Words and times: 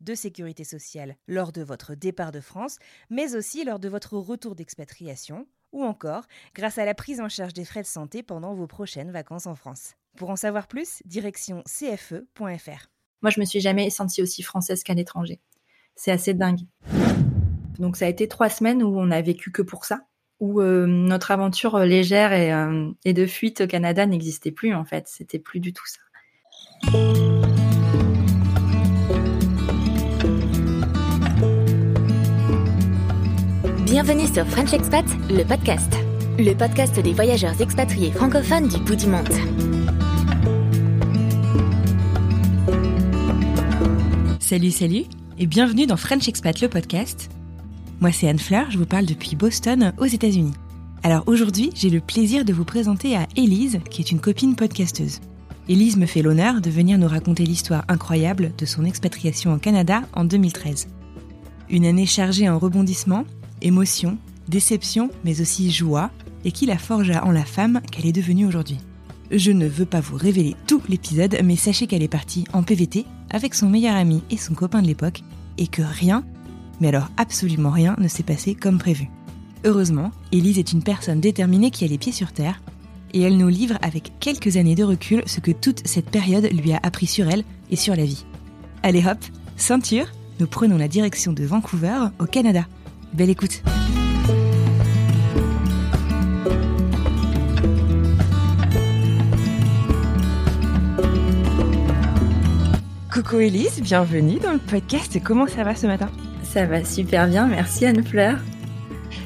de 0.00 0.14
sécurité 0.14 0.64
sociale 0.64 1.16
lors 1.28 1.52
de 1.52 1.62
votre 1.62 1.94
départ 1.94 2.32
de 2.32 2.40
France, 2.40 2.78
mais 3.10 3.34
aussi 3.34 3.64
lors 3.64 3.78
de 3.78 3.88
votre 3.88 4.16
retour 4.16 4.54
d'expatriation, 4.54 5.46
ou 5.72 5.84
encore 5.84 6.24
grâce 6.54 6.78
à 6.78 6.84
la 6.84 6.94
prise 6.94 7.20
en 7.20 7.28
charge 7.28 7.52
des 7.52 7.64
frais 7.64 7.82
de 7.82 7.86
santé 7.86 8.22
pendant 8.22 8.54
vos 8.54 8.66
prochaines 8.66 9.10
vacances 9.10 9.46
en 9.46 9.54
France. 9.54 9.94
Pour 10.16 10.30
en 10.30 10.36
savoir 10.36 10.66
plus, 10.66 11.02
direction 11.04 11.62
cfe.fr. 11.66 12.88
Moi, 13.22 13.30
je 13.30 13.40
me 13.40 13.44
suis 13.44 13.60
jamais 13.60 13.90
sentie 13.90 14.22
aussi 14.22 14.42
française 14.42 14.82
qu'à 14.82 14.94
l'étranger. 14.94 15.40
C'est 15.94 16.10
assez 16.10 16.34
dingue. 16.34 16.60
Donc, 17.78 17.96
ça 17.96 18.06
a 18.06 18.08
été 18.08 18.28
trois 18.28 18.48
semaines 18.48 18.82
où 18.82 18.98
on 18.98 19.10
a 19.10 19.20
vécu 19.22 19.52
que 19.52 19.62
pour 19.62 19.84
ça, 19.84 20.06
où 20.40 20.60
euh, 20.60 20.86
notre 20.86 21.30
aventure 21.30 21.78
légère 21.80 22.32
et, 22.32 22.52
euh, 22.52 22.90
et 23.04 23.12
de 23.12 23.26
fuite 23.26 23.62
au 23.62 23.66
Canada 23.66 24.06
n'existait 24.06 24.52
plus 24.52 24.74
en 24.74 24.84
fait. 24.84 25.06
C'était 25.06 25.38
plus 25.38 25.60
du 25.60 25.72
tout 25.72 25.86
ça. 25.86 26.00
Bienvenue 34.02 34.32
sur 34.32 34.46
French 34.46 34.72
Expat, 34.72 35.04
le 35.28 35.44
podcast. 35.44 35.94
Le 36.38 36.54
podcast 36.54 36.98
des 36.98 37.12
voyageurs 37.12 37.60
expatriés 37.60 38.10
francophones 38.10 38.66
du 38.66 38.78
bout 38.78 38.96
du 38.96 39.06
monde. 39.06 39.28
Salut, 44.40 44.70
salut, 44.70 45.04
et 45.38 45.46
bienvenue 45.46 45.86
dans 45.86 45.98
French 45.98 46.28
Expat, 46.28 46.62
le 46.62 46.68
podcast. 46.68 47.28
Moi, 48.00 48.10
c'est 48.10 48.26
Anne 48.26 48.38
Fleur, 48.38 48.70
je 48.70 48.78
vous 48.78 48.86
parle 48.86 49.04
depuis 49.04 49.36
Boston, 49.36 49.92
aux 49.98 50.06
États-Unis. 50.06 50.54
Alors 51.02 51.24
aujourd'hui, 51.26 51.68
j'ai 51.74 51.90
le 51.90 52.00
plaisir 52.00 52.46
de 52.46 52.54
vous 52.54 52.64
présenter 52.64 53.18
à 53.18 53.28
Élise, 53.36 53.80
qui 53.90 54.00
est 54.00 54.10
une 54.10 54.20
copine 54.20 54.56
podcasteuse. 54.56 55.20
Élise 55.68 55.98
me 55.98 56.06
fait 56.06 56.22
l'honneur 56.22 56.62
de 56.62 56.70
venir 56.70 56.96
nous 56.96 57.06
raconter 57.06 57.44
l'histoire 57.44 57.84
incroyable 57.88 58.52
de 58.56 58.64
son 58.64 58.86
expatriation 58.86 59.52
en 59.52 59.58
Canada 59.58 60.04
en 60.14 60.24
2013. 60.24 60.88
Une 61.68 61.84
année 61.84 62.06
chargée 62.06 62.48
en 62.48 62.58
rebondissements, 62.58 63.26
émotions, 63.62 64.18
déceptions, 64.48 65.10
mais 65.24 65.40
aussi 65.40 65.70
joie, 65.70 66.10
et 66.44 66.52
qui 66.52 66.66
la 66.66 66.78
forgea 66.78 67.24
en 67.24 67.30
la 67.30 67.44
femme 67.44 67.80
qu'elle 67.90 68.06
est 68.06 68.12
devenue 68.12 68.46
aujourd'hui. 68.46 68.78
Je 69.30 69.52
ne 69.52 69.66
veux 69.66 69.86
pas 69.86 70.00
vous 70.00 70.16
révéler 70.16 70.56
tout 70.66 70.82
l'épisode, 70.88 71.38
mais 71.44 71.56
sachez 71.56 71.86
qu'elle 71.86 72.02
est 72.02 72.08
partie 72.08 72.44
en 72.52 72.62
PVT 72.62 73.06
avec 73.30 73.54
son 73.54 73.68
meilleur 73.68 73.94
ami 73.94 74.22
et 74.30 74.36
son 74.36 74.54
copain 74.54 74.82
de 74.82 74.86
l'époque, 74.86 75.22
et 75.58 75.66
que 75.66 75.82
rien, 75.82 76.24
mais 76.80 76.88
alors 76.88 77.10
absolument 77.16 77.70
rien, 77.70 77.94
ne 77.98 78.08
s'est 78.08 78.22
passé 78.22 78.54
comme 78.54 78.78
prévu. 78.78 79.08
Heureusement, 79.64 80.10
Élise 80.32 80.58
est 80.58 80.72
une 80.72 80.82
personne 80.82 81.20
déterminée 81.20 81.70
qui 81.70 81.84
a 81.84 81.88
les 81.88 81.98
pieds 81.98 82.12
sur 82.12 82.32
terre, 82.32 82.60
et 83.12 83.20
elle 83.20 83.36
nous 83.36 83.48
livre 83.48 83.76
avec 83.82 84.12
quelques 84.20 84.56
années 84.56 84.74
de 84.74 84.84
recul 84.84 85.22
ce 85.26 85.40
que 85.40 85.50
toute 85.50 85.86
cette 85.86 86.10
période 86.10 86.48
lui 86.52 86.72
a 86.72 86.80
appris 86.82 87.06
sur 87.06 87.28
elle 87.28 87.44
et 87.70 87.76
sur 87.76 87.94
la 87.94 88.04
vie. 88.04 88.24
Allez 88.82 89.04
hop, 89.06 89.18
ceinture, 89.56 90.06
nous 90.38 90.46
prenons 90.46 90.78
la 90.78 90.88
direction 90.88 91.32
de 91.32 91.44
Vancouver, 91.44 92.06
au 92.18 92.24
Canada. 92.24 92.66
Belle 93.12 93.30
écoute 93.30 93.62
Coucou 103.12 103.40
Elise, 103.40 103.80
bienvenue 103.82 104.38
dans 104.38 104.52
le 104.52 104.58
podcast. 104.58 105.18
Comment 105.22 105.46
ça 105.46 105.64
va 105.64 105.74
ce 105.74 105.86
matin? 105.86 106.08
Ça 106.44 106.66
va 106.66 106.84
super 106.84 107.26
bien, 107.28 107.46
merci 107.46 107.84
Anne 107.84 108.04
Fleur. 108.04 108.38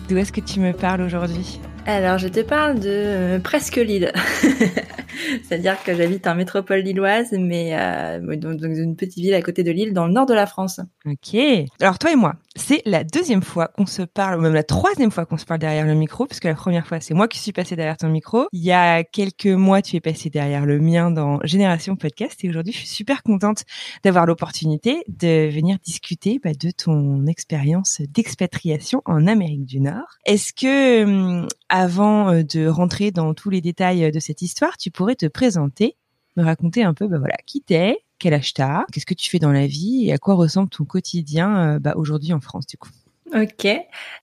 D'où 0.08 0.16
est-ce 0.16 0.32
que 0.32 0.40
tu 0.40 0.60
me 0.60 0.72
parles 0.72 1.02
aujourd'hui? 1.02 1.60
Alors, 1.86 2.16
je 2.16 2.28
te 2.28 2.40
parle 2.40 2.80
de 2.80 2.88
euh, 2.88 3.38
presque 3.38 3.76
Lille. 3.76 4.10
C'est-à-dire 5.42 5.76
que 5.82 5.94
j'habite 5.94 6.26
en 6.26 6.34
métropole 6.34 6.80
lilloise, 6.80 7.32
mais 7.32 7.78
euh, 7.78 8.36
dans, 8.36 8.54
dans 8.54 8.74
une 8.74 8.96
petite 8.96 9.22
ville 9.22 9.34
à 9.34 9.42
côté 9.42 9.62
de 9.62 9.70
Lille, 9.70 9.92
dans 9.92 10.06
le 10.06 10.12
nord 10.12 10.24
de 10.26 10.32
la 10.34 10.46
France. 10.46 10.80
Ok. 11.04 11.38
Alors 11.80 11.98
toi 11.98 12.10
et 12.10 12.16
moi, 12.16 12.36
c'est 12.56 12.82
la 12.86 13.04
deuxième 13.04 13.42
fois 13.42 13.68
qu'on 13.68 13.86
se 13.86 14.02
parle, 14.02 14.38
ou 14.38 14.42
même 14.42 14.54
la 14.54 14.62
troisième 14.62 15.10
fois 15.10 15.26
qu'on 15.26 15.36
se 15.36 15.44
parle 15.44 15.60
derrière 15.60 15.86
le 15.86 15.94
micro, 15.94 16.26
puisque 16.26 16.44
la 16.44 16.54
première 16.54 16.86
fois, 16.86 17.00
c'est 17.00 17.14
moi 17.14 17.28
qui 17.28 17.38
suis 17.38 17.52
passée 17.52 17.76
derrière 17.76 17.96
ton 17.96 18.08
micro. 18.08 18.46
Il 18.52 18.62
y 18.62 18.72
a 18.72 19.02
quelques 19.02 19.46
mois, 19.46 19.82
tu 19.82 19.96
es 19.96 20.00
passé 20.00 20.30
derrière 20.30 20.64
le 20.64 20.78
mien 20.78 21.10
dans 21.10 21.40
Génération 21.42 21.96
Podcast, 21.96 22.44
et 22.44 22.48
aujourd'hui, 22.48 22.72
je 22.72 22.78
suis 22.78 22.88
super 22.88 23.22
contente 23.22 23.64
d'avoir 24.04 24.26
l'opportunité 24.26 25.02
de 25.08 25.48
venir 25.50 25.78
discuter 25.84 26.40
bah, 26.42 26.52
de 26.52 26.70
ton 26.70 27.26
expérience 27.26 28.00
d'expatriation 28.08 29.02
en 29.04 29.26
Amérique 29.26 29.64
du 29.64 29.80
Nord. 29.80 30.18
Est-ce 30.24 30.52
que, 30.52 31.04
hum, 31.04 31.48
avant 31.68 32.30
euh, 32.30 32.42
de 32.42 32.66
rentrer 32.66 33.10
dans 33.10 33.34
tous 33.34 33.50
les 33.50 33.60
détails 33.60 34.12
de 34.12 34.20
cette 34.20 34.42
histoire, 34.42 34.76
tu 34.76 34.90
pourrais 34.90 35.16
te 35.16 35.26
présenter, 35.26 35.96
me 36.36 36.44
raconter 36.44 36.84
un 36.84 36.94
peu, 36.94 37.08
bah 37.08 37.18
voilà, 37.18 37.36
qui 37.46 37.62
t'es, 37.62 38.03
quel 38.18 38.34
âge 38.34 38.54
t'as, 38.54 38.84
qu'est-ce 38.92 39.06
que 39.06 39.14
tu 39.14 39.30
fais 39.30 39.38
dans 39.38 39.52
la 39.52 39.66
vie 39.66 40.06
et 40.06 40.12
à 40.12 40.18
quoi 40.18 40.34
ressemble 40.34 40.68
ton 40.68 40.84
quotidien 40.84 41.74
euh, 41.74 41.78
bah, 41.78 41.94
aujourd'hui 41.96 42.32
en 42.32 42.40
France 42.40 42.66
du 42.66 42.76
coup? 42.76 42.90
Ok, 43.34 43.66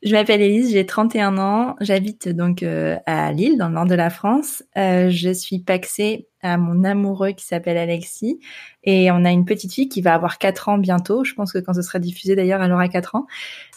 je 0.03 0.11
m'appelle 0.13 0.41
Elise, 0.41 0.71
j'ai 0.71 0.85
31 0.85 1.37
ans, 1.37 1.75
j'habite 1.81 2.29
donc 2.29 2.63
euh, 2.63 2.97
à 3.05 3.33
Lille, 3.33 3.57
dans 3.57 3.67
le 3.67 3.73
nord 3.73 3.85
de 3.85 3.95
la 3.95 4.09
France. 4.09 4.63
Euh, 4.77 5.09
je 5.09 5.33
suis 5.33 5.59
paxée 5.59 6.27
à 6.41 6.57
mon 6.57 6.85
amoureux 6.85 7.31
qui 7.31 7.45
s'appelle 7.45 7.77
Alexis 7.77 8.39
et 8.83 9.11
on 9.11 9.25
a 9.25 9.31
une 9.31 9.43
petite 9.43 9.73
fille 9.73 9.89
qui 9.89 10.01
va 10.01 10.13
avoir 10.13 10.37
4 10.37 10.69
ans 10.69 10.77
bientôt. 10.77 11.25
Je 11.25 11.33
pense 11.33 11.51
que 11.51 11.57
quand 11.57 11.73
ce 11.73 11.81
sera 11.81 11.99
diffusé 11.99 12.35
d'ailleurs, 12.35 12.63
elle 12.63 12.71
aura 12.71 12.87
4 12.87 13.15
ans. 13.15 13.27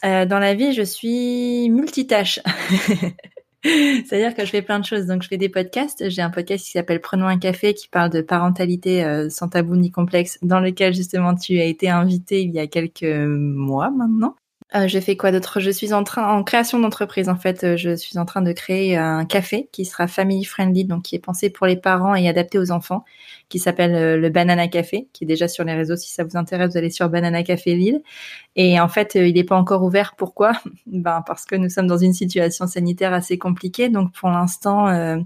Dans 0.03 0.39
la 0.39 0.55
vie, 0.55 0.73
je 0.73 0.83
suis 0.83 1.69
multitâche. 1.69 2.39
C'est-à-dire 4.07 4.35
que 4.35 4.45
je 4.45 4.51
fais 4.51 4.63
plein 4.63 4.79
de 4.79 4.85
choses. 4.85 5.07
Donc, 5.07 5.23
je 5.23 5.29
fais 5.29 5.39
des 5.39 5.49
podcasts. 5.49 6.11
J'ai 6.11 6.21
un 6.21 6.31
podcast 6.31 6.65
qui 6.65 6.73
s'appelle 6.73 7.01
Prenons 7.01 7.27
un 7.27 7.39
café 7.39 7.73
qui 7.73 7.89
parle 7.89 8.11
de 8.11 8.21
parentalité 8.21 9.03
euh, 9.05 9.31
sans 9.31 9.49
tabou 9.49 9.75
ni 9.77 9.91
complexe, 9.91 10.39
dans 10.43 10.61
lequel 10.61 10.95
justement 10.95 11.35
tu 11.35 11.59
as 11.59 11.65
été 11.65 11.89
invité 11.89 12.43
il 12.43 12.51
y 12.51 12.59
a 12.59 12.67
quelques 12.67 13.05
mois 13.05 13.91
maintenant. 13.91 14.37
Euh, 14.75 14.89
je 14.89 14.99
fais 14.99 15.17
quoi 15.17 15.31
d'autre? 15.31 15.61
Je 15.61 15.71
suis 15.71 15.93
en 15.93 16.03
train 16.03 16.27
en 16.37 16.43
création 16.43 16.81
d'entreprise 16.81 17.29
en 17.29 17.37
fait. 17.37 17.63
Euh, 17.63 17.77
je 17.77 17.95
suis 17.95 18.19
en 18.19 18.25
train 18.25 18.43
de 18.43 18.51
créer 18.53 18.97
un 18.97 19.25
café 19.25 19.69
qui 19.73 19.85
sera 19.85 20.09
family 20.09 20.45
friendly, 20.45 20.85
donc 20.85 21.03
qui 21.05 21.15
est 21.15 21.21
pensé 21.21 21.51
pour 21.51 21.67
les 21.67 21.77
parents 21.77 22.15
et 22.15 22.29
adapté 22.29 22.59
aux 22.59 22.73
enfants, 22.73 23.05
qui 23.49 23.59
s'appelle 23.61 23.95
euh, 23.95 24.17
le 24.17 24.31
Banana 24.31 24.67
Café, 24.67 25.07
qui 25.13 25.25
est 25.25 25.27
déjà 25.27 25.49
sur 25.49 25.65
les 25.65 25.75
réseaux. 25.75 25.97
Si 25.97 26.11
ça 26.13 26.25
vous 26.25 26.37
intéresse, 26.37 26.73
vous 26.73 26.79
allez 26.79 26.91
sur 26.91 27.09
Banana 27.09 27.43
Café 27.45 27.77
Lille. 27.77 28.03
Et 28.57 28.81
en 28.81 28.89
fait, 28.89 29.17
euh, 29.17 29.29
il 29.29 29.35
n'est 29.35 29.45
pas 29.45 29.57
encore 29.57 29.83
ouvert. 29.85 30.15
Pourquoi? 30.17 30.53
Ben 30.87 31.23
parce 31.27 31.45
que 31.45 31.57
nous 31.57 31.69
sommes 31.69 31.87
dans 31.87 31.99
une 31.99 32.15
situation 32.15 32.67
sanitaire 32.67 33.13
assez 33.13 33.39
compliquée. 33.39 33.89
Donc 33.89 34.13
pour 34.13 34.31
l'instant. 34.31 34.89
Euh, 34.89 35.19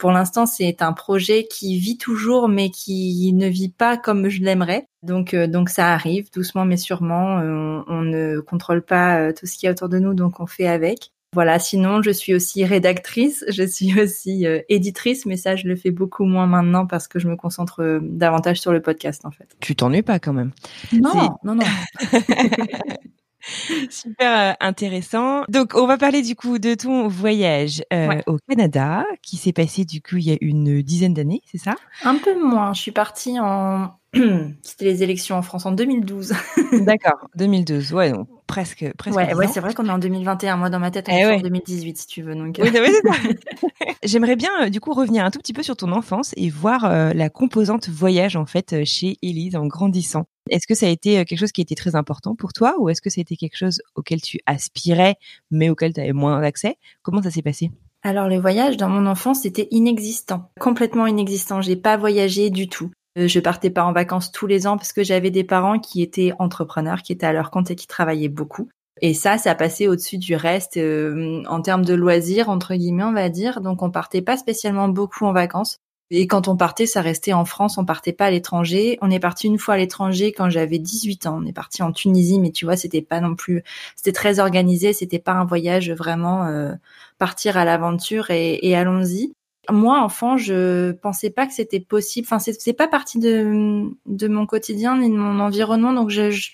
pour 0.00 0.12
l'instant, 0.12 0.46
c'est 0.46 0.80
un 0.80 0.94
projet 0.94 1.44
qui 1.44 1.78
vit 1.78 1.98
toujours, 1.98 2.48
mais 2.48 2.70
qui 2.70 3.32
ne 3.34 3.46
vit 3.46 3.68
pas 3.68 3.98
comme 3.98 4.30
je 4.30 4.42
l'aimerais. 4.42 4.86
Donc, 5.02 5.34
euh, 5.34 5.46
donc 5.46 5.68
ça 5.68 5.92
arrive 5.92 6.32
doucement, 6.32 6.64
mais 6.64 6.78
sûrement. 6.78 7.36
On, 7.36 7.84
on 7.86 8.00
ne 8.00 8.40
contrôle 8.40 8.82
pas 8.82 9.20
euh, 9.20 9.32
tout 9.38 9.46
ce 9.46 9.58
qu'il 9.58 9.66
y 9.66 9.68
a 9.68 9.72
autour 9.72 9.90
de 9.90 9.98
nous, 9.98 10.14
donc 10.14 10.40
on 10.40 10.46
fait 10.46 10.66
avec. 10.66 11.12
Voilà. 11.32 11.58
Sinon, 11.58 12.02
je 12.02 12.10
suis 12.10 12.34
aussi 12.34 12.64
rédactrice, 12.64 13.44
je 13.48 13.62
suis 13.62 14.00
aussi 14.00 14.46
euh, 14.46 14.60
éditrice, 14.68 15.26
mais 15.26 15.36
ça, 15.36 15.54
je 15.54 15.68
le 15.68 15.76
fais 15.76 15.90
beaucoup 15.90 16.24
moins 16.24 16.46
maintenant 16.46 16.86
parce 16.86 17.06
que 17.06 17.18
je 17.18 17.28
me 17.28 17.36
concentre 17.36 17.82
euh, 17.82 18.00
davantage 18.02 18.58
sur 18.58 18.72
le 18.72 18.80
podcast, 18.80 19.24
en 19.24 19.30
fait. 19.30 19.54
Tu 19.60 19.76
t'ennuies 19.76 20.02
pas 20.02 20.18
quand 20.18 20.32
même 20.32 20.52
Non, 20.92 21.36
non, 21.44 21.54
non. 21.54 21.66
Super 23.90 24.50
euh, 24.50 24.54
intéressant. 24.60 25.42
Donc, 25.48 25.72
on 25.74 25.86
va 25.86 25.98
parler 25.98 26.22
du 26.22 26.34
coup 26.36 26.58
de 26.58 26.74
ton 26.74 27.08
voyage 27.08 27.82
euh, 27.92 28.08
Ouais. 28.08 28.22
au 28.26 28.36
Canada, 28.48 29.04
qui 29.22 29.36
s'est 29.36 29.52
passé 29.52 29.84
du 29.84 30.00
coup 30.02 30.16
il 30.16 30.24
y 30.24 30.32
a 30.32 30.36
une 30.40 30.82
dizaine 30.82 31.14
d'années, 31.14 31.42
c'est 31.50 31.58
ça? 31.58 31.74
Un 32.02 32.16
peu 32.16 32.38
moins. 32.42 32.72
Je 32.74 32.80
suis 32.82 32.92
partie 32.92 33.38
en 33.40 33.90
C'était 34.62 34.84
les 34.86 35.02
élections 35.02 35.36
en 35.36 35.42
France 35.42 35.66
en 35.66 35.72
2012. 35.72 36.32
D'accord, 36.84 37.28
2012. 37.36 37.92
Ouais, 37.92 38.10
donc 38.10 38.28
presque, 38.46 38.84
presque. 38.98 39.16
Ouais, 39.16 39.32
ouais 39.34 39.46
c'est 39.46 39.60
vrai 39.60 39.72
qu'on 39.74 39.86
est 39.86 39.90
en 39.92 39.98
2021. 39.98 40.56
Moi, 40.56 40.70
dans 40.70 40.80
ma 40.80 40.90
tête, 40.90 41.06
on 41.08 41.12
Eh 41.12 41.20
est 41.20 41.26
ouais. 41.26 41.36
en 41.36 41.40
2018, 41.40 41.96
si 41.96 42.06
tu 42.06 42.22
veux. 42.22 42.34
Donc, 42.34 42.60
Oui, 42.60 42.70
ça. 42.72 42.80
J'aimerais 44.02 44.36
bien, 44.36 44.50
euh, 44.62 44.68
du 44.68 44.80
coup, 44.80 44.92
revenir 44.92 45.24
un 45.24 45.30
tout 45.30 45.38
petit 45.38 45.52
peu 45.52 45.62
sur 45.62 45.76
ton 45.76 45.92
enfance 45.92 46.32
et 46.36 46.50
voir 46.50 46.84
euh, 46.84 47.12
la 47.12 47.30
composante 47.30 47.88
voyage, 47.88 48.34
en 48.36 48.46
fait, 48.46 48.72
euh, 48.72 48.82
chez 48.84 49.16
Élise 49.22 49.54
en 49.54 49.66
grandissant. 49.66 50.26
Est-ce 50.50 50.66
que 50.66 50.74
ça 50.74 50.86
a 50.86 50.88
été 50.88 51.18
euh, 51.18 51.24
quelque 51.24 51.38
chose 51.38 51.52
qui 51.52 51.60
était 51.60 51.76
très 51.76 51.94
important 51.94 52.34
pour 52.34 52.52
toi 52.52 52.74
ou 52.80 52.88
est-ce 52.88 53.00
que 53.00 53.10
ça 53.10 53.20
a 53.20 53.22
été 53.22 53.36
quelque 53.36 53.56
chose 53.56 53.80
auquel 53.94 54.20
tu 54.20 54.40
aspirais 54.46 55.14
mais 55.52 55.68
auquel 55.70 55.92
tu 55.92 56.00
avais 56.00 56.12
moins 56.12 56.42
accès 56.42 56.76
Comment 57.02 57.22
ça 57.22 57.30
s'est 57.30 57.42
passé? 57.42 57.70
Alors 58.02 58.28
le 58.28 58.40
voyage 58.40 58.76
dans 58.78 58.88
mon 58.88 59.06
enfance 59.06 59.42
c'était 59.42 59.68
inexistant, 59.70 60.50
complètement 60.58 61.06
inexistant. 61.06 61.60
J'ai 61.60 61.76
pas 61.76 61.96
voyagé 61.98 62.48
du 62.50 62.68
tout. 62.68 62.90
Euh, 63.18 63.28
Je 63.28 63.40
partais 63.40 63.70
pas 63.70 63.84
en 63.84 63.92
vacances 63.92 64.32
tous 64.32 64.46
les 64.46 64.66
ans 64.66 64.76
parce 64.76 64.92
que 64.92 65.02
j'avais 65.02 65.30
des 65.30 65.44
parents 65.44 65.78
qui 65.78 66.02
étaient 66.02 66.32
entrepreneurs, 66.38 67.02
qui 67.02 67.12
étaient 67.12 67.26
à 67.26 67.32
leur 67.32 67.50
compte 67.50 67.70
et 67.70 67.76
qui 67.76 67.86
travaillaient 67.86 68.28
beaucoup. 68.28 68.68
Et 69.02 69.14
ça, 69.14 69.38
ça 69.38 69.54
passait 69.54 69.88
au-dessus 69.88 70.18
du 70.18 70.36
reste 70.36 70.76
euh, 70.76 71.42
en 71.48 71.62
termes 71.62 71.84
de 71.84 71.94
loisirs 71.94 72.50
entre 72.50 72.74
guillemets, 72.74 73.04
on 73.04 73.12
va 73.12 73.28
dire. 73.28 73.60
Donc 73.60 73.82
on 73.82 73.90
partait 73.90 74.22
pas 74.22 74.36
spécialement 74.36 74.88
beaucoup 74.88 75.24
en 75.26 75.32
vacances. 75.32 75.78
Et 76.12 76.26
quand 76.26 76.48
on 76.48 76.56
partait, 76.56 76.86
ça 76.86 77.02
restait 77.02 77.32
en 77.32 77.44
France, 77.44 77.78
on 77.78 77.84
partait 77.84 78.12
pas 78.12 78.26
à 78.26 78.30
l'étranger. 78.32 78.98
On 79.00 79.10
est 79.12 79.20
parti 79.20 79.46
une 79.46 79.58
fois 79.58 79.74
à 79.74 79.76
l'étranger 79.76 80.32
quand 80.32 80.50
j'avais 80.50 80.80
18 80.80 81.26
ans. 81.26 81.38
On 81.40 81.46
est 81.46 81.52
parti 81.52 81.82
en 81.84 81.92
Tunisie, 81.92 82.40
mais 82.40 82.50
tu 82.50 82.64
vois, 82.64 82.76
c'était 82.76 83.00
pas 83.02 83.20
non 83.20 83.36
plus, 83.36 83.62
c'était 83.94 84.12
très 84.12 84.40
organisé, 84.40 84.92
c'était 84.92 85.20
pas 85.20 85.32
un 85.32 85.44
voyage 85.44 85.90
vraiment 85.92 86.46
euh, 86.46 86.74
partir 87.18 87.56
à 87.56 87.64
l'aventure 87.64 88.30
et, 88.30 88.58
et 88.62 88.74
allons-y. 88.74 89.32
Moi, 89.72 90.00
enfant, 90.00 90.36
je 90.36 90.92
pensais 90.92 91.30
pas 91.30 91.46
que 91.46 91.52
c'était 91.52 91.80
possible. 91.80 92.26
Enfin, 92.30 92.38
c'est 92.38 92.72
pas 92.72 92.88
partie 92.88 93.18
de 93.18 93.88
de 94.06 94.28
mon 94.28 94.46
quotidien 94.46 94.98
ni 94.98 95.10
de 95.10 95.16
mon 95.16 95.40
environnement, 95.40 95.92
donc 95.92 96.10
je 96.10 96.30
je 96.30 96.50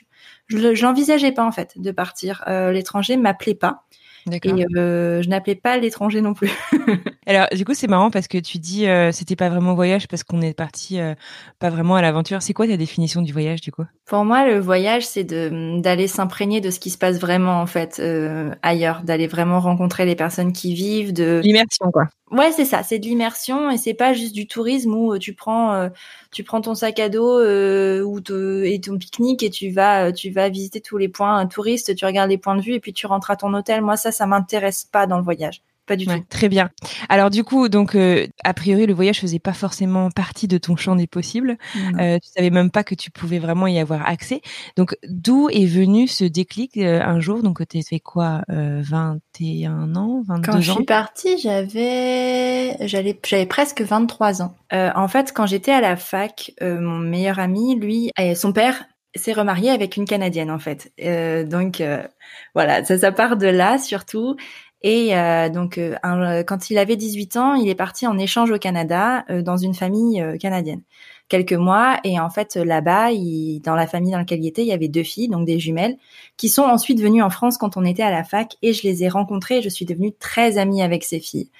je 0.48 0.58
le- 0.58 0.74
j'envisageais 0.74 1.32
pas 1.32 1.44
en 1.44 1.52
fait 1.52 1.72
de 1.80 1.90
partir. 1.90 2.44
Euh, 2.46 2.70
l'étranger 2.72 3.16
m'appelait 3.16 3.54
pas 3.54 3.84
D'accord. 4.26 4.56
et 4.58 4.66
euh, 4.76 5.22
je 5.22 5.28
n'appelais 5.28 5.56
pas 5.56 5.76
l'étranger 5.76 6.20
non 6.20 6.34
plus. 6.34 6.50
Alors, 7.26 7.48
du 7.52 7.64
coup, 7.64 7.74
c'est 7.74 7.88
marrant 7.88 8.10
parce 8.10 8.28
que 8.28 8.38
tu 8.38 8.58
dis 8.58 8.86
euh, 8.86 9.10
c'était 9.12 9.34
pas 9.36 9.48
vraiment 9.48 9.74
voyage 9.74 10.06
parce 10.06 10.22
qu'on 10.22 10.40
est 10.42 10.54
parti 10.54 10.98
pas 11.58 11.70
vraiment 11.70 11.96
à 11.96 12.02
l'aventure. 12.02 12.42
C'est 12.42 12.52
quoi 12.54 12.66
ta 12.68 12.76
définition 12.76 13.22
du 13.22 13.32
voyage, 13.32 13.60
du 13.60 13.72
coup? 13.72 13.84
Pour 14.06 14.24
moi, 14.24 14.46
le 14.46 14.58
voyage, 14.60 15.04
c'est 15.06 15.24
de 15.24 15.80
d'aller 15.80 16.06
s'imprégner 16.08 16.60
de 16.60 16.70
ce 16.70 16.78
qui 16.78 16.90
se 16.90 16.98
passe 16.98 17.18
vraiment 17.18 17.60
en 17.60 17.66
fait 17.66 17.98
euh, 17.98 18.54
ailleurs, 18.62 19.02
d'aller 19.02 19.26
vraiment 19.26 19.60
rencontrer 19.60 20.04
les 20.06 20.14
personnes 20.16 20.52
qui 20.52 20.74
vivent, 20.74 21.12
de 21.12 21.40
L'immersion, 21.42 21.90
quoi. 21.90 22.04
Ouais, 22.32 22.52
c'est 22.52 22.64
ça, 22.64 22.82
c'est 22.82 22.98
de 22.98 23.04
l'immersion 23.06 23.70
et 23.70 23.78
c'est 23.78 23.94
pas 23.94 24.12
juste 24.12 24.34
du 24.34 24.48
tourisme 24.48 24.94
où 24.94 25.12
euh, 25.14 25.18
tu 25.18 25.34
prends 25.34 25.74
euh, 25.74 25.88
tu 26.32 26.44
prends 26.44 26.60
ton 26.60 26.74
sac 26.74 26.98
à 26.98 27.08
dos 27.08 27.38
euh, 27.40 28.02
ou 28.02 28.20
te- 28.20 28.64
et 28.64 28.80
ton 28.80 28.98
pique-nique 28.98 29.44
et 29.44 29.50
tu 29.50 29.70
vas 29.70 30.12
tu 30.12 30.30
vas 30.30 30.48
visiter 30.48 30.80
tous 30.80 30.98
les 30.98 31.08
points 31.08 31.46
touristes, 31.46 31.94
tu 31.94 32.04
regardes 32.04 32.30
les 32.30 32.38
points 32.38 32.56
de 32.56 32.62
vue 32.62 32.74
et 32.74 32.80
puis 32.80 32.92
tu 32.92 33.06
rentres 33.06 33.30
à 33.30 33.36
ton 33.36 33.54
hôtel. 33.54 33.82
Moi 33.82 33.96
ça 33.96 34.10
ça 34.12 34.26
m'intéresse 34.26 34.84
pas 34.84 35.06
dans 35.06 35.18
le 35.18 35.24
voyage, 35.24 35.62
pas 35.86 35.96
du 35.96 36.06
Ouais, 36.06 36.20
tout. 36.20 36.24
très 36.28 36.48
bien. 36.48 36.70
Alors 37.08 37.30
du 37.30 37.42
coup, 37.44 37.68
donc 37.68 37.94
euh, 37.94 38.26
a 38.44 38.54
priori 38.54 38.86
le 38.86 38.94
voyage 38.94 39.20
faisait 39.20 39.38
pas 39.40 39.52
forcément 39.52 40.10
partie 40.10 40.46
de 40.48 40.58
ton 40.58 40.76
champ 40.76 40.94
des 40.96 41.06
possibles. 41.06 41.58
Euh, 41.98 42.18
tu 42.22 42.28
savais 42.30 42.50
même 42.50 42.70
pas 42.70 42.84
que 42.84 42.94
tu 42.94 43.10
pouvais 43.10 43.38
vraiment 43.38 43.66
y 43.66 43.78
avoir 43.78 44.06
accès. 44.08 44.40
Donc 44.76 44.96
d'où 45.08 45.48
est 45.50 45.66
venu 45.66 46.06
ce 46.08 46.24
déclic 46.24 46.76
euh, 46.76 47.00
un 47.02 47.20
jour? 47.20 47.42
Donc 47.42 47.66
tu 47.68 47.82
fait 47.82 48.00
quoi 48.00 48.42
euh, 48.50 48.80
21 48.84 49.96
ans, 49.96 50.22
22 50.26 50.42
Quand 50.42 50.60
je 50.60 50.70
ans? 50.70 50.74
suis 50.76 50.84
partie, 50.84 51.38
j'avais 51.38 52.76
j'allais 52.86 53.18
j'avais 53.26 53.46
presque 53.46 53.80
23 53.82 54.42
ans. 54.42 54.54
En 54.72 55.08
fait, 55.08 55.32
quand 55.32 55.46
j'étais 55.46 55.72
à 55.72 55.80
la 55.80 55.96
fac, 55.96 56.52
mon 56.60 56.98
meilleur 56.98 57.38
ami, 57.38 57.76
lui, 57.78 58.10
son 58.34 58.52
père 58.52 58.84
s'est 59.14 59.32
remarié 59.32 59.70
avec 59.70 59.96
une 59.96 60.04
Canadienne 60.04 60.50
en 60.50 60.58
fait. 60.58 60.92
Euh, 61.02 61.44
donc 61.44 61.80
euh, 61.80 62.02
voilà, 62.54 62.84
ça 62.84 62.98
ça 62.98 63.12
part 63.12 63.36
de 63.36 63.46
là 63.46 63.78
surtout. 63.78 64.36
Et 64.82 65.16
euh, 65.16 65.48
donc 65.48 65.78
euh, 65.78 65.96
un- 66.02 66.44
quand 66.44 66.70
il 66.70 66.78
avait 66.78 66.96
18 66.96 67.36
ans, 67.36 67.54
il 67.54 67.68
est 67.68 67.74
parti 67.74 68.06
en 68.06 68.18
échange 68.18 68.50
au 68.50 68.58
Canada 68.58 69.24
euh, 69.30 69.42
dans 69.42 69.56
une 69.56 69.74
famille 69.74 70.20
euh, 70.20 70.36
canadienne. 70.36 70.82
Quelques 71.28 71.54
mois 71.54 71.98
et 72.04 72.20
en 72.20 72.30
fait 72.30 72.54
là-bas, 72.54 73.08
dans 73.64 73.74
la 73.74 73.86
famille 73.88 74.12
dans 74.12 74.18
laquelle 74.18 74.40
il 74.44 74.46
était, 74.46 74.62
il 74.62 74.68
y 74.68 74.72
avait 74.72 74.86
deux 74.88 75.02
filles, 75.02 75.28
donc 75.28 75.44
des 75.44 75.58
jumelles, 75.58 75.96
qui 76.36 76.48
sont 76.48 76.62
ensuite 76.62 77.00
venues 77.00 77.22
en 77.22 77.30
France 77.30 77.58
quand 77.58 77.76
on 77.76 77.84
était 77.84 78.02
à 78.04 78.10
la 78.12 78.22
fac 78.22 78.56
et 78.62 78.72
je 78.72 78.82
les 78.84 79.02
ai 79.02 79.08
rencontrées. 79.08 79.58
et 79.58 79.62
Je 79.62 79.68
suis 79.68 79.86
devenue 79.86 80.12
très 80.12 80.56
amie 80.58 80.82
avec 80.82 81.02
ces 81.02 81.18
filles. 81.18 81.50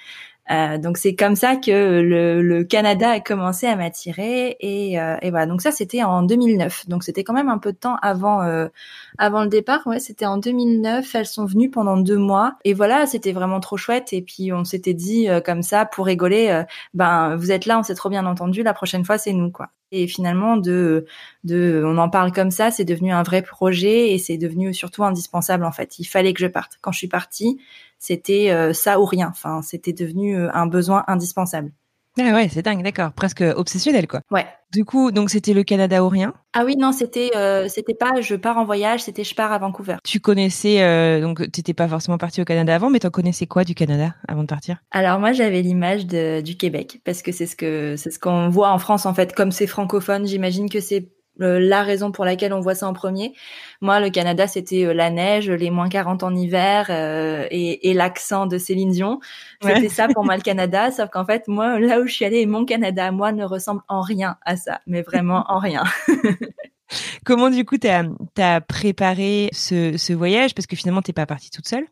Euh, 0.49 0.77
donc 0.77 0.97
c'est 0.97 1.13
comme 1.15 1.35
ça 1.35 1.57
que 1.57 2.01
le, 2.01 2.41
le 2.41 2.63
Canada 2.63 3.09
a 3.09 3.19
commencé 3.19 3.67
à 3.67 3.75
m'attirer 3.75 4.55
et, 4.61 4.99
euh, 4.99 5.17
et 5.21 5.29
voilà. 5.29 5.45
Donc 5.45 5.61
ça 5.61 5.71
c'était 5.71 6.03
en 6.03 6.23
2009. 6.23 6.87
Donc 6.87 7.03
c'était 7.03 7.23
quand 7.23 7.33
même 7.33 7.49
un 7.49 7.57
peu 7.57 7.73
de 7.73 7.77
temps 7.77 7.97
avant 8.01 8.41
euh, 8.43 8.67
avant 9.17 9.43
le 9.43 9.49
départ. 9.49 9.85
Ouais, 9.87 9.99
c'était 9.99 10.25
en 10.25 10.37
2009. 10.37 11.15
Elles 11.15 11.25
sont 11.25 11.45
venues 11.45 11.69
pendant 11.69 11.97
deux 11.97 12.17
mois 12.17 12.55
et 12.63 12.73
voilà, 12.73 13.05
c'était 13.05 13.33
vraiment 13.33 13.59
trop 13.59 13.77
chouette. 13.77 14.13
Et 14.13 14.21
puis 14.21 14.53
on 14.53 14.63
s'était 14.63 14.93
dit 14.93 15.27
euh, 15.29 15.41
comme 15.41 15.63
ça 15.63 15.85
pour 15.85 16.05
rigoler, 16.05 16.49
euh, 16.49 16.63
ben 16.93 17.35
vous 17.35 17.51
êtes 17.51 17.65
là, 17.65 17.79
on 17.79 17.83
s'est 17.83 17.95
trop 17.95 18.09
bien 18.09 18.25
entendu. 18.25 18.63
La 18.63 18.73
prochaine 18.73 19.03
fois 19.03 19.17
c'est 19.17 19.33
nous 19.33 19.51
quoi. 19.51 19.69
Et 19.91 20.07
finalement 20.07 20.57
de 20.57 21.05
de 21.43 21.83
on 21.85 21.97
en 21.97 22.09
parle 22.09 22.31
comme 22.31 22.51
ça, 22.51 22.71
c'est 22.71 22.85
devenu 22.85 23.11
un 23.11 23.23
vrai 23.23 23.41
projet 23.41 24.13
et 24.13 24.17
c'est 24.17 24.37
devenu 24.37 24.73
surtout 24.73 25.03
indispensable 25.03 25.65
en 25.65 25.71
fait. 25.71 25.99
Il 25.99 26.05
fallait 26.05 26.33
que 26.33 26.41
je 26.41 26.47
parte. 26.47 26.77
Quand 26.81 26.91
je 26.91 26.97
suis 26.99 27.07
partie, 27.07 27.59
c'était 27.99 28.51
euh, 28.51 28.73
ça 28.73 28.99
ou 28.99 29.05
rien. 29.05 29.29
Enfin, 29.29 29.61
c'était 29.61 29.93
devenu 29.93 30.37
euh, 30.37 30.49
un 30.53 30.67
besoin 30.67 31.03
indispensable. 31.07 31.71
Ah 32.19 32.33
ouais, 32.33 32.49
c'est 32.49 32.63
dingue, 32.63 32.81
d'accord, 32.81 33.11
presque 33.11 33.41
obsessionnel 33.41 34.07
quoi. 34.07 34.21
Ouais. 34.31 34.47
Du 34.73 34.85
coup, 34.85 35.11
donc 35.11 35.29
c'était 35.29 35.53
le 35.53 35.63
Canada 35.63 36.03
ou 36.03 36.09
rien? 36.09 36.33
Ah 36.53 36.65
oui, 36.65 36.75
non, 36.75 36.91
c'était 36.91 37.29
euh, 37.35 37.67
c'était 37.69 37.93
pas 37.93 38.21
je 38.21 38.33
pars 38.35 38.57
en 38.57 38.65
voyage, 38.65 39.03
c'était 39.03 39.23
je 39.23 39.35
pars 39.35 39.51
à 39.51 39.59
Vancouver. 39.59 39.97
Tu 40.03 40.19
connaissais 40.19 40.81
euh, 40.81 41.21
donc 41.21 41.51
t'étais 41.51 41.75
pas 41.75 41.87
forcément 41.87 42.17
parti 42.17 42.41
au 42.41 42.45
Canada 42.45 42.73
avant, 42.73 42.89
mais 42.89 42.99
t'en 42.99 43.11
connaissais 43.11 43.45
quoi 43.45 43.63
du 43.63 43.75
Canada 43.75 44.15
avant 44.27 44.41
de 44.41 44.47
partir? 44.47 44.77
Alors 44.89 45.19
moi 45.19 45.31
j'avais 45.31 45.61
l'image 45.61 46.07
du 46.07 46.57
Québec 46.57 47.01
parce 47.05 47.21
que 47.21 47.31
c'est 47.31 47.45
ce 47.45 47.55
que 47.55 47.95
c'est 47.97 48.09
ce 48.09 48.19
qu'on 48.19 48.49
voit 48.49 48.71
en 48.71 48.79
France 48.79 49.05
en 49.05 49.13
fait 49.13 49.33
comme 49.33 49.51
c'est 49.51 49.67
francophone, 49.67 50.25
j'imagine 50.25 50.69
que 50.69 50.79
c'est 50.79 51.11
la 51.39 51.83
raison 51.83 52.11
pour 52.11 52.25
laquelle 52.25 52.53
on 52.53 52.59
voit 52.59 52.75
ça 52.75 52.87
en 52.87 52.93
premier. 52.93 53.33
Moi 53.81 53.99
le 53.99 54.09
Canada 54.09 54.47
c'était 54.47 54.85
euh, 54.85 54.93
la 54.93 55.09
neige, 55.09 55.49
les 55.49 55.69
moins 55.69 55.89
40 55.89 56.23
en 56.23 56.35
hiver 56.35 56.87
euh, 56.89 57.45
et, 57.51 57.89
et 57.89 57.93
l'accent 57.93 58.45
de 58.47 58.57
Céline 58.57 58.91
Dion. 58.91 59.19
C'était 59.61 59.81
Ouais. 59.81 59.89
ça 59.89 60.07
pour 60.07 60.23
moi 60.25 60.35
le 60.35 60.41
Canada, 60.41 60.91
sauf 60.91 61.09
qu'en 61.09 61.25
fait 61.25 61.47
moi 61.47 61.79
là 61.79 61.99
où 61.99 62.07
je 62.07 62.13
suis 62.13 62.25
allée 62.25 62.45
mon 62.45 62.65
Canada 62.65 63.11
moi 63.11 63.31
ne 63.31 63.43
ressemble 63.45 63.81
en 63.87 64.01
rien 64.01 64.37
à 64.45 64.55
ça, 64.57 64.81
mais 64.87 65.01
vraiment 65.01 65.45
en 65.49 65.59
rien. 65.59 65.83
Comment 67.25 67.49
du 67.49 67.65
coup 67.65 67.77
t'as 67.77 68.03
as 68.37 68.61
préparé 68.61 69.49
ce, 69.53 69.97
ce 69.97 70.13
voyage? 70.13 70.53
Parce 70.55 70.67
que 70.67 70.75
finalement 70.75 71.01
t'es 71.01 71.13
pas 71.13 71.25
partie 71.25 71.49
toute 71.49 71.67
seule. 71.67 71.85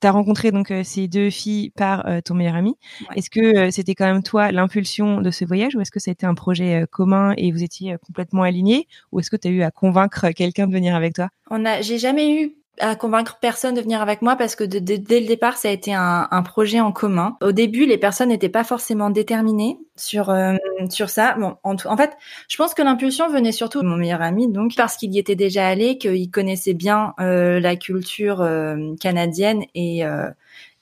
T'as 0.00 0.10
rencontré 0.10 0.52
donc 0.52 0.70
euh, 0.70 0.82
ces 0.84 1.08
deux 1.08 1.30
filles 1.30 1.70
par 1.70 2.06
euh, 2.06 2.20
ton 2.20 2.34
meilleur 2.34 2.54
ami. 2.54 2.76
Ouais. 3.00 3.16
Est-ce 3.16 3.30
que 3.30 3.40
euh, 3.40 3.70
c'était 3.70 3.94
quand 3.94 4.06
même 4.06 4.22
toi 4.22 4.52
l'impulsion 4.52 5.20
de 5.20 5.30
ce 5.30 5.44
voyage 5.44 5.74
ou 5.76 5.80
est-ce 5.80 5.90
que 5.90 6.00
ça 6.00 6.10
a 6.10 6.12
été 6.12 6.26
un 6.26 6.34
projet 6.34 6.84
commun 6.90 7.34
et 7.36 7.52
vous 7.52 7.62
étiez 7.62 7.96
complètement 8.06 8.42
alignés? 8.42 8.86
Ou 9.12 9.20
est-ce 9.20 9.30
que 9.30 9.36
t'as 9.36 9.50
eu 9.50 9.62
à 9.62 9.70
convaincre 9.70 10.30
quelqu'un 10.30 10.66
de 10.66 10.72
venir 10.72 10.94
avec 10.94 11.14
toi? 11.14 11.28
On 11.50 11.64
a, 11.64 11.80
j'ai 11.80 11.98
jamais 11.98 12.42
eu 12.42 12.54
à 12.80 12.96
convaincre 12.96 13.38
personne 13.40 13.74
de 13.74 13.80
venir 13.80 14.02
avec 14.02 14.22
moi 14.22 14.36
parce 14.36 14.56
que 14.56 14.64
de- 14.64 14.78
de- 14.78 14.96
dès 14.96 15.20
le 15.20 15.26
départ, 15.26 15.56
ça 15.56 15.68
a 15.68 15.72
été 15.72 15.94
un, 15.94 16.28
un 16.30 16.42
projet 16.42 16.80
en 16.80 16.92
commun. 16.92 17.36
Au 17.42 17.52
début, 17.52 17.86
les 17.86 17.98
personnes 17.98 18.28
n'étaient 18.30 18.48
pas 18.48 18.64
forcément 18.64 19.10
déterminées 19.10 19.78
sur 19.96 20.30
euh, 20.30 20.54
sur 20.90 21.08
ça. 21.10 21.34
Bon, 21.38 21.56
en, 21.62 21.76
en 21.84 21.96
fait, 21.96 22.12
je 22.48 22.56
pense 22.56 22.74
que 22.74 22.82
l'impulsion 22.82 23.28
venait 23.28 23.52
surtout 23.52 23.82
de 23.82 23.86
mon 23.86 23.96
meilleur 23.96 24.22
ami, 24.22 24.48
donc 24.48 24.74
parce 24.76 24.96
qu'il 24.96 25.14
y 25.14 25.18
était 25.18 25.36
déjà 25.36 25.66
allé, 25.68 25.98
qu'il 25.98 26.30
connaissait 26.30 26.74
bien 26.74 27.14
euh, 27.20 27.60
la 27.60 27.76
culture 27.76 28.40
euh, 28.42 28.94
canadienne 29.00 29.64
et 29.74 30.04
euh, 30.04 30.28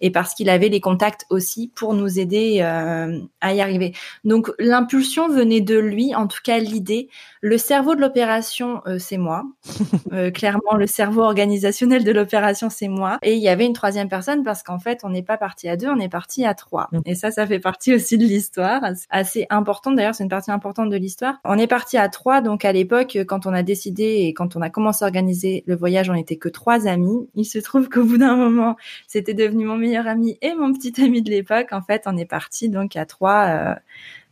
et 0.03 0.11
parce 0.11 0.35
qu'il 0.35 0.51
avait 0.51 0.69
les 0.69 0.81
contacts 0.81 1.25
aussi 1.31 1.71
pour 1.75 1.95
nous 1.95 2.19
aider 2.19 2.59
euh, 2.61 3.19
à 3.41 3.55
y 3.55 3.61
arriver. 3.61 3.95
Donc 4.25 4.51
l'impulsion 4.59 5.29
venait 5.29 5.61
de 5.61 5.79
lui, 5.79 6.15
en 6.15 6.27
tout 6.27 6.41
cas 6.45 6.59
l'idée. 6.59 7.09
Le 7.41 7.57
cerveau 7.57 7.95
de 7.95 8.01
l'opération, 8.01 8.83
euh, 8.87 8.99
c'est 8.99 9.17
moi. 9.17 9.45
Euh, 10.13 10.31
clairement, 10.31 10.75
le 10.77 10.87
cerveau 10.87 11.23
organisationnel 11.23 12.05
de 12.05 12.13
l'opération, 12.13 12.69
c'est 12.69 12.89
moi. 12.89 13.17
Et 13.23 13.35
il 13.35 13.43
y 13.43 13.49
avait 13.49 13.65
une 13.65 13.73
troisième 13.73 14.11
personne 14.11 14.43
parce 14.43 14.63
qu'en 14.63 14.79
fait, 14.79 15.01
on 15.05 15.09
n'est 15.09 15.23
pas 15.23 15.39
parti 15.39 15.71
à 15.71 15.77
deux, 15.77 15.89
on 15.89 15.99
est 15.99 16.11
parti 16.11 16.45
à 16.45 16.53
trois. 16.53 16.89
Mm. 16.93 17.01
Et 17.07 17.15
ça, 17.15 17.31
ça 17.31 17.47
fait 17.47 17.61
partie 17.61 17.95
aussi 17.95 18.19
de 18.19 18.25
l'histoire, 18.25 18.83
assez 19.09 19.47
importante. 19.49 19.97
D'ailleurs, 19.97 20.15
c'est 20.15 20.25
une 20.25 20.29
partie 20.29 20.51
importante 20.51 20.91
de 20.91 20.97
l'histoire. 20.97 21.37
On 21.45 21.57
est 21.57 21.67
parti 21.67 21.97
à 21.97 22.11
trois, 22.11 22.43
donc 22.43 22.67
à 22.67 22.73
l'époque, 22.73 23.17
quand 23.27 23.47
on 23.47 23.55
a 23.55 23.63
décidé 23.63 24.05
et 24.27 24.35
quand 24.35 24.55
on 24.55 24.61
a 24.61 24.69
commencé 24.69 25.03
à 25.05 25.07
organiser 25.07 25.65
le 25.67 25.77
voyage, 25.77 26.11
on 26.11 26.15
n'était 26.15 26.37
que 26.37 26.51
trois 26.51 26.87
amis. 26.87 27.27
Il 27.35 27.47
se 27.47 27.59
trouve 27.59 27.89
qu'au 27.89 28.05
bout 28.05 28.19
d'un 28.19 28.37
moment, 28.37 28.77
c'était 29.07 29.35
devenu 29.35 29.65
mon 29.65 29.79
meilleur 29.79 29.92
ami 29.97 30.39
et 30.43 30.55
mon 30.55 30.73
petit 30.73 31.01
ami 31.03 31.23
de 31.23 31.31
l'époque. 31.31 31.69
En 31.73 31.83
fait, 31.83 32.03
on 32.07 32.17
est 32.17 32.27
parti 32.27 32.69
donc 32.69 32.97
à 32.97 33.07
trois. 33.07 33.75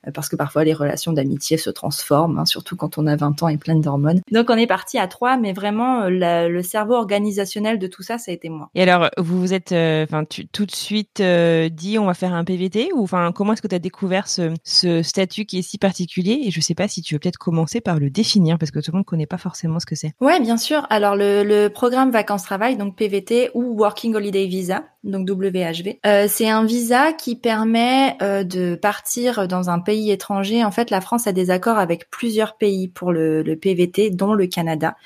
euh, 0.07 0.11
parce 0.13 0.29
que 0.29 0.37
parfois 0.37 0.65
les 0.65 0.73
relations 0.73 1.13
d'amitié 1.13 1.57
se 1.57 1.71
transforment, 1.71 2.39
hein, 2.39 2.45
surtout 2.45 2.77
quand 2.77 2.99
on 2.99 3.07
a 3.07 3.17
20 3.17 3.43
ans 3.43 3.49
et 3.49 3.57
plein 3.57 3.77
d'hormones. 3.77 4.21
Donc 4.31 4.49
on 4.51 4.57
est 4.57 4.67
parti 4.67 4.99
à 4.99 5.07
trois, 5.07 5.37
mais 5.37 5.53
vraiment 5.53 6.03
euh, 6.03 6.49
le 6.49 6.63
cerveau 6.63 6.95
organisationnel 6.95 7.79
de 7.79 7.87
tout 7.87 8.03
ça, 8.03 8.19
ça 8.19 8.31
a 8.31 8.35
été 8.35 8.49
moi. 8.49 8.71
Et 8.75 8.83
alors, 8.83 9.11
vous 9.19 9.39
vous 9.39 9.53
êtes, 9.53 9.73
euh, 9.73 10.05
enfin, 10.05 10.25
tout 10.25 10.67
de 10.67 10.71
suite 10.71 11.23
dit, 11.23 11.99
on 11.99 12.07
va 12.07 12.15
faire 12.15 12.35
un 12.35 12.45
PVT 12.45 12.91
ou 12.95 13.03
enfin, 13.03 13.33
comment 13.33 13.53
est-ce 13.53 13.63
que 13.63 13.69
tu 13.69 13.75
as 13.75 13.81
découvert 13.81 14.29
ce, 14.29 14.55
ce, 14.65 15.03
statut 15.03 15.45
qui 15.45 15.59
est 15.59 15.63
si 15.63 15.79
particulier? 15.79 16.41
Et 16.45 16.51
je 16.51 16.61
sais 16.61 16.75
pas 16.75 16.89
si 16.89 17.03
tu 17.03 17.15
veux 17.15 17.19
peut-être 17.19 17.39
commencer 17.39 17.81
par 17.81 17.99
le 17.99 18.11
définir 18.11 18.59
parce 18.59 18.71
que 18.71 18.79
tout 18.79 18.93
le 18.93 18.99
monde 18.99 19.07
connaît 19.07 19.27
pas 19.27 19.39
forcément 19.39 19.81
ce 19.81 19.87
que 19.87 19.95
c'est. 19.95 20.13
Ouais, 20.21 20.41
bien 20.41 20.57
sûr. 20.57 20.87
Alors 20.91 21.17
le, 21.17 21.43
le 21.43 21.69
programme 21.69 22.11
vacances-travail, 22.11 22.77
donc 22.77 22.97
PVT 22.97 23.51
ou 23.55 23.77
Working 23.79 24.15
Holiday 24.15 24.47
Visa, 24.47 24.85
donc 25.03 25.29
WHV, 25.29 25.99
euh, 26.05 26.27
c'est 26.29 26.49
un 26.49 26.65
visa 26.65 27.13
qui 27.15 27.35
permet 27.35 28.17
euh, 28.21 28.45
de 28.45 28.75
partir 28.75 29.49
dans 29.49 29.71
un 29.71 29.81
pays 29.81 30.11
étranger. 30.11 30.63
En 30.63 30.71
fait, 30.71 30.91
la 30.91 31.01
France 31.01 31.27
a 31.27 31.33
des 31.33 31.51
accords 31.51 31.79
avec 31.79 32.11
plusieurs 32.11 32.59
pays 32.59 32.89
pour 32.89 33.11
le, 33.11 33.43
PVT, 33.57 34.11
dont 34.11 34.35
le 34.35 34.47
Canada. 34.47 34.97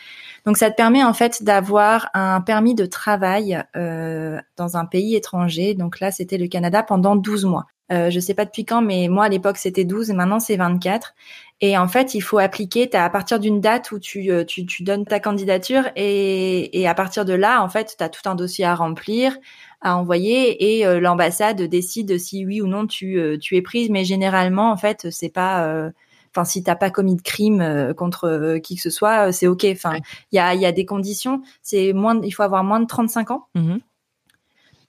Donc 0.47 0.57
ça 0.57 0.71
te 0.71 0.77
permet 0.77 1.05
en 1.05 1.15
fait 1.15 1.45
d'avoir 1.45 2.11
un 2.13 2.41
permis 2.41 2.75
de 2.75 2.87
travail 2.87 3.63
euh, 3.77 4.41
dans 4.57 4.77
un 4.77 4.85
pays 4.85 5.15
étranger. 5.15 5.75
Donc 5.75 6.01
là, 6.01 6.11
c'était 6.11 6.39
le 6.39 6.49
Canada 6.49 6.83
pendant 6.83 7.15
12 7.15 7.45
mois. 7.45 7.67
Euh, 7.93 8.11
je 8.11 8.19
sais 8.19 8.35
pas 8.35 8.45
depuis 8.45 8.65
quand, 8.65 8.81
mais 8.81 9.09
moi 9.09 9.25
à 9.25 9.29
l'époque 9.29 9.59
c'était 9.59 9.85
12 9.85 10.11
et 10.11 10.15
maintenant 10.15 10.41
c'est 10.41 10.57
24. 10.57 11.15
Et 11.61 11.79
en 11.79 11.89
fait, 11.89 12.15
il 12.15 12.21
faut 12.21 12.39
appliquer 12.39 12.91
as, 12.95 13.05
à 13.05 13.11
partir 13.11 13.39
d'une 13.39 13.61
date 13.61 13.93
où 13.93 13.99
tu, 13.99 14.31
euh, 14.31 14.45
tu, 14.45 14.67
tu, 14.67 14.83
donnes 14.83 15.05
ta 15.07 15.21
candidature 15.21 15.85
et, 15.97 16.79
et 16.79 16.89
à 16.89 16.95
partir 16.95 17.25
de 17.25 17.33
là, 17.33 17.63
en 17.63 17.69
fait, 17.69 17.95
tu 17.97 18.05
as 18.05 18.09
tout 18.09 18.29
un 18.29 18.35
dossier 18.35 18.65
à 18.65 18.75
remplir, 18.75 19.39
à 19.81 19.97
envoyer 19.97 20.77
et 20.79 20.87
euh, 20.87 21.01
l'ambassade 21.01 21.63
décide 21.63 22.19
si 22.19 22.45
oui 22.45 22.61
ou 22.61 22.67
non 22.67 22.87
tu, 22.87 23.19
euh, 23.19 23.39
tu 23.39 23.57
es 23.57 23.63
prise. 23.63 23.89
Mais 23.89 24.05
généralement, 24.05 24.73
en 24.73 24.77
fait, 24.77 25.11
c'est 25.11 25.29
pas 25.31 25.91
enfin 26.35 26.45
si 26.45 26.65
t'as 26.65 26.75
pas 26.75 26.91
commis 26.91 27.15
de 27.15 27.23
crime 27.23 27.95
contre 27.97 28.59
qui 28.59 28.75
que 28.75 28.83
ce 28.83 28.91
soit, 28.91 29.31
c'est 29.31 29.47
ok. 29.47 29.65
Enfin, 29.71 29.99
il 30.33 30.37
y, 30.37 30.39
a, 30.41 30.55
y 30.55 30.67
a 30.67 30.73
des 30.73 30.85
conditions. 30.85 31.43
C'est 31.63 31.93
moins, 31.93 32.21
il 32.23 32.33
faut 32.33 32.43
avoir 32.43 32.65
moins 32.65 32.81
de 32.81 32.87
35 32.87 33.31
ans. 33.31 33.47
Mmh 33.55 33.77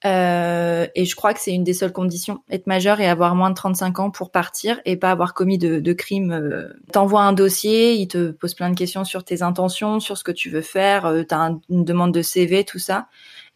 euh, 0.05 0.85
et 0.93 1.05
je 1.05 1.15
crois 1.15 1.33
que 1.33 1.39
c'est 1.39 1.53
une 1.53 1.63
des 1.63 1.73
seules 1.73 1.91
conditions, 1.91 2.43
être 2.51 2.67
majeur 2.67 2.99
et 2.99 3.07
avoir 3.07 3.33
moins 3.33 3.49
de 3.49 3.55
35 3.55 3.99
ans 3.99 4.11
pour 4.11 4.29
partir 4.29 4.79
et 4.85 4.97
pas 4.97 5.09
avoir 5.09 5.33
commis 5.33 5.57
de, 5.57 5.79
de 5.79 5.93
crime. 5.93 6.31
Euh. 6.31 6.67
T'envoies 6.91 7.23
un 7.23 7.33
dossier, 7.33 7.93
il 7.93 8.07
te 8.07 8.31
pose 8.31 8.53
plein 8.53 8.69
de 8.69 8.75
questions 8.75 9.03
sur 9.03 9.23
tes 9.23 9.41
intentions, 9.41 9.99
sur 9.99 10.17
ce 10.17 10.23
que 10.23 10.31
tu 10.31 10.49
veux 10.49 10.61
faire, 10.61 11.07
euh, 11.07 11.23
t'as 11.23 11.51
une 11.69 11.83
demande 11.83 12.13
de 12.13 12.21
CV, 12.21 12.63
tout 12.63 12.79
ça. 12.79 13.07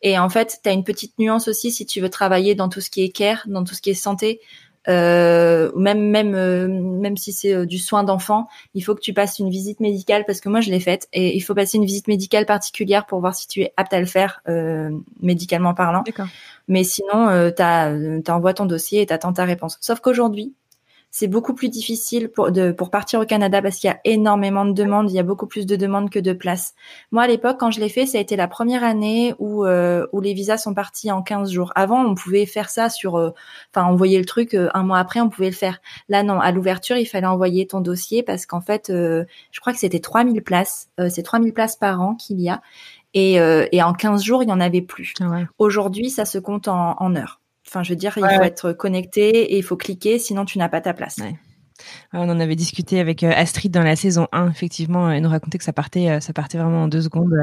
Et 0.01 0.17
en 0.17 0.29
fait, 0.29 0.59
t'as 0.63 0.73
une 0.73 0.83
petite 0.83 1.19
nuance 1.19 1.47
aussi 1.47 1.71
si 1.71 1.85
tu 1.85 2.01
veux 2.01 2.09
travailler 2.09 2.55
dans 2.55 2.69
tout 2.69 2.81
ce 2.81 2.89
qui 2.89 3.03
est 3.03 3.09
care, 3.09 3.43
dans 3.47 3.63
tout 3.63 3.75
ce 3.75 3.81
qui 3.81 3.91
est 3.91 3.93
santé 3.93 4.39
euh, 4.89 5.71
même 5.75 6.09
même 6.09 6.33
euh, 6.33 6.67
même 6.67 7.15
si 7.15 7.31
c'est 7.31 7.53
euh, 7.53 7.65
du 7.65 7.77
soin 7.77 8.03
d'enfant, 8.03 8.47
il 8.73 8.83
faut 8.83 8.95
que 8.95 9.01
tu 9.01 9.13
passes 9.13 9.39
une 9.39 9.49
visite 9.49 9.79
médicale 9.79 10.23
parce 10.25 10.41
que 10.41 10.49
moi 10.49 10.61
je 10.61 10.71
l'ai 10.71 10.79
faite 10.79 11.07
et 11.13 11.35
il 11.35 11.41
faut 11.41 11.53
passer 11.53 11.77
une 11.77 11.85
visite 11.85 12.07
médicale 12.07 12.45
particulière 12.45 13.05
pour 13.05 13.19
voir 13.19 13.35
si 13.35 13.47
tu 13.47 13.61
es 13.61 13.73
apte 13.77 13.93
à 13.93 13.99
le 13.99 14.05
faire 14.05 14.41
euh, 14.47 14.89
médicalement 15.21 15.73
parlant. 15.73 16.03
Mais 16.67 16.83
sinon, 16.83 17.29
euh, 17.29 17.51
tu 17.51 18.31
envoies 18.31 18.53
ton 18.53 18.65
dossier 18.65 19.01
et 19.01 19.05
t'attends 19.05 19.33
ta 19.33 19.43
réponse. 19.43 19.77
Sauf 19.81 19.99
qu'aujourd'hui, 19.99 20.53
c'est 21.11 21.27
beaucoup 21.27 21.53
plus 21.53 21.69
difficile 21.69 22.29
pour, 22.29 22.51
de, 22.51 22.71
pour 22.71 22.91
partir 22.91 23.19
au 23.19 23.25
Canada 23.25 23.61
parce 23.61 23.77
qu'il 23.77 23.89
y 23.89 23.93
a 23.93 23.99
énormément 24.05 24.65
de 24.65 24.73
demandes, 24.73 25.09
il 25.09 25.15
y 25.15 25.19
a 25.19 25.23
beaucoup 25.23 25.47
plus 25.47 25.65
de 25.65 25.75
demandes 25.75 26.09
que 26.09 26.19
de 26.19 26.33
places. 26.33 26.73
Moi, 27.11 27.23
à 27.23 27.27
l'époque, 27.27 27.57
quand 27.59 27.71
je 27.71 27.79
l'ai 27.79 27.89
fait, 27.89 28.05
ça 28.05 28.19
a 28.19 28.21
été 28.21 28.35
la 28.35 28.47
première 28.47 28.83
année 28.83 29.33
où, 29.39 29.65
euh, 29.65 30.05
où 30.13 30.21
les 30.21 30.33
visas 30.33 30.57
sont 30.57 30.73
partis 30.73 31.11
en 31.11 31.23
15 31.23 31.51
jours. 31.51 31.71
Avant, 31.75 32.05
on 32.05 32.13
pouvait 32.13 32.45
faire 32.45 32.69
ça 32.69 32.89
sur, 32.89 33.17
euh, 33.17 33.31
enfin, 33.73 33.87
envoyer 33.87 34.19
le 34.19 34.25
truc 34.25 34.53
euh, 34.53 34.69
un 34.73 34.83
mois 34.83 34.99
après, 34.99 35.19
on 35.19 35.29
pouvait 35.29 35.49
le 35.49 35.55
faire. 35.55 35.81
Là, 36.09 36.21
non, 36.21 36.39
à 36.39 36.51
l'ouverture, 36.51 36.97
il 36.97 37.05
fallait 37.05 37.27
envoyer 37.27 37.65
ton 37.65 37.81
dossier 37.81 38.21
parce 38.21 38.45
qu'en 38.45 38.61
fait, 38.61 38.85
je 38.89 39.59
crois 39.59 39.73
que 39.73 39.79
c'était 39.79 39.99
3000 39.99 40.43
places. 40.43 40.89
c'est 41.09 41.23
3000 41.23 41.53
places 41.53 41.75
par 41.75 42.01
an 42.01 42.15
qu'il 42.15 42.39
y 42.39 42.49
a. 42.49 42.61
Et, 43.13 43.35
et 43.35 43.83
en 43.83 43.93
15 43.93 44.23
jours, 44.23 44.43
il 44.43 44.47
n'y 44.47 44.51
en 44.51 44.59
avait 44.59 44.81
plus. 44.81 45.13
Ah 45.19 45.41
Aujourd'hui, 45.57 46.09
ça 46.09 46.25
se 46.25 46.37
compte 46.37 46.67
en, 46.67 46.95
en 46.99 47.15
heures. 47.15 47.38
Enfin, 47.69 47.83
je 47.83 47.91
veux 47.91 47.95
dire, 47.95 48.17
il 48.17 48.23
faut 48.23 48.43
être 48.43 48.73
connecté 48.73 49.29
et 49.53 49.57
il 49.57 49.63
faut 49.63 49.77
cliquer, 49.77 50.17
sinon 50.17 50.43
tu 50.43 50.57
n'as 50.57 50.69
pas 50.69 50.81
ta 50.81 50.93
place. 50.93 51.19
on 52.13 52.27
en 52.27 52.39
avait 52.39 52.55
discuté 52.55 52.99
avec 52.99 53.23
euh, 53.23 53.31
Astrid 53.31 53.71
dans 53.71 53.83
la 53.83 53.95
saison 53.95 54.27
1, 54.31 54.49
effectivement, 54.49 55.11
elle 55.11 55.21
nous 55.21 55.29
racontait 55.29 55.59
que 55.59 55.63
ça 55.63 55.71
partait, 55.71 56.09
euh, 56.09 56.19
ça 56.19 56.33
partait 56.33 56.57
vraiment 56.57 56.83
en 56.83 56.87
deux 56.87 57.01
secondes. 57.01 57.35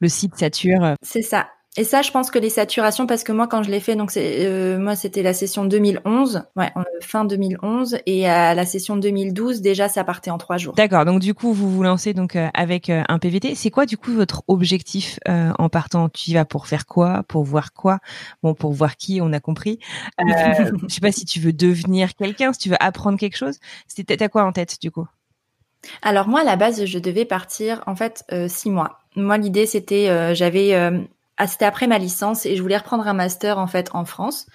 Le 0.00 0.08
site 0.08 0.34
sature. 0.36 0.94
C'est 1.02 1.22
ça. 1.22 1.48
Et 1.78 1.84
ça, 1.84 2.00
je 2.00 2.10
pense 2.10 2.30
que 2.30 2.38
les 2.38 2.48
saturations, 2.48 3.06
parce 3.06 3.22
que 3.22 3.32
moi, 3.32 3.46
quand 3.46 3.62
je 3.62 3.70
l'ai 3.70 3.80
fait, 3.80 3.96
donc 3.96 4.10
c'est 4.10 4.46
euh, 4.46 4.78
moi, 4.78 4.96
c'était 4.96 5.22
la 5.22 5.34
session 5.34 5.66
2011, 5.66 6.44
ouais, 6.56 6.72
fin 7.02 7.26
2011, 7.26 7.98
et 8.06 8.26
à 8.26 8.54
la 8.54 8.64
session 8.64 8.96
2012, 8.96 9.60
déjà, 9.60 9.88
ça 9.90 10.02
partait 10.02 10.30
en 10.30 10.38
trois 10.38 10.56
jours. 10.56 10.74
D'accord. 10.74 11.04
Donc 11.04 11.20
du 11.20 11.34
coup, 11.34 11.52
vous 11.52 11.70
vous 11.70 11.82
lancez 11.82 12.14
donc 12.14 12.34
euh, 12.34 12.48
avec 12.54 12.88
euh, 12.88 13.02
un 13.08 13.18
PVT. 13.18 13.54
C'est 13.54 13.70
quoi 13.70 13.84
du 13.84 13.98
coup 13.98 14.12
votre 14.12 14.42
objectif 14.48 15.18
en 15.26 15.68
partant? 15.68 16.08
Tu 16.08 16.30
y 16.30 16.34
vas 16.34 16.46
pour 16.46 16.66
faire 16.66 16.86
quoi? 16.86 17.22
Pour 17.28 17.44
voir 17.44 17.74
quoi? 17.74 17.98
Bon, 18.42 18.54
pour 18.54 18.72
voir 18.72 18.96
qui 18.96 19.20
On 19.20 19.32
a 19.32 19.40
compris. 19.40 19.78
je 20.18 20.88
sais 20.88 21.00
pas 21.00 21.12
si 21.12 21.26
tu 21.26 21.40
veux 21.40 21.52
devenir 21.52 22.14
quelqu'un, 22.14 22.52
si 22.52 22.60
tu 22.60 22.68
veux 22.70 22.76
apprendre 22.82 23.18
quelque 23.18 23.36
chose. 23.36 23.58
C'était 23.86 24.22
à 24.22 24.28
quoi 24.28 24.44
en 24.44 24.52
tête 24.52 24.80
du 24.80 24.90
coup? 24.90 25.06
Alors 26.02 26.26
moi, 26.26 26.40
à 26.40 26.44
la 26.44 26.56
base, 26.56 26.86
je 26.86 26.98
devais 26.98 27.26
partir 27.26 27.82
en 27.86 27.94
fait 27.96 28.24
six 28.48 28.70
mois. 28.70 29.00
Moi, 29.14 29.36
l'idée 29.36 29.66
c'était, 29.66 30.34
j'avais 30.34 30.72
ah, 31.36 31.46
c'était 31.46 31.64
après 31.64 31.86
ma 31.86 31.98
licence 31.98 32.46
et 32.46 32.56
je 32.56 32.62
voulais 32.62 32.76
reprendre 32.76 33.06
un 33.06 33.12
master 33.14 33.58
en 33.58 33.66
fait 33.66 33.90
en 33.92 34.04
France. 34.04 34.46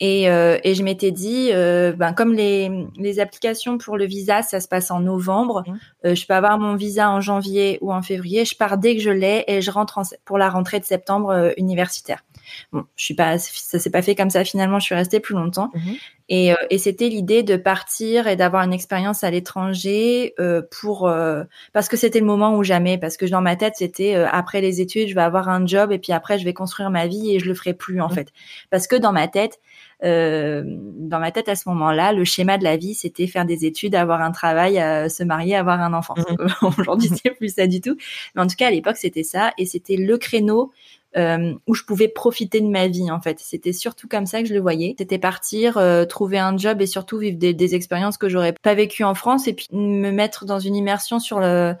Et, 0.00 0.28
euh, 0.28 0.58
et 0.64 0.74
je 0.74 0.82
m'étais 0.82 1.12
dit, 1.12 1.50
euh, 1.52 1.92
ben, 1.92 2.12
comme 2.12 2.32
les, 2.32 2.88
les 2.96 3.20
applications 3.20 3.78
pour 3.78 3.96
le 3.96 4.04
visa, 4.04 4.42
ça 4.42 4.58
se 4.58 4.66
passe 4.66 4.90
en 4.90 4.98
novembre, 4.98 5.62
mmh. 5.64 5.78
euh, 6.06 6.14
je 6.16 6.26
peux 6.26 6.34
avoir 6.34 6.58
mon 6.58 6.74
visa 6.74 7.08
en 7.08 7.20
janvier 7.20 7.78
ou 7.82 7.92
en 7.92 8.02
février. 8.02 8.44
Je 8.44 8.56
pars 8.56 8.78
dès 8.78 8.96
que 8.96 9.02
je 9.02 9.10
l'ai 9.10 9.44
et 9.46 9.60
je 9.60 9.70
rentre 9.70 10.00
pour 10.24 10.38
la 10.38 10.50
rentrée 10.50 10.80
de 10.80 10.84
septembre 10.84 11.30
euh, 11.30 11.50
universitaire. 11.56 12.24
Bon, 12.72 12.84
je 12.96 13.04
suis 13.04 13.14
pas, 13.14 13.38
ça 13.38 13.78
s'est 13.78 13.90
pas 13.90 14.02
fait 14.02 14.14
comme 14.14 14.30
ça 14.30 14.44
finalement. 14.44 14.78
Je 14.78 14.86
suis 14.86 14.94
restée 14.94 15.20
plus 15.20 15.34
longtemps. 15.34 15.70
Mmh. 15.74 15.92
Et, 16.28 16.52
euh, 16.52 16.56
et 16.70 16.78
c'était 16.78 17.08
l'idée 17.08 17.42
de 17.42 17.56
partir 17.56 18.26
et 18.26 18.36
d'avoir 18.36 18.62
une 18.62 18.72
expérience 18.72 19.22
à 19.22 19.30
l'étranger 19.30 20.34
euh, 20.40 20.62
pour 20.80 21.06
euh, 21.06 21.44
parce 21.72 21.88
que 21.88 21.96
c'était 21.96 22.20
le 22.20 22.26
moment 22.26 22.56
ou 22.56 22.62
jamais. 22.62 22.96
Parce 22.96 23.16
que 23.16 23.26
dans 23.26 23.42
ma 23.42 23.56
tête 23.56 23.74
c'était 23.76 24.14
après 24.14 24.60
les 24.60 24.80
études, 24.80 25.08
je 25.08 25.14
vais 25.14 25.22
avoir 25.22 25.48
un 25.48 25.66
job 25.66 25.92
et 25.92 25.98
puis 25.98 26.12
après 26.12 26.38
je 26.38 26.44
vais 26.44 26.54
construire 26.54 26.90
ma 26.90 27.06
vie 27.06 27.34
et 27.34 27.38
je 27.38 27.46
le 27.46 27.54
ferai 27.54 27.74
plus 27.74 28.00
en 28.00 28.08
mmh. 28.08 28.14
fait. 28.14 28.28
Parce 28.70 28.86
que 28.86 28.96
dans 28.96 29.12
ma 29.12 29.28
tête, 29.28 29.60
euh, 30.04 30.62
dans 30.64 31.20
ma 31.20 31.30
tête 31.32 31.48
à 31.48 31.54
ce 31.54 31.68
moment-là, 31.68 32.12
le 32.12 32.24
schéma 32.24 32.58
de 32.58 32.64
la 32.64 32.76
vie, 32.76 32.94
c'était 32.94 33.26
faire 33.26 33.44
des 33.44 33.66
études, 33.66 33.94
avoir 33.94 34.20
un 34.22 34.32
travail, 34.32 34.74
se 35.10 35.22
marier, 35.22 35.54
avoir 35.54 35.80
un 35.80 35.92
enfant. 35.92 36.14
Mmh. 36.16 36.66
Aujourd'hui, 36.78 37.10
c'est 37.22 37.30
plus 37.30 37.54
ça 37.54 37.66
du 37.66 37.80
tout. 37.80 37.96
Mais 38.34 38.42
en 38.42 38.46
tout 38.46 38.56
cas, 38.56 38.68
à 38.68 38.70
l'époque, 38.70 38.96
c'était 38.96 39.22
ça, 39.22 39.52
et 39.58 39.66
c'était 39.66 39.96
le 39.96 40.18
créneau 40.18 40.72
euh, 41.16 41.54
où 41.66 41.74
je 41.74 41.84
pouvais 41.84 42.08
profiter 42.08 42.60
de 42.60 42.68
ma 42.68 42.88
vie 42.88 43.10
en 43.10 43.20
fait. 43.20 43.38
C'était 43.38 43.72
surtout 43.72 44.08
comme 44.08 44.26
ça 44.26 44.42
que 44.42 44.48
je 44.48 44.54
le 44.54 44.60
voyais. 44.60 44.94
C'était 44.98 45.18
partir, 45.18 45.76
euh, 45.76 46.04
trouver 46.04 46.38
un 46.38 46.56
job 46.56 46.80
et 46.80 46.86
surtout 46.86 47.18
vivre 47.18 47.38
des, 47.38 47.54
des 47.54 47.74
expériences 47.74 48.16
que 48.16 48.28
j'aurais 48.28 48.54
pas 48.62 48.74
vécues 48.74 49.04
en 49.04 49.14
France 49.14 49.48
et 49.48 49.52
puis 49.52 49.68
me 49.72 50.10
mettre 50.10 50.44
dans 50.44 50.58
une 50.58 50.76
immersion 50.76 51.18
sur 51.18 51.40
le 51.40 51.74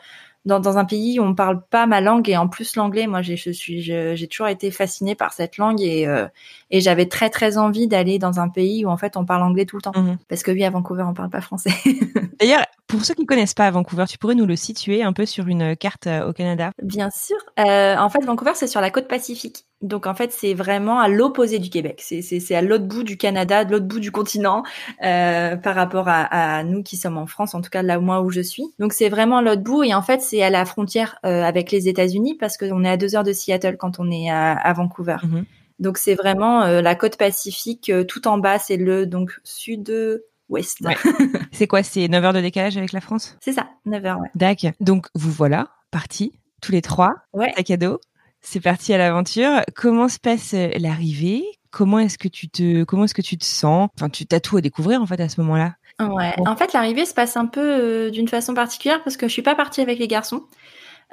dans, 0.44 0.60
dans, 0.60 0.78
un 0.78 0.84
pays 0.84 1.20
où 1.20 1.22
on 1.22 1.34
parle 1.34 1.62
pas 1.70 1.86
ma 1.86 2.00
langue 2.00 2.28
et 2.28 2.36
en 2.36 2.48
plus 2.48 2.76
l'anglais, 2.76 3.06
moi 3.06 3.22
je 3.22 3.34
suis 3.52 3.80
j'ai 3.82 4.28
toujours 4.28 4.48
été 4.48 4.70
fascinée 4.70 5.14
par 5.14 5.32
cette 5.32 5.56
langue 5.56 5.80
et 5.80 6.06
euh, 6.06 6.26
et 6.70 6.80
j'avais 6.80 7.06
très 7.06 7.30
très 7.30 7.58
envie 7.58 7.86
d'aller 7.86 8.18
dans 8.18 8.40
un 8.40 8.48
pays 8.48 8.84
où 8.84 8.88
en 8.88 8.96
fait 8.96 9.16
on 9.16 9.24
parle 9.24 9.42
anglais 9.42 9.66
tout 9.66 9.76
le 9.76 9.82
temps 9.82 9.92
mhm. 9.94 10.18
parce 10.28 10.42
que 10.42 10.50
oui 10.50 10.64
à 10.64 10.70
Vancouver 10.70 11.04
on 11.06 11.14
parle 11.14 11.30
pas 11.30 11.40
français. 11.40 11.72
D'ailleurs 12.40 12.64
pour 12.88 13.04
ceux 13.04 13.14
qui 13.14 13.24
connaissent 13.24 13.54
pas 13.54 13.70
Vancouver, 13.70 14.04
tu 14.08 14.18
pourrais 14.18 14.34
nous 14.34 14.46
le 14.46 14.56
situer 14.56 15.02
un 15.02 15.12
peu 15.12 15.26
sur 15.26 15.48
une 15.48 15.76
carte 15.76 16.06
euh, 16.06 16.28
au 16.28 16.32
Canada? 16.32 16.72
Bien 16.82 17.10
sûr. 17.10 17.38
Euh, 17.58 17.96
en 17.96 18.10
fait 18.10 18.24
Vancouver 18.24 18.52
c'est 18.54 18.66
sur 18.66 18.80
la 18.80 18.90
côte 18.90 19.08
pacifique. 19.08 19.64
Donc 19.82 20.06
en 20.06 20.14
fait, 20.14 20.32
c'est 20.32 20.54
vraiment 20.54 21.00
à 21.00 21.08
l'opposé 21.08 21.58
du 21.58 21.68
Québec. 21.68 22.02
C'est 22.02 22.54
à 22.54 22.62
l'autre 22.62 22.84
bout 22.84 23.02
du 23.02 23.16
Canada, 23.16 23.64
de 23.64 23.72
l'autre 23.72 23.86
bout 23.86 24.00
du 24.00 24.12
continent, 24.12 24.62
euh, 25.02 25.56
par 25.56 25.74
rapport 25.74 26.08
à, 26.08 26.22
à, 26.22 26.62
nous 26.62 26.82
qui 26.82 26.96
sommes 26.96 27.18
en 27.18 27.26
France, 27.26 27.54
en 27.54 27.60
tout 27.60 27.70
cas 27.70 27.82
là 27.82 27.98
moi 27.98 28.22
où 28.22 28.30
je 28.30 28.40
suis. 28.40 28.64
Donc 28.78 28.92
c'est 28.92 29.08
vraiment 29.08 29.38
à 29.38 29.42
l'autre 29.42 29.62
bout 29.62 29.82
et 29.82 29.92
en 29.92 30.02
fait 30.02 30.22
c'est 30.22 30.42
à 30.42 30.50
la 30.50 30.64
frontière 30.64 31.18
euh, 31.26 31.42
avec 31.42 31.70
les 31.70 31.88
États-Unis 31.88 32.36
parce 32.38 32.56
qu'on 32.56 32.84
est 32.84 32.88
à 32.88 32.96
deux 32.96 33.16
heures 33.16 33.24
de 33.24 33.32
Seattle 33.32 33.76
quand 33.76 33.98
on 33.98 34.10
est 34.10 34.30
à, 34.30 34.52
à 34.52 34.72
Vancouver. 34.72 35.16
Mm-hmm. 35.22 35.44
Donc 35.80 35.98
c'est 35.98 36.14
vraiment 36.14 36.62
euh, 36.62 36.80
la 36.80 36.94
côte 36.94 37.16
pacifique, 37.16 37.90
tout 38.06 38.28
en 38.28 38.38
bas 38.38 38.58
c'est 38.60 38.76
le 38.76 39.06
donc 39.06 39.32
sud 39.42 40.22
ouest. 40.48 40.80
Ouais. 40.82 40.96
c'est 41.52 41.66
quoi? 41.66 41.82
C'est 41.82 42.06
9 42.06 42.24
heures 42.24 42.32
de 42.32 42.40
décalage 42.40 42.76
avec 42.76 42.92
la 42.92 43.00
France? 43.00 43.36
C'est 43.40 43.52
ça, 43.52 43.68
9 43.86 44.04
heures. 44.04 44.18
Ouais. 44.20 44.28
D'accord. 44.36 44.70
Donc 44.80 45.08
vous 45.14 45.32
voilà 45.32 45.68
partis 45.90 46.32
tous 46.60 46.72
les 46.72 46.82
trois, 46.82 47.16
ouais. 47.32 47.52
à 47.56 47.62
cadeau 47.62 48.00
c'est 48.42 48.60
parti 48.60 48.92
à 48.92 48.98
l'aventure. 48.98 49.62
Comment 49.74 50.08
se 50.08 50.18
passe 50.18 50.54
euh, 50.54 50.70
l'arrivée? 50.78 51.44
Comment 51.70 52.00
est-ce 52.00 52.18
que 52.18 52.28
tu 52.28 52.48
te 52.48 52.84
comment 52.84 53.04
est-ce 53.04 53.14
que 53.14 53.22
tu 53.22 53.38
te 53.38 53.44
sens? 53.44 53.88
Enfin, 53.96 54.10
tu 54.10 54.26
as 54.30 54.40
tout 54.40 54.56
à 54.56 54.60
découvrir 54.60 55.00
en 55.00 55.06
fait 55.06 55.20
à 55.20 55.28
ce 55.28 55.40
moment-là. 55.40 55.74
Ouais. 56.00 56.34
En 56.46 56.56
fait, 56.56 56.72
l'arrivée 56.72 57.06
se 57.06 57.14
passe 57.14 57.36
un 57.36 57.46
peu 57.46 57.60
euh, 57.60 58.10
d'une 58.10 58.28
façon 58.28 58.54
particulière 58.54 59.02
parce 59.04 59.16
que 59.16 59.28
je 59.28 59.32
suis 59.32 59.42
pas 59.42 59.54
partie 59.54 59.80
avec 59.80 59.98
les 59.98 60.08
garçons. 60.08 60.42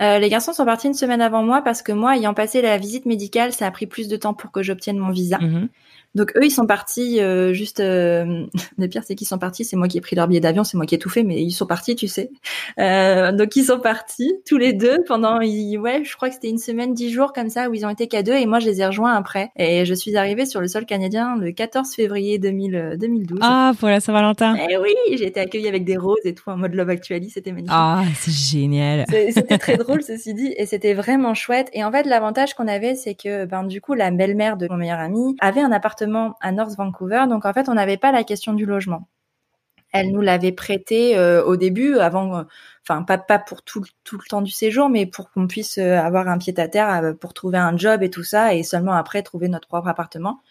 Euh, 0.02 0.18
les 0.18 0.30
garçons 0.30 0.54
sont 0.54 0.66
partis 0.66 0.88
une 0.88 0.94
semaine 0.94 1.22
avant 1.22 1.44
moi 1.44 1.62
parce 1.62 1.82
que 1.82 1.92
moi, 1.92 2.16
ayant 2.16 2.34
passé 2.34 2.62
la 2.62 2.78
visite 2.78 3.06
médicale, 3.06 3.52
ça 3.52 3.68
a 3.68 3.72
pris 3.72 3.86
plus 3.86 4.08
de 4.08 4.16
temps 4.16 4.34
pour 4.34 4.52
que 4.52 4.64
j'obtienne 4.64 4.98
mon 4.98 5.12
visa. 5.12 5.38
Mm-hmm. 5.38 5.68
Donc 6.16 6.36
eux, 6.36 6.44
ils 6.44 6.52
sont 6.52 6.66
partis 6.66 7.22
euh, 7.22 7.54
juste. 7.54 7.80
Euh, 7.80 8.46
le 8.78 8.88
pire, 8.88 9.04
c'est 9.06 9.16
qu'ils 9.16 9.28
sont 9.28 9.38
partis. 9.38 9.64
C'est 9.64 9.76
moi 9.76 9.88
qui 9.88 9.98
ai 9.98 10.02
pris 10.02 10.16
leur 10.16 10.28
billet 10.28 10.40
d'avion, 10.40 10.64
c'est 10.64 10.78
moi 10.78 10.86
qui 10.86 10.96
ai 10.96 10.98
tout 10.98 11.10
fait, 11.10 11.24
mais 11.24 11.42
ils 11.42 11.52
sont 11.52 11.68
partis, 11.68 11.96
tu 11.96 12.08
sais. 12.08 12.32
Euh, 12.80 13.32
donc 13.32 13.56
ils 13.56 13.66
sont 13.66 13.80
partis 13.80 14.34
tous 14.48 14.58
les 14.58 14.74
deux 14.74 14.98
pendant, 15.08 15.40
ouais, 15.40 16.04
je 16.04 16.16
crois 16.16 16.30
que 16.30 16.36
c'était 16.36 16.50
une 16.50 16.58
semaine, 16.58 16.94
dix 16.94 17.12
jours 17.12 17.32
comme 17.34 17.50
ça 17.50 17.70
où 17.70 17.74
ils 17.74 17.86
ont 17.86 17.90
été 17.90 18.08
qu'à 18.08 18.24
deux, 18.24 18.34
et 18.34 18.46
moi 18.46 18.60
je 18.60 18.66
les 18.66 18.82
ai 18.82 18.88
rejoints 18.88 19.14
après. 19.14 19.52
Et 19.56 19.86
je 19.86 19.94
suis 19.94 20.18
arrivée 20.18 20.46
sur 20.46 20.62
le 20.62 20.68
sol 20.68 20.86
canadien 20.86 21.36
le 21.38 21.52
14 21.52 21.94
février 21.94 22.40
2000, 22.40 22.98
2012. 23.00 23.40
Ah, 23.42 23.74
pour 23.80 23.90
la 23.90 24.00
Saint-Valentin. 24.00 24.56
Eh 24.70 24.78
oui, 24.78 24.94
j'ai 25.16 25.28
été 25.28 25.40
accueillie 25.40 25.68
avec 25.68 25.86
des 25.86 25.98
roses 25.98 26.18
et 26.26 26.34
tout 26.34 26.50
en 26.50 26.58
mode 26.58 26.74
Love 26.74 26.90
Actually, 26.90 27.30
c'était 27.30 27.52
magnifique. 27.52 27.76
Ah, 27.76 28.04
c'est 28.16 28.32
génial. 28.32 29.06
C'était 29.10 29.58
très 29.60 29.78
drôle 29.78 30.02
ceci 30.02 30.34
dit, 30.34 30.54
et 30.58 30.66
c'était 30.66 30.94
vraiment 30.94 31.36
chouette. 31.36 31.70
Et 31.74 31.84
en 31.84 31.92
fait, 31.92 32.06
l'avantage 32.08 32.56
qu'on 32.56 32.68
avait, 32.68 32.96
c'est 32.96 33.14
que 33.14 33.46
ben 33.46 33.64
du 33.64 33.80
coup 33.80 33.94
la 33.94 34.10
belle-mère 34.10 34.58
de 34.58 34.68
mon 34.70 34.78
meilleur 34.78 35.00
ami 35.00 35.36
avait 35.40 35.62
un 35.62 35.72
appartement 35.72 35.99
à 36.02 36.52
North 36.52 36.76
Vancouver. 36.76 37.26
Donc 37.30 37.46
en 37.46 37.54
fait, 37.54 37.70
on 37.70 37.74
n'avait 37.74 37.98
pas 37.98 38.12
la 38.12 38.24
question 38.24 38.54
du 38.54 38.66
logement. 38.66 39.08
Elle 39.92 40.12
nous 40.12 40.22
l'avait 40.22 40.52
prêté 40.52 41.18
euh, 41.18 41.44
au 41.44 41.58
début, 41.58 41.98
avant, 41.98 42.38
euh, 42.38 42.44
enfin 42.88 43.02
pas 43.04 43.18
pas 43.18 43.40
pour 43.40 43.64
tout, 43.64 43.84
tout 44.04 44.18
le 44.18 44.28
temps 44.28 44.42
du 44.42 44.52
séjour, 44.52 44.88
mais 44.90 45.06
pour 45.06 45.32
qu'on 45.32 45.48
puisse 45.48 45.80
euh, 45.80 45.98
avoir 45.98 46.28
un 46.28 46.38
pied 46.38 46.54
à 46.60 46.68
terre 46.68 47.16
pour 47.20 47.34
trouver 47.34 47.58
un 47.58 47.76
job 47.76 48.04
et 48.04 48.10
tout 48.12 48.24
ça, 48.24 48.54
et 48.54 48.64
seulement 48.64 48.94
après 48.94 49.24
trouver 49.24 49.50
notre 49.50 49.68
propre 49.68 49.88
appartement. 49.88 50.42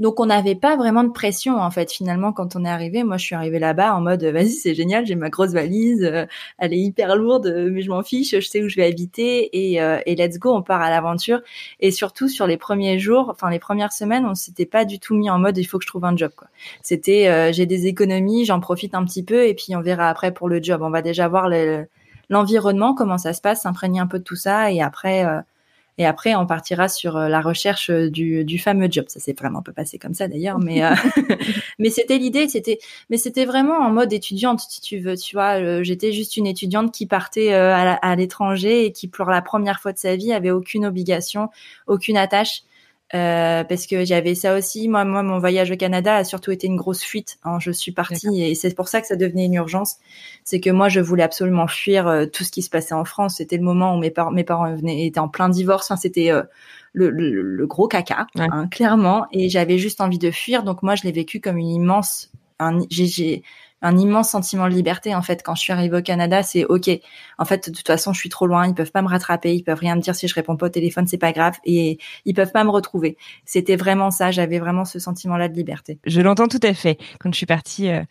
Donc 0.00 0.18
on 0.18 0.26
n'avait 0.26 0.56
pas 0.56 0.76
vraiment 0.76 1.04
de 1.04 1.12
pression 1.12 1.56
en 1.56 1.70
fait 1.70 1.92
finalement 1.92 2.32
quand 2.32 2.56
on 2.56 2.64
est 2.64 2.68
arrivé. 2.68 3.04
Moi 3.04 3.16
je 3.16 3.24
suis 3.24 3.34
arrivée 3.36 3.60
là-bas 3.60 3.94
en 3.94 4.00
mode 4.00 4.24
vas-y 4.24 4.50
c'est 4.50 4.74
génial, 4.74 5.06
j'ai 5.06 5.14
ma 5.14 5.30
grosse 5.30 5.52
valise, 5.52 6.02
euh, 6.02 6.26
elle 6.58 6.72
est 6.72 6.78
hyper 6.78 7.14
lourde 7.14 7.68
mais 7.70 7.80
je 7.80 7.90
m'en 7.90 8.02
fiche, 8.02 8.32
je 8.32 8.40
sais 8.40 8.62
où 8.62 8.68
je 8.68 8.76
vais 8.76 8.86
habiter 8.86 9.50
et, 9.52 9.80
euh, 9.80 10.00
et 10.06 10.16
let's 10.16 10.38
go, 10.38 10.52
on 10.52 10.62
part 10.62 10.80
à 10.80 10.90
l'aventure. 10.90 11.40
Et 11.78 11.92
surtout 11.92 12.28
sur 12.28 12.46
les 12.48 12.56
premiers 12.56 12.98
jours, 12.98 13.28
enfin 13.30 13.50
les 13.50 13.60
premières 13.60 13.92
semaines, 13.92 14.26
on 14.26 14.34
s'était 14.34 14.66
pas 14.66 14.84
du 14.84 14.98
tout 14.98 15.14
mis 15.14 15.30
en 15.30 15.38
mode 15.38 15.58
il 15.58 15.64
faut 15.64 15.78
que 15.78 15.84
je 15.84 15.88
trouve 15.88 16.04
un 16.04 16.16
job 16.16 16.32
quoi. 16.36 16.48
C'était 16.82 17.28
euh, 17.28 17.52
j'ai 17.52 17.66
des 17.66 17.86
économies, 17.86 18.44
j'en 18.44 18.58
profite 18.58 18.94
un 18.94 19.04
petit 19.04 19.22
peu 19.22 19.46
et 19.46 19.54
puis 19.54 19.76
on 19.76 19.80
verra 19.80 20.08
après 20.08 20.32
pour 20.32 20.48
le 20.48 20.60
job. 20.60 20.82
On 20.82 20.90
va 20.90 21.02
déjà 21.02 21.28
voir 21.28 21.48
l'environnement, 22.28 22.94
comment 22.94 23.18
ça 23.18 23.32
se 23.32 23.40
passe, 23.40 23.62
s'imprégner 23.62 24.00
un 24.00 24.08
peu 24.08 24.18
de 24.18 24.24
tout 24.24 24.36
ça 24.36 24.72
et 24.72 24.82
après 24.82 25.24
et 25.96 26.06
après, 26.06 26.34
on 26.34 26.44
partira 26.44 26.88
sur 26.88 27.16
euh, 27.16 27.28
la 27.28 27.40
recherche 27.40 27.88
euh, 27.90 28.10
du, 28.10 28.44
du 28.44 28.58
fameux 28.58 28.88
job. 28.90 29.04
Ça 29.08 29.20
s'est 29.20 29.34
vraiment 29.38 29.62
pas 29.62 29.72
passé 29.72 29.98
comme 29.98 30.14
ça 30.14 30.26
d'ailleurs, 30.26 30.58
mais 30.58 30.82
euh, 30.84 30.94
mais 31.78 31.90
c'était 31.90 32.18
l'idée. 32.18 32.48
C'était 32.48 32.78
mais 33.10 33.16
c'était 33.16 33.44
vraiment 33.44 33.78
en 33.78 33.90
mode 33.90 34.12
étudiante, 34.12 34.60
si 34.68 34.80
tu 34.80 34.98
veux. 34.98 35.16
Tu 35.16 35.36
vois, 35.36 35.82
j'étais 35.82 36.12
juste 36.12 36.36
une 36.36 36.46
étudiante 36.46 36.92
qui 36.92 37.06
partait 37.06 37.52
à 37.52 38.16
l'étranger 38.16 38.86
et 38.86 38.92
qui 38.92 39.08
pour 39.08 39.26
la 39.26 39.42
première 39.42 39.80
fois 39.80 39.92
de 39.92 39.98
sa 39.98 40.16
vie 40.16 40.32
avait 40.32 40.50
aucune 40.50 40.84
obligation, 40.86 41.50
aucune 41.86 42.16
attache. 42.16 42.62
Euh, 43.14 43.62
parce 43.62 43.86
que 43.86 44.04
j'avais 44.04 44.34
ça 44.34 44.56
aussi. 44.56 44.88
Moi, 44.88 45.04
moi, 45.04 45.22
mon 45.22 45.38
voyage 45.38 45.70
au 45.70 45.76
Canada 45.76 46.16
a 46.16 46.24
surtout 46.24 46.50
été 46.50 46.66
une 46.66 46.76
grosse 46.76 47.02
fuite. 47.02 47.38
Hein. 47.44 47.58
Je 47.60 47.70
suis 47.70 47.92
partie 47.92 48.42
et 48.42 48.54
c'est 48.56 48.74
pour 48.74 48.88
ça 48.88 49.00
que 49.00 49.06
ça 49.06 49.14
devenait 49.14 49.44
une 49.44 49.54
urgence. 49.54 49.96
C'est 50.42 50.58
que 50.58 50.70
moi, 50.70 50.88
je 50.88 51.00
voulais 51.00 51.22
absolument 51.22 51.68
fuir 51.68 52.08
euh, 52.08 52.26
tout 52.26 52.42
ce 52.42 52.50
qui 52.50 52.62
se 52.62 52.70
passait 52.70 52.94
en 52.94 53.04
France. 53.04 53.36
C'était 53.36 53.56
le 53.56 53.62
moment 53.62 53.94
où 53.94 53.98
mes, 53.98 54.10
parents, 54.10 54.32
mes 54.32 54.42
parents 54.42 54.74
venaient, 54.74 55.06
étaient 55.06 55.20
en 55.20 55.28
plein 55.28 55.48
divorce. 55.48 55.86
Enfin, 55.86 55.96
c'était 55.96 56.32
euh, 56.32 56.42
le, 56.92 57.10
le, 57.10 57.66
gros 57.66 57.86
caca, 57.86 58.26
hein, 58.36 58.66
clairement. 58.68 59.26
Et 59.30 59.48
j'avais 59.48 59.78
juste 59.78 60.00
envie 60.00 60.18
de 60.18 60.32
fuir. 60.32 60.64
Donc 60.64 60.82
moi, 60.82 60.96
je 60.96 61.04
l'ai 61.04 61.12
vécu 61.12 61.40
comme 61.40 61.58
une 61.58 61.70
immense. 61.70 62.32
j'ai 62.90 63.44
un 63.84 63.98
immense 63.98 64.30
sentiment 64.30 64.66
de 64.66 64.74
liberté 64.74 65.14
en 65.14 65.22
fait. 65.22 65.42
Quand 65.44 65.54
je 65.54 65.60
suis 65.60 65.72
arrivée 65.72 65.98
au 65.98 66.02
Canada 66.02 66.42
c'est 66.42 66.64
ok. 66.64 66.90
En 67.38 67.44
fait 67.44 67.68
de 67.68 67.76
toute 67.76 67.86
façon 67.86 68.12
je 68.12 68.18
suis 68.18 68.30
trop 68.30 68.46
loin. 68.46 68.66
Ils 68.66 68.74
peuvent 68.74 68.90
pas 68.90 69.02
me 69.02 69.08
rattraper. 69.08 69.54
Ils 69.54 69.62
peuvent 69.62 69.78
rien 69.78 69.94
me 69.94 70.00
dire 70.00 70.14
si 70.14 70.26
je 70.26 70.34
réponds 70.34 70.56
pas 70.56 70.66
au 70.66 70.70
téléphone. 70.70 71.06
C'est 71.06 71.18
pas 71.18 71.32
grave. 71.32 71.54
Et 71.64 71.98
ils 72.24 72.34
peuvent 72.34 72.50
pas 72.50 72.64
me 72.64 72.70
retrouver. 72.70 73.16
C'était 73.44 73.76
vraiment 73.76 74.10
ça. 74.10 74.30
J'avais 74.30 74.58
vraiment 74.58 74.84
ce 74.86 74.98
sentiment 74.98 75.36
là 75.36 75.48
de 75.48 75.54
liberté. 75.54 75.98
Je 76.06 76.20
l'entends 76.22 76.48
tout 76.48 76.60
à 76.62 76.72
fait. 76.72 76.98
Quand 77.20 77.30
je 77.30 77.36
suis 77.36 77.46
partie 77.46 77.90
euh, 77.90 78.02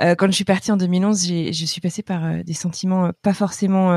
euh, 0.00 0.14
quand 0.14 0.26
je 0.26 0.32
suis 0.32 0.44
partie 0.44 0.70
en 0.70 0.76
2011, 0.76 1.26
je 1.26 1.64
suis 1.66 1.80
passée 1.80 2.02
par 2.02 2.24
euh, 2.24 2.42
des 2.44 2.52
sentiments, 2.52 3.10
pas 3.22 3.34
forcément 3.34 3.92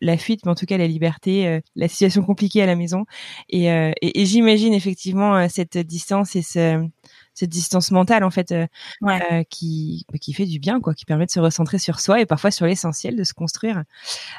la 0.00 0.16
fuite, 0.16 0.40
mais 0.44 0.50
en 0.50 0.54
tout 0.54 0.66
cas 0.66 0.78
la 0.78 0.86
liberté, 0.86 1.60
la 1.76 1.88
situation 1.88 2.22
compliquée 2.22 2.62
à 2.62 2.66
la 2.66 2.76
maison. 2.76 3.04
Et, 3.48 3.66
et, 3.66 4.20
et 4.20 4.26
j'imagine 4.26 4.72
effectivement 4.72 5.48
cette 5.48 5.78
distance 5.78 6.36
et 6.36 6.42
ce, 6.42 6.84
cette 7.34 7.50
distance 7.50 7.90
mentale 7.90 8.24
en 8.24 8.30
fait 8.30 8.52
euh, 8.52 8.66
euh, 9.02 9.42
qui 9.50 10.06
bah, 10.10 10.18
qui 10.18 10.32
fait 10.32 10.46
du 10.46 10.58
bien 10.58 10.80
quoi, 10.80 10.94
qui 10.94 11.04
permet 11.04 11.26
de 11.26 11.30
se 11.30 11.40
recentrer 11.40 11.78
sur 11.78 12.00
soi 12.00 12.20
et 12.20 12.26
parfois 12.26 12.50
sur 12.50 12.66
l'essentiel 12.66 13.16
de 13.16 13.24
se 13.24 13.34
construire. 13.34 13.82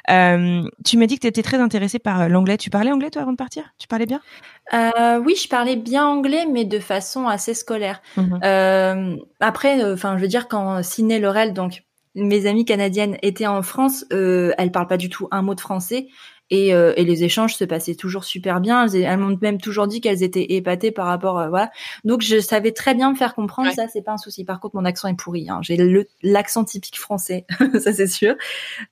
Euh, 0.10 0.64
tu 0.84 0.98
m'as 0.98 1.06
dit 1.06 1.16
que 1.16 1.22
tu 1.22 1.28
étais 1.28 1.44
très 1.44 1.58
intéressée 1.58 2.00
par 2.00 2.30
l'anglais. 2.30 2.58
Tu 2.58 2.70
parlais 2.70 2.92
anglais 2.92 3.10
toi 3.10 3.22
avant 3.22 3.32
de 3.32 3.38
partir? 3.38 3.64
Tu 3.78 3.88
parlais 3.88 4.06
bien? 4.06 4.22
Oui, 4.74 5.36
je 5.36 5.48
parlais 5.48 5.76
bien 5.76 6.06
anglais, 6.06 6.46
mais 6.52 6.66
de 6.66 6.80
façon 6.80 7.28
assez 7.28 7.54
scolaire. 7.54 8.02
Mmh 8.18 8.36
après, 9.42 9.84
enfin, 9.92 10.18
je 10.18 10.22
veux 10.22 10.28
dire 10.28 10.48
quand 10.48 10.82
Ciné 10.82 11.20
Laurel, 11.20 11.54
donc 11.54 11.84
mes 12.16 12.46
amies 12.46 12.66
canadiennes 12.66 13.18
étaient 13.22 13.46
en 13.46 13.62
France, 13.62 14.06
euh, 14.14 14.54
elles 14.58 14.72
parlent 14.72 14.88
pas 14.88 14.98
du 14.98 15.10
tout 15.10 15.28
un 15.32 15.42
mot 15.42 15.54
de 15.54 15.62
français. 15.62 16.08
Et, 16.52 16.76
euh, 16.76 16.94
et, 16.96 17.04
les 17.06 17.24
échanges 17.24 17.56
se 17.56 17.64
passaient 17.64 17.96
toujours 17.96 18.24
super 18.24 18.62
bien. 18.62 18.88
Elles, 18.88 19.18
m'ont 19.18 19.38
même 19.42 19.60
toujours 19.60 19.88
dit 19.88 20.00
qu'elles 20.00 20.22
étaient 20.22 20.54
épatées 20.54 20.92
par 20.92 21.08
rapport, 21.08 21.40
euh, 21.40 21.50
voilà. 21.50 21.72
Donc 22.04 22.22
je 22.22 22.40
savais 22.40 22.72
très 22.72 22.94
bien 22.94 23.12
me 23.12 23.16
faire 23.16 23.34
comprendre. 23.34 23.72
Ça, 23.72 23.88
c'est 23.88 24.04
pas 24.04 24.12
un 24.12 24.18
souci. 24.18 24.46
Par 24.46 24.60
contre, 24.60 24.76
mon 24.76 24.86
accent 24.86 25.08
est 25.08 25.16
pourri. 25.16 25.50
Hein. 25.50 25.60
J'ai 25.62 25.78
l'accent 26.22 26.64
typique 26.64 27.00
français, 27.00 27.46
ça 27.80 27.94
c'est 27.94 28.08
sûr. 28.08 28.36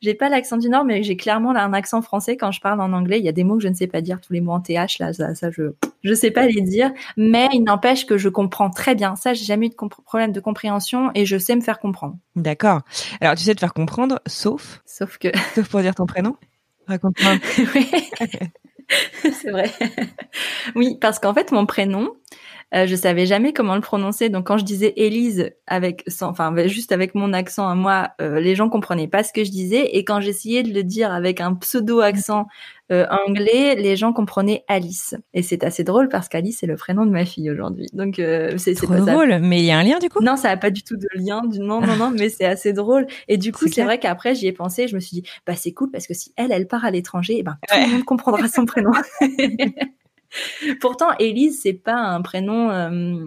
J'ai 0.02 0.16
pas 0.16 0.30
l'accent 0.30 0.58
du 0.58 0.70
Nord, 0.70 0.84
mais 0.84 1.04
j'ai 1.04 1.16
clairement 1.16 1.52
un 1.52 1.74
accent 1.74 2.02
français 2.02 2.38
quand 2.38 2.52
je 2.52 2.60
parle 2.60 2.82
en 2.82 2.92
anglais. 2.92 3.20
Il 3.20 3.26
y 3.26 3.30
a 3.30 3.34
des 3.34 3.44
mots 3.44 3.58
que 3.58 3.63
je 3.63 3.68
ne 3.68 3.76
sais 3.76 3.88
pas 3.88 4.02
dire. 4.02 4.20
Tous 4.20 4.34
les 4.34 4.42
mots 4.42 4.54
en 4.54 4.62
th 4.62 4.76
là, 5.00 5.13
ça, 5.13 5.36
ça 5.36 5.52
je 5.52 5.74
je 6.04 6.13
sais 6.13 6.32
pas 6.32 6.48
les 6.48 6.62
dire. 6.62 6.92
Mais 7.18 7.50
il 7.54 7.63
n'empêche 7.63 8.06
que 8.06 8.18
je 8.18 8.30
comprends 8.30 8.70
très 8.70 8.96
bien. 8.96 9.16
Ça, 9.16 9.34
j'ai 9.34 9.46
jamais 9.46 9.68
eu 9.68 9.70
de 9.70 9.76
problème 9.76 10.32
de 10.32 10.39
compréhension 10.39 11.12
et 11.16 11.26
je 11.26 11.38
sais 11.38 11.56
me 11.56 11.62
faire 11.62 11.80
comprendre. 11.80 12.18
D'accord. 12.36 12.82
Alors 13.22 13.36
tu 13.36 13.44
sais 13.44 13.54
te 13.54 13.60
faire 13.60 13.74
comprendre, 13.74 14.20
sauf. 14.26 14.82
Sauf 14.86 15.18
que. 15.18 15.28
Sauf 15.56 15.70
pour 15.70 15.82
dire 15.82 15.94
ton 15.94 16.06
prénom? 16.06 16.36
Raconte-moi. 16.88 17.38
c'est 19.24 19.52
vrai. 19.52 19.72
oui, 20.76 20.98
parce 21.00 21.19
qu'en 21.19 21.34
fait, 21.34 21.52
mon 21.52 21.65
prénom, 21.65 22.15
euh, 22.76 22.88
je 22.88 22.96
savais 22.96 23.26
jamais 23.26 23.54
comment 23.54 23.76
le 23.76 23.82
prononcer. 23.82 24.30
Donc 24.30 24.48
quand 24.48 24.58
je 24.58 24.66
disais 24.66 24.94
Élise 24.96 25.52
avec, 25.68 26.04
sans, 26.08 26.30
enfin 26.30 26.54
juste 26.68 26.92
avec 26.92 27.16
mon 27.16 27.34
accent 27.34 27.68
à 27.68 27.76
moi, 27.76 28.10
euh, 28.22 28.40
les 28.40 28.56
gens 28.56 28.70
comprenaient 28.70 29.08
pas 29.08 29.24
ce 29.24 29.32
que 29.32 29.44
je 29.44 29.52
disais. 29.52 29.96
Et 29.96 30.04
quand 30.04 30.22
j'essayais 30.22 30.64
de 30.64 30.74
le 30.74 30.84
dire 30.84 31.12
avec 31.12 31.42
un 31.42 31.54
pseudo 31.56 32.00
accent 32.00 32.48
euh, 32.92 33.06
anglais, 33.28 33.76
les 33.76 33.96
gens 33.96 34.12
comprenaient 34.12 34.64
Alice. 34.68 35.16
Et 35.34 35.42
c'est 35.42 35.64
assez 35.64 35.84
drôle 35.84 36.10
parce 36.10 36.28
qu'Alice 36.28 36.64
est 36.64 36.68
le 36.68 36.76
prénom 36.76 37.06
de 37.06 37.12
ma 37.12 37.26
fille 37.26 37.50
aujourd'hui. 37.50 37.88
Donc 37.94 38.20
euh, 38.20 38.58
c'est 38.58 38.80
pas 38.88 39.00
drôle. 39.00 39.40
Mais 39.40 39.60
il 39.60 39.66
y 39.66 39.72
a 39.72 39.78
un 39.78 39.84
lien 39.84 40.00
du 40.00 40.10
coup? 40.10 40.22
Non, 40.22 40.36
ça 40.36 40.50
a 40.50 40.58
pas 40.58 40.70
du 40.70 40.84
tout 40.84 40.98
de 40.98 41.08
lien. 41.14 41.42
Du... 41.46 41.60
Non, 41.60 41.82
non, 41.82 41.96
non. 41.96 42.12
mais 42.12 42.30
c'est 42.30 42.46
assez 42.46 42.74
drôle. 42.74 43.08
Et 43.28 43.38
du 43.38 43.52
coup, 43.52 43.68
c'est 43.68 43.84
vrai 43.84 44.00
qu'après 44.00 44.36
j'y 44.36 44.48
ai 44.48 44.52
pensé. 44.52 44.88
Je 44.88 44.96
me 44.96 45.00
suis 45.00 45.22
dit, 45.22 45.30
bah 45.48 45.56
c'est 45.56 45.72
cool 45.72 45.92
parce 45.92 46.08
que 46.08 46.14
si 46.14 46.34
elle, 46.36 46.52
elle 46.52 46.68
part 46.68 46.86
à 46.86 46.92
l'étranger, 46.92 47.36
eh 47.38 47.44
ben 47.44 47.58
tout 47.68 47.76
le 47.80 47.92
monde 47.92 48.04
comprendra 48.04 48.48
son 48.48 48.66
prénom. 48.66 48.92
Pourtant, 50.82 51.10
Elise, 51.19 51.62
c'est 51.62 51.74
pas 51.74 51.96
un 51.96 52.22
prénom, 52.22 52.69
euh, 52.69 53.26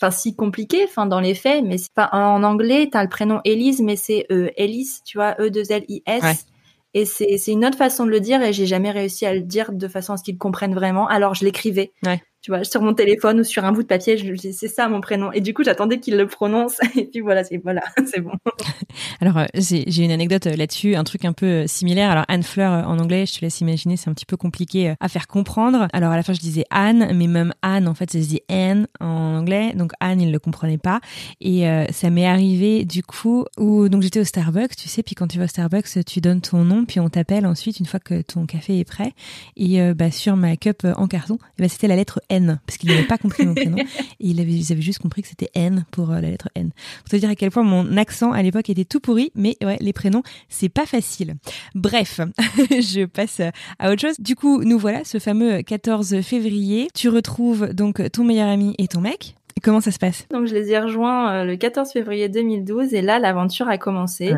enfin 0.00 0.10
si 0.10 0.34
compliqué, 0.34 0.84
enfin 0.84 1.06
dans 1.06 1.20
les 1.20 1.34
faits, 1.34 1.64
mais 1.64 1.78
c'est 1.78 1.92
pas 1.92 2.08
en 2.12 2.42
anglais, 2.42 2.88
t'as 2.90 3.02
le 3.02 3.08
prénom 3.08 3.40
Elise, 3.44 3.80
mais 3.80 3.96
c'est 3.96 4.26
euh, 4.30 4.50
Elise, 4.56 5.02
tu 5.04 5.18
vois, 5.18 5.34
E 5.40 5.50
2 5.50 5.72
L 5.72 5.84
I 5.88 6.02
S. 6.06 6.46
Et 6.94 7.04
c'est 7.04 7.52
une 7.52 7.66
autre 7.66 7.76
façon 7.76 8.06
de 8.06 8.10
le 8.10 8.18
dire 8.18 8.42
et 8.42 8.52
j'ai 8.52 8.66
jamais 8.66 8.90
réussi 8.90 9.26
à 9.26 9.34
le 9.34 9.42
dire 9.42 9.72
de 9.72 9.88
façon 9.88 10.14
à 10.14 10.16
ce 10.16 10.24
qu'ils 10.24 10.38
comprennent 10.38 10.74
vraiment. 10.74 11.06
Alors 11.06 11.34
je 11.34 11.44
l'écrivais. 11.44 11.92
Ouais 12.04 12.22
tu 12.40 12.52
vois, 12.52 12.62
sur 12.64 12.82
mon 12.82 12.94
téléphone 12.94 13.40
ou 13.40 13.44
sur 13.44 13.64
un 13.64 13.72
bout 13.72 13.82
de 13.82 13.88
papier, 13.88 14.16
je 14.16 14.28
c'est 14.52 14.68
ça 14.68 14.88
mon 14.88 15.00
prénom. 15.00 15.32
Et 15.32 15.40
du 15.40 15.54
coup, 15.54 15.64
j'attendais 15.64 15.98
qu'il 15.98 16.16
le 16.16 16.26
prononce. 16.26 16.78
Et 16.96 17.06
puis 17.06 17.20
voilà, 17.20 17.42
c'est 17.44 17.58
voilà, 17.58 17.82
c'est 18.06 18.20
bon. 18.20 18.32
Alors, 19.20 19.38
euh, 19.38 19.46
j'ai 19.54 20.04
une 20.04 20.10
anecdote 20.10 20.46
euh, 20.46 20.56
là-dessus, 20.56 20.94
un 20.94 21.04
truc 21.04 21.24
un 21.24 21.32
peu 21.32 21.46
euh, 21.46 21.66
similaire. 21.66 22.10
Alors, 22.10 22.24
Anne 22.28 22.42
Fleur 22.42 22.88
en 22.88 22.98
anglais, 22.98 23.26
je 23.26 23.36
te 23.36 23.40
laisse 23.40 23.60
imaginer, 23.60 23.96
c'est 23.96 24.08
un 24.08 24.14
petit 24.14 24.26
peu 24.26 24.36
compliqué 24.36 24.94
à 25.00 25.08
faire 25.08 25.26
comprendre. 25.26 25.88
Alors, 25.92 26.12
à 26.12 26.16
la 26.16 26.22
fin, 26.22 26.32
je 26.32 26.40
disais 26.40 26.64
Anne, 26.70 27.10
mais 27.14 27.26
même 27.26 27.52
Anne, 27.62 27.88
en 27.88 27.94
fait, 27.94 28.10
ça 28.10 28.22
se 28.22 28.28
dit 28.28 28.40
Anne 28.48 28.86
en 29.00 29.36
anglais. 29.36 29.72
Donc, 29.74 29.92
Anne, 30.00 30.20
il 30.20 30.30
le 30.30 30.38
comprenait 30.38 30.78
pas. 30.78 31.00
Et 31.40 31.64
ça 31.90 32.10
m'est 32.10 32.26
arrivé 32.26 32.84
du 32.84 33.02
coup 33.02 33.44
où 33.58 33.88
donc 33.88 34.02
j'étais 34.02 34.20
au 34.20 34.24
Starbucks, 34.24 34.76
tu 34.76 34.88
sais, 34.88 35.02
puis 35.02 35.14
quand 35.14 35.26
tu 35.26 35.38
vas 35.38 35.44
au 35.44 35.48
Starbucks, 35.48 36.04
tu 36.06 36.20
donnes 36.20 36.40
ton 36.40 36.64
nom, 36.64 36.84
puis 36.84 37.00
on 37.00 37.08
t'appelle 37.08 37.46
ensuite 37.46 37.80
une 37.80 37.86
fois 37.86 38.00
que 38.00 38.22
ton 38.22 38.46
café 38.46 38.78
est 38.78 38.84
prêt. 38.84 39.12
Et 39.56 39.80
bah, 39.94 40.10
sur 40.10 40.36
ma 40.36 40.56
cup 40.56 40.86
en 40.96 41.06
carton, 41.06 41.38
ben, 41.58 41.68
c'était 41.68 41.88
la 41.88 41.96
lettre 41.96 42.20
N, 42.28 42.60
parce 42.66 42.78
qu'il 42.78 42.90
n'avait 42.90 43.06
pas 43.06 43.18
compris 43.18 43.46
mon 43.46 43.54
prénom. 43.56 43.78
Et 43.78 43.86
il 44.20 44.40
avait, 44.40 44.52
ils 44.52 44.72
avaient 44.72 44.82
juste 44.82 44.98
compris 44.98 45.22
que 45.22 45.28
c'était 45.28 45.50
N 45.54 45.84
pour 45.90 46.10
euh, 46.10 46.20
la 46.20 46.30
lettre 46.30 46.48
N. 46.54 46.70
Pour 47.00 47.10
te 47.10 47.16
dire 47.16 47.30
à 47.30 47.34
quel 47.34 47.50
point 47.50 47.62
mon 47.62 47.96
accent 47.96 48.32
à 48.32 48.42
l'époque 48.42 48.70
était 48.70 48.84
tout 48.84 49.00
pourri, 49.00 49.30
mais 49.34 49.56
ouais, 49.62 49.76
les 49.80 49.92
prénoms, 49.92 50.22
c'est 50.48 50.68
pas 50.68 50.86
facile. 50.86 51.36
Bref, 51.74 52.20
je 52.70 53.06
passe 53.06 53.40
à 53.78 53.90
autre 53.90 54.00
chose. 54.00 54.16
Du 54.18 54.34
coup, 54.34 54.62
nous 54.62 54.78
voilà, 54.78 55.04
ce 55.04 55.18
fameux 55.18 55.62
14 55.62 56.20
février. 56.22 56.88
Tu 56.94 57.08
retrouves 57.08 57.72
donc 57.72 58.02
ton 58.12 58.24
meilleur 58.24 58.48
ami 58.48 58.74
et 58.78 58.88
ton 58.88 59.00
mec. 59.00 59.34
Comment 59.60 59.80
ça 59.80 59.90
se 59.90 59.98
passe? 59.98 60.26
Donc 60.30 60.46
je 60.46 60.54
les 60.54 60.70
ai 60.70 60.78
rejoints 60.78 61.44
le 61.44 61.56
14 61.56 61.90
février 61.92 62.28
2012 62.28 62.94
et 62.94 63.02
là 63.02 63.18
l'aventure 63.18 63.68
a 63.68 63.78
commencé. 63.78 64.34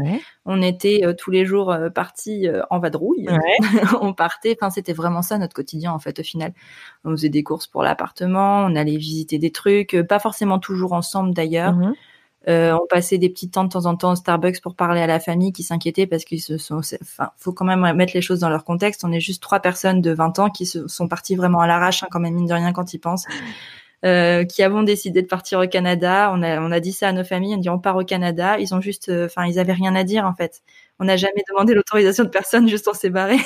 On 0.46 0.62
était 0.62 1.02
tous 1.18 1.30
les 1.30 1.44
jours 1.44 1.74
partis 1.94 2.48
en 2.70 2.78
vadrouille. 2.78 3.28
on 4.00 4.12
partait, 4.12 4.56
enfin 4.60 4.70
c'était 4.70 4.92
vraiment 4.92 5.22
ça 5.22 5.38
notre 5.38 5.54
quotidien 5.54 5.92
en 5.92 5.98
fait 5.98 6.18
au 6.20 6.22
final. 6.22 6.52
On 7.04 7.10
faisait 7.10 7.28
des 7.28 7.42
courses 7.42 7.66
pour 7.66 7.82
l'appartement, 7.82 8.64
on 8.64 8.76
allait 8.76 8.96
visiter 8.96 9.38
des 9.38 9.50
trucs, 9.50 9.96
pas 10.08 10.18
forcément 10.18 10.58
toujours 10.58 10.92
ensemble 10.92 11.34
d'ailleurs. 11.34 11.74
Mhm. 11.74 11.94
Euh, 12.48 12.72
on 12.72 12.86
passait 12.86 13.18
des 13.18 13.28
petits 13.28 13.50
temps 13.50 13.64
de 13.64 13.68
temps 13.68 13.84
en 13.84 13.96
temps 13.96 14.12
au 14.12 14.16
Starbucks 14.16 14.62
pour 14.62 14.74
parler 14.74 15.02
à 15.02 15.06
la 15.06 15.20
famille 15.20 15.52
qui 15.52 15.62
s'inquiétait 15.62 16.06
parce 16.06 16.24
qu'ils 16.24 16.40
se 16.40 16.56
sont. 16.56 16.80
Enfin, 17.02 17.30
faut 17.36 17.52
quand 17.52 17.66
même 17.66 17.94
mettre 17.94 18.12
les 18.14 18.22
choses 18.22 18.40
dans 18.40 18.48
leur 18.48 18.64
contexte. 18.64 19.04
On 19.04 19.12
est 19.12 19.20
juste 19.20 19.42
trois 19.42 19.60
personnes 19.60 20.00
de 20.00 20.10
20 20.10 20.38
ans 20.38 20.50
qui 20.50 20.64
se 20.64 20.88
sont 20.88 21.06
parties 21.06 21.36
vraiment 21.36 21.60
à 21.60 21.66
l'arrache, 21.66 22.02
hein, 22.02 22.08
quand 22.10 22.20
même 22.20 22.34
mine 22.34 22.46
de 22.46 22.54
rien 22.54 22.72
quand 22.72 22.94
ils 22.94 22.98
pensent. 22.98 23.26
Euh, 24.06 24.44
qui 24.44 24.62
avons 24.62 24.82
décidé 24.82 25.20
de 25.20 25.26
partir 25.26 25.58
au 25.60 25.66
Canada. 25.68 26.30
On 26.34 26.42
a, 26.42 26.58
on 26.60 26.72
a 26.72 26.80
dit 26.80 26.92
ça 26.92 27.08
à 27.08 27.12
nos 27.12 27.24
familles. 27.24 27.54
On 27.56 27.58
dit 27.58 27.68
on 27.68 27.78
part 27.78 27.96
au 27.96 28.04
Canada. 28.04 28.58
Ils 28.58 28.74
ont 28.74 28.80
juste, 28.80 29.10
euh, 29.10 29.26
enfin, 29.26 29.44
ils 29.46 29.58
avaient 29.58 29.74
rien 29.74 29.94
à 29.94 30.04
dire 30.04 30.24
en 30.24 30.34
fait. 30.34 30.62
On 30.98 31.04
n'a 31.04 31.16
jamais 31.18 31.42
demandé 31.50 31.74
l'autorisation 31.74 32.24
de 32.24 32.30
personne, 32.30 32.68
juste 32.68 32.88
on 32.88 32.94
s'est 32.94 33.10
barré. 33.10 33.36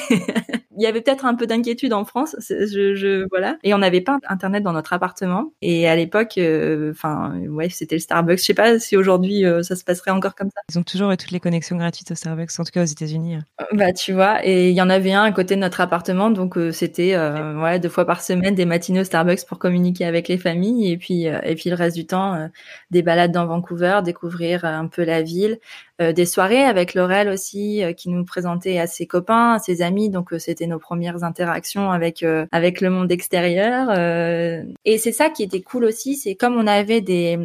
Il 0.77 0.83
y 0.83 0.87
avait 0.87 1.01
peut-être 1.01 1.25
un 1.25 1.35
peu 1.35 1.47
d'inquiétude 1.47 1.93
en 1.93 2.05
France, 2.05 2.37
je, 2.49 2.95
je, 2.95 3.27
voilà. 3.31 3.57
Et 3.63 3.75
on 3.75 3.79
n'avait 3.79 4.01
pas 4.01 4.19
internet 4.29 4.63
dans 4.63 4.73
notre 4.73 4.93
appartement. 4.93 5.53
Et 5.63 5.89
à 5.89 5.97
l'époque, 5.97 6.39
euh, 6.39 6.91
enfin, 6.93 7.35
ouais, 7.49 7.69
c'était 7.69 7.97
le 7.97 8.01
Starbucks. 8.01 8.39
Je 8.39 8.45
sais 8.45 8.55
pas 8.55 8.79
si 8.79 8.97
aujourd'hui 8.97 9.45
euh, 9.45 9.63
ça 9.63 9.77
se 9.77 9.85
passerait 9.85 10.11
encore 10.11 10.35
comme 10.35 10.51
ça. 10.55 10.61
Ils 10.71 10.79
ont 10.79 10.83
toujours 10.83 11.11
eu 11.11 11.17
toutes 11.17 11.31
les 11.31 11.41
connexions 11.41 11.77
gratuites 11.77 12.11
au 12.11 12.15
Starbucks, 12.15 12.51
en 12.59 12.65
tout 12.65 12.71
cas 12.73 12.83
aux 12.83 12.87
États-Unis. 12.87 13.39
Bah 13.73 13.93
tu 13.93 14.13
vois, 14.13 14.45
et 14.47 14.71
il 14.71 14.75
y 14.75 14.83
en 14.83 14.91
avait 14.91 15.13
un 15.13 15.23
à 15.23 15.33
côté 15.33 15.55
de 15.55 15.61
notre 15.61 15.81
appartement, 15.81 16.31
donc 16.31 16.57
euh, 16.57 16.73
c'était 16.73 17.17
ouais 17.17 17.79
deux 17.79 17.89
fois 17.89 18.05
par 18.05 18.23
semaine 18.23 18.55
des 18.55 18.65
matinées 18.65 19.01
au 19.01 19.05
Starbucks 19.05 19.47
pour 19.47 19.59
communiquer 19.59 20.05
avec 20.05 20.29
les 20.29 20.39
familles, 20.39 20.91
et 20.91 20.97
puis 20.97 21.25
et 21.25 21.55
puis 21.55 21.71
le 21.71 21.77
reste 21.77 21.97
du 21.97 22.07
temps 22.07 22.49
des 22.91 23.03
balades 23.03 23.33
dans 23.33 23.47
Vancouver, 23.47 24.01
découvrir 24.05 24.65
un 24.65 24.87
peu 24.87 25.05
la 25.05 25.23
ville, 25.23 25.59
des 26.01 26.27
soirées 26.27 26.65
avec 26.65 26.95
Laurel 26.95 27.29
aussi 27.29 27.83
qui 27.97 28.09
nous 28.09 28.25
présentait 28.25 28.79
à 28.79 28.87
ses 28.87 29.07
copains, 29.07 29.53
à 29.53 29.59
ses 29.59 29.81
amis, 29.81 30.11
donc 30.11 30.31
c'était 30.39 30.67
nos 30.67 30.79
premières 30.79 31.23
interactions 31.23 31.91
avec 31.91 32.23
euh, 32.23 32.47
avec 32.53 32.81
le 32.81 32.91
monde 32.91 33.11
extérieur. 33.13 33.89
Euh, 33.91 34.63
et 34.85 34.99
c'est 34.99 35.13
ça 35.13 35.31
qui 35.31 35.43
était 35.43 35.63
cool 35.63 35.85
aussi, 35.85 36.17
c'est 36.17 36.35
comme 36.35 36.57
on 36.57 36.67
avait 36.67 37.01
des, 37.01 37.39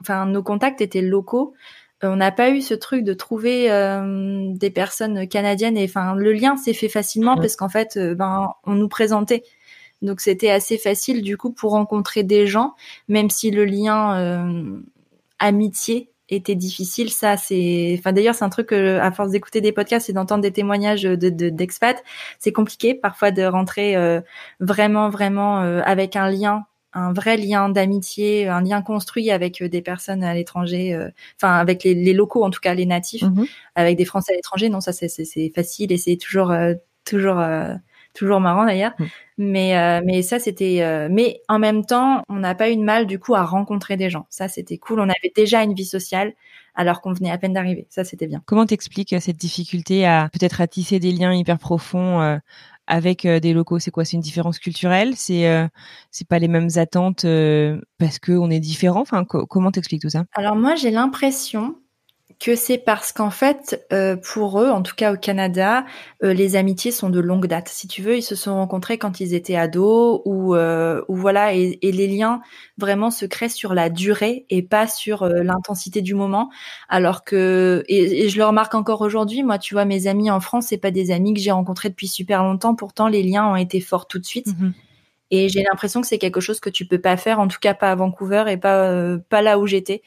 enfin 0.00 0.26
nos 0.26 0.42
contacts 0.42 0.80
étaient 0.80 1.02
locaux. 1.02 1.54
Euh, 2.02 2.08
on 2.08 2.16
n'a 2.16 2.32
pas 2.32 2.50
eu 2.50 2.60
ce 2.60 2.74
truc 2.74 3.04
de 3.04 3.14
trouver 3.14 3.68
des 4.54 4.70
personnes 4.70 5.28
canadiennes 5.28 5.76
et 5.76 5.84
enfin 5.84 6.14
le 6.14 6.32
lien 6.32 6.56
s'est 6.56 6.74
fait 6.74 6.88
facilement 6.88 7.36
parce 7.36 7.56
qu'en 7.56 7.68
fait 7.68 7.98
ben 7.98 8.48
on 8.64 8.74
nous 8.74 8.88
présentait 8.88 9.44
donc 10.02 10.20
c'était 10.20 10.50
assez 10.50 10.76
facile 10.76 11.22
du 11.22 11.36
coup 11.36 11.52
pour 11.52 11.70
rencontrer 11.70 12.24
des 12.24 12.46
gens 12.46 12.74
même 13.08 13.30
si 13.30 13.50
le 13.50 13.64
lien 13.64 14.82
amitié 15.38 16.10
était 16.34 16.54
difficile. 16.54 17.10
Ça, 17.10 17.36
c'est, 17.36 17.96
enfin 17.98 18.12
d'ailleurs, 18.12 18.34
c'est 18.34 18.44
un 18.44 18.48
truc 18.48 18.68
que, 18.68 18.98
à 18.98 19.10
force 19.12 19.30
d'écouter 19.30 19.60
des 19.60 19.72
podcasts 19.72 20.08
et 20.08 20.12
d'entendre 20.12 20.42
des 20.42 20.52
témoignages 20.52 21.02
de 21.02 21.28
d'expats, 21.48 22.02
c'est 22.38 22.52
compliqué 22.52 22.94
parfois 22.94 23.30
de 23.30 23.42
rentrer 23.42 23.96
euh, 23.96 24.20
vraiment, 24.60 25.10
vraiment 25.10 25.62
euh, 25.62 25.80
avec 25.84 26.16
un 26.16 26.30
lien, 26.30 26.64
un 26.92 27.12
vrai 27.12 27.36
lien 27.36 27.68
d'amitié, 27.68 28.48
un 28.48 28.62
lien 28.62 28.82
construit 28.82 29.30
avec 29.30 29.62
euh, 29.62 29.68
des 29.68 29.82
personnes 29.82 30.22
à 30.22 30.34
l'étranger, 30.34 30.98
enfin 31.36 31.54
avec 31.54 31.84
les, 31.84 32.12
locaux 32.12 32.44
en 32.44 32.50
tout 32.50 32.60
cas, 32.60 32.74
les 32.74 32.86
natifs, 32.86 33.22
mmh 33.22 33.44
avec 33.76 33.96
des 33.96 34.04
Français 34.04 34.32
à 34.32 34.36
l'étranger. 34.36 34.68
Non, 34.68 34.80
ça 34.80 34.92
c'est 34.92 35.52
facile 35.54 35.90
et 35.92 35.96
c'est 35.96 36.16
toujours 36.16 36.54
toujours 37.04 37.42
toujours 38.14 38.40
marrant 38.40 38.64
d'ailleurs. 38.64 38.92
Mm. 38.98 39.04
Mais 39.36 39.76
euh, 39.76 40.00
mais 40.04 40.22
ça 40.22 40.38
c'était 40.38 40.82
euh, 40.82 41.08
mais 41.10 41.42
en 41.48 41.58
même 41.58 41.84
temps, 41.84 42.22
on 42.28 42.36
n'a 42.36 42.54
pas 42.54 42.70
eu 42.70 42.76
de 42.76 42.82
mal 42.82 43.06
du 43.06 43.18
coup 43.18 43.34
à 43.34 43.44
rencontrer 43.44 43.96
des 43.96 44.08
gens. 44.08 44.26
Ça 44.30 44.48
c'était 44.48 44.78
cool, 44.78 45.00
on 45.00 45.08
avait 45.08 45.32
déjà 45.34 45.62
une 45.62 45.74
vie 45.74 45.84
sociale 45.84 46.32
alors 46.76 47.00
qu'on 47.00 47.12
venait 47.12 47.30
à 47.30 47.38
peine 47.38 47.52
d'arriver. 47.52 47.86
Ça 47.90 48.04
c'était 48.04 48.26
bien. 48.26 48.42
Comment 48.46 48.64
t'expliques 48.64 49.12
euh, 49.12 49.20
cette 49.20 49.36
difficulté 49.36 50.06
à 50.06 50.30
peut-être 50.32 50.60
à 50.60 50.66
tisser 50.66 51.00
des 51.00 51.12
liens 51.12 51.34
hyper 51.34 51.58
profonds 51.58 52.40
avec 52.86 53.26
des 53.26 53.54
locaux, 53.54 53.78
c'est 53.78 53.90
quoi? 53.90 54.04
C'est 54.04 54.16
une 54.16 54.22
différence 54.22 54.58
culturelle? 54.58 55.14
C'est 55.16 55.68
c'est 56.10 56.28
pas 56.28 56.38
les 56.38 56.48
mêmes 56.48 56.68
attentes 56.76 57.26
parce 57.98 58.18
que 58.18 58.32
on 58.32 58.50
est 58.50 58.60
différent. 58.60 59.00
Enfin, 59.00 59.24
comment 59.24 59.70
t'expliques 59.70 60.02
tout 60.02 60.10
ça? 60.10 60.24
Alors 60.34 60.54
moi, 60.54 60.74
j'ai 60.74 60.90
l'impression 60.90 61.76
que 62.40 62.56
c'est 62.56 62.78
parce 62.78 63.12
qu'en 63.12 63.30
fait, 63.30 63.86
euh, 63.92 64.16
pour 64.16 64.60
eux, 64.60 64.68
en 64.68 64.82
tout 64.82 64.94
cas 64.94 65.12
au 65.12 65.16
Canada, 65.16 65.84
euh, 66.22 66.32
les 66.32 66.56
amitiés 66.56 66.90
sont 66.90 67.10
de 67.10 67.20
longue 67.20 67.46
date. 67.46 67.68
Si 67.68 67.86
tu 67.86 68.02
veux, 68.02 68.16
ils 68.16 68.22
se 68.22 68.34
sont 68.34 68.54
rencontrés 68.54 68.98
quand 68.98 69.20
ils 69.20 69.34
étaient 69.34 69.56
ados, 69.56 70.22
ou, 70.24 70.54
euh, 70.54 71.02
ou 71.08 71.16
voilà, 71.16 71.54
et, 71.54 71.78
les 71.82 72.06
liens 72.06 72.40
vraiment 72.78 73.10
se 73.10 73.24
créent 73.26 73.48
sur 73.48 73.74
la 73.74 73.88
durée 73.90 74.46
et 74.50 74.62
pas 74.62 74.86
sur 74.86 75.26
l'intensité 75.26 76.02
du 76.02 76.14
moment. 76.14 76.50
Alors 76.88 77.24
que, 77.24 77.84
et, 77.88 78.28
je 78.28 78.38
le 78.38 78.44
remarque 78.44 78.74
encore 78.74 79.02
aujourd'hui, 79.02 79.42
moi, 79.42 79.58
tu 79.58 79.74
vois, 79.74 79.84
mes 79.84 80.06
amis 80.06 80.30
en 80.30 80.40
France, 80.40 80.66
c'est 80.68 80.78
pas 80.78 80.90
des 80.90 81.10
amis 81.10 81.34
que 81.34 81.40
j'ai 81.40 81.52
rencontrés 81.52 81.90
depuis 81.90 82.08
super 82.08 82.42
longtemps. 82.42 82.74
Pourtant, 82.74 83.08
les 83.08 83.22
liens 83.22 83.46
ont 83.46 83.56
été 83.56 83.80
forts 83.80 84.08
tout 84.08 84.18
de 84.18 84.26
suite. 84.26 84.48
Mm-hmm. 84.48 84.72
Et 85.30 85.48
j'ai 85.48 85.62
l'impression 85.62 86.00
que 86.00 86.06
c'est 86.06 86.18
quelque 86.18 86.40
chose 86.40 86.60
que 86.60 86.70
tu 86.70 86.86
peux 86.86 87.00
pas 87.00 87.16
faire, 87.16 87.40
en 87.40 87.48
tout 87.48 87.58
cas 87.60 87.74
pas 87.74 87.90
à 87.90 87.94
Vancouver 87.94 88.44
et 88.48 88.56
pas 88.56 89.16
pas 89.30 89.42
là 89.42 89.58
où 89.58 89.66
j'étais 89.66 90.02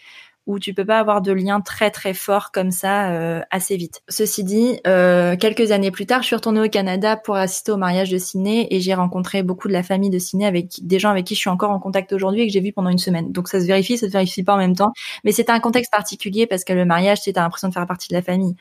où 0.48 0.60
tu 0.60 0.74
peux 0.74 0.86
pas 0.86 0.98
avoir 0.98 1.22
de 1.22 1.32
lien 1.32 1.62
très 1.62 1.92
très 1.92 2.14
fort 2.14 2.52
comme 2.52 2.72
ça 2.72 3.12
euh, 3.12 3.42
assez 3.52 3.78
vite. 3.78 4.02
Ceci 4.10 4.44
dit, 4.44 4.80
euh, 4.88 5.36
quelques 5.36 5.72
années 5.72 5.92
plus 5.92 6.06
tard, 6.06 6.22
je 6.22 6.28
suis 6.28 6.36
retournée 6.36 6.62
au 6.62 6.70
Canada 6.70 7.18
pour 7.18 7.36
assister 7.36 7.72
au 7.72 7.78
mariage 7.78 8.10
de 8.10 8.18
Ciné 8.18 8.74
et 8.74 8.80
j'ai 8.80 8.94
rencontré 8.94 9.44
beaucoup 9.44 9.68
de 9.68 9.74
la 9.74 9.84
famille 9.84 10.10
de 10.10 10.20
Ciné 10.20 10.48
avec 10.48 10.80
des 10.82 11.00
gens 11.00 11.10
avec 11.10 11.26
qui 11.26 11.36
je 11.36 11.42
suis 11.42 11.50
encore 11.50 11.72
en 11.72 11.80
contact 11.80 12.14
aujourd'hui 12.14 12.42
et 12.42 12.48
que 12.48 12.54
j'ai 12.54 12.62
vu 12.62 12.72
pendant 12.72 12.90
une 12.90 12.98
semaine. 12.98 13.32
Donc 13.32 13.50
ça 13.50 13.60
se 13.60 13.66
vérifie, 13.66 13.98
ça 13.98 14.08
se 14.08 14.12
vérifie 14.12 14.44
pas 14.44 14.56
en 14.56 14.58
même 14.58 14.76
temps, 14.76 14.94
mais 15.24 15.34
c'était 15.34 15.52
un 15.52 15.60
contexte 15.60 15.92
particulier 15.92 16.48
parce 16.48 16.64
que 16.64 16.74
le 16.74 16.86
mariage, 16.86 17.22
tu 17.22 17.30
as 17.30 17.42
l'impression 17.42 17.68
de 17.68 17.74
faire 17.74 17.86
partie 17.86 18.08
de 18.08 18.14
la 18.14 18.22
famille 18.22 18.56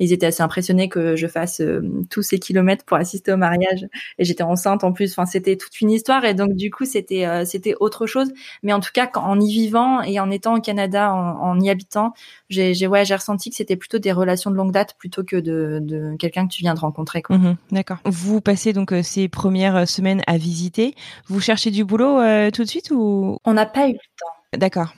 ils 0.00 0.12
étaient 0.12 0.26
assez 0.26 0.42
impressionnés 0.42 0.88
que 0.88 1.14
je 1.14 1.26
fasse 1.26 1.60
euh, 1.60 1.82
tous 2.08 2.22
ces 2.22 2.38
kilomètres 2.38 2.84
pour 2.84 2.96
assister 2.96 3.32
au 3.32 3.36
mariage. 3.36 3.86
Et 4.18 4.24
j'étais 4.24 4.42
enceinte 4.42 4.82
en 4.82 4.92
plus. 4.92 5.12
Enfin, 5.12 5.26
c'était 5.26 5.56
toute 5.56 5.80
une 5.80 5.90
histoire. 5.90 6.24
Et 6.24 6.34
donc, 6.34 6.54
du 6.54 6.70
coup, 6.70 6.86
c'était 6.86 7.26
euh, 7.26 7.44
c'était 7.44 7.74
autre 7.78 8.06
chose. 8.06 8.32
Mais 8.62 8.72
en 8.72 8.80
tout 8.80 8.90
cas, 8.92 9.10
en 9.14 9.38
y 9.38 9.52
vivant 9.52 10.00
et 10.02 10.18
en 10.18 10.30
étant 10.30 10.56
au 10.56 10.60
Canada, 10.60 11.12
en, 11.12 11.60
y 11.60 11.68
habitant, 11.68 12.14
j'ai 12.48 12.74
j'ai 12.74 12.86
ouais, 12.86 13.04
j'ai 13.04 13.14
ressenti 13.14 13.50
que 13.50 13.56
c'était 13.56 13.76
plutôt 13.76 13.98
des 13.98 14.12
relations 14.12 14.50
de 14.50 14.56
longue 14.56 14.72
date 14.72 14.96
plutôt 14.98 15.22
que 15.22 15.36
de, 15.36 15.78
de 15.82 16.16
quelqu'un 16.18 16.48
que 16.48 16.52
tu 16.52 16.62
viens 16.62 16.74
de 16.74 16.80
rencontrer. 16.80 17.22
Mmh 17.28 17.52
d'accord. 17.70 17.98
Vous 18.06 18.40
passez 18.40 18.72
donc 18.72 18.92
euh, 18.92 19.02
ces 19.02 19.28
premières 19.28 19.86
semaines 19.86 20.22
à 20.26 20.38
visiter. 20.38 20.94
Vous 21.26 21.40
cherchez 21.40 21.70
du 21.70 21.84
boulot 21.84 22.18
tout 22.50 22.62
de 22.62 22.68
suite 22.68 22.90
ou? 22.90 23.38
On 23.44 23.52
n'a 23.52 23.66
pas 23.66 23.88
eu 23.88 23.92
le 23.92 23.98
temps. 24.18 24.58
D'accord, 24.58 24.94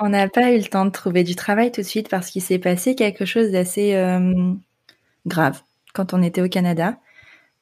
On 0.00 0.08
n'a 0.08 0.28
pas 0.28 0.52
eu 0.52 0.58
le 0.58 0.64
temps 0.64 0.84
de 0.84 0.90
trouver 0.90 1.24
du 1.24 1.34
travail 1.34 1.70
tout 1.70 1.80
de 1.80 1.86
suite 1.86 2.08
parce 2.08 2.30
qu'il 2.30 2.42
s'est 2.42 2.58
passé 2.58 2.94
quelque 2.94 3.24
chose 3.24 3.50
d'assez 3.50 3.94
euh, 3.94 4.52
grave 5.26 5.62
quand 5.92 6.14
on 6.14 6.22
était 6.22 6.42
au 6.42 6.48
Canada. 6.48 6.98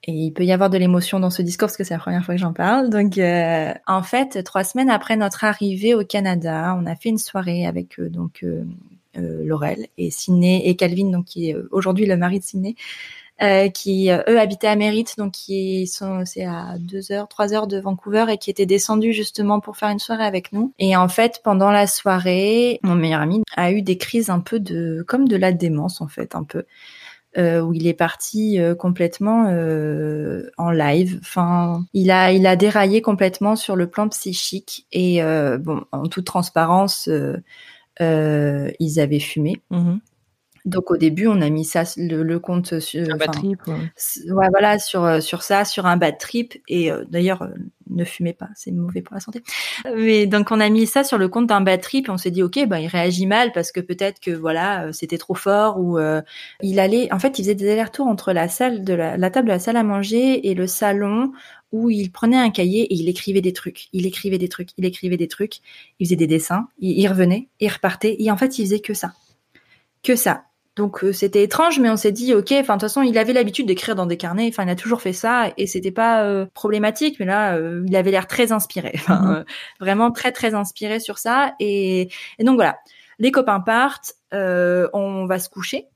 Et 0.05 0.12
il 0.12 0.33
peut 0.33 0.44
y 0.44 0.52
avoir 0.52 0.68
de 0.68 0.78
l'émotion 0.78 1.20
dans 1.20 1.31
ce 1.31 1.42
discours 1.42 1.68
parce 1.68 1.76
que 1.76 1.85
c'est 1.85 1.94
la 1.94 2.00
première 2.00 2.24
fois 2.24 2.35
que 2.35 2.40
j'en 2.40 2.52
parle. 2.52 2.90
Donc, 2.90 3.18
euh, 3.18 3.72
en 3.87 4.02
fait, 4.02 4.42
trois 4.42 4.64
semaines 4.64 4.90
après 4.90 5.16
notre 5.16 5.44
arrivée 5.44 5.94
au 5.94 6.05
Canada, 6.05 6.76
on 6.81 6.87
a 6.87 6.96
fait 6.96 7.11
une 7.11 7.18
soirée 7.18 7.66
avec 7.66 8.00
euh, 8.00 8.09
donc 8.09 8.44
Laurel 9.14 9.87
et 9.98 10.11
Sidney 10.11 10.62
et 10.64 10.74
Calvin, 10.74 11.11
donc 11.11 11.26
qui 11.26 11.50
est 11.50 11.57
aujourd'hui 11.70 12.07
le 12.07 12.16
mari 12.16 12.40
de 12.40 12.44
Sidney. 12.44 12.74
Euh, 13.40 13.70
qui 13.70 14.10
euh, 14.10 14.22
eux 14.28 14.38
habitaient 14.38 14.68
à 14.68 14.76
Mérite, 14.76 15.14
donc 15.18 15.32
qui 15.32 15.88
sont 15.88 16.24
c'est 16.24 16.44
à 16.44 16.76
deux 16.78 17.10
heures, 17.10 17.26
trois 17.26 17.52
heures 17.54 17.66
de 17.66 17.80
Vancouver 17.80 18.26
et 18.28 18.38
qui 18.38 18.50
étaient 18.50 18.66
descendus 18.66 19.12
justement 19.12 19.58
pour 19.58 19.76
faire 19.76 19.88
une 19.88 19.98
soirée 19.98 20.24
avec 20.24 20.52
nous. 20.52 20.72
Et 20.78 20.96
en 20.96 21.08
fait, 21.08 21.40
pendant 21.42 21.72
la 21.72 21.88
soirée, 21.88 22.78
mon 22.84 22.94
meilleur 22.94 23.20
ami 23.20 23.42
a 23.56 23.72
eu 23.72 23.82
des 23.82 23.96
crises 23.96 24.30
un 24.30 24.38
peu 24.38 24.60
de 24.60 25.04
comme 25.08 25.26
de 25.26 25.36
la 25.36 25.50
démence 25.52 26.00
en 26.00 26.08
fait, 26.08 26.36
un 26.36 26.44
peu. 26.44 26.64
Euh, 27.38 27.62
où 27.62 27.72
il 27.72 27.86
est 27.86 27.94
parti 27.94 28.60
euh, 28.60 28.74
complètement 28.74 29.46
euh, 29.48 30.50
en 30.58 30.70
live. 30.70 31.18
Enfin, 31.22 31.82
il 31.94 32.10
a 32.10 32.30
il 32.30 32.46
a 32.46 32.56
déraillé 32.56 33.00
complètement 33.00 33.56
sur 33.56 33.74
le 33.74 33.86
plan 33.86 34.06
psychique 34.10 34.86
et 34.92 35.22
bon, 35.58 35.82
en 35.92 36.08
toute 36.08 36.26
transparence, 36.26 37.08
ils 37.98 39.00
avaient 39.00 39.18
fumé. 39.18 39.62
Mm-hmm. 39.70 39.98
Donc 40.64 40.92
au 40.92 40.96
début, 40.96 41.27
on 41.27 41.40
a 41.40 41.51
mis 41.51 41.64
ça 41.64 41.83
le, 41.96 42.38
compte 42.38 42.79
sur 42.79 43.03
un 43.12 43.16
bad 43.16 43.33
trip. 43.33 43.61
Ouais. 43.66 44.48
voilà 44.51 44.79
sur 44.79 45.05
euh, 45.05 45.20
sur 45.20 45.42
ça, 45.42 45.64
sur 45.64 45.87
un 45.87 45.96
bad 45.96 46.18
trip. 46.18 46.55
Et 46.68 46.92
euh, 46.92 47.05
d'ailleurs, 47.09 47.42
euh, 47.42 47.48
ne 47.90 48.05
fumez 48.05 48.33
pas, 48.33 48.48
c'est 48.55 48.70
mauvais 48.70 49.03
pour 49.03 49.14
la 49.14 49.20
santé. 49.20 49.42
Mais 49.96 50.27
donc 50.27 50.53
on 50.53 50.61
a 50.61 50.68
mis 50.68 50.87
ça 50.87 51.03
sur 51.03 51.18
le 51.18 51.29
compte 51.29 51.48
d'un 51.48 51.62
bad 51.62 51.81
trip 51.81 52.07
et 52.07 52.11
on 52.11 52.16
s'est 52.16 52.31
dit 52.31 52.44
ok, 52.44 52.66
ben 52.68 52.79
il 52.79 52.87
réagit 52.87 53.27
mal 53.27 53.51
parce 53.53 53.72
que 53.72 53.81
peut-être 53.81 54.20
que 54.20 54.31
voilà 54.31 54.92
c'était 54.92 55.18
trop 55.18 55.35
fort 55.35 55.81
ou 55.81 55.98
il 56.62 56.79
allait. 56.79 57.12
En 57.12 57.18
fait, 57.18 57.38
il 57.38 57.42
faisait 57.42 57.57
des 57.57 57.70
allers-retours 57.70 58.07
entre 58.07 58.33
la 58.33 58.48
salle 58.48 58.85
de 58.85 58.94
la, 58.94 59.16
la 59.16 59.31
table 59.31 59.48
de 59.48 59.53
la 59.53 59.59
salle 59.59 59.77
à 59.77 59.83
manger 59.83 60.48
et 60.48 60.55
le 60.55 60.68
salon 60.68 61.33
où 61.72 61.90
il 61.90 62.12
prenait 62.12 62.37
un 62.37 62.51
cahier 62.51 62.83
et 62.83 62.94
il 62.94 63.09
écrivait 63.09 63.40
des 63.40 63.55
trucs, 63.55 63.88
il 63.92 64.07
écrivait 64.07 64.38
des 64.38 64.48
trucs, 64.48 64.70
il 64.77 64.85
écrivait 64.85 65.16
des 65.16 65.29
trucs, 65.29 65.57
il 65.98 66.07
faisait 66.07 66.16
des 66.16 66.27
dessins, 66.27 66.68
il, 66.79 66.98
il 66.98 67.09
revenait, 67.09 67.48
il 67.61 67.68
repartait 67.68 68.14
et 68.18 68.31
en 68.31 68.37
fait 68.37 68.59
il 68.59 68.66
faisait 68.66 68.81
que 68.81 68.94
ça, 68.94 69.14
que 70.03 70.14
ça 70.14 70.44
Donc 70.76 71.04
euh, 71.04 71.12
c'était 71.12 71.42
étrange, 71.42 71.78
mais 71.80 71.90
on 71.90 71.96
s'est 71.96 72.12
dit 72.12 72.32
ok. 72.35 72.50
Enfin 72.52 72.76
de 72.76 72.80
toute 72.80 72.88
façon, 72.88 73.02
il 73.02 73.18
avait 73.18 73.35
l'habitude 73.35 73.66
d'écrire 73.66 73.94
dans 73.94 74.06
des 74.06 74.16
carnets. 74.16 74.48
Enfin, 74.48 74.64
il 74.64 74.70
a 74.70 74.74
toujours 74.74 75.02
fait 75.02 75.12
ça 75.12 75.52
et 75.58 75.66
c'était 75.66 75.90
pas 75.90 76.24
euh, 76.24 76.46
problématique. 76.54 77.16
Mais 77.20 77.26
là, 77.26 77.56
euh, 77.56 77.85
il 77.87 77.94
avait 77.94 78.11
l'air 78.11 78.26
très 78.26 78.52
inspiré. 78.52 78.92
Enfin, 78.96 79.20
Mhm. 79.20 79.44
vraiment 79.80 80.11
très 80.11 80.32
très 80.32 80.54
inspiré 80.54 80.98
sur 80.98 81.18
ça. 81.18 81.54
Et, 81.61 82.08
et 82.38 82.44
donc 82.44 82.54
voilà, 82.54 82.78
les 83.18 83.30
copains 83.30 83.61
partent. 83.61 84.14
on 84.32 85.26
va 85.26 85.38
se 85.38 85.48
coucher. 85.50 85.88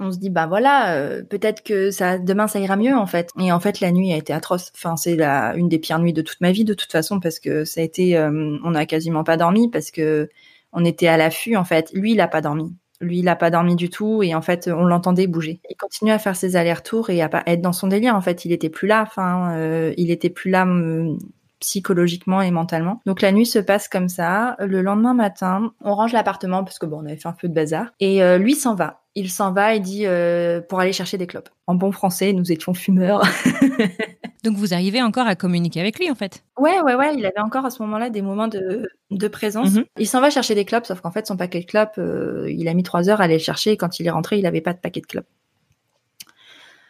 On 0.00 0.10
se 0.10 0.18
dit 0.18 0.30
bah 0.30 0.46
voilà, 0.46 1.20
peut-être 1.30 1.62
que 1.62 1.90
ça 1.90 2.18
demain 2.18 2.48
ça 2.48 2.58
ira 2.58 2.74
mieux 2.76 2.96
en 2.96 3.06
fait. 3.06 3.30
Et 3.38 3.52
en 3.52 3.60
fait 3.60 3.78
la 3.80 3.92
nuit 3.92 4.12
a 4.12 4.16
été 4.16 4.32
atroce. 4.32 4.72
Enfin 4.74 4.96
c'est 4.96 5.14
la 5.14 5.54
une 5.54 5.68
des 5.68 5.78
pires 5.78 5.98
nuits 6.00 6.12
de 6.14 6.22
toute 6.22 6.40
ma 6.40 6.50
vie 6.52 6.64
de 6.64 6.74
toute 6.74 6.90
façon 6.90 7.20
parce 7.20 7.38
que 7.38 7.64
ça 7.64 7.80
a 7.80 7.84
été, 7.84 8.18
on 8.18 8.74
a 8.74 8.86
quasiment 8.86 9.22
pas 9.24 9.36
dormi 9.36 9.70
parce 9.70 9.90
que 9.92 10.28
on 10.72 10.84
était 10.84 11.06
à 11.06 11.16
l'affût 11.16 11.54
en 11.56 11.64
fait. 11.64 11.90
Lui 11.92 12.12
il 12.12 12.20
a 12.20 12.28
pas 12.28 12.40
dormi 12.40 12.74
lui, 13.00 13.18
il 13.20 13.28
a 13.28 13.36
pas 13.36 13.50
dormi 13.50 13.76
du 13.76 13.90
tout 13.90 14.22
et 14.22 14.34
en 14.34 14.42
fait, 14.42 14.68
on 14.68 14.84
l'entendait 14.84 15.26
bouger. 15.26 15.60
Il 15.70 15.76
continuait 15.76 16.12
à 16.12 16.18
faire 16.18 16.36
ses 16.36 16.56
allers-retours 16.56 17.10
et 17.10 17.20
à 17.22 17.28
pas 17.28 17.42
être 17.46 17.60
dans 17.60 17.72
son 17.72 17.88
délire. 17.88 18.14
En 18.14 18.20
fait, 18.20 18.44
il 18.44 18.52
était 18.52 18.68
plus 18.68 18.86
là. 18.86 19.02
Enfin, 19.02 19.52
euh, 19.56 19.92
il 19.96 20.10
était 20.10 20.30
plus 20.30 20.50
là 20.50 20.66
euh, 20.66 21.16
psychologiquement 21.60 22.40
et 22.40 22.50
mentalement. 22.50 23.00
Donc 23.06 23.20
la 23.20 23.32
nuit 23.32 23.46
se 23.46 23.58
passe 23.58 23.88
comme 23.88 24.08
ça. 24.08 24.56
Le 24.60 24.82
lendemain 24.82 25.14
matin, 25.14 25.72
on 25.80 25.94
range 25.94 26.12
l'appartement 26.12 26.64
parce 26.64 26.78
que 26.78 26.86
bon, 26.86 27.00
on 27.02 27.06
avait 27.06 27.16
fait 27.16 27.28
un 27.28 27.32
peu 27.32 27.48
de 27.48 27.54
bazar. 27.54 27.86
Et 28.00 28.22
euh, 28.22 28.38
lui 28.38 28.54
s'en 28.54 28.74
va. 28.74 29.03
Il 29.16 29.30
s'en 29.30 29.52
va 29.52 29.74
et 29.74 29.80
dit 29.80 30.06
euh, 30.06 30.60
pour 30.60 30.80
aller 30.80 30.92
chercher 30.92 31.18
des 31.18 31.26
clopes. 31.26 31.48
En 31.66 31.74
bon 31.74 31.92
français, 31.92 32.32
nous 32.32 32.50
étions 32.50 32.74
fumeurs. 32.74 33.22
Donc 34.44 34.56
vous 34.56 34.74
arrivez 34.74 35.00
encore 35.00 35.26
à 35.26 35.36
communiquer 35.36 35.80
avec 35.80 35.98
lui 35.98 36.10
en 36.10 36.14
fait 36.14 36.44
Ouais, 36.58 36.80
ouais, 36.82 36.94
ouais. 36.94 37.14
Il 37.16 37.24
avait 37.24 37.40
encore 37.40 37.64
à 37.64 37.70
ce 37.70 37.82
moment-là 37.82 38.10
des 38.10 38.22
moments 38.22 38.48
de, 38.48 38.88
de 39.10 39.28
présence. 39.28 39.72
Mhm. 39.72 39.84
Il 39.98 40.08
s'en 40.08 40.20
va 40.20 40.30
chercher 40.30 40.54
des 40.54 40.64
clopes, 40.64 40.84
sauf 40.84 41.00
qu'en 41.00 41.12
fait 41.12 41.26
son 41.26 41.36
paquet 41.36 41.60
de 41.60 41.66
clopes, 41.66 41.98
euh, 41.98 42.50
il 42.50 42.68
a 42.68 42.74
mis 42.74 42.82
trois 42.82 43.08
heures 43.08 43.20
à 43.20 43.24
aller 43.24 43.38
le 43.38 43.42
chercher. 43.42 43.72
Et 43.72 43.76
quand 43.76 44.00
il 44.00 44.06
est 44.06 44.10
rentré, 44.10 44.38
il 44.38 44.46
avait 44.46 44.60
pas 44.60 44.74
de 44.74 44.78
paquet 44.80 45.00
de 45.00 45.06
clopes. 45.06 45.26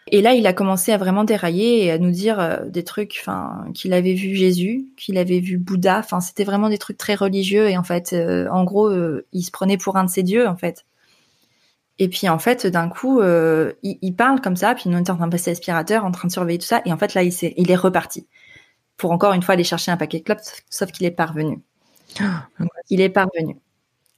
Et 0.08 0.20
là, 0.20 0.34
il 0.34 0.46
a 0.46 0.52
commencé 0.52 0.92
à 0.92 0.98
vraiment 0.98 1.24
dérailler 1.24 1.84
et 1.84 1.90
à 1.90 1.98
nous 1.98 2.10
dire 2.10 2.38
euh, 2.38 2.66
des 2.66 2.84
trucs, 2.84 3.16
enfin, 3.20 3.64
qu'il 3.74 3.92
avait 3.92 4.12
vu 4.12 4.34
Jésus, 4.34 4.86
qu'il 4.96 5.16
avait 5.16 5.40
vu 5.40 5.56
Bouddha. 5.56 5.98
Enfin, 5.98 6.20
c'était 6.20 6.44
vraiment 6.44 6.68
des 6.68 6.78
trucs 6.78 6.98
très 6.98 7.14
religieux. 7.14 7.68
Et 7.68 7.78
en 7.78 7.84
fait, 7.84 8.12
euh, 8.12 8.46
en 8.50 8.64
gros, 8.64 8.88
euh, 8.88 9.26
il 9.32 9.42
se 9.42 9.50
prenait 9.50 9.78
pour 9.78 9.96
un 9.96 10.04
de 10.04 10.10
ses 10.10 10.22
dieux, 10.22 10.46
en 10.46 10.56
fait. 10.56 10.84
Et 11.98 12.08
puis 12.08 12.28
en 12.28 12.38
fait, 12.38 12.66
d'un 12.66 12.88
coup, 12.88 13.20
euh, 13.20 13.72
il, 13.82 13.98
il, 14.02 14.14
parle 14.16 14.40
comme 14.40 14.56
ça, 14.56 14.74
puis 14.74 14.90
nous 14.90 14.98
on 14.98 15.00
était 15.00 15.12
en 15.12 15.16
train 15.16 15.26
de 15.26 15.32
passer 15.32 15.50
l'aspirateur, 15.50 16.04
en 16.04 16.10
train 16.10 16.26
de 16.28 16.32
surveiller 16.32 16.58
tout 16.58 16.66
ça, 16.66 16.82
et 16.84 16.92
en 16.92 16.98
fait 16.98 17.14
là, 17.14 17.22
il, 17.22 17.28
est, 17.28 17.54
il 17.56 17.70
est 17.70 17.76
reparti 17.76 18.26
pour 18.96 19.12
encore 19.12 19.32
une 19.32 19.42
fois 19.42 19.54
aller 19.54 19.64
chercher 19.64 19.90
un 19.90 19.96
paquet 19.96 20.18
de 20.20 20.24
clopes, 20.24 20.40
sauf 20.70 20.90
qu'il 20.92 21.06
est 21.06 21.10
parvenu. 21.10 21.60
Il 22.90 23.00
est 23.00 23.08
parvenu. 23.08 23.56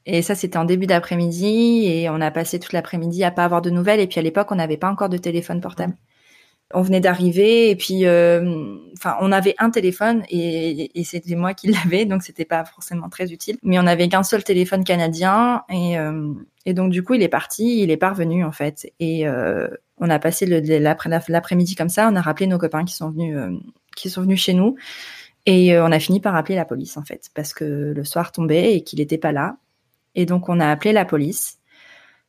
Et 0.06 0.22
ça, 0.22 0.34
c'était 0.34 0.58
en 0.58 0.64
début 0.64 0.86
d'après-midi, 0.86 1.86
et 1.86 2.08
on 2.10 2.20
a 2.20 2.30
passé 2.30 2.60
toute 2.60 2.72
l'après-midi 2.72 3.24
à 3.24 3.30
pas 3.30 3.44
avoir 3.44 3.62
de 3.62 3.70
nouvelles, 3.70 4.00
et 4.00 4.06
puis 4.06 4.20
à 4.20 4.22
l'époque, 4.22 4.52
on 4.52 4.56
n'avait 4.56 4.76
pas 4.76 4.90
encore 4.90 5.08
de 5.08 5.18
téléphone 5.18 5.60
portable. 5.60 5.96
On 6.74 6.82
venait 6.82 7.00
d'arriver, 7.00 7.70
et 7.70 7.76
puis, 7.76 8.06
euh, 8.06 8.76
enfin, 8.96 9.16
on 9.20 9.30
avait 9.30 9.54
un 9.58 9.70
téléphone, 9.70 10.24
et, 10.28 10.90
c'était 11.04 11.36
moi 11.36 11.54
qui 11.54 11.68
l'avais, 11.72 12.04
donc 12.06 12.22
c'était 12.22 12.44
pas 12.44 12.64
forcément 12.64 13.08
très 13.08 13.32
utile. 13.32 13.56
Mais 13.62 13.78
on 13.78 13.84
n'avait 13.84 14.08
qu'un 14.08 14.24
seul 14.24 14.42
téléphone 14.42 14.84
canadien, 14.84 15.62
et, 15.70 15.98
euh, 15.98 16.32
et 16.66 16.74
donc 16.74 16.90
du 16.90 17.04
coup, 17.04 17.14
il 17.14 17.22
est 17.22 17.28
parti, 17.28 17.82
il 17.82 17.90
est 17.92 17.96
parvenu 17.96 18.44
en 18.44 18.50
fait, 18.50 18.92
et 18.98 19.26
euh, 19.26 19.68
on 19.98 20.10
a 20.10 20.18
passé 20.18 20.46
l'après-midi 20.46 21.76
comme 21.76 21.88
ça. 21.88 22.08
On 22.12 22.16
a 22.16 22.20
rappelé 22.20 22.48
nos 22.48 22.58
copains 22.58 22.84
qui 22.84 22.94
sont 22.94 23.10
venus, 23.10 23.36
euh, 23.36 23.56
qui 23.96 24.10
sont 24.10 24.22
venus 24.22 24.42
chez 24.42 24.52
nous, 24.52 24.76
et 25.46 25.74
euh, 25.74 25.86
on 25.86 25.92
a 25.92 26.00
fini 26.00 26.20
par 26.20 26.34
appeler 26.34 26.56
la 26.56 26.64
police 26.64 26.96
en 26.96 27.04
fait, 27.04 27.30
parce 27.34 27.54
que 27.54 27.92
le 27.96 28.04
soir 28.04 28.32
tombait 28.32 28.74
et 28.74 28.82
qu'il 28.82 28.98
n'était 28.98 29.16
pas 29.16 29.30
là, 29.30 29.56
et 30.16 30.26
donc 30.26 30.48
on 30.48 30.58
a 30.58 30.68
appelé 30.68 30.92
la 30.92 31.04
police. 31.04 31.58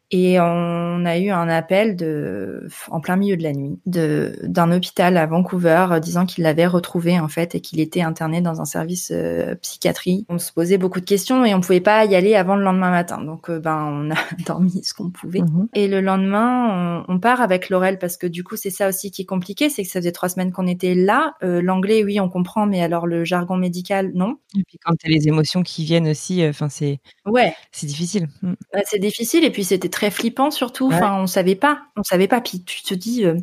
Et 0.09 0.39
on 0.39 1.05
a 1.05 1.17
eu 1.17 1.29
un 1.31 1.49
appel 1.49 1.97
de, 1.97 2.67
en 2.89 3.01
plein 3.01 3.17
milieu 3.17 3.35
de 3.35 3.43
la 3.43 3.51
nuit, 3.51 3.77
de 3.85 4.39
d'un 4.43 4.71
hôpital 4.71 5.17
à 5.17 5.25
Vancouver 5.25 5.87
euh, 5.91 5.99
disant 5.99 6.25
qu'il 6.25 6.45
l'avait 6.45 6.65
retrouvé 6.65 7.19
en 7.19 7.27
fait 7.27 7.55
et 7.55 7.59
qu'il 7.59 7.81
était 7.81 8.01
interné 8.01 8.39
dans 8.39 8.61
un 8.61 8.65
service 8.65 9.11
euh, 9.13 9.55
psychiatrie. 9.55 10.25
On 10.29 10.39
se 10.39 10.53
posait 10.53 10.77
beaucoup 10.77 11.01
de 11.01 11.05
questions 11.05 11.43
et 11.43 11.53
on 11.53 11.59
pouvait 11.59 11.81
pas 11.81 12.05
y 12.05 12.15
aller 12.15 12.35
avant 12.35 12.55
le 12.55 12.63
lendemain 12.63 12.89
matin. 12.89 13.21
Donc 13.21 13.49
euh, 13.49 13.59
ben 13.59 13.75
on 13.83 14.11
a 14.11 14.15
dormi 14.45 14.81
ce 14.81 14.93
qu'on 14.93 15.09
pouvait. 15.09 15.41
Mhm. 15.41 15.67
Et 15.73 15.89
le 15.89 15.99
lendemain, 15.99 17.03
on, 17.09 17.15
on 17.15 17.19
part 17.19 17.41
avec 17.41 17.69
Laurel 17.69 17.99
parce 17.99 18.15
que 18.15 18.27
du 18.27 18.45
coup 18.45 18.55
c'est 18.55 18.69
ça 18.69 18.87
aussi 18.87 19.11
qui 19.11 19.23
est 19.23 19.25
compliqué, 19.25 19.69
c'est 19.69 19.83
que 19.83 19.89
ça 19.89 19.99
faisait 19.99 20.13
trois 20.13 20.29
semaines 20.29 20.53
qu'on 20.53 20.67
était 20.67 20.95
là. 20.95 21.33
Euh, 21.43 21.61
L'anglais 21.61 22.05
oui 22.05 22.21
on 22.21 22.29
comprend, 22.29 22.65
mais 22.65 22.81
alors 22.81 23.07
le 23.07 23.25
jargon 23.25 23.57
médical 23.57 24.11
non. 24.15 24.37
Et 24.57 24.63
puis 24.63 24.77
quand 24.81 24.93
t'as 24.97 25.09
les 25.09 25.27
émotions 25.27 25.63
qui 25.63 25.83
viennent 25.83 26.07
aussi, 26.07 26.47
enfin 26.47 26.69
c'est 26.69 27.01
Ouais. 27.25 27.53
c'est 27.73 27.87
difficile. 27.87 28.27
Mm. 28.41 28.53
Ouais, 28.73 28.83
c'est 28.85 28.99
difficile 28.99 29.43
et 29.43 29.49
puis 29.49 29.65
c'était 29.65 29.89
très 29.97 30.11
flippant 30.11 30.51
surtout. 30.51 30.87
Enfin, 30.93 31.19
on 31.19 31.25
savait 31.25 31.55
pas, 31.55 31.81
on 31.95 32.03
savait 32.03 32.27
pas. 32.27 32.39
Puis 32.39 32.63
tu 32.63 32.83
te 32.83 32.93
dis, 32.93 33.25
euh, 33.25 33.35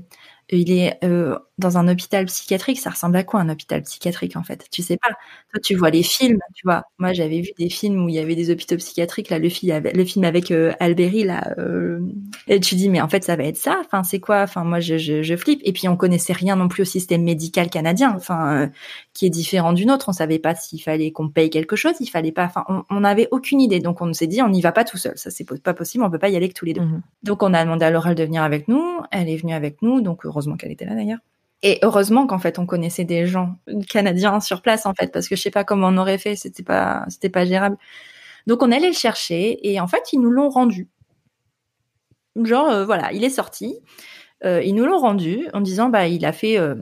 il 0.50 0.70
est 0.70 0.98
euh, 1.04 1.38
dans 1.58 1.78
un 1.78 1.88
hôpital 1.88 2.26
psychiatrique. 2.26 2.80
Ça 2.80 2.90
ressemble 2.90 3.16
à 3.16 3.24
quoi 3.24 3.40
un 3.40 3.48
hôpital 3.48 3.82
psychiatrique 3.82 4.36
en 4.36 4.42
fait? 4.42 4.66
Tu 4.70 4.82
sais 4.82 4.96
pas. 4.96 5.08
Toi, 5.52 5.60
tu 5.62 5.74
vois 5.74 5.90
les 5.90 6.02
films, 6.02 6.38
tu 6.54 6.62
vois. 6.64 6.82
Moi, 6.98 7.12
j'avais 7.12 7.40
vu 7.40 7.50
des 7.58 7.70
films 7.70 8.04
où 8.04 8.08
il 8.08 8.14
y 8.16 8.18
avait 8.18 8.34
des 8.34 8.50
hôpitaux 8.50 8.76
psychiatriques. 8.76 9.30
Là, 9.30 9.38
le 9.38 9.48
film, 9.48 9.74
avec, 9.74 9.96
le 9.96 10.04
film 10.04 10.24
avec 10.24 10.50
euh, 10.50 10.72
Alberi 10.80 11.24
là, 11.24 11.54
euh, 11.58 12.00
et 12.48 12.60
tu 12.60 12.74
dis 12.74 12.88
mais 12.88 13.00
en 13.00 13.08
fait 13.08 13.24
ça 13.24 13.36
va 13.36 13.44
être 13.44 13.56
ça? 13.56 13.80
Enfin, 13.84 14.02
c'est 14.02 14.20
quoi? 14.20 14.42
Enfin, 14.42 14.64
moi, 14.64 14.80
je, 14.80 14.98
je, 14.98 15.22
je, 15.22 15.36
flippe. 15.36 15.60
Et 15.64 15.72
puis 15.72 15.88
on 15.88 15.96
connaissait 15.96 16.32
rien 16.32 16.56
non 16.56 16.68
plus 16.68 16.82
au 16.82 16.86
système 16.86 17.22
médical 17.22 17.70
canadien. 17.70 18.12
Enfin, 18.16 18.62
euh, 18.62 18.68
qui 19.12 19.26
est 19.26 19.30
différent 19.30 19.72
du 19.72 19.86
nôtre. 19.86 20.08
On 20.08 20.12
savait 20.12 20.38
pas 20.40 20.54
s'il 20.54 20.82
fallait 20.82 21.12
qu'on 21.12 21.28
paye 21.28 21.50
quelque 21.50 21.76
chose. 21.76 21.94
Il 22.00 22.10
fallait 22.10 22.32
pas. 22.32 22.44
Enfin, 22.44 22.64
on 22.90 23.00
n'avait 23.00 23.28
aucune 23.30 23.60
idée. 23.60 23.78
Donc 23.78 24.02
on 24.02 24.12
s'est 24.12 24.26
dit 24.26 24.42
on 24.42 24.48
n'y 24.48 24.60
va 24.60 24.72
pas 24.72 24.84
tout 24.84 24.98
seul. 24.98 25.16
Ça 25.16 25.30
c'est 25.30 25.44
pas 25.62 25.74
possible. 25.74 26.04
On 26.04 26.10
peut 26.10 26.18
pas 26.18 26.28
y 26.28 26.36
aller 26.36 26.48
que 26.48 26.54
tous 26.54 26.64
les 26.64 26.72
deux. 26.72 26.82
Mhm. 26.82 27.02
Donc 27.22 27.42
on 27.42 27.54
a 27.54 27.64
demandé 27.64 27.84
à 27.84 27.90
Laurel 27.90 28.14
de 28.14 28.24
venir 28.24 28.42
avec 28.42 28.68
nous. 28.68 28.84
Elle 29.12 29.28
est 29.28 29.36
venue 29.36 29.54
avec 29.54 29.80
nous. 29.82 30.00
Donc 30.00 30.26
heureusement 30.34 30.56
qu'elle 30.56 30.72
était 30.72 30.84
là 30.84 30.94
d'ailleurs. 30.94 31.20
Et 31.62 31.78
heureusement 31.82 32.26
qu'en 32.26 32.38
fait 32.38 32.58
on 32.58 32.66
connaissait 32.66 33.04
des 33.04 33.26
gens 33.26 33.56
canadiens 33.88 34.40
sur 34.40 34.60
place 34.60 34.84
en 34.84 34.92
fait 34.92 35.10
parce 35.12 35.28
que 35.28 35.36
je 35.36 35.40
sais 35.40 35.50
pas 35.50 35.64
comment 35.64 35.88
on 35.88 35.96
aurait 35.96 36.18
fait. 36.18 36.36
C'était 36.36 36.62
pas 36.62 37.06
c'était 37.08 37.30
pas 37.30 37.46
gérable. 37.46 37.78
Donc 38.46 38.62
on 38.62 38.70
allait 38.70 38.88
le 38.88 38.94
chercher 38.94 39.66
et 39.66 39.80
en 39.80 39.86
fait 39.86 40.12
ils 40.12 40.20
nous 40.20 40.30
l'ont 40.30 40.50
rendu. 40.50 40.88
Genre 42.42 42.68
euh, 42.68 42.84
voilà 42.84 43.12
il 43.12 43.24
est 43.24 43.30
sorti. 43.30 43.78
Euh, 44.44 44.62
ils 44.62 44.74
nous 44.74 44.84
l'ont 44.84 44.98
rendu 44.98 45.48
en 45.54 45.62
disant 45.62 45.88
bah 45.88 46.06
il 46.06 46.26
a 46.26 46.32
fait 46.32 46.58
euh, 46.58 46.74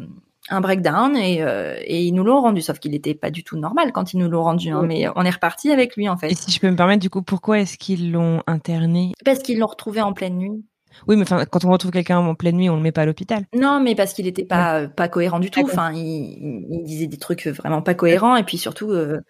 un 0.49 0.61
breakdown 0.61 1.17
et, 1.17 1.45
et 1.85 2.03
ils 2.03 2.13
nous 2.13 2.25
l'ont 2.25 2.41
rendu, 2.41 2.61
sauf 2.61 2.81
qu'il 2.81 2.91
n'était 2.91 3.15
pas 3.15 3.31
du 3.31 3.45
tout 3.45 3.57
normal 3.57 3.93
quand 3.93 4.13
ils 4.13 4.19
nous 4.19 4.29
l'ont 4.29 4.43
rendu, 4.43 4.71
hein, 4.71 4.83
mais 4.85 5.07
on 5.15 5.23
est 5.23 5.31
reparti 5.31 5.71
avec 5.71 5.95
lui 5.95 6.09
en 6.09 6.17
fait. 6.17 6.33
Et 6.33 6.35
si 6.35 6.51
je 6.51 6.59
peux 6.59 6.69
me 6.69 6.75
permettre, 6.75 7.01
du 7.01 7.11
coup, 7.11 7.23
pourquoi 7.23 7.61
est-ce 7.61 7.79
qu'ils 7.79 8.11
l'ont 8.11 8.43
interné? 8.49 9.13
Parce 9.25 9.39
qu'ils 9.39 9.61
l'ont 9.61 9.69
retrouvé 9.69 10.01
en 10.01 10.13
pleine 10.13 10.39
nuit. 10.39 10.65
Oui, 11.09 11.17
mais 11.17 11.23
enfin, 11.23 11.45
quand 11.45 11.65
on 11.65 11.71
retrouve 11.71 11.91
quelqu'un 11.91 12.19
en 12.19 12.35
pleine 12.35 12.57
nuit, 12.57 12.71
on 12.71 12.77
le 12.77 12.83
met 12.83 12.93
pas 12.93 13.03
à 13.03 13.07
l'hôpital. 13.07 13.45
Non, 13.55 13.81
mais 13.81 13.95
parce 13.95 14.13
qu'il 14.13 14.27
était 14.27 14.45
pas 14.45 14.81
euh, 14.81 14.89
pas 14.89 15.09
cohérent 15.09 15.41
du 15.41 15.51
tout. 15.51 15.61
D'accord. 15.61 15.75
Enfin, 15.75 15.93
il, 15.93 16.01
il- 16.01 16.67
il 16.71 16.83
disait 16.85 17.07
des 17.07 17.19
trucs 17.19 17.47
vraiment 17.47 17.83
pas 17.83 17.95
cohérents 17.95 18.37
et 18.37 18.45
puis 18.45 18.59
surtout. 18.59 18.91
euh, 18.91 19.21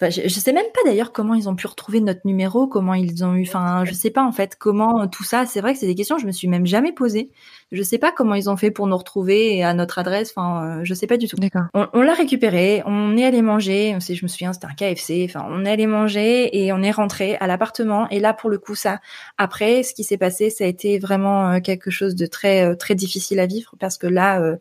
Enfin, 0.00 0.08
je, 0.10 0.22
je 0.28 0.40
sais 0.40 0.52
même 0.54 0.64
pas 0.72 0.80
d'ailleurs 0.86 1.12
comment 1.12 1.34
ils 1.34 1.48
ont 1.48 1.54
pu 1.54 1.66
retrouver 1.66 2.00
notre 2.00 2.22
numéro, 2.24 2.66
comment 2.66 2.94
ils 2.94 3.22
ont 3.24 3.34
eu, 3.34 3.42
enfin, 3.46 3.84
je 3.84 3.92
sais 3.92 4.10
pas 4.10 4.22
en 4.24 4.32
fait 4.32 4.56
comment 4.58 5.06
tout 5.08 5.24
ça. 5.24 5.44
C'est 5.44 5.60
vrai 5.60 5.74
que 5.74 5.78
c'est 5.78 5.86
des 5.86 5.94
questions 5.94 6.16
que 6.16 6.22
je 6.22 6.26
me 6.26 6.32
suis 6.32 6.48
même 6.48 6.64
jamais 6.66 6.92
posées. 6.92 7.30
Je 7.70 7.82
sais 7.82 7.98
pas 7.98 8.10
comment 8.10 8.34
ils 8.34 8.48
ont 8.48 8.56
fait 8.56 8.70
pour 8.70 8.86
nous 8.86 8.96
retrouver 8.96 9.56
et 9.56 9.62
à 9.62 9.74
notre 9.74 9.98
adresse. 9.98 10.32
Enfin, 10.34 10.78
euh, 10.78 10.80
je 10.84 10.94
sais 10.94 11.06
pas 11.06 11.18
du 11.18 11.28
tout. 11.28 11.36
D'accord. 11.36 11.64
On, 11.74 11.86
on 11.92 12.00
l'a 12.02 12.14
récupéré, 12.14 12.82
on 12.86 13.16
est 13.18 13.24
allé 13.24 13.42
manger. 13.42 13.96
C'est- 14.00 14.14
Je 14.14 14.24
me 14.24 14.28
souviens, 14.28 14.52
c'était 14.54 14.66
un 14.66 14.74
KFC. 14.74 15.26
Enfin, 15.28 15.46
on 15.50 15.64
est 15.66 15.70
allé 15.70 15.86
manger 15.86 16.64
et 16.64 16.72
on 16.72 16.82
est 16.82 16.90
rentré 16.90 17.36
à 17.36 17.46
l'appartement. 17.46 18.08
Et 18.08 18.20
là, 18.20 18.32
pour 18.32 18.48
le 18.48 18.58
coup, 18.58 18.74
ça, 18.74 19.00
après, 19.38 19.82
ce 19.82 19.92
qui 19.92 20.04
s'est 20.04 20.16
passé, 20.18 20.48
ça 20.50 20.64
a 20.64 20.66
été 20.66 20.98
vraiment 20.98 21.50
euh, 21.50 21.60
quelque 21.60 21.90
chose 21.90 22.14
de 22.14 22.24
très 22.26 22.64
euh, 22.64 22.74
très 22.74 22.94
difficile 22.94 23.38
à 23.38 23.46
vivre 23.46 23.74
parce 23.78 23.98
que 23.98 24.06
là, 24.06 24.40
euh, 24.40 24.56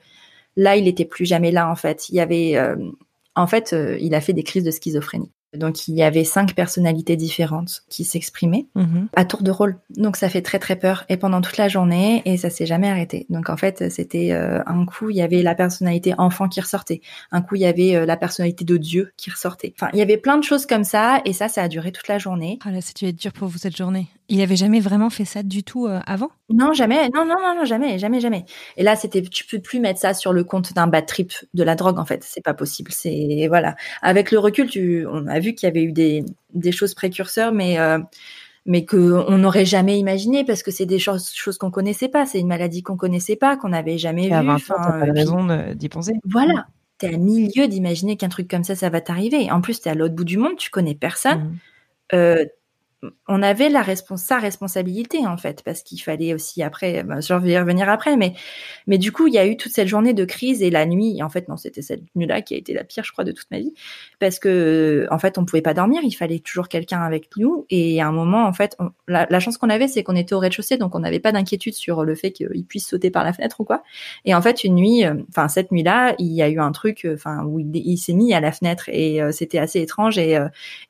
là, 0.58 0.76
il 0.76 0.88
était 0.88 1.06
plus 1.06 1.26
jamais 1.26 1.52
là 1.52 1.70
en 1.70 1.76
fait. 1.76 2.10
Il 2.10 2.16
y 2.16 2.20
avait, 2.20 2.58
euh, 2.58 2.76
en 3.36 3.48
fait, 3.48 3.74
euh, 3.74 3.98
il 4.00 4.16
a 4.16 4.22
fait 4.22 4.34
des 4.34 4.44
crises 4.44 4.64
de 4.64 4.72
schizophrénie. 4.72 5.32
Donc 5.58 5.88
il 5.88 5.96
y 5.96 6.04
avait 6.04 6.26
cinq 6.26 6.54
personnalités 6.54 7.16
différentes 7.16 7.82
qui 7.90 8.04
s'exprimaient 8.04 8.68
Mhm. 8.76 9.08
à 9.16 9.26
tour 9.26 9.42
de 9.42 9.50
rôle. 9.50 9.80
Donc 9.90 10.16
ça 10.16 10.30
fait 10.30 10.44
très 10.44 10.60
très 10.60 10.76
peur 10.76 11.06
et 11.10 11.18
pendant 11.18 11.42
toute 11.42 11.58
la 11.58 11.68
journée 11.68 12.22
et 12.26 12.38
ça 12.38 12.52
s'est 12.52 12.68
jamais 12.68 12.88
arrêté. 12.88 13.26
Donc 13.30 13.50
en 13.50 13.58
fait 13.58 13.90
c'était 13.90 14.32
euh, 14.32 14.62
un 14.68 14.86
coup 14.86 15.10
il 15.10 15.16
y 15.16 15.24
avait 15.24 15.42
la 15.42 15.56
personnalité 15.56 16.14
enfant 16.20 16.50
qui 16.50 16.62
ressortait, 16.62 17.02
un 17.32 17.42
coup 17.42 17.56
il 17.56 17.62
y 17.62 17.66
avait 17.66 17.96
euh, 17.96 18.06
la 18.06 18.16
personnalité 18.16 18.64
de 18.64 18.78
Dieu 18.78 19.12
qui 19.18 19.32
ressortait. 19.32 19.74
Enfin 19.76 19.90
il 19.94 19.98
y 19.98 20.04
avait 20.04 20.18
plein 20.18 20.38
de 20.38 20.44
choses 20.44 20.68
comme 20.68 20.84
ça 20.84 21.20
et 21.26 21.34
ça 21.34 21.48
ça 21.48 21.64
a 21.64 21.68
duré 21.68 21.92
toute 21.92 22.10
la 22.10 22.20
journée. 22.20 22.60
Ah 22.64 22.70
là, 22.70 22.78
être 22.78 23.16
dur 23.16 23.34
pour 23.34 23.48
vous 23.48 23.58
cette 23.58 23.76
journée. 23.76 24.08
Il 24.30 24.42
avait 24.42 24.56
jamais 24.56 24.80
vraiment 24.80 25.10
fait 25.10 25.26
ça 25.26 25.44
du 25.44 25.64
tout 25.64 25.88
euh, 25.88 26.00
avant? 26.06 26.30
Non 26.50 26.72
jamais, 26.74 27.10
non 27.10 27.26
non 27.26 27.36
non 27.56 27.66
jamais 27.66 27.98
jamais 28.00 28.20
jamais. 28.20 28.46
Et 28.78 28.84
là 28.84 28.96
c'était 28.96 29.22
tu 29.22 29.46
peux 29.46 29.60
plus 29.60 29.80
mettre 29.80 30.00
ça 30.00 30.14
sur 30.14 30.34
le 30.34 30.44
compte 30.44 30.74
d'un 30.74 30.88
bad 30.88 31.06
trip 31.06 31.34
de 31.54 31.64
la 31.64 31.76
drogue 31.76 32.00
en 32.00 32.06
fait, 32.06 32.24
c'est 32.24 32.44
pas 32.44 32.54
possible. 32.54 32.92
C'est 32.92 33.48
voilà 33.50 33.76
avec 34.02 34.32
le 34.32 34.40
recul 34.40 34.70
tu 34.70 35.06
on 35.12 35.28
a 35.28 35.40
vu 35.40 35.56
qu'il 35.56 35.68
y 35.68 35.70
avait 35.70 35.84
eu 35.84 35.92
des 35.92 36.24
des 36.54 36.72
choses 36.72 36.94
précurseurs 36.94 37.52
mais 37.52 37.80
euh, 37.80 38.00
mais 38.66 38.86
que 38.86 39.26
on 39.28 39.40
n'aurait 39.40 39.66
jamais 39.66 39.98
imaginé 39.98 40.46
parce 40.46 40.62
que 40.62 40.70
c'est 40.70 40.86
des 40.86 41.00
choses, 41.00 41.32
choses 41.34 41.58
qu'on 41.58 41.72
connaissait 41.72 42.10
pas, 42.10 42.26
c'est 42.26 42.40
une 42.40 42.48
maladie 42.48 42.84
qu'on 42.84 42.98
connaissait 42.98 43.36
pas, 43.36 43.58
qu'on 43.58 43.70
n'avait 43.70 43.98
jamais 43.98 44.28
Et 44.28 44.34
à 44.34 44.42
vue. 44.42 44.48
20 44.48 44.54
ans, 44.56 44.60
t'as 44.78 45.00
pas 45.00 45.06
de 45.08 45.12
raison 45.12 45.74
d'y 45.74 45.90
penser. 45.90 46.14
Voilà, 46.24 46.68
t'es 47.00 47.16
à 47.16 47.18
milieu 47.18 47.68
d'imaginer 47.68 48.16
qu'un 48.18 48.30
truc 48.30 48.48
comme 48.48 48.64
ça, 48.64 48.76
ça 48.76 48.90
va 48.90 49.02
t'arriver. 49.02 49.52
En 49.52 49.62
plus, 49.62 49.82
t'es 49.82 49.90
à 49.90 49.96
l'autre 49.96 50.14
bout 50.14 50.26
du 50.26 50.38
monde, 50.38 50.56
tu 50.58 50.70
connais 50.70 50.94
personne. 50.94 51.40
Mhm. 51.40 51.58
Euh, 52.14 52.46
on 53.28 53.42
avait 53.42 53.70
la 53.70 53.84
sa 53.96 54.40
responsabilité 54.40 55.26
en 55.26 55.38
fait 55.38 55.64
parce 55.64 55.84
qu'il 55.84 56.02
fallait 56.02 56.34
aussi 56.34 56.62
après 56.62 57.04
ben, 57.04 57.20
revenir 57.20 57.90
après 57.90 58.18
mais 58.18 58.34
mais 58.88 58.98
du 58.98 59.12
coup 59.12 59.28
il 59.28 59.34
y 59.34 59.38
a 59.38 59.48
eu 59.48 59.56
toute 59.56 59.72
cette 59.72 59.88
journée 59.88 60.14
de 60.14 60.26
crise 60.26 60.62
et 60.62 60.70
la 60.70 60.86
nuit 60.86 61.24
en 61.24 61.30
fait 61.30 61.48
non 61.48 61.56
c'était 61.56 61.82
cette 61.82 62.04
nuit 62.16 62.28
là 62.28 62.42
qui 62.42 62.56
a 62.56 62.58
été 62.58 62.74
la 62.74 62.84
pire 62.84 63.04
je 63.06 63.12
crois 63.12 63.24
de 63.24 63.32
toute 63.32 63.50
ma 63.52 63.60
vie 63.60 63.74
parce 64.20 64.38
que 64.38 65.08
en 65.12 65.20
fait 65.20 65.38
on 65.38 65.46
pouvait 65.46 65.62
pas 65.62 65.74
dormir 65.74 66.02
il 66.04 66.12
fallait 66.12 66.40
toujours 66.40 66.68
quelqu'un 66.68 67.02
avec 67.02 67.30
nous 67.38 67.66
et 67.70 68.02
à 68.02 68.08
un 68.08 68.12
moment 68.12 68.46
en 68.46 68.54
fait 68.54 68.78
la, 69.08 69.40
chance 69.40 69.58
qu'on 69.58 69.70
avait 69.70 69.88
c'est 69.88 70.04
qu'on 70.04 70.16
était 70.16 70.36
au 70.36 70.40
rez-de-chaussée 70.40 70.78
donc 70.78 70.94
on 70.94 71.00
n'avait 71.00 71.20
pas 71.20 71.32
d'inquiétude 71.32 71.74
sur 71.74 72.04
le 72.04 72.16
fait 72.16 72.32
qu'il 72.32 72.66
puisse 72.66 72.88
sauter 72.88 73.12
par 73.12 73.24
la 73.24 73.32
fenêtre 73.32 73.62
ou 73.62 73.64
quoi. 73.64 73.84
Et 74.26 74.36
en 74.36 74.42
fait 74.42 74.64
une 74.64 74.76
nuit 74.76 75.06
euh, 75.06 75.16
enfin 75.30 75.48
cette 75.48 75.72
nuit 75.72 75.84
là 75.84 76.16
il 76.20 76.34
y 76.34 76.42
a 76.42 76.50
eu 76.50 76.60
un 76.60 76.72
truc 76.72 77.06
euh, 77.06 77.16
enfin 77.16 77.46
où 77.46 77.60
il, 77.60 77.98
s'est 77.98 78.14
mis 78.14 78.34
à 78.34 78.42
la 78.42 78.52
fenêtre 78.52 78.90
et 78.90 79.22
euh, 79.22 79.32
c'était 79.32 79.60
assez 79.60 79.82
étrange 79.82 80.18
et 80.18 80.38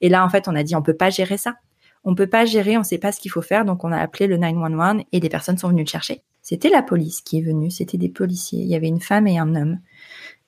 et 0.02 0.10
là 0.10 0.26
en 0.26 0.30
fait 0.30 0.48
on 0.48 0.56
a 0.56 0.64
dit 0.64 0.76
on 0.76 0.82
peut 0.82 0.96
pas 0.96 1.10
gérer 1.10 1.38
ça 1.38 1.56
on 2.04 2.16
peut 2.16 2.28
pas 2.28 2.46
gérer, 2.46 2.78
on 2.78 2.84
sait 2.84 2.98
pas 2.98 3.12
ce 3.12 3.20
qu'il 3.20 3.32
faut 3.32 3.42
faire, 3.42 3.66
donc 3.66 3.84
on 3.84 3.92
a 3.92 3.98
appelé 3.98 4.28
le 4.28 4.38
911 4.38 5.04
et 5.12 5.20
des 5.20 5.30
personnes 5.30 5.58
sont 5.58 5.70
venues 5.70 5.84
le 5.84 5.90
chercher. 5.90 6.24
C'était 6.42 6.70
la 6.70 6.82
police 6.82 7.22
qui 7.22 7.40
est 7.40 7.42
venue, 7.42 7.70
c'était 7.70 7.98
des 7.98 8.10
policiers. 8.10 8.62
Il 8.62 8.68
y 8.68 8.76
avait 8.76 8.88
une 8.88 9.02
femme 9.02 9.28
et 9.28 9.38
un 9.38 9.56
homme 9.56 9.80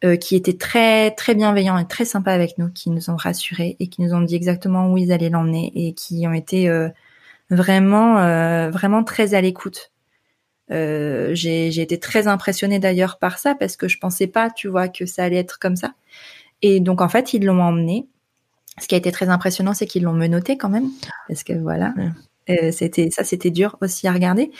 euh, 0.03 0.15
qui 0.15 0.35
étaient 0.35 0.57
très 0.57 1.11
très 1.11 1.35
bienveillants 1.35 1.77
et 1.77 1.87
très 1.87 2.05
sympas 2.05 2.33
avec 2.33 2.57
nous, 2.57 2.71
qui 2.71 2.89
nous 2.89 3.09
ont 3.09 3.15
rassurés 3.15 3.75
et 3.79 3.87
qui 3.87 4.01
nous 4.01 4.13
ont 4.13 4.21
dit 4.21 4.35
exactement 4.35 4.91
où 4.91 4.97
ils 4.97 5.11
allaient 5.11 5.29
l'emmener 5.29 5.71
et 5.75 5.93
qui 5.93 6.25
ont 6.25 6.33
été 6.33 6.69
euh, 6.69 6.89
vraiment 7.49 8.17
euh, 8.19 8.71
vraiment 8.71 9.03
très 9.03 9.33
à 9.35 9.41
l'écoute. 9.41 9.91
j'ai 10.69 11.81
été 11.81 11.99
très 11.99 12.27
impressionnée 12.27 12.79
d'ailleurs 12.79 13.19
par 13.19 13.37
ça 13.37 13.55
parce 13.55 13.75
que 13.75 13.87
je 13.87 13.99
pensais 13.99 14.27
pas, 14.27 14.49
tu 14.49 14.69
vois, 14.69 14.87
que 14.87 15.05
ça 15.05 15.25
allait 15.25 15.37
être 15.37 15.59
comme 15.59 15.75
ça. 15.75 15.93
Et 16.61 16.79
donc 16.79 17.01
en 17.01 17.09
fait, 17.09 17.33
ils 17.33 17.45
l'ont 17.45 17.61
emmené 17.61 18.07
ce 18.81 18.87
qui 18.87 18.95
a 18.95 18.97
été 18.97 19.11
très 19.11 19.29
impressionnant, 19.29 19.73
c'est 19.73 19.85
qu'ils 19.85 20.03
l'ont 20.03 20.13
menotté 20.13 20.57
quand 20.57 20.69
même, 20.69 20.89
parce 21.27 21.43
que 21.43 21.53
voilà, 21.53 21.93
euh, 22.49 22.71
c'était 22.71 23.09
ça, 23.11 23.23
c'était 23.23 23.51
dur 23.51 23.77
aussi 23.81 24.07
à 24.07 24.13
regarder. 24.13 24.51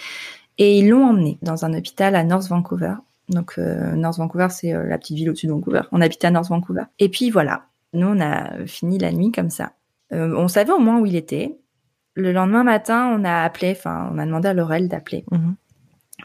Et 0.58 0.78
ils 0.78 0.90
l'ont 0.90 1.06
emmené 1.06 1.40
dans 1.42 1.66
un 1.66 1.74
hôpital 1.74 2.16
à 2.16 2.24
North 2.24 2.48
Vancouver. 2.48 2.94
Donc 3.30 3.56
euh, 3.58 3.96
North 3.96 4.18
Vancouver, 4.18 4.48
c'est 4.50 4.74
euh, 4.74 4.86
la 4.86 4.98
petite 4.98 5.18
ville 5.18 5.30
au-dessus 5.30 5.48
de 5.48 5.52
Vancouver. 5.52 5.82
On 5.92 6.02
habitait 6.02 6.28
à 6.28 6.32
North 6.32 6.50
Vancouver. 6.50 6.84
Et 7.00 7.10
puis 7.10 7.32
voilà, 7.32 7.66
nous 7.94 8.08
on 8.08 8.20
a 8.20 8.66
fini 8.68 9.00
la 9.00 9.12
nuit 9.12 9.32
comme 9.32 9.50
ça. 9.50 9.74
on 10.12 10.48
savait 10.48 10.74
au 10.74 10.80
moins 10.80 11.00
où 11.00 11.06
il 11.06 11.16
était. 11.16 11.58
Le 12.14 12.34
lendemain 12.34 12.66
matin, 12.66 13.16
on 13.18 13.24
a 13.24 13.42
appelé, 13.44 13.72
enfin, 13.72 14.12
on 14.14 14.18
a 14.18 14.26
demandé 14.26 14.50
à 14.50 14.54
Laurel 14.54 14.90
d'appeler. 14.90 15.24
Mhm 15.32 15.56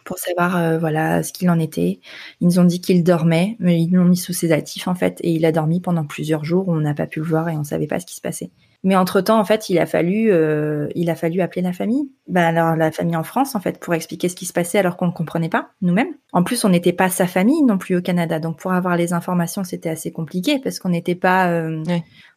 pour 0.06 0.18
savoir 0.18 0.56
euh, 0.56 0.78
voilà 0.78 1.22
ce 1.22 1.32
qu'il 1.32 1.50
en 1.50 1.58
était. 1.58 2.00
Ils 2.40 2.46
nous 2.46 2.58
ont 2.58 2.64
dit 2.64 2.80
qu'il 2.80 3.04
dormait, 3.04 3.56
mais 3.58 3.82
ils 3.82 3.92
l'ont 3.92 4.06
mis 4.06 4.16
sous 4.16 4.32
sédatif 4.32 4.88
en 4.88 4.94
fait, 4.94 5.18
et 5.22 5.32
il 5.32 5.44
a 5.44 5.52
dormi 5.52 5.80
pendant 5.80 6.06
plusieurs 6.06 6.44
jours. 6.44 6.68
On 6.68 6.76
n'a 6.80 6.94
pas 6.94 7.06
pu 7.06 7.20
le 7.20 7.26
voir 7.26 7.48
et 7.50 7.56
on 7.56 7.64
savait 7.64 7.86
pas 7.86 8.00
ce 8.00 8.06
qui 8.06 8.14
se 8.14 8.22
passait. 8.22 8.50
Mais 8.84 8.96
entre 8.96 9.20
temps, 9.20 9.38
en 9.38 9.44
fait, 9.44 9.68
il 9.68 9.78
a 9.78 9.86
fallu, 9.86 10.30
euh, 10.30 10.88
il 10.94 11.10
a 11.10 11.14
fallu 11.14 11.40
appeler 11.40 11.62
la 11.62 11.72
famille. 11.72 12.10
Bah 12.28 12.46
alors 12.46 12.76
la 12.76 12.90
famille 12.90 13.16
en 13.16 13.22
France, 13.22 13.54
en 13.54 13.60
fait, 13.60 13.78
pour 13.78 13.94
expliquer 13.94 14.28
ce 14.28 14.36
qui 14.36 14.46
se 14.46 14.52
passait 14.52 14.78
alors 14.78 14.96
qu'on 14.96 15.06
ne 15.06 15.12
comprenait 15.12 15.48
pas 15.48 15.70
nous-mêmes. 15.82 16.14
En 16.32 16.42
plus, 16.42 16.64
on 16.64 16.68
n'était 16.68 16.92
pas 16.92 17.08
sa 17.08 17.26
famille 17.26 17.62
non 17.62 17.78
plus 17.78 17.96
au 17.96 18.02
Canada, 18.02 18.38
donc 18.38 18.58
pour 18.58 18.72
avoir 18.72 18.96
les 18.96 19.12
informations, 19.12 19.64
c'était 19.64 19.88
assez 19.88 20.12
compliqué 20.12 20.58
parce 20.58 20.78
qu'on 20.78 20.90
n'était 20.90 21.14
pas, 21.14 21.48
euh, 21.48 21.82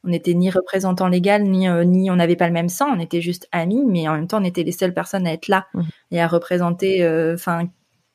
on 0.04 0.10
n'était 0.10 0.34
ni 0.34 0.49
représentant 0.49 1.08
légal 1.08 1.43
ni 1.43 1.67
ni 1.86 2.12
on 2.12 2.15
n'avait 2.15 2.36
pas 2.36 2.47
le 2.47 2.54
même 2.54 2.69
sang. 2.69 2.88
On 2.95 2.99
était 2.99 3.21
juste 3.21 3.47
amis, 3.52 3.84
mais 3.88 4.08
en 4.08 4.13
même 4.13 4.28
temps, 4.28 4.41
on 4.41 4.45
était 4.45 4.63
les 4.63 4.71
seules 4.71 4.93
personnes 4.93 5.28
à 5.28 5.34
être 5.34 5.47
là 5.47 5.67
mmh. 5.73 5.82
et 6.12 6.21
à 6.21 6.28
représenter, 6.28 7.08
enfin, 7.34 7.67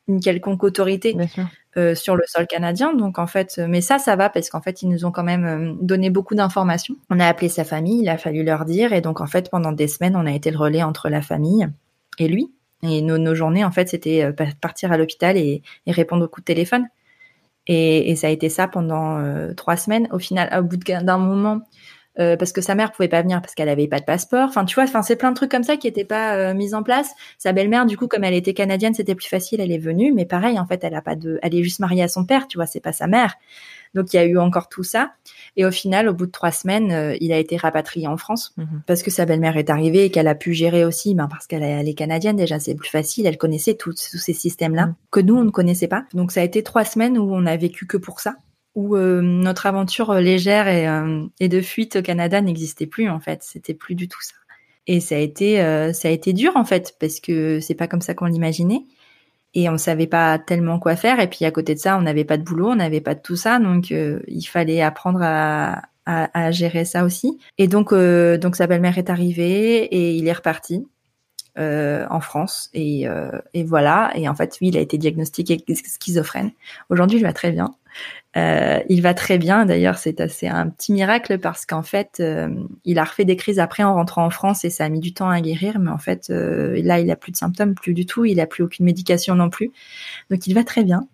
une 0.08 0.20
quelconque 0.20 0.64
autorité. 0.64 1.14
Bien 1.14 1.26
sûr. 1.26 1.46
Euh, 1.76 1.96
sur 1.96 2.14
le 2.14 2.22
sol 2.26 2.46
canadien. 2.46 2.94
Donc 2.94 3.18
en 3.18 3.26
fait, 3.26 3.58
mais 3.58 3.80
ça, 3.80 3.98
ça 3.98 4.14
va 4.14 4.30
parce 4.30 4.48
qu'en 4.48 4.60
fait, 4.60 4.82
ils 4.82 4.88
nous 4.88 5.04
ont 5.06 5.10
quand 5.10 5.24
même 5.24 5.44
euh, 5.44 5.72
donné 5.80 6.08
beaucoup 6.08 6.36
d'informations. 6.36 6.94
On 7.10 7.18
a 7.18 7.26
appelé 7.26 7.48
sa 7.48 7.64
famille, 7.64 8.00
il 8.00 8.08
a 8.08 8.16
fallu 8.16 8.44
leur 8.44 8.64
dire, 8.64 8.92
et 8.92 9.00
donc 9.00 9.20
en 9.20 9.26
fait, 9.26 9.50
pendant 9.50 9.72
des 9.72 9.88
semaines, 9.88 10.14
on 10.14 10.24
a 10.24 10.30
été 10.30 10.52
le 10.52 10.56
relais 10.56 10.84
entre 10.84 11.08
la 11.08 11.20
famille 11.20 11.66
et 12.20 12.28
lui. 12.28 12.52
Et 12.84 13.02
nos, 13.02 13.18
nos 13.18 13.34
journées, 13.34 13.64
en 13.64 13.72
fait, 13.72 13.88
c'était 13.88 14.22
euh, 14.22 14.32
partir 14.60 14.92
à 14.92 14.96
l'hôpital 14.96 15.36
et, 15.36 15.62
répondre 15.88 16.24
aux 16.24 16.28
coups 16.28 16.44
de 16.44 16.52
téléphone. 16.52 16.86
Et, 17.66 18.12
et 18.12 18.14
ça 18.14 18.28
a 18.28 18.30
été 18.30 18.48
ça 18.50 18.68
pendant 18.68 19.18
trois 19.56 19.76
semaines. 19.76 20.06
Au 20.12 20.20
final, 20.20 20.56
au 20.56 20.62
bout 20.62 20.76
d'un 20.76 21.18
moment, 21.18 21.62
euh, 22.18 22.36
parce 22.36 22.52
que 22.52 22.60
sa 22.60 22.74
mère 22.74 22.92
pouvait 22.92 23.08
pas 23.08 23.22
venir 23.22 23.40
parce 23.40 23.54
qu'elle 23.54 23.68
avait 23.68 23.88
pas 23.88 24.00
de 24.00 24.04
passeport. 24.04 24.48
Enfin, 24.48 24.64
tu 24.64 24.74
vois, 24.74 24.84
enfin 24.84 25.02
c'est 25.02 25.16
plein 25.16 25.30
de 25.30 25.36
trucs 25.36 25.50
comme 25.50 25.64
ça 25.64 25.76
qui 25.76 25.88
étaient 25.88 26.04
pas 26.04 26.34
euh, 26.34 26.54
mis 26.54 26.74
en 26.74 26.82
place. 26.82 27.10
Sa 27.38 27.52
belle-mère, 27.52 27.86
du 27.86 27.96
coup, 27.96 28.06
comme 28.06 28.24
elle 28.24 28.34
était 28.34 28.54
canadienne, 28.54 28.94
c'était 28.94 29.14
plus 29.14 29.28
facile. 29.28 29.60
Elle 29.60 29.72
est 29.72 29.78
venue, 29.78 30.12
mais 30.12 30.24
pareil, 30.24 30.58
en 30.58 30.66
fait, 30.66 30.84
elle 30.84 30.94
a 30.94 31.02
pas 31.02 31.16
de, 31.16 31.38
elle 31.42 31.54
est 31.54 31.62
juste 31.62 31.80
mariée 31.80 32.02
à 32.02 32.08
son 32.08 32.24
père. 32.24 32.46
Tu 32.46 32.58
vois, 32.58 32.66
c'est 32.66 32.80
pas 32.80 32.92
sa 32.92 33.06
mère. 33.06 33.34
Donc 33.94 34.12
il 34.12 34.16
y 34.16 34.18
a 34.18 34.24
eu 34.24 34.38
encore 34.38 34.68
tout 34.68 34.82
ça. 34.82 35.12
Et 35.56 35.64
au 35.64 35.70
final, 35.70 36.08
au 36.08 36.14
bout 36.14 36.26
de 36.26 36.30
trois 36.32 36.50
semaines, 36.50 36.90
euh, 36.90 37.16
il 37.20 37.32
a 37.32 37.38
été 37.38 37.56
rapatrié 37.56 38.06
en 38.08 38.16
France 38.16 38.52
mhm. 38.56 38.82
parce 38.86 39.02
que 39.02 39.10
sa 39.10 39.24
belle-mère 39.24 39.56
est 39.56 39.70
arrivée 39.70 40.04
et 40.04 40.10
qu'elle 40.10 40.28
a 40.28 40.34
pu 40.34 40.52
gérer 40.52 40.84
aussi. 40.84 41.14
Ben 41.14 41.28
parce 41.28 41.46
qu'elle 41.46 41.62
est 41.62 41.94
canadienne 41.94 42.36
déjà, 42.36 42.58
c'est 42.58 42.74
plus 42.74 42.90
facile. 42.90 43.26
Elle 43.26 43.38
connaissait 43.38 43.74
tous 43.74 43.94
ces 43.96 44.32
systèmes-là 44.32 44.86
mhm. 44.86 44.94
que 45.10 45.20
nous 45.20 45.36
on 45.36 45.44
ne 45.44 45.50
connaissait 45.50 45.88
pas. 45.88 46.04
Donc 46.12 46.32
ça 46.32 46.40
a 46.40 46.44
été 46.44 46.62
trois 46.62 46.84
semaines 46.84 47.18
où 47.18 47.32
on 47.32 47.46
a 47.46 47.56
vécu 47.56 47.86
que 47.86 47.96
pour 47.96 48.20
ça 48.20 48.34
où 48.74 48.96
euh, 48.96 49.20
notre 49.20 49.66
aventure 49.66 50.10
euh, 50.10 50.20
légère 50.20 50.66
euh, 50.66 51.26
et, 51.40 51.48
de 51.48 51.60
fuite 51.60 51.96
au 51.96 52.02
Canada 52.02 52.40
n'existait 52.40 52.86
plus 52.86 53.08
en 53.08 53.20
fait. 53.20 53.42
C'était 53.42 53.74
plus 53.74 53.94
du 53.94 54.08
tout 54.08 54.22
ça. 54.22 54.34
Et 54.86 55.00
ça 55.00 55.14
a 55.14 55.18
été 55.18 55.56
ça 55.94 56.08
a 56.08 56.10
été 56.10 56.34
dur 56.34 56.52
en 56.56 56.64
fait 56.66 56.94
parce 57.00 57.18
que 57.18 57.58
c'est 57.60 57.74
pas 57.74 57.88
comme 57.88 58.02
ça 58.02 58.12
qu'on 58.12 58.26
l'imaginait 58.26 58.82
et 59.54 59.70
on 59.70 59.78
savait 59.78 60.06
pas 60.06 60.38
tellement 60.38 60.78
quoi 60.78 60.94
faire. 60.94 61.20
Et 61.20 61.26
puis 61.26 61.46
à 61.46 61.50
côté 61.50 61.74
de 61.74 61.78
ça, 61.78 61.96
on 61.96 62.02
n'avait 62.02 62.24
pas 62.24 62.36
de 62.36 62.42
boulot, 62.42 62.68
on 62.68 62.74
n'avait 62.74 63.00
pas 63.00 63.14
de 63.14 63.20
tout 63.20 63.36
ça, 63.36 63.58
donc 63.58 63.88
il 63.88 64.44
fallait 64.44 64.82
apprendre 64.82 65.20
à, 65.22 65.80
à, 66.04 66.50
gérer 66.50 66.84
ça 66.84 67.04
aussi. 67.06 67.38
Et 67.56 67.66
donc 67.66 67.94
donc 67.94 68.56
sa 68.56 68.66
belle-mère 68.66 68.98
est 68.98 69.08
arrivée 69.08 69.84
et 69.84 70.16
il 70.16 70.28
est 70.28 70.34
reparti. 70.34 70.86
en 71.56 72.20
France 72.20 72.68
et, 72.74 73.06
et 73.54 73.64
voilà 73.64 74.12
et 74.16 74.28
en 74.28 74.34
fait 74.34 74.58
lui 74.60 74.68
il 74.68 74.76
a 74.76 74.80
été 74.80 74.98
diagnostiqué 74.98 75.64
schizophrène 75.74 76.50
aujourd'hui 76.90 77.20
il 77.20 77.22
va 77.22 77.32
très 77.32 77.52
bien 77.52 77.74
euh, 78.36 78.80
il 78.88 79.00
va 79.02 79.14
très 79.14 79.38
bien. 79.38 79.64
D'ailleurs, 79.64 79.96
c'est 79.98 80.20
assez 80.20 80.48
un 80.48 80.68
petit 80.68 80.92
miracle 80.92 81.38
parce 81.38 81.66
qu'en 81.66 81.82
fait, 81.82 82.16
euh, 82.20 82.48
il 82.84 82.98
a 82.98 83.04
refait 83.04 83.24
des 83.24 83.36
crises 83.36 83.60
après 83.60 83.84
en 83.84 83.94
rentrant 83.94 84.24
en 84.24 84.30
France 84.30 84.64
et 84.64 84.70
ça 84.70 84.84
a 84.84 84.88
mis 84.88 85.00
du 85.00 85.14
temps 85.14 85.30
à 85.30 85.40
guérir. 85.40 85.78
Mais 85.78 85.90
en 85.90 85.98
fait, 85.98 86.30
euh, 86.30 86.80
là, 86.82 86.98
il 87.00 87.10
a 87.10 87.16
plus 87.16 87.32
de 87.32 87.36
symptômes, 87.36 87.74
plus 87.74 87.94
du 87.94 88.06
tout. 88.06 88.24
Il 88.24 88.40
a 88.40 88.46
plus 88.46 88.64
aucune 88.64 88.86
médication 88.86 89.34
non 89.34 89.50
plus. 89.50 89.70
Donc, 90.30 90.46
il 90.46 90.54
va 90.54 90.64
très 90.64 90.84
bien. 90.84 91.06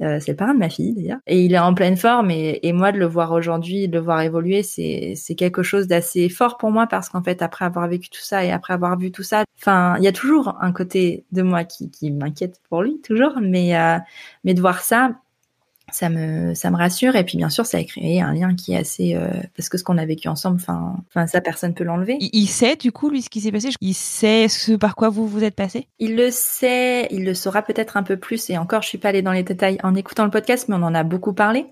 c'est 0.00 0.28
le 0.28 0.36
parrain 0.36 0.54
de 0.54 0.58
ma 0.58 0.70
fille 0.70 0.94
d'ailleurs. 0.94 1.18
Et 1.26 1.44
il 1.44 1.54
est 1.54 1.58
en 1.58 1.74
pleine 1.74 1.96
forme. 1.96 2.30
Et, 2.30 2.60
et 2.62 2.72
moi, 2.72 2.92
de 2.92 2.98
le 2.98 3.06
voir 3.06 3.32
aujourd'hui, 3.32 3.88
de 3.88 3.94
le 3.94 4.00
voir 4.02 4.20
évoluer, 4.22 4.62
c'est 4.62 5.14
c'est 5.16 5.34
quelque 5.36 5.62
chose 5.62 5.86
d'assez 5.86 6.28
fort 6.28 6.56
pour 6.58 6.70
moi 6.70 6.86
parce 6.86 7.08
qu'en 7.08 7.22
fait, 7.22 7.42
après 7.42 7.64
avoir 7.66 7.88
vécu 7.88 8.10
tout 8.10 8.20
ça 8.22 8.44
et 8.44 8.50
après 8.52 8.74
avoir 8.74 8.98
vu 8.98 9.12
tout 9.12 9.22
ça, 9.22 9.44
enfin, 9.60 9.96
il 9.98 10.04
y 10.04 10.08
a 10.08 10.12
toujours 10.12 10.56
un 10.60 10.72
côté 10.72 11.24
de 11.32 11.42
moi 11.42 11.64
qui 11.64 11.90
qui 11.90 12.10
m'inquiète 12.10 12.60
pour 12.68 12.82
lui 12.82 13.00
toujours. 13.02 13.34
Mais 13.42 13.74
mais 14.44 14.54
de 14.54 14.60
voir 14.60 14.80
ça 14.82 15.12
ça 15.92 16.08
me 16.08 16.54
ça 16.54 16.70
me 16.70 16.76
rassure. 16.76 17.16
Et 17.16 17.24
puis 17.24 17.36
bien 17.36 17.50
sûr 17.50 17.66
ça 17.66 17.78
a 17.78 17.84
créé 17.84 18.20
un 18.20 18.32
lien 18.32 18.54
qui 18.54 18.72
est 18.72 18.78
assez 18.78 19.14
euh, 19.14 19.28
parce 19.56 19.68
que 19.68 19.78
ce 19.78 19.84
qu'on 19.84 19.98
a 19.98 20.04
vécu 20.04 20.28
ensemble 20.28 20.56
enfin 20.60 20.96
enfin 21.08 21.26
ça 21.26 21.40
personne 21.40 21.74
peut 21.74 21.84
l'enlever. 21.84 22.16
Il, 22.20 22.46
sait 22.46 22.76
du 22.76 22.92
coup 22.92 23.10
lui 23.10 23.22
ce 23.22 23.30
qui 23.30 23.40
s'est 23.40 23.52
passé? 23.52 23.70
Il 23.80 23.94
sait 23.94 24.48
ce 24.48 24.72
par 24.72 24.96
quoi 24.96 25.08
vous 25.08 25.26
vous 25.26 25.44
êtes 25.44 25.54
passé? 25.54 25.88
Il 25.98 26.16
le 26.16 26.30
sait 26.30 27.08
il 27.10 27.24
le 27.24 27.34
saura 27.34 27.62
peut-être 27.62 27.96
un 27.96 28.02
peu 28.02 28.16
plus. 28.16 28.50
Et 28.50 28.58
encore 28.58 28.82
je 28.82 28.88
suis 28.88 28.98
pas 28.98 29.10
allée 29.10 29.22
dans 29.22 29.32
les 29.32 29.42
détails 29.42 29.78
en 29.82 29.94
écoutant 29.94 30.24
le 30.24 30.30
podcast 30.30 30.68
mais 30.68 30.76
on 30.76 30.82
en 30.82 30.94
a 30.94 31.04
beaucoup 31.04 31.32
parlé. 31.32 31.66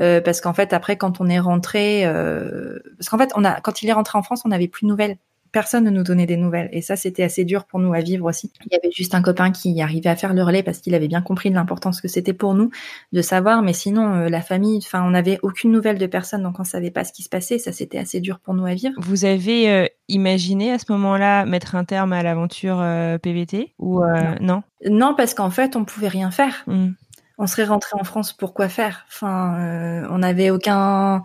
Euh, 0.00 0.20
parce 0.20 0.40
qu'en 0.40 0.54
fait 0.54 0.72
après 0.72 0.96
quand 0.96 1.20
on 1.20 1.28
est 1.28 1.38
rentré 1.38 2.04
euh, 2.04 2.80
parce 2.98 3.08
qu'en 3.08 3.18
fait 3.18 3.30
on 3.36 3.44
a 3.44 3.60
quand 3.60 3.80
il 3.82 3.88
est 3.88 3.92
rentré 3.92 4.18
en 4.18 4.22
France 4.22 4.42
on 4.44 4.48
n'avait 4.48 4.66
plus 4.66 4.86
de 4.86 4.88
nouvelles 4.88 5.18
personne 5.54 5.84
ne 5.84 5.90
nous 5.90 6.02
donnait 6.02 6.26
des 6.26 6.36
nouvelles. 6.36 6.68
Et 6.72 6.82
ça, 6.82 6.96
c'était 6.96 7.22
assez 7.22 7.44
dur 7.44 7.64
pour 7.64 7.78
nous 7.78 7.94
à 7.94 8.00
vivre 8.00 8.26
aussi. 8.26 8.52
Il 8.66 8.72
y 8.72 8.76
avait 8.76 8.90
juste 8.90 9.14
un 9.14 9.22
copain 9.22 9.52
qui 9.52 9.80
arrivait 9.80 10.10
à 10.10 10.16
faire 10.16 10.34
le 10.34 10.42
relais 10.42 10.64
parce 10.64 10.78
qu'il 10.78 10.96
avait 10.96 11.06
bien 11.06 11.22
compris 11.22 11.48
l'importance 11.48 12.00
que 12.00 12.08
c'était 12.08 12.32
pour 12.32 12.54
nous 12.54 12.70
de 13.12 13.22
savoir. 13.22 13.62
Mais 13.62 13.72
sinon, 13.72 14.14
euh, 14.14 14.28
la 14.28 14.42
famille, 14.42 14.78
enfin, 14.78 15.04
on 15.04 15.10
n'avait 15.10 15.38
aucune 15.42 15.70
nouvelle 15.70 15.96
de 15.96 16.06
personne, 16.06 16.42
donc 16.42 16.58
on 16.58 16.64
savait 16.64 16.90
pas 16.90 17.04
ce 17.04 17.12
qui 17.12 17.22
se 17.22 17.28
passait. 17.28 17.58
Ça, 17.58 17.70
c'était 17.70 17.98
assez 17.98 18.20
dur 18.20 18.40
pour 18.40 18.52
nous 18.54 18.66
à 18.66 18.74
vivre. 18.74 18.94
Vous 18.98 19.24
avez 19.24 19.70
euh, 19.70 19.86
imaginé 20.08 20.72
à 20.72 20.80
ce 20.80 20.90
moment-là 20.90 21.46
mettre 21.46 21.76
un 21.76 21.84
terme 21.84 22.12
à 22.12 22.24
l'aventure 22.24 22.80
euh, 22.80 23.16
PVT 23.18 23.74
ou 23.78 24.02
non. 24.40 24.64
non? 24.90 25.14
Parce 25.14 25.34
qu'en 25.34 25.50
fait, 25.50 25.76
on 25.76 25.84
pouvait 25.84 26.08
rien 26.08 26.32
faire. 26.32 26.64
Hmm. 26.66 26.90
On 27.38 27.46
serait 27.46 27.64
rentré 27.64 27.96
en 27.98 28.04
France 28.04 28.32
pour 28.32 28.54
quoi 28.54 28.68
faire? 28.68 29.06
Enfin, 29.08 30.04
on 30.10 30.18
n'avait 30.18 30.50
aucun 30.50 31.22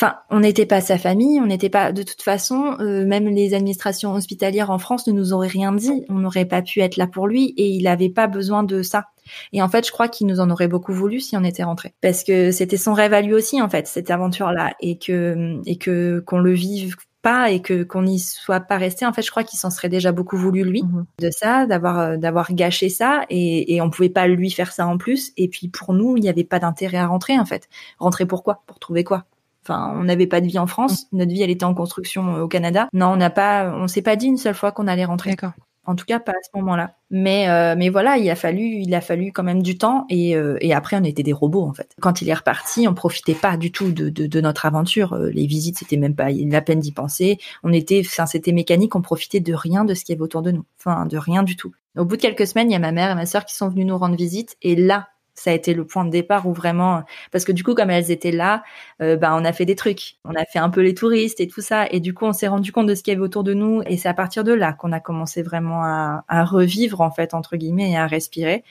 Enfin, 0.00 0.16
on 0.28 0.40
n'était 0.40 0.66
pas 0.66 0.80
sa 0.80 0.98
famille, 0.98 1.40
on 1.40 1.46
n'était 1.46 1.68
pas. 1.68 1.92
De 1.92 2.02
toute 2.02 2.22
façon, 2.22 2.76
euh, 2.80 3.06
même 3.06 3.28
les 3.28 3.54
administrations 3.54 4.12
hospitalières 4.12 4.70
en 4.70 4.78
France 4.78 5.06
ne 5.06 5.12
nous 5.12 5.32
auraient 5.32 5.46
rien 5.46 5.72
dit. 5.72 6.04
On 6.08 6.14
n'aurait 6.14 6.46
pas 6.46 6.62
pu 6.62 6.80
être 6.80 6.96
là 6.96 7.06
pour 7.06 7.28
lui 7.28 7.54
et 7.56 7.68
il 7.68 7.84
n'avait 7.84 8.10
pas 8.10 8.26
besoin 8.26 8.64
de 8.64 8.82
ça. 8.82 9.04
Et 9.52 9.62
en 9.62 9.68
fait, 9.68 9.86
je 9.86 9.92
crois 9.92 10.08
qu'il 10.08 10.26
nous 10.26 10.40
en 10.40 10.50
aurait 10.50 10.68
beaucoup 10.68 10.92
voulu 10.92 11.20
si 11.20 11.36
on 11.36 11.44
était 11.44 11.62
rentré, 11.62 11.94
parce 12.02 12.24
que 12.24 12.50
c'était 12.50 12.76
son 12.76 12.92
rêve 12.92 13.14
à 13.14 13.22
lui 13.22 13.34
aussi 13.34 13.62
en 13.62 13.68
fait 13.68 13.86
cette 13.86 14.10
aventure-là 14.10 14.74
et 14.80 14.98
que 14.98 15.60
et 15.64 15.76
que 15.76 16.22
qu'on 16.26 16.38
le 16.38 16.52
vive 16.52 16.96
pas 17.22 17.50
et 17.50 17.62
que 17.62 17.84
qu'on 17.84 18.02
n'y 18.02 18.18
soit 18.18 18.60
pas 18.60 18.76
resté 18.76 19.06
en 19.06 19.12
fait 19.14 19.22
je 19.22 19.30
crois 19.30 19.44
qu'il 19.44 19.58
s'en 19.58 19.70
serait 19.70 19.88
déjà 19.88 20.12
beaucoup 20.12 20.36
voulu 20.36 20.62
lui 20.62 20.82
mhm. 20.82 21.06
de 21.18 21.30
ça 21.30 21.64
d'avoir 21.64 21.98
euh, 21.98 22.16
d'avoir 22.18 22.52
gâché 22.52 22.90
ça 22.90 23.24
et, 23.30 23.74
et 23.74 23.80
on 23.80 23.88
pouvait 23.88 24.10
pas 24.10 24.26
lui 24.26 24.50
faire 24.50 24.72
ça 24.72 24.86
en 24.86 24.98
plus 24.98 25.32
et 25.38 25.48
puis 25.48 25.68
pour 25.68 25.94
nous 25.94 26.18
il 26.18 26.20
n'y 26.20 26.28
avait 26.28 26.44
pas 26.44 26.58
d'intérêt 26.58 26.98
à 26.98 27.06
rentrer 27.06 27.38
en 27.38 27.46
fait 27.46 27.66
rentrer 27.98 28.26
pourquoi 28.26 28.62
pour 28.66 28.78
trouver 28.78 29.04
quoi? 29.04 29.24
Enfin, 29.66 29.94
on 29.96 30.04
n'avait 30.04 30.26
pas 30.26 30.40
de 30.40 30.46
vie 30.46 30.58
en 30.58 30.66
France. 30.66 31.06
Notre 31.12 31.32
vie, 31.32 31.42
elle 31.42 31.50
était 31.50 31.64
en 31.64 31.74
construction 31.74 32.36
au 32.36 32.48
Canada. 32.48 32.88
Non, 32.92 33.08
on 33.08 33.16
n'a 33.16 33.30
pas, 33.30 33.72
on 33.74 33.88
s'est 33.88 34.02
pas 34.02 34.16
dit 34.16 34.26
une 34.26 34.36
seule 34.36 34.54
fois 34.54 34.72
qu'on 34.72 34.86
allait 34.86 35.04
rentrer. 35.04 35.30
D'accord. 35.30 35.52
En 35.86 35.94
tout 35.94 36.06
cas, 36.06 36.18
pas 36.18 36.32
à 36.32 36.42
ce 36.42 36.56
moment-là. 36.58 36.96
Mais 37.10 37.48
euh, 37.48 37.74
mais 37.76 37.90
voilà, 37.90 38.16
il 38.16 38.28
a 38.30 38.34
fallu 38.36 38.62
il 38.62 38.94
a 38.94 39.00
fallu 39.00 39.32
quand 39.32 39.42
même 39.42 39.62
du 39.62 39.76
temps 39.76 40.06
et 40.08 40.34
euh, 40.34 40.56
et 40.60 40.72
après 40.72 40.96
on 40.96 41.04
était 41.04 41.22
des 41.22 41.32
robots 41.32 41.62
en 41.62 41.74
fait. 41.74 41.94
Quand 42.00 42.22
il 42.22 42.28
est 42.28 42.34
reparti, 42.34 42.88
on 42.88 42.94
profitait 42.94 43.34
pas 43.34 43.56
du 43.56 43.70
tout 43.70 43.92
de 43.92 44.08
de, 44.08 44.26
de 44.26 44.40
notre 44.40 44.64
aventure. 44.64 45.12
Euh, 45.12 45.28
les 45.30 45.46
visites, 45.46 45.78
c'était 45.78 45.98
même 45.98 46.14
pas 46.14 46.30
la 46.30 46.62
peine 46.62 46.80
d'y 46.80 46.92
penser. 46.92 47.38
On 47.62 47.72
était, 47.72 48.02
enfin 48.04 48.26
c'était 48.26 48.52
mécanique, 48.52 48.96
on 48.96 49.02
profitait 49.02 49.40
de 49.40 49.52
rien 49.54 49.84
de 49.84 49.94
ce 49.94 50.04
qui 50.04 50.12
avait 50.12 50.22
autour 50.22 50.42
de 50.42 50.52
nous. 50.52 50.64
Enfin 50.78 51.06
de 51.06 51.18
rien 51.18 51.42
du 51.42 51.56
tout. 51.56 51.72
Au 51.96 52.04
bout 52.04 52.16
de 52.16 52.22
quelques 52.22 52.46
semaines, 52.46 52.70
il 52.70 52.72
y 52.72 52.76
a 52.76 52.80
ma 52.80 52.90
mère 52.90 53.10
et 53.10 53.14
ma 53.14 53.26
sœur 53.26 53.44
qui 53.44 53.54
sont 53.54 53.68
venues 53.68 53.84
nous 53.84 53.98
rendre 53.98 54.16
visite 54.16 54.56
et 54.62 54.74
là 54.74 55.08
ça 55.34 55.50
a 55.50 55.52
été 55.54 55.74
le 55.74 55.84
point 55.86 56.04
de 56.04 56.10
départ 56.10 56.46
où 56.46 56.52
vraiment 56.52 57.02
parce 57.32 57.44
que 57.44 57.52
du 57.52 57.64
coup 57.64 57.74
comme 57.74 57.90
elles 57.90 58.10
étaient 58.10 58.30
là 58.30 58.62
euh, 59.02 59.16
bah 59.16 59.34
on 59.36 59.44
a 59.44 59.52
fait 59.52 59.64
des 59.66 59.76
trucs. 59.76 60.16
On 60.24 60.34
a 60.34 60.44
fait 60.44 60.58
un 60.58 60.70
peu 60.70 60.80
les 60.80 60.94
touristes 60.94 61.40
et 61.40 61.48
tout 61.48 61.60
ça. 61.60 61.86
Et 61.90 62.00
du 62.00 62.14
coup 62.14 62.24
on 62.26 62.32
s'est 62.32 62.48
rendu 62.48 62.72
compte 62.72 62.86
de 62.86 62.94
ce 62.94 63.02
qu'il 63.02 63.12
y 63.12 63.16
avait 63.16 63.24
autour 63.24 63.44
de 63.44 63.54
nous. 63.54 63.82
Et 63.86 63.96
c'est 63.96 64.08
à 64.08 64.14
partir 64.14 64.44
de 64.44 64.52
là 64.52 64.72
qu'on 64.72 64.92
a 64.92 65.00
commencé 65.00 65.42
vraiment 65.42 65.82
à, 65.84 66.24
à, 66.28 66.44
revivre 66.44 67.00
en 67.00 67.10
fait 67.10 67.34
entre 67.34 67.56
guillemets 67.56 67.92
et 67.92 67.96
à 67.96 68.06
respirer 68.06 68.64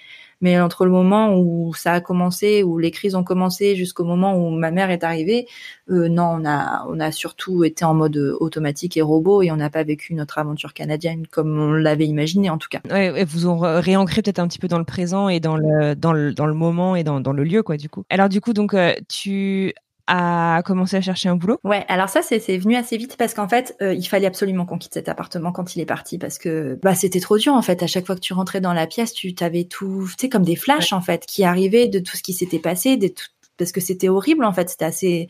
mais 0.44 0.60
entre 0.60 0.84
le 0.84 0.92
moment 0.92 1.38
où 1.38 1.74
ça 1.74 1.94
a 1.94 2.02
commencé, 2.02 2.64
où 2.64 2.78
les 2.78 2.92
crises 2.92 3.16
ont 3.16 3.24
commencé, 3.24 3.78
jusqu'au 3.78 4.04
moment 4.04 4.36
où 4.36 4.50
ma 4.50 4.72
mère 4.72 4.92
est 4.92 5.06
arrivée, 5.06 5.48
euh, 5.90 6.10
non, 6.10 6.42
on 6.44 7.00
a, 7.00 7.12
surtout 7.12 7.64
été 7.64 7.86
en 7.86 7.94
mode 7.94 8.18
automatique 8.18 8.98
et 8.98 9.02
robot 9.02 9.42
et 9.42 9.52
on 9.52 9.56
n'a 9.56 9.70
pas 9.70 9.84
vécu 9.84 10.14
notre 10.14 10.38
aventure 10.38 10.74
canadienne 10.74 11.26
comme 11.28 11.58
on 11.58 11.72
l'avait 11.72 12.08
imaginé 12.08 12.50
en 12.50 12.58
tout 12.58 12.68
cas. 12.70 12.82
Ouais, 12.92 13.22
et 13.22 13.24
vous 13.24 13.48
ont 13.48 13.60
réancré 13.60 14.22
peut-être 14.22 14.40
un 14.40 14.48
petit 14.50 14.60
peu 14.60 14.68
dans 14.68 14.80
le 14.80 14.86
présent 14.86 15.30
et 15.30 15.40
dans 15.40 15.56
le, 15.56 16.54
moment 16.54 16.98
et 16.98 17.06
dans, 17.06 17.22
dans 17.22 17.34
le 17.34 17.44
lieu, 17.46 17.64
quoi, 17.64 17.78
du 17.78 17.88
coup. 17.88 18.04
Alors, 18.10 18.28
du 18.28 18.42
coup, 18.42 18.52
donc, 18.52 18.74
euh, 18.74 18.94
tu 19.08 19.74
à 20.08 20.62
commencer 20.66 20.98
à 20.98 21.02
chercher 21.02 21.30
un 21.30 21.36
boulot 21.36 21.60
Ouais, 21.64 21.86
alors 21.88 22.10
ça 22.10 22.22
c'est 22.22 22.58
venu 22.58 22.76
assez 22.76 22.98
vite 22.98 23.16
parce 23.18 23.34
qu'en 23.34 23.48
fait 23.48 23.76
euh, 23.82 23.94
il 23.94 24.06
fallait 24.06 24.28
absolument 24.28 24.66
qu'on 24.66 24.78
quitte 24.78 24.94
cet 24.94 25.08
appartement 25.10 25.52
quand 25.52 25.76
il 25.76 25.82
est 25.82 25.86
parti 25.86 26.18
parce 26.18 26.38
que 26.38 26.78
bah 26.82 26.96
c'était 26.96 27.20
trop 27.20 27.38
dur 27.38 27.54
en 27.54 27.62
fait. 27.62 27.82
À 27.84 27.88
chaque 27.88 28.06
fois 28.06 28.16
que 28.16 28.22
tu 28.22 28.34
rentrais 28.34 28.62
dans 28.62 28.74
la 28.74 28.88
pièce, 28.88 29.14
tu 29.14 29.34
t'avais 29.34 29.64
tout, 29.64 30.08
tu 30.10 30.16
sais 30.20 30.30
comme 30.30 30.44
des 30.44 30.56
flashs 30.56 30.94
en 30.94 31.02
fait 31.02 31.26
qui 31.26 31.44
arrivaient 31.44 31.88
de 31.88 32.00
tout 32.00 32.18
ce 32.18 32.24
qui 32.24 32.34
s'était 32.34 32.60
passé, 32.60 32.98
des 32.98 33.14
tout, 33.14 33.28
parce 33.58 33.72
que 33.72 33.82
c'était 33.82 34.10
horrible 34.10 34.44
en 34.44 34.54
fait. 34.54 34.70
C'était 34.70 34.86
assez, 34.86 35.28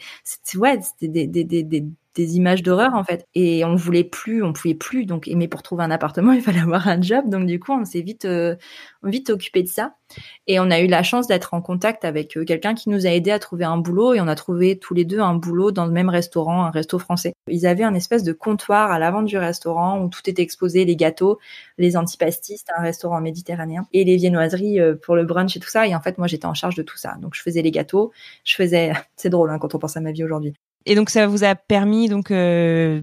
ouais, 0.55 0.79
c'était 0.81 1.07
des, 1.07 1.27
des, 1.27 1.43
des, 1.43 1.63
des 1.63 1.85
des 2.15 2.37
images 2.37 2.63
d'horreur 2.63 2.93
en 2.93 3.03
fait. 3.03 3.27
Et 3.35 3.65
on 3.65 3.75
voulait 3.75 4.03
plus 4.03 4.43
on 4.43 4.53
pouvait 4.53 4.75
plus. 4.75 5.05
Donc 5.05 5.29
mais 5.33 5.47
pour 5.47 5.63
trouver 5.63 5.83
un 5.83 5.91
appartement 5.91 6.31
il 6.33 6.41
fallait 6.41 6.59
avoir 6.59 6.87
un 6.87 7.01
job. 7.01 7.29
Donc 7.29 7.47
du 7.47 7.59
coup 7.59 7.71
on 7.73 7.85
s'est 7.85 8.01
vite 8.01 8.25
euh, 8.25 8.55
vite 9.03 9.29
occupé 9.29 9.63
de 9.63 9.67
ça. 9.67 9.95
Et 10.47 10.59
on 10.59 10.69
a 10.69 10.79
eu 10.79 10.87
la 10.87 11.03
chance 11.03 11.27
d'être 11.27 11.53
en 11.53 11.61
contact 11.61 12.05
avec 12.05 12.37
euh, 12.37 12.45
quelqu'un 12.45 12.75
qui 12.75 12.89
nous 12.89 13.07
a 13.07 13.09
aidé 13.09 13.31
à 13.31 13.39
trouver 13.39 13.65
un 13.65 13.77
boulot. 13.77 14.13
Et 14.13 14.21
on 14.21 14.27
a 14.27 14.35
trouvé 14.35 14.77
tous 14.77 14.93
les 14.93 15.05
deux 15.05 15.19
un 15.19 15.35
boulot 15.35 15.71
dans 15.71 15.85
le 15.85 15.91
même 15.91 16.09
restaurant 16.09 16.63
un 16.65 16.71
resto 16.71 16.99
français. 16.99 17.33
Ils 17.47 17.65
avaient 17.65 17.83
un 17.83 17.95
espèce 17.95 18.23
de 18.23 18.33
comptoir 18.33 18.91
à 18.91 18.99
l'avant 18.99 19.23
du 19.23 19.37
restaurant 19.37 20.01
où 20.01 20.09
tout 20.09 20.21
était 20.29 20.41
exposé 20.41 20.85
les 20.85 20.95
gâteaux 20.95 21.39
les 21.77 21.97
antipastis 21.97 22.63
un 22.77 22.81
restaurant 22.81 23.21
méditerranéen 23.21 23.87
et 23.93 24.03
les 24.03 24.15
viennoiseries 24.15 24.79
euh, 24.79 24.95
pour 24.95 25.15
le 25.15 25.25
brunch 25.25 25.55
et 25.57 25.59
tout 25.59 25.69
ça. 25.69 25.87
Et 25.87 25.95
en 25.95 26.01
fait 26.01 26.17
moi 26.17 26.27
j'étais 26.27 26.45
en 26.45 26.53
charge 26.53 26.75
de 26.75 26.83
tout 26.83 26.97
ça. 26.97 27.15
Donc 27.21 27.35
je 27.35 27.41
faisais 27.41 27.61
les 27.61 27.71
gâteaux. 27.71 28.11
Je 28.43 28.55
faisais 28.55 28.93
c'est 29.15 29.29
drôle 29.29 29.49
hein, 29.49 29.59
quand 29.59 29.75
on 29.75 29.79
pense 29.79 29.97
à 29.97 30.01
ma 30.01 30.11
vie 30.11 30.23
aujourd'hui 30.23 30.53
et 30.85 30.95
donc 30.95 31.09
ça 31.09 31.27
vous 31.27 31.43
a 31.43 31.55
permis 31.55 32.09
donc 32.09 32.31
euh, 32.31 33.01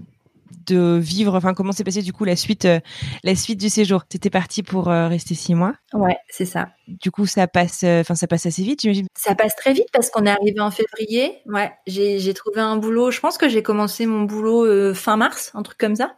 de 0.67 0.97
vivre. 0.97 1.35
Enfin, 1.35 1.53
comment 1.53 1.71
s'est 1.71 1.83
passé 1.83 2.01
du 2.01 2.13
coup 2.13 2.23
la 2.23 2.35
suite, 2.35 2.65
euh, 2.65 2.79
la 3.23 3.35
suite 3.35 3.59
du 3.59 3.69
séjour? 3.69 4.05
T'étais 4.05 4.29
parti 4.29 4.63
pour 4.63 4.89
euh, 4.89 5.07
rester 5.07 5.33
six 5.35 5.55
mois? 5.55 5.73
Ouais, 5.93 6.17
c'est 6.29 6.45
ça. 6.45 6.69
Du 6.87 7.11
coup, 7.11 7.25
ça 7.25 7.47
passe. 7.47 7.83
Enfin, 7.83 8.15
ça 8.15 8.27
passe 8.27 8.45
assez 8.45 8.63
vite, 8.63 8.81
j'imagine? 8.81 9.07
Ça 9.17 9.35
passe 9.35 9.55
très 9.55 9.73
vite 9.73 9.87
parce 9.93 10.09
qu'on 10.09 10.25
est 10.25 10.29
arrivé 10.29 10.59
en 10.59 10.71
février. 10.71 11.39
Ouais, 11.45 11.71
j'ai 11.87 12.33
trouvé 12.33 12.61
un 12.61 12.77
boulot. 12.77 13.11
Je 13.11 13.19
pense 13.19 13.37
que 13.37 13.49
j'ai 13.49 13.63
commencé 13.63 14.05
mon 14.05 14.23
boulot 14.23 14.93
fin 14.93 15.17
mars, 15.17 15.51
un 15.53 15.63
truc 15.63 15.77
comme 15.77 15.95
ça. 15.95 16.15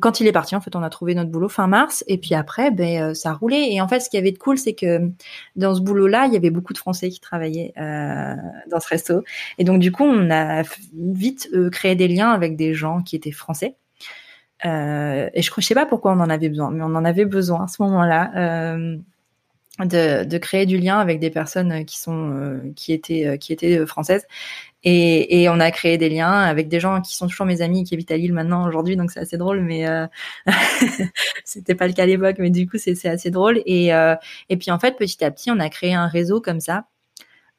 Quand 0.00 0.20
il 0.20 0.26
est 0.26 0.32
parti, 0.32 0.54
en 0.54 0.60
fait, 0.60 0.76
on 0.76 0.82
a 0.82 0.90
trouvé 0.90 1.14
notre 1.14 1.30
boulot 1.30 1.48
fin 1.48 1.66
mars, 1.66 2.04
et 2.08 2.18
puis 2.18 2.34
après, 2.34 2.70
ben 2.70 3.02
euh, 3.02 3.14
ça 3.14 3.32
roulait. 3.32 3.72
Et 3.72 3.80
en 3.80 3.88
fait, 3.88 4.00
ce 4.00 4.10
qu'il 4.10 4.18
y 4.18 4.20
avait 4.20 4.32
de 4.32 4.38
cool, 4.38 4.58
c'est 4.58 4.74
que 4.74 5.10
dans 5.56 5.74
ce 5.74 5.80
boulot-là, 5.80 6.26
il 6.26 6.34
y 6.34 6.36
avait 6.36 6.50
beaucoup 6.50 6.74
de 6.74 6.78
Français 6.78 7.08
qui 7.08 7.20
travaillaient 7.20 7.72
euh, 7.78 8.34
dans 8.70 8.80
ce 8.80 8.88
resto, 8.88 9.24
et 9.56 9.64
donc 9.64 9.80
du 9.80 9.90
coup, 9.90 10.04
on 10.04 10.30
a 10.30 10.62
vite 10.94 11.48
euh, 11.54 11.70
créé 11.70 11.94
des 11.94 12.06
liens 12.06 12.30
avec 12.32 12.54
des 12.56 12.74
gens 12.74 13.00
qui 13.00 13.16
étaient 13.16 13.32
français. 13.32 13.76
Et 14.64 14.66
je 15.42 15.50
ne 15.56 15.62
sais 15.62 15.74
pas 15.74 15.86
pourquoi 15.86 16.12
on 16.12 16.20
en 16.20 16.28
avait 16.28 16.48
besoin, 16.48 16.70
mais 16.70 16.82
on 16.82 16.94
en 16.96 17.04
avait 17.04 17.24
besoin 17.24 17.64
à 17.64 17.68
ce 17.68 17.82
moment-là. 17.82 18.76
De, 19.78 20.24
de, 20.24 20.38
créer 20.38 20.66
du 20.66 20.76
lien 20.76 20.98
avec 20.98 21.20
des 21.20 21.30
personnes 21.30 21.84
qui 21.84 22.00
sont 22.00 22.60
qui 22.74 22.92
étaient 22.92 23.38
qui 23.38 23.52
étaient 23.52 23.86
françaises 23.86 24.26
et, 24.84 25.48
on 25.48 25.60
a 25.60 25.70
créé 25.70 25.98
des 25.98 26.08
liens 26.08 26.32
avec 26.32 26.68
des 26.68 26.80
gens 26.80 27.00
qui 27.00 27.14
sont 27.16 27.26
toujours 27.26 27.46
mes 27.46 27.62
amis 27.62 27.84
qui 27.84 27.94
habitent 27.94 28.10
à 28.10 28.16
Lille 28.16 28.32
maintenant 28.32 28.66
aujourd'hui, 28.66 28.96
donc 28.96 29.10
c'est 29.10 29.20
assez 29.20 29.36
drôle, 29.36 29.60
mais 29.60 29.88
euh, 29.88 30.06
c'était 31.44 31.74
pas 31.74 31.86
le 31.88 31.92
cas 31.92 32.04
à 32.04 32.06
l'époque, 32.06 32.36
mais 32.38 32.50
du 32.50 32.68
coup 32.68 32.78
c'est 32.78 33.04
assez 33.06 33.30
drôle. 33.30 33.60
Et, 33.66 33.92
euh, 33.92 34.14
et 34.48 34.56
puis 34.56 34.70
en 34.70 34.78
fait 34.78 34.96
petit 34.96 35.24
à 35.24 35.30
petit 35.30 35.50
on 35.50 35.58
a 35.58 35.68
créé 35.68 35.94
un 35.94 36.06
réseau 36.06 36.40
comme 36.40 36.60
ça 36.60 36.86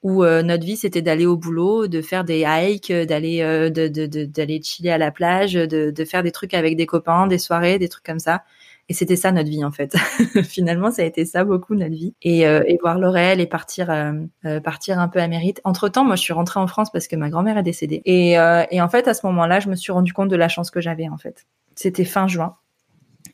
où 0.01 0.23
euh, 0.23 0.43
notre 0.43 0.65
vie 0.65 0.77
c'était 0.77 1.01
d'aller 1.01 1.25
au 1.25 1.35
boulot, 1.37 1.87
de 1.87 2.01
faire 2.01 2.23
des 2.23 2.45
hikes, 2.47 2.91
d'aller 2.91 3.41
euh, 3.41 3.69
d'aller 3.69 4.61
chiller 4.63 4.91
à 4.91 4.97
la 4.97 5.11
plage, 5.11 5.53
de, 5.53 5.91
de 5.91 6.05
faire 6.05 6.23
des 6.23 6.31
trucs 6.31 6.53
avec 6.53 6.77
des 6.77 6.85
copains, 6.85 7.27
des 7.27 7.37
soirées, 7.37 7.79
des 7.79 7.89
trucs 7.89 8.05
comme 8.05 8.19
ça. 8.19 8.43
Et 8.89 8.93
c'était 8.93 9.15
ça 9.15 9.31
notre 9.31 9.49
vie 9.49 9.63
en 9.63 9.71
fait. 9.71 9.95
Finalement, 10.43 10.91
ça 10.91 11.03
a 11.03 11.05
été 11.05 11.23
ça 11.23 11.43
beaucoup 11.43 11.75
notre 11.75 11.93
vie. 11.93 12.15
Et, 12.23 12.47
euh, 12.47 12.63
et 12.67 12.77
voir 12.81 12.97
le 12.97 13.07
réel 13.07 13.39
et 13.39 13.45
partir 13.45 13.91
euh, 13.91 14.13
euh, 14.45 14.59
partir 14.59 14.99
un 14.99 15.07
peu 15.07 15.19
à 15.19 15.27
mérite. 15.27 15.61
Entre 15.63 15.89
temps, 15.89 16.03
moi, 16.03 16.15
je 16.15 16.21
suis 16.23 16.33
rentrée 16.33 16.59
en 16.59 16.67
France 16.67 16.91
parce 16.91 17.07
que 17.07 17.15
ma 17.15 17.29
grand-mère 17.29 17.57
est 17.59 17.63
décédée. 17.63 18.01
Et, 18.05 18.31
et 18.31 18.81
en 18.81 18.89
fait, 18.89 19.07
à 19.07 19.13
ce 19.13 19.25
moment-là, 19.27 19.59
je 19.59 19.69
me 19.69 19.75
suis 19.75 19.91
rendu 19.91 20.11
compte 20.11 20.29
de 20.29 20.35
la 20.35 20.47
chance 20.47 20.71
que 20.71 20.81
j'avais 20.81 21.07
en 21.07 21.17
fait. 21.17 21.45
C'était 21.75 22.05
fin 22.05 22.27
juin. 22.27 22.55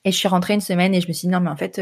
Et 0.03 0.11
je 0.11 0.17
suis 0.17 0.27
rentrée 0.27 0.53
une 0.53 0.61
semaine 0.61 0.93
et 0.93 1.01
je 1.01 1.07
me 1.07 1.13
suis 1.13 1.27
dit 1.27 1.31
non 1.31 1.39
mais 1.39 1.49
en 1.49 1.55
fait 1.55 1.81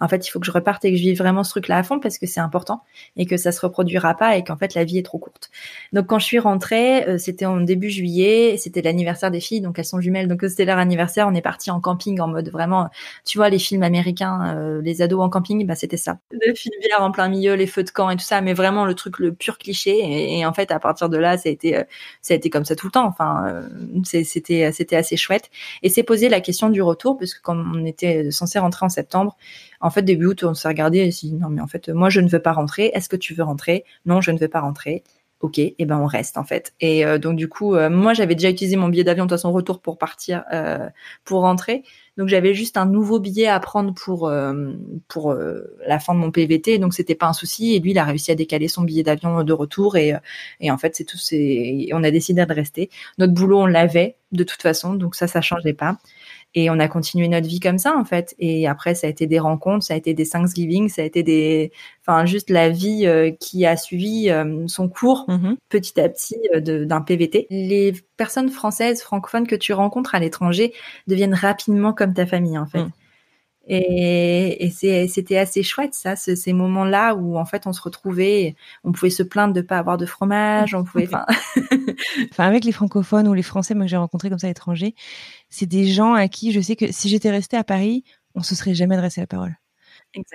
en 0.00 0.08
fait, 0.08 0.26
il 0.26 0.30
faut 0.30 0.40
que 0.40 0.46
je 0.46 0.50
reparte 0.50 0.84
et 0.84 0.90
que 0.90 0.96
je 0.96 1.02
vive 1.02 1.18
vraiment 1.18 1.44
ce 1.44 1.50
truc-là 1.50 1.78
à 1.78 1.82
fond 1.82 2.00
parce 2.00 2.18
que 2.18 2.26
c'est 2.26 2.40
important 2.40 2.82
et 3.16 3.26
que 3.26 3.36
ça 3.36 3.52
se 3.52 3.60
reproduira 3.60 4.14
pas 4.16 4.36
et 4.36 4.44
qu'en 4.44 4.56
fait 4.56 4.74
la 4.74 4.84
vie 4.84 4.98
est 4.98 5.02
trop 5.02 5.18
courte. 5.18 5.50
Donc 5.92 6.06
quand 6.06 6.18
je 6.18 6.24
suis 6.24 6.38
rentrée, 6.38 7.06
euh, 7.06 7.18
c'était 7.18 7.46
en 7.46 7.60
début 7.60 7.90
juillet, 7.90 8.56
c'était 8.58 8.82
l'anniversaire 8.82 9.30
des 9.30 9.40
filles, 9.40 9.60
donc 9.60 9.78
elles 9.78 9.84
sont 9.84 10.00
jumelles, 10.00 10.28
donc 10.28 10.40
c'était 10.42 10.64
leur 10.64 10.78
anniversaire. 10.78 11.28
On 11.28 11.34
est 11.34 11.42
parti 11.42 11.70
en 11.70 11.80
camping 11.80 12.20
en 12.20 12.28
mode 12.28 12.48
vraiment, 12.50 12.88
tu 13.24 13.38
vois, 13.38 13.50
les 13.50 13.58
films 13.58 13.82
américains, 13.82 14.56
euh, 14.56 14.80
les 14.82 15.02
ados 15.02 15.20
en 15.20 15.28
camping, 15.28 15.66
bah 15.66 15.74
c'était 15.74 15.96
ça. 15.96 16.18
Le 16.30 16.54
fil 16.54 16.72
bière 16.80 17.02
en 17.02 17.10
plein 17.10 17.28
milieu, 17.28 17.54
les 17.54 17.66
feux 17.66 17.84
de 17.84 17.90
camp 17.90 18.08
et 18.10 18.16
tout 18.16 18.24
ça, 18.24 18.40
mais 18.40 18.54
vraiment 18.54 18.86
le 18.86 18.94
truc 18.94 19.18
le 19.18 19.34
pur 19.34 19.58
cliché. 19.58 20.38
Et, 20.38 20.46
en 20.46 20.52
fait, 20.52 20.70
à 20.70 20.78
partir 20.78 21.08
de 21.08 21.18
là, 21.18 21.36
ça 21.36 21.48
a 21.48 21.52
été, 21.52 21.76
euh, 21.76 22.48
comme 22.50 22.64
ça 22.64 22.74
tout 22.74 22.86
le 22.86 22.92
temps. 22.92 23.06
Enfin, 23.06 23.62
c'était, 24.04 24.72
c'était 24.72 24.96
assez 24.96 25.16
chouette. 25.16 25.50
Et 25.82 25.88
c'est 25.88 26.02
posé 26.02 26.28
la 26.28 26.40
question 26.40 26.70
du 26.70 26.82
retour, 26.82 27.18
parce 27.18 27.34
que 27.34 27.42
comme 27.42 27.72
on 27.76 27.84
était 27.84 28.30
censé 28.30 28.58
rentrer 28.58 28.86
en 28.86 28.88
septembre, 28.88 29.36
en 29.80 29.90
fait, 29.90 30.02
début 30.02 30.26
août, 30.26 30.44
on 30.44 30.54
s'est 30.54 30.68
regardé 30.68 30.98
et 30.98 31.10
s'est 31.10 31.28
dit 31.28 31.34
non, 31.34 31.48
mais 31.48 31.60
en 31.60 31.66
fait, 31.66 31.88
moi, 31.88 32.10
je 32.10 32.20
ne 32.20 32.28
veux 32.28 32.40
pas 32.42 32.52
rentrer. 32.52 32.90
Est-ce 32.94 33.08
que 33.08 33.16
tu 33.16 33.34
veux 33.34 33.44
rentrer? 33.44 33.84
Non, 34.06 34.20
je 34.20 34.30
ne 34.30 34.38
veux 34.38 34.48
pas 34.48 34.60
rentrer. 34.60 35.02
Ok, 35.40 35.58
et 35.58 35.74
eh 35.78 35.86
ben 35.86 35.96
on 35.98 36.04
reste 36.04 36.36
en 36.36 36.44
fait. 36.44 36.74
Et 36.80 37.06
euh, 37.06 37.16
donc 37.16 37.36
du 37.36 37.48
coup, 37.48 37.74
euh, 37.74 37.88
moi 37.88 38.12
j'avais 38.12 38.34
déjà 38.34 38.50
utilisé 38.50 38.76
mon 38.76 38.88
billet 38.88 39.04
d'avion 39.04 39.24
de 39.24 39.34
son 39.38 39.52
retour 39.52 39.80
pour 39.80 39.96
partir, 39.96 40.44
euh, 40.52 40.86
pour 41.24 41.40
rentrer. 41.40 41.82
Donc 42.18 42.28
j'avais 42.28 42.52
juste 42.52 42.76
un 42.76 42.84
nouveau 42.84 43.20
billet 43.20 43.46
à 43.46 43.58
prendre 43.58 43.94
pour 43.94 44.30
pour 45.08 45.34
la 45.86 45.98
fin 45.98 46.14
de 46.14 46.18
mon 46.18 46.30
PVT, 46.30 46.78
donc 46.78 46.92
c'était 46.92 47.14
pas 47.14 47.26
un 47.26 47.32
souci. 47.32 47.74
Et 47.74 47.80
lui, 47.80 47.92
il 47.92 47.98
a 47.98 48.04
réussi 48.04 48.30
à 48.30 48.34
décaler 48.34 48.68
son 48.68 48.82
billet 48.82 49.02
d'avion 49.02 49.42
de 49.42 49.52
retour 49.54 49.96
et 49.96 50.12
et 50.60 50.70
en 50.70 50.76
fait 50.76 50.94
c'est 50.94 51.04
tout. 51.04 51.16
C'est 51.16 51.88
on 51.94 52.04
a 52.04 52.10
décidé 52.10 52.44
de 52.44 52.52
rester. 52.52 52.90
Notre 53.16 53.32
boulot 53.32 53.60
on 53.62 53.66
l'avait 53.66 54.16
de 54.32 54.44
toute 54.44 54.60
façon, 54.60 54.92
donc 54.92 55.14
ça 55.14 55.26
ça 55.26 55.40
changeait 55.40 55.72
pas. 55.72 55.96
Et 56.54 56.68
on 56.68 56.80
a 56.80 56.88
continué 56.88 57.28
notre 57.28 57.46
vie 57.46 57.60
comme 57.60 57.78
ça, 57.78 57.96
en 57.96 58.04
fait. 58.04 58.34
Et 58.38 58.66
après, 58.66 58.94
ça 58.96 59.06
a 59.06 59.10
été 59.10 59.26
des 59.26 59.38
rencontres, 59.38 59.84
ça 59.84 59.94
a 59.94 59.96
été 59.96 60.14
des 60.14 60.26
Thanksgiving, 60.26 60.88
ça 60.88 61.02
a 61.02 61.04
été 61.04 61.22
des, 61.22 61.70
enfin, 62.04 62.26
juste 62.26 62.50
la 62.50 62.70
vie 62.70 63.06
euh, 63.06 63.30
qui 63.30 63.66
a 63.66 63.76
suivi 63.76 64.30
euh, 64.30 64.66
son 64.66 64.88
cours 64.88 65.26
mm-hmm. 65.28 65.56
petit 65.68 66.00
à 66.00 66.08
petit 66.08 66.38
euh, 66.54 66.84
d'un 66.84 67.02
PVT. 67.02 67.46
Les 67.50 67.94
personnes 68.16 68.50
françaises, 68.50 69.00
francophones 69.02 69.46
que 69.46 69.54
tu 69.54 69.72
rencontres 69.72 70.14
à 70.16 70.18
l'étranger 70.18 70.72
deviennent 71.06 71.34
rapidement 71.34 71.92
comme 71.92 72.14
ta 72.14 72.26
famille, 72.26 72.58
en 72.58 72.66
fait. 72.66 72.82
Mm. 72.82 72.90
Et, 73.66 74.66
et 74.66 74.70
c'était 75.06 75.36
assez 75.36 75.62
chouette 75.62 75.94
ça, 75.94 76.16
ces 76.16 76.52
moments-là 76.52 77.14
où 77.14 77.38
en 77.38 77.44
fait 77.44 77.66
on 77.66 77.72
se 77.72 77.82
retrouvait, 77.82 78.56
on 78.84 78.92
pouvait 78.92 79.10
se 79.10 79.22
plaindre 79.22 79.54
de 79.54 79.60
pas 79.60 79.78
avoir 79.78 79.98
de 79.98 80.06
fromage, 80.06 80.74
on 80.74 80.82
pouvait, 80.82 81.08
enfin 82.30 82.44
avec 82.44 82.64
les 82.64 82.72
francophones 82.72 83.28
ou 83.28 83.34
les 83.34 83.42
Français, 83.42 83.74
moi 83.74 83.84
que 83.84 83.90
j'ai 83.90 83.96
rencontrés 83.96 84.30
comme 84.30 84.38
ça 84.38 84.46
à 84.46 84.50
l'étranger, 84.50 84.94
c'est 85.50 85.66
des 85.66 85.86
gens 85.86 86.14
à 86.14 86.26
qui 86.28 86.52
je 86.52 86.60
sais 86.60 86.74
que 86.74 86.90
si 86.90 87.08
j'étais 87.08 87.30
restée 87.30 87.58
à 87.58 87.64
Paris, 87.64 88.02
on 88.34 88.42
se 88.42 88.54
serait 88.54 88.74
jamais 88.74 88.96
adressé 88.96 89.20
la 89.20 89.26
parole. 89.26 89.59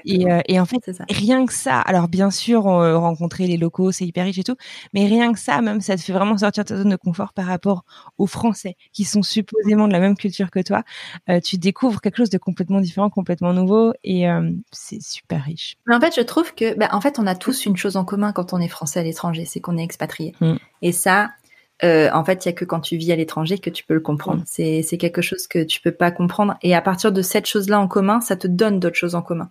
Et, 0.05 0.31
euh, 0.31 0.41
et, 0.47 0.59
en 0.59 0.65
fait, 0.65 0.79
rien 1.09 1.45
que 1.45 1.53
ça, 1.53 1.79
alors 1.79 2.07
bien 2.07 2.31
sûr, 2.31 2.67
euh, 2.67 2.97
rencontrer 2.97 3.47
les 3.47 3.57
locaux, 3.57 3.91
c'est 3.91 4.05
hyper 4.05 4.25
riche 4.25 4.37
et 4.37 4.43
tout, 4.43 4.55
mais 4.93 5.05
rien 5.05 5.33
que 5.33 5.39
ça, 5.39 5.61
même, 5.61 5.81
ça 5.81 5.97
te 5.97 6.01
fait 6.01 6.13
vraiment 6.13 6.37
sortir 6.37 6.63
de 6.63 6.69
ta 6.69 6.77
zone 6.77 6.89
de 6.89 6.95
confort 6.95 7.33
par 7.33 7.45
rapport 7.45 7.83
aux 8.17 8.27
Français 8.27 8.77
qui 8.93 9.03
sont 9.03 9.21
supposément 9.21 9.87
de 9.87 9.93
la 9.93 9.99
même 9.99 10.15
culture 10.15 10.51
que 10.51 10.61
toi. 10.61 10.83
Euh, 11.29 11.39
tu 11.39 11.57
découvres 11.57 12.01
quelque 12.01 12.17
chose 12.17 12.29
de 12.29 12.37
complètement 12.37 12.79
différent, 12.79 13.09
complètement 13.09 13.53
nouveau, 13.53 13.93
et 14.03 14.29
euh, 14.29 14.49
c'est 14.71 15.01
super 15.01 15.43
riche. 15.43 15.77
Mais 15.87 15.95
en 15.95 15.99
fait, 15.99 16.15
je 16.15 16.21
trouve 16.21 16.53
que, 16.55 16.77
bah, 16.77 16.89
en 16.91 17.01
fait, 17.01 17.19
on 17.19 17.27
a 17.27 17.35
tous 17.35 17.65
une 17.65 17.77
chose 17.77 17.97
en 17.97 18.05
commun 18.05 18.31
quand 18.31 18.53
on 18.53 18.59
est 18.59 18.67
Français 18.67 18.99
à 18.99 19.03
l'étranger, 19.03 19.45
c'est 19.45 19.59
qu'on 19.59 19.77
est 19.77 19.83
expatrié. 19.83 20.33
Mm. 20.39 20.55
Et 20.81 20.91
ça, 20.91 21.31
euh, 21.83 22.09
en 22.13 22.23
fait, 22.23 22.45
il 22.45 22.49
y 22.49 22.51
a 22.51 22.53
que 22.53 22.65
quand 22.65 22.79
tu 22.79 22.97
vis 22.97 23.11
à 23.11 23.15
l'étranger 23.15 23.57
que 23.59 23.69
tu 23.69 23.83
peux 23.83 23.93
le 23.93 23.99
comprendre. 23.99 24.43
C'est 24.45 24.81
c'est 24.81 24.97
quelque 24.97 25.21
chose 25.21 25.47
que 25.47 25.63
tu 25.63 25.81
peux 25.81 25.91
pas 25.91 26.11
comprendre. 26.11 26.55
Et 26.61 26.73
à 26.73 26.81
partir 26.81 27.11
de 27.11 27.21
cette 27.21 27.45
chose-là 27.47 27.79
en 27.79 27.87
commun, 27.87 28.21
ça 28.21 28.35
te 28.35 28.47
donne 28.47 28.79
d'autres 28.79 28.95
choses 28.95 29.15
en 29.15 29.21
commun. 29.21 29.49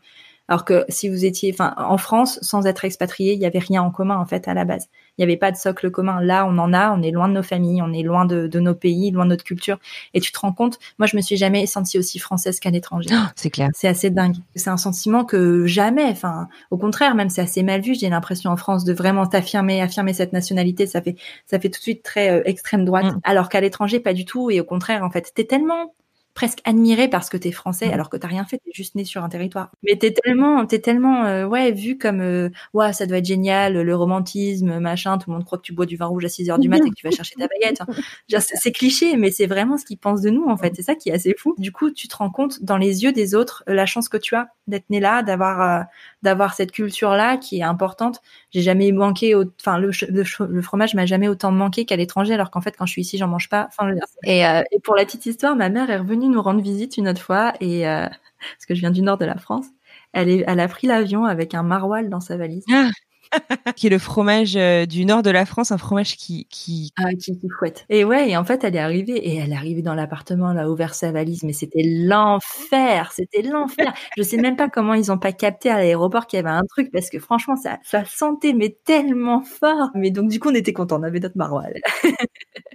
Alors 0.48 0.64
que 0.64 0.84
si 0.88 1.08
vous 1.08 1.24
étiez, 1.24 1.52
enfin, 1.52 1.74
en 1.78 1.98
France, 1.98 2.38
sans 2.42 2.66
être 2.66 2.84
expatrié, 2.84 3.34
il 3.34 3.40
y 3.40 3.46
avait 3.46 3.58
rien 3.58 3.82
en 3.82 3.90
commun 3.90 4.16
en 4.18 4.26
fait 4.26 4.48
à 4.48 4.54
la 4.54 4.64
base. 4.64 4.88
Il 5.16 5.20
n'y 5.20 5.24
avait 5.24 5.36
pas 5.36 5.52
de 5.52 5.56
socle 5.56 5.90
commun. 5.90 6.20
Là, 6.20 6.46
on 6.46 6.58
en 6.58 6.72
a. 6.72 6.90
On 6.92 7.02
est 7.02 7.10
loin 7.10 7.28
de 7.28 7.34
nos 7.34 7.42
familles, 7.42 7.82
on 7.82 7.92
est 7.92 8.02
loin 8.02 8.24
de, 8.24 8.46
de 8.46 8.60
nos 8.60 8.74
pays, 8.74 9.10
loin 9.10 9.24
de 9.24 9.30
notre 9.30 9.44
culture. 9.44 9.78
Et 10.12 10.20
tu 10.20 10.32
te 10.32 10.38
rends 10.38 10.52
compte, 10.52 10.78
moi, 10.98 11.06
je 11.06 11.16
me 11.16 11.22
suis 11.22 11.36
jamais 11.36 11.66
sentie 11.66 11.98
aussi 11.98 12.18
française 12.18 12.60
qu'à 12.60 12.70
l'étranger. 12.70 13.10
Oh, 13.12 13.26
c'est 13.36 13.50
clair. 13.50 13.70
C'est 13.74 13.88
assez 13.88 14.10
dingue. 14.10 14.36
C'est 14.54 14.70
un 14.70 14.76
sentiment 14.76 15.24
que 15.24 15.66
jamais, 15.66 16.04
enfin, 16.04 16.48
au 16.70 16.78
contraire, 16.78 17.14
même 17.14 17.30
c'est 17.30 17.42
assez 17.42 17.62
mal 17.62 17.80
vu. 17.80 17.94
J'ai 17.94 18.08
l'impression 18.08 18.50
en 18.50 18.56
France 18.56 18.84
de 18.84 18.92
vraiment 18.92 19.26
t'affirmer, 19.26 19.80
affirmer 19.80 20.12
cette 20.12 20.32
nationalité. 20.32 20.86
Ça 20.86 21.00
fait, 21.00 21.16
ça 21.46 21.58
fait 21.58 21.70
tout 21.70 21.78
de 21.78 21.82
suite 21.82 22.02
très 22.02 22.30
euh, 22.30 22.42
extrême 22.44 22.84
droite. 22.84 23.06
Mm. 23.06 23.20
Alors 23.24 23.48
qu'à 23.48 23.60
l'étranger, 23.60 24.00
pas 24.00 24.14
du 24.14 24.24
tout. 24.24 24.50
Et 24.50 24.60
au 24.60 24.64
contraire, 24.64 25.04
en 25.04 25.10
fait, 25.10 25.32
t'es 25.34 25.44
tellement 25.44 25.94
presque 26.34 26.58
admiré 26.64 27.08
parce 27.08 27.30
que 27.30 27.36
t'es 27.36 27.52
français 27.52 27.92
alors 27.92 28.10
que 28.10 28.16
t'as 28.16 28.28
rien 28.28 28.44
fait, 28.44 28.58
t'es 28.58 28.72
juste 28.72 28.96
né 28.96 29.04
sur 29.04 29.22
un 29.22 29.28
territoire. 29.28 29.70
Mais 29.84 29.96
t'es 29.96 30.12
tellement, 30.12 30.66
t'es 30.66 30.80
tellement, 30.80 31.24
euh, 31.24 31.46
ouais, 31.46 31.70
vu 31.72 31.96
comme, 31.96 32.20
euh, 32.20 32.50
ouais, 32.72 32.92
ça 32.92 33.06
doit 33.06 33.18
être 33.18 33.24
génial, 33.24 33.80
le 33.80 33.96
romantisme, 33.96 34.80
machin, 34.80 35.16
tout 35.18 35.30
le 35.30 35.36
monde 35.36 35.44
croit 35.44 35.58
que 35.58 35.62
tu 35.62 35.72
bois 35.72 35.86
du 35.86 35.96
vin 35.96 36.06
rouge 36.06 36.24
à 36.24 36.28
6 36.28 36.50
heures 36.50 36.58
du 36.58 36.68
matin 36.68 36.86
et 36.86 36.90
que 36.90 36.94
tu 36.94 37.06
vas 37.06 37.12
chercher 37.12 37.36
ta 37.36 37.46
baguette. 37.46 37.80
c'est 38.40 38.72
cliché, 38.72 39.16
mais 39.16 39.30
c'est 39.30 39.46
vraiment 39.46 39.78
ce 39.78 39.84
qu'ils 39.84 39.98
pensent 39.98 40.22
de 40.22 40.30
nous 40.30 40.46
en 40.46 40.56
fait. 40.56 40.74
C'est 40.74 40.82
ça 40.82 40.96
qui 40.96 41.10
est 41.10 41.12
assez 41.12 41.34
fou. 41.38 41.54
Du 41.58 41.70
coup, 41.70 41.90
tu 41.90 42.08
te 42.08 42.16
rends 42.16 42.30
compte 42.30 42.62
dans 42.62 42.76
les 42.76 43.04
yeux 43.04 43.12
des 43.12 43.34
autres 43.34 43.62
la 43.66 43.86
chance 43.86 44.08
que 44.08 44.16
tu 44.16 44.34
as 44.34 44.48
d'être 44.66 44.88
né 44.90 44.98
là, 44.98 45.22
d'avoir 45.22 45.60
euh, 45.60 45.82
d'avoir 46.22 46.54
cette 46.54 46.72
culture 46.72 47.10
là 47.10 47.36
qui 47.36 47.58
est 47.58 47.62
importante. 47.62 48.20
J'ai 48.50 48.62
jamais 48.62 48.90
manqué, 48.92 49.34
enfin 49.60 49.78
le, 49.78 49.90
le, 50.08 50.62
fromage 50.62 50.94
m'a 50.94 51.06
jamais 51.06 51.28
autant 51.28 51.52
manqué 51.52 51.84
qu'à 51.84 51.96
l'étranger, 51.96 52.34
alors 52.34 52.50
qu'en 52.50 52.60
fait 52.60 52.74
quand 52.76 52.86
je 52.86 52.92
suis 52.92 53.02
ici 53.02 53.18
j'en 53.18 53.28
mange 53.28 53.48
pas. 53.48 53.68
Enfin, 53.68 53.92
et, 54.24 54.46
euh, 54.46 54.62
et, 54.72 54.80
pour 54.80 54.96
la 54.96 55.04
petite 55.04 55.26
histoire, 55.26 55.54
ma 55.54 55.68
mère 55.68 55.90
est 55.90 55.98
revenue 55.98 56.23
nous 56.28 56.42
rendre 56.42 56.60
visite 56.60 56.96
une 56.96 57.08
autre 57.08 57.20
fois 57.20 57.54
et 57.60 57.88
euh, 57.88 58.06
parce 58.08 58.66
que 58.68 58.74
je 58.74 58.80
viens 58.80 58.90
du 58.90 59.02
nord 59.02 59.18
de 59.18 59.24
la 59.24 59.36
France, 59.36 59.66
elle 60.12 60.28
est, 60.28 60.46
a 60.46 60.68
pris 60.68 60.86
l'avion 60.86 61.24
avec 61.24 61.54
un 61.54 61.62
maroilles 61.62 62.08
dans 62.08 62.20
sa 62.20 62.36
valise. 62.36 62.64
Ah 62.72 62.90
qui 63.76 63.86
est 63.86 63.90
le 63.90 63.98
fromage 63.98 64.56
euh, 64.56 64.86
du 64.86 65.04
nord 65.04 65.22
de 65.22 65.30
la 65.30 65.46
France, 65.46 65.72
un 65.72 65.78
fromage 65.78 66.16
qui 66.16 66.46
qui 66.50 66.92
ah, 66.96 67.10
qui, 67.18 67.38
qui 67.38 67.48
fouette. 67.58 67.84
Et 67.88 68.04
ouais, 68.04 68.30
et 68.30 68.36
en 68.36 68.44
fait, 68.44 68.64
elle 68.64 68.76
est 68.76 68.80
arrivée 68.80 69.16
et 69.16 69.36
elle 69.36 69.52
est 69.52 69.56
arrivée 69.56 69.82
dans 69.82 69.94
l'appartement, 69.94 70.52
elle 70.52 70.58
a 70.58 70.70
ouvert 70.70 70.94
sa 70.94 71.12
valise, 71.12 71.42
mais 71.42 71.52
c'était 71.52 71.82
l'enfer, 71.84 73.12
c'était 73.12 73.42
l'enfer. 73.42 73.92
Je 74.16 74.22
sais 74.22 74.36
même 74.36 74.56
pas 74.56 74.68
comment 74.68 74.94
ils 74.94 75.10
ont 75.12 75.18
pas 75.18 75.32
capté 75.32 75.70
à 75.70 75.78
l'aéroport 75.78 76.26
qu'il 76.26 76.38
y 76.38 76.40
avait 76.40 76.50
un 76.50 76.64
truc 76.68 76.90
parce 76.92 77.10
que 77.10 77.18
franchement, 77.18 77.56
ça 77.56 77.78
ça 77.82 78.04
sentait 78.04 78.52
mais 78.52 78.76
tellement 78.84 79.42
fort. 79.42 79.90
Mais 79.94 80.10
donc 80.10 80.30
du 80.30 80.40
coup, 80.40 80.50
on 80.50 80.54
était 80.54 80.72
content, 80.72 81.00
on 81.00 81.02
avait 81.02 81.20
notre 81.20 81.36
maroilles. 81.36 81.80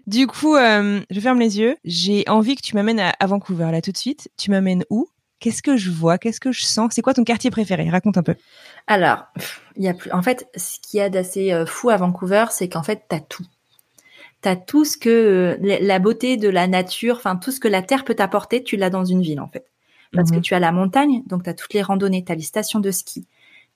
du 0.08 0.28
coup, 0.28 0.56
euh, 0.56 1.00
je 1.10 1.20
ferme 1.20 1.40
les 1.40 1.60
yeux. 1.60 1.78
J'ai 1.84 2.24
envie 2.28 2.56
que 2.56 2.62
tu 2.62 2.76
m'amènes 2.76 3.00
à, 3.00 3.10
à 3.20 3.26
Vancouver 3.28 3.70
là 3.72 3.82
tout 3.82 3.92
de 3.92 3.98
suite. 3.98 4.30
Tu 4.38 4.52
m'amènes 4.52 4.84
où? 4.90 5.08
Qu'est-ce 5.40 5.62
que 5.62 5.78
je 5.78 5.90
vois? 5.90 6.18
Qu'est-ce 6.18 6.40
que 6.40 6.52
je 6.52 6.64
sens? 6.64 6.92
C'est 6.94 7.02
quoi 7.02 7.14
ton 7.14 7.24
quartier 7.24 7.50
préféré? 7.50 7.90
Raconte 7.90 8.18
un 8.18 8.24
peu. 8.24 8.36
Alors, 8.88 9.26
il 9.78 9.84
y 9.84 9.88
a 9.88 9.94
plus. 9.94 10.12
En 10.12 10.22
fait, 10.22 10.48
ce 10.56 10.80
qu'il 10.80 11.00
y 11.00 11.02
a 11.02 11.10
d'assez 11.10 11.54
euh, 11.54 11.66
fou 11.66 11.90
à 11.90 11.98
Vancouver, 11.98 12.46
c'est 12.52 12.68
qu'en 12.68 12.84
fait, 12.84 13.04
t'as 13.08 13.22
tout. 13.22 13.46
T'as 14.42 14.56
tout 14.56 14.86
ce 14.86 14.98
que 14.98 15.10
euh, 15.10 15.78
la 15.82 16.00
beauté 16.00 16.38
de 16.38 16.50
la 16.50 16.68
nature, 16.68 17.18
enfin 17.18 17.36
tout 17.36 17.52
ce 17.52 17.60
que 17.60 17.68
la 17.68 17.82
terre 17.82 18.06
peut 18.06 18.16
t'apporter, 18.16 18.64
tu 18.64 18.78
l'as 18.78 18.90
dans 18.90 19.04
une 19.04 19.22
ville 19.22 19.42
en 19.42 19.48
fait. 19.48 19.66
Parce 20.14 20.32
que 20.32 20.38
mhm. 20.38 20.42
tu 20.42 20.54
as 20.56 20.60
la 20.60 20.72
montagne, 20.72 21.24
donc 21.28 21.44
tu 21.44 21.50
as 21.50 21.54
toutes 21.54 21.74
les 21.74 21.82
randonnées, 21.82 22.24
tu 22.24 22.32
as 22.32 22.36
les 22.36 22.42
stations 22.42 22.80
de 22.80 22.90
ski, 22.90 23.28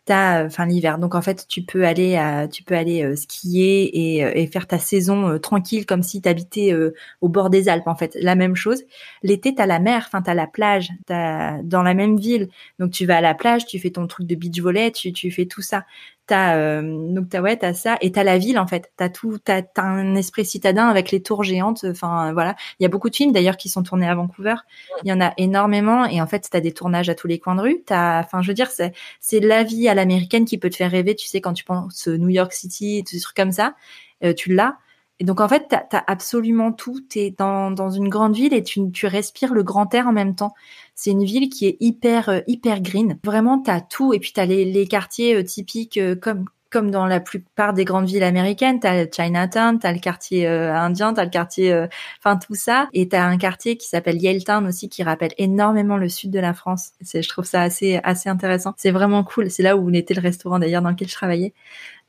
t'as 0.05 0.45
enfin 0.45 0.65
l'hiver. 0.65 0.97
Donc 0.97 1.15
en 1.15 1.21
fait 1.21 1.45
tu 1.47 1.61
peux 1.61 1.85
aller 1.85 2.15
à, 2.15 2.47
tu 2.47 2.63
peux 2.63 2.75
aller 2.75 3.03
euh, 3.03 3.15
skier 3.15 4.17
et, 4.17 4.25
euh, 4.25 4.47
faire 4.47 4.67
ta 4.67 4.77
saison 4.79 5.29
euh, 5.29 5.37
tranquille 5.39 5.85
comme 5.85 6.03
si 6.03 6.21
tu 6.21 6.29
habitais 6.29 6.73
au 7.21 7.29
bord 7.29 7.49
des 7.49 7.69
Alpes 7.69 7.87
en 7.87 7.95
fait. 7.95 8.17
La 8.19 8.35
même 8.35 8.55
chose. 8.55 8.83
L'été 9.23 9.55
t'as 9.55 9.65
la 9.65 9.79
mer 9.79 10.03
enfin 10.07 10.21
t'as 10.21 10.33
la 10.33 10.47
plage 10.47 10.89
t'as 11.05 11.61
dans 11.63 11.83
la 11.83 11.93
même 11.93 12.17
ville. 12.17 12.49
Donc 12.79 12.91
tu 12.91 13.05
vas 13.05 13.17
à 13.17 13.21
la 13.21 13.33
plage 13.33 13.65
tu 13.65 13.79
fais 13.79 13.91
ton 13.91 14.07
truc 14.07 14.27
de 14.27 14.35
beach 14.35 14.59
volley 14.59 14.91
tu, 14.91 15.13
tu 15.13 15.31
fais 15.31 15.45
tout 15.45 15.61
ça 15.61 15.85
T'as 16.25 16.55
euh, 16.55 16.81
donc 16.81 17.27
t'as 17.29 17.41
ouais 17.41 17.57
t'as 17.57 17.73
ça 17.73 17.97
et 17.99 18.11
t'as 18.13 18.23
la 18.23 18.37
ville 18.37 18.57
en 18.57 18.65
fait. 18.65 18.91
T'as 18.95 19.09
tout 19.09 19.39
t'as 19.39 19.61
as 19.75 19.81
un 19.81 20.15
esprit 20.15 20.45
citadin 20.45 20.87
avec 20.87 21.11
les 21.11 21.21
tours 21.21 21.43
géantes 21.43 21.85
enfin 21.89 22.31
voilà. 22.31 22.55
Il 22.79 22.83
y 22.83 22.85
a 22.85 22.89
beaucoup 22.89 23.09
de 23.09 23.15
films 23.15 23.33
d'ailleurs 23.33 23.57
qui 23.57 23.67
sont 23.67 23.83
tournés 23.83 24.07
à 24.07 24.15
Vancouver. 24.15 24.55
Il 25.03 25.09
y 25.09 25.13
en 25.13 25.19
a 25.19 25.33
énormément 25.37 26.05
et 26.05 26.21
en 26.21 26.27
fait 26.27 26.47
t'as 26.49 26.61
des 26.61 26.71
tournages 26.71 27.09
à 27.09 27.15
tous 27.15 27.27
les 27.27 27.39
coins 27.39 27.55
de 27.55 27.61
rue. 27.61 27.83
T'as 27.85 28.21
enfin 28.21 28.41
je 28.41 28.47
veux 28.47 28.53
dire 28.53 28.71
c'est 28.71 28.93
c'est 29.19 29.41
la 29.41 29.63
vie 29.63 29.89
à 29.89 29.95
l'américaine 29.95 30.45
qui 30.45 30.57
peut 30.57 30.69
te 30.69 30.77
faire 30.77 30.91
rêver 30.91 31.15
tu 31.15 31.27
sais 31.27 31.41
quand 31.41 31.53
tu 31.53 31.65
penses 31.65 32.07
New 32.07 32.29
York 32.29 32.53
City 32.53 33.03
tout 33.05 33.15
des 33.15 33.21
trucs 33.21 33.35
comme 33.35 33.51
ça. 33.51 33.75
Euh, 34.23 34.33
tu 34.33 34.53
l'as 34.53 34.77
donc 35.23 35.39
en 35.39 35.47
fait, 35.47 35.67
tu 35.69 35.75
as, 35.75 36.03
absolument 36.07 36.73
tout. 36.73 36.99
Tu 37.09 37.19
es 37.19 37.31
dans, 37.31 37.71
dans 37.71 37.89
une 37.89 38.09
grande 38.09 38.35
ville 38.35 38.53
et 38.53 38.61
tu, 38.61 38.91
tu 38.91 39.07
respires 39.07 39.53
le 39.53 39.63
grand 39.63 39.93
air 39.93 40.07
en 40.07 40.11
même 40.11 40.35
temps. 40.35 40.53
C'est 40.95 41.11
une 41.11 41.23
ville 41.23 41.49
qui 41.49 41.65
est 41.65 41.77
hyper 41.79 42.29
euh, 42.29 42.39
hyper 42.45 42.81
green. 42.81 43.17
Vraiment, 43.23 43.61
tu 43.61 43.71
as 43.71 43.79
tout. 43.79 44.13
Et 44.13 44.19
puis 44.19 44.33
tu 44.33 44.39
as 44.41 44.45
les, 44.45 44.65
les 44.65 44.85
quartiers 44.85 45.35
euh, 45.35 45.43
typiques 45.43 45.97
euh, 45.97 46.15
comme 46.15 46.45
comme 46.69 46.89
dans 46.89 47.05
la 47.05 47.19
plupart 47.19 47.73
des 47.73 47.85
grandes 47.85 48.07
villes 48.07 48.23
américaines, 48.23 48.79
t'as 48.79 49.05
Chinatown, 49.05 49.77
t'as 49.77 49.93
le 49.93 49.99
quartier 49.99 50.47
indien, 50.47 51.13
t'as 51.13 51.23
le 51.23 51.29
quartier, 51.29 51.87
enfin 52.17 52.35
tout 52.35 52.55
ça, 52.55 52.89
et 52.93 53.07
t'as 53.07 53.27
un 53.27 53.37
quartier 53.37 53.77
qui 53.77 53.87
s'appelle 53.87 54.19
Yaletown 54.19 54.65
aussi, 54.65 54.89
qui 54.89 55.03
rappelle 55.03 55.33
énormément 55.37 55.97
le 55.97 56.09
sud 56.09 56.31
de 56.31 56.39
la 56.39 56.55
France. 56.55 56.93
Je 57.01 57.29
trouve 57.29 57.45
ça 57.45 57.61
assez 57.61 57.99
assez 58.03 58.27
intéressant. 58.27 58.73
C'est 58.75 58.89
vraiment 58.89 59.23
cool. 59.23 59.51
C'est 59.51 59.61
là 59.61 59.77
où 59.77 59.91
était 59.91 60.15
le 60.15 60.21
restaurant 60.21 60.57
d'ailleurs 60.57 60.81
dans 60.81 60.89
lequel 60.89 61.09
je 61.09 61.13
travaillais. 61.13 61.53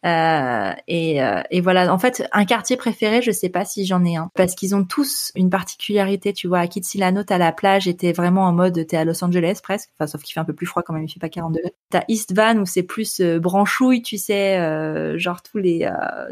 Euh, 0.04 0.72
et, 0.86 1.22
euh, 1.22 1.42
et, 1.50 1.60
voilà, 1.60 1.92
en 1.92 1.98
fait, 1.98 2.28
un 2.32 2.44
quartier 2.44 2.76
préféré, 2.76 3.22
je 3.22 3.30
sais 3.30 3.48
pas 3.48 3.64
si 3.64 3.86
j'en 3.86 4.04
ai 4.04 4.16
un, 4.16 4.30
parce 4.34 4.54
qu'ils 4.54 4.74
ont 4.74 4.84
tous 4.84 5.32
une 5.34 5.48
particularité. 5.48 6.32
Tu 6.32 6.46
vois, 6.46 6.58
à 6.58 6.66
Kitsilano, 6.66 7.22
t'as 7.22 7.38
la 7.38 7.52
plage, 7.52 7.88
et 7.88 7.96
t'es 7.96 8.12
vraiment 8.12 8.42
en 8.42 8.52
mode, 8.52 8.86
t'es 8.86 8.96
à 8.96 9.04
Los 9.04 9.24
Angeles 9.24 9.60
presque, 9.62 9.90
enfin 9.98 10.06
sauf 10.06 10.22
qu'il 10.22 10.34
fait 10.34 10.40
un 10.40 10.44
peu 10.44 10.52
plus 10.52 10.66
froid 10.66 10.82
quand 10.82 10.92
même, 10.92 11.04
il 11.04 11.08
fait 11.10 11.20
pas 11.20 11.28
40 11.28 11.54
degrés. 11.54 11.74
T'as 11.90 12.02
East 12.08 12.34
Van 12.36 12.56
où 12.58 12.66
c'est 12.66 12.82
plus 12.82 13.20
euh, 13.20 13.38
branchouille, 13.38 14.02
tu 14.02 14.18
sais, 14.18 14.58
euh, 14.58 15.16
genre 15.18 15.42
tous 15.42 15.58
les, 15.58 15.88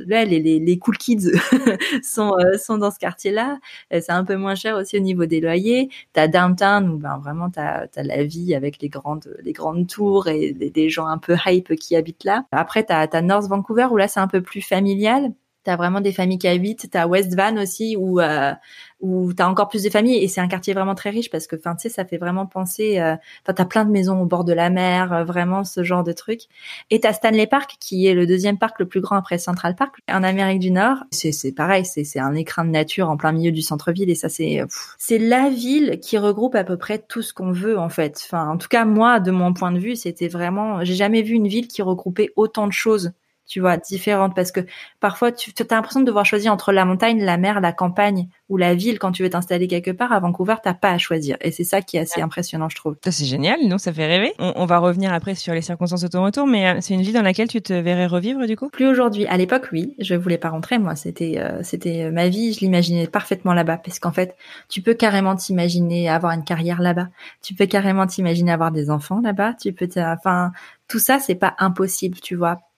les, 0.06 0.26
les, 0.26 0.58
les 0.58 0.78
cool 0.78 0.98
kids 0.98 1.30
sont 2.02 2.32
sont 2.58 2.78
dans 2.78 2.90
ce 2.90 2.98
quartier-là. 2.98 3.58
c'est 3.90 4.10
un 4.10 4.24
peu 4.24 4.36
moins 4.36 4.54
cher 4.54 4.76
aussi 4.76 4.96
au 4.96 5.00
niveau 5.00 5.24
des 5.26 5.40
loyers. 5.40 5.88
T'as 6.12 6.28
Downtown 6.28 6.88
où 6.88 6.98
ben 6.98 7.18
vraiment 7.18 7.48
t'as 7.50 7.86
as 7.96 8.02
la 8.02 8.24
vie 8.24 8.54
avec 8.54 8.80
les 8.82 8.88
grandes 8.88 9.34
les 9.42 9.52
grandes 9.52 9.86
tours 9.86 10.28
et 10.28 10.52
des, 10.52 10.88
gens 10.90 11.06
un 11.06 11.18
peu 11.18 11.36
hype 11.46 11.74
qui 11.76 11.96
habitent 11.96 12.24
là. 12.24 12.44
Après 12.52 12.84
t'as 12.84 13.06
as 13.10 13.22
North 13.22 13.48
Vancouver 13.48 13.61
Vancouver 13.62 13.86
où 13.90 13.96
là 13.96 14.08
c'est 14.08 14.20
un 14.20 14.28
peu 14.28 14.42
plus 14.42 14.62
familial. 14.62 15.32
T'as 15.64 15.76
vraiment 15.76 16.00
des 16.00 16.10
familles 16.10 16.38
qui 16.38 16.48
habitent. 16.48 16.90
T'as 16.90 17.06
West 17.06 17.36
Van 17.36 17.56
aussi 17.56 17.96
où 17.96 18.20
euh, 18.20 18.52
où 19.00 19.32
t'as 19.32 19.46
encore 19.46 19.68
plus 19.68 19.84
de 19.84 19.90
familles 19.90 20.16
et 20.16 20.26
c'est 20.26 20.40
un 20.40 20.48
quartier 20.48 20.74
vraiment 20.74 20.96
très 20.96 21.10
riche 21.10 21.30
parce 21.30 21.46
que 21.46 21.54
enfin 21.54 21.76
tu 21.76 21.82
sais 21.82 21.88
ça 21.88 22.04
fait 22.04 22.16
vraiment 22.16 22.46
penser. 22.46 22.98
Euh, 22.98 23.14
t'as 23.44 23.64
plein 23.64 23.84
de 23.84 23.90
maisons 23.90 24.20
au 24.20 24.26
bord 24.26 24.44
de 24.44 24.52
la 24.52 24.70
mer, 24.70 25.12
euh, 25.12 25.24
vraiment 25.24 25.62
ce 25.62 25.84
genre 25.84 26.02
de 26.02 26.12
truc. 26.12 26.42
Et 26.90 26.98
t'as 26.98 27.12
Stanley 27.12 27.46
Park 27.46 27.76
qui 27.78 28.08
est 28.08 28.14
le 28.14 28.26
deuxième 28.26 28.58
parc 28.58 28.80
le 28.80 28.86
plus 28.86 29.00
grand 29.00 29.14
après 29.14 29.38
Central 29.38 29.76
Park 29.76 30.00
en 30.10 30.24
Amérique 30.24 30.58
du 30.58 30.72
Nord. 30.72 31.04
C'est 31.12 31.52
pareil, 31.54 31.84
c'est 31.84 32.02
c'est 32.02 32.20
un 32.20 32.34
écrin 32.34 32.64
de 32.64 32.70
nature 32.70 33.08
en 33.08 33.16
plein 33.16 33.30
milieu 33.30 33.52
du 33.52 33.62
centre-ville 33.62 34.10
et 34.10 34.16
ça 34.16 34.28
c'est 34.28 34.62
c'est 34.98 35.18
la 35.18 35.48
ville 35.48 36.00
qui 36.00 36.18
regroupe 36.18 36.56
à 36.56 36.64
peu 36.64 36.76
près 36.76 36.98
tout 36.98 37.22
ce 37.22 37.32
qu'on 37.32 37.52
veut 37.52 37.78
en 37.78 37.88
fait. 37.88 38.20
Enfin 38.24 38.48
en 38.48 38.58
tout 38.58 38.68
cas 38.68 38.84
moi 38.84 39.20
de 39.20 39.30
mon 39.30 39.52
point 39.52 39.70
de 39.70 39.78
vue 39.78 39.94
c'était 39.94 40.28
vraiment 40.28 40.84
j'ai 40.84 40.94
jamais 40.94 41.22
vu 41.22 41.34
une 41.34 41.46
ville 41.46 41.68
qui 41.68 41.82
regroupait 41.82 42.32
autant 42.34 42.66
de 42.66 42.72
choses 42.72 43.12
tu 43.46 43.60
vois, 43.60 43.76
différentes 43.76 44.34
parce 44.34 44.52
que 44.52 44.60
parfois 45.00 45.32
tu 45.32 45.52
as 45.58 45.74
l'impression 45.74 46.00
de 46.00 46.06
devoir 46.06 46.24
choisir 46.24 46.52
entre 46.52 46.72
la 46.72 46.84
montagne, 46.84 47.22
la 47.22 47.36
mer, 47.36 47.60
la 47.60 47.72
campagne 47.72 48.28
ou 48.48 48.56
la 48.56 48.74
ville 48.74 48.98
quand 48.98 49.12
tu 49.12 49.22
veux 49.22 49.30
t'installer 49.30 49.68
quelque 49.68 49.90
part. 49.90 50.12
À 50.12 50.20
Vancouver, 50.20 50.54
t'as 50.62 50.74
pas 50.74 50.90
à 50.90 50.98
choisir 50.98 51.36
et 51.40 51.50
c'est 51.50 51.64
ça 51.64 51.82
qui 51.82 51.96
est 51.96 52.00
assez 52.00 52.20
impressionnant, 52.20 52.68
je 52.68 52.76
trouve. 52.76 52.96
Ça 53.04 53.10
c'est 53.10 53.24
génial, 53.24 53.58
non 53.66 53.78
Ça 53.78 53.92
fait 53.92 54.06
rêver. 54.06 54.32
On, 54.38 54.66
va 54.66 54.78
revenir 54.78 55.12
après 55.12 55.34
sur 55.34 55.54
les 55.54 55.60
circonstances 55.60 56.02
de 56.02 56.08
ton 56.08 56.22
retour, 56.24 56.46
mais 56.46 56.68
euh, 56.68 56.78
c'est 56.80 56.94
une 56.94 57.02
vie 57.02 57.12
dans 57.12 57.22
laquelle 57.22 57.48
tu 57.48 57.60
te 57.60 57.72
verrais 57.72 58.06
revivre 58.06 58.46
du 58.46 58.56
coup? 58.56 58.68
Plus 58.70 58.86
aujourd'hui. 58.86 59.26
À 59.26 59.36
l'époque, 59.36 59.68
oui, 59.72 59.94
je 59.98 60.14
voulais 60.14 60.38
pas 60.38 60.50
rentrer. 60.50 60.78
Moi, 60.78 60.94
c'était 60.94 61.38
euh, 61.38 61.62
c'était 61.62 62.10
ma 62.10 62.28
vie. 62.28 62.52
Je 62.52 62.60
l'imaginais 62.60 63.06
parfaitement 63.06 63.54
là-bas 63.54 63.78
parce 63.78 63.98
qu'en 63.98 64.12
fait, 64.12 64.36
tu 64.68 64.82
peux 64.82 64.94
carrément 64.94 65.36
t'imaginer 65.36 66.08
avoir 66.08 66.32
une 66.32 66.44
carrière 66.44 66.80
là-bas. 66.80 67.08
Tu 67.42 67.54
peux 67.54 67.66
carrément 67.66 68.06
t'imaginer 68.06 68.52
avoir 68.52 68.70
des 68.70 68.90
enfants 68.90 69.20
là-bas. 69.22 69.54
Tu 69.60 69.72
peux, 69.72 69.88
enfin, 69.96 70.52
tout 70.88 70.98
ça, 70.98 71.18
c'est 71.18 71.34
pas 71.34 71.54
impossible, 71.58 72.20
tu 72.20 72.36
vois 72.36 72.58
euh, 72.58 72.71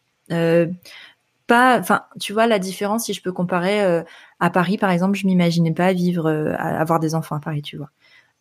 pas, 1.46 1.78
enfin, 1.78 2.04
tu 2.20 2.32
vois 2.32 2.46
la 2.46 2.58
différence 2.58 3.04
si 3.04 3.12
je 3.12 3.22
peux 3.22 3.32
comparer 3.32 3.82
euh, 3.82 4.02
à 4.40 4.50
Paris 4.50 4.78
par 4.78 4.90
exemple, 4.90 5.18
je 5.18 5.26
m'imaginais 5.26 5.72
pas 5.72 5.92
vivre, 5.92 6.26
euh, 6.26 6.54
avoir 6.56 7.00
des 7.00 7.14
enfants 7.14 7.36
à 7.36 7.40
Paris, 7.40 7.62
tu 7.62 7.76
vois. 7.76 7.90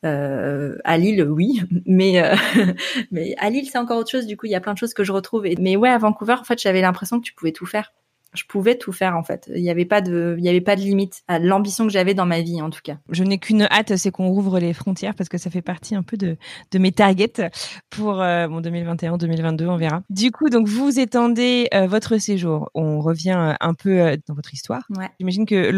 Euh, 0.06 0.78
à 0.84 0.98
Lille, 0.98 1.24
oui, 1.30 1.62
mais 1.86 2.22
mais 3.12 3.36
à 3.40 3.50
Lille 3.50 3.68
c'est 3.70 3.78
encore 3.78 3.98
autre 4.00 4.12
chose. 4.12 4.26
Du 4.28 4.38
coup, 4.38 4.46
il 4.46 4.52
y 4.52 4.56
a 4.56 4.62
plein 4.62 4.74
de 4.74 4.78
choses 4.78 4.94
que 4.94 5.04
je 5.04 5.12
retrouve. 5.12 5.46
mais 5.60 5.76
ouais, 5.76 5.90
à 5.90 5.98
Vancouver, 5.98 6.36
en 6.40 6.44
fait, 6.44 6.60
j'avais 6.62 6.82
l'impression 6.82 7.20
que 7.20 7.26
tu 7.26 7.34
pouvais 7.34 7.52
tout 7.52 7.66
faire. 7.66 7.94
Je 8.34 8.44
pouvais 8.46 8.78
tout 8.78 8.92
faire 8.92 9.16
en 9.16 9.24
fait. 9.24 9.50
Il 9.56 9.62
n'y 9.62 9.70
avait 9.70 9.86
pas 9.86 10.02
de, 10.02 10.36
il 10.38 10.44
y 10.44 10.50
avait 10.50 10.62
pas 10.62 10.76
de 10.76 10.82
limite 10.82 11.22
à 11.28 11.40
l'ambition 11.40 11.86
que 11.86 11.92
j'avais 11.92 12.14
dans 12.14 12.26
ma 12.26 12.42
vie 12.42 12.62
en 12.62 12.70
tout 12.70 12.82
cas. 12.84 12.98
Je 13.10 13.24
n'ai 13.24 13.38
qu'une 13.38 13.64
hâte, 13.64 13.96
c'est 13.96 14.12
qu'on 14.12 14.30
rouvre 14.30 14.60
les 14.60 14.74
frontières 14.74 15.16
parce 15.16 15.30
que 15.30 15.38
ça 15.38 15.50
fait 15.50 15.62
partie 15.62 15.96
un 15.96 16.04
peu 16.04 16.18
de, 16.18 16.38
de 16.72 16.80
mes 16.80 16.92
targets 16.92 17.50
pour 17.90 18.22
euh, 18.22 18.48
bon 18.48 18.62
2021, 18.62 19.18
2022, 19.18 19.68
on 19.68 19.78
verra. 19.78 20.02
Du 20.10 20.32
coup, 20.32 20.50
donc 20.50 20.68
vous 20.68 21.00
étendez 21.00 21.68
euh, 21.74 21.88
votre 21.88 22.18
séjour. 22.18 22.70
On 22.74 23.00
revient 23.00 23.36
euh, 23.38 23.54
un 23.60 23.74
peu 23.74 24.00
euh, 24.00 24.18
dans 24.28 24.34
votre 24.34 24.54
histoire. 24.54 24.84
Ouais. 24.98 25.10
J'imagine 25.20 25.46
que 25.46 25.72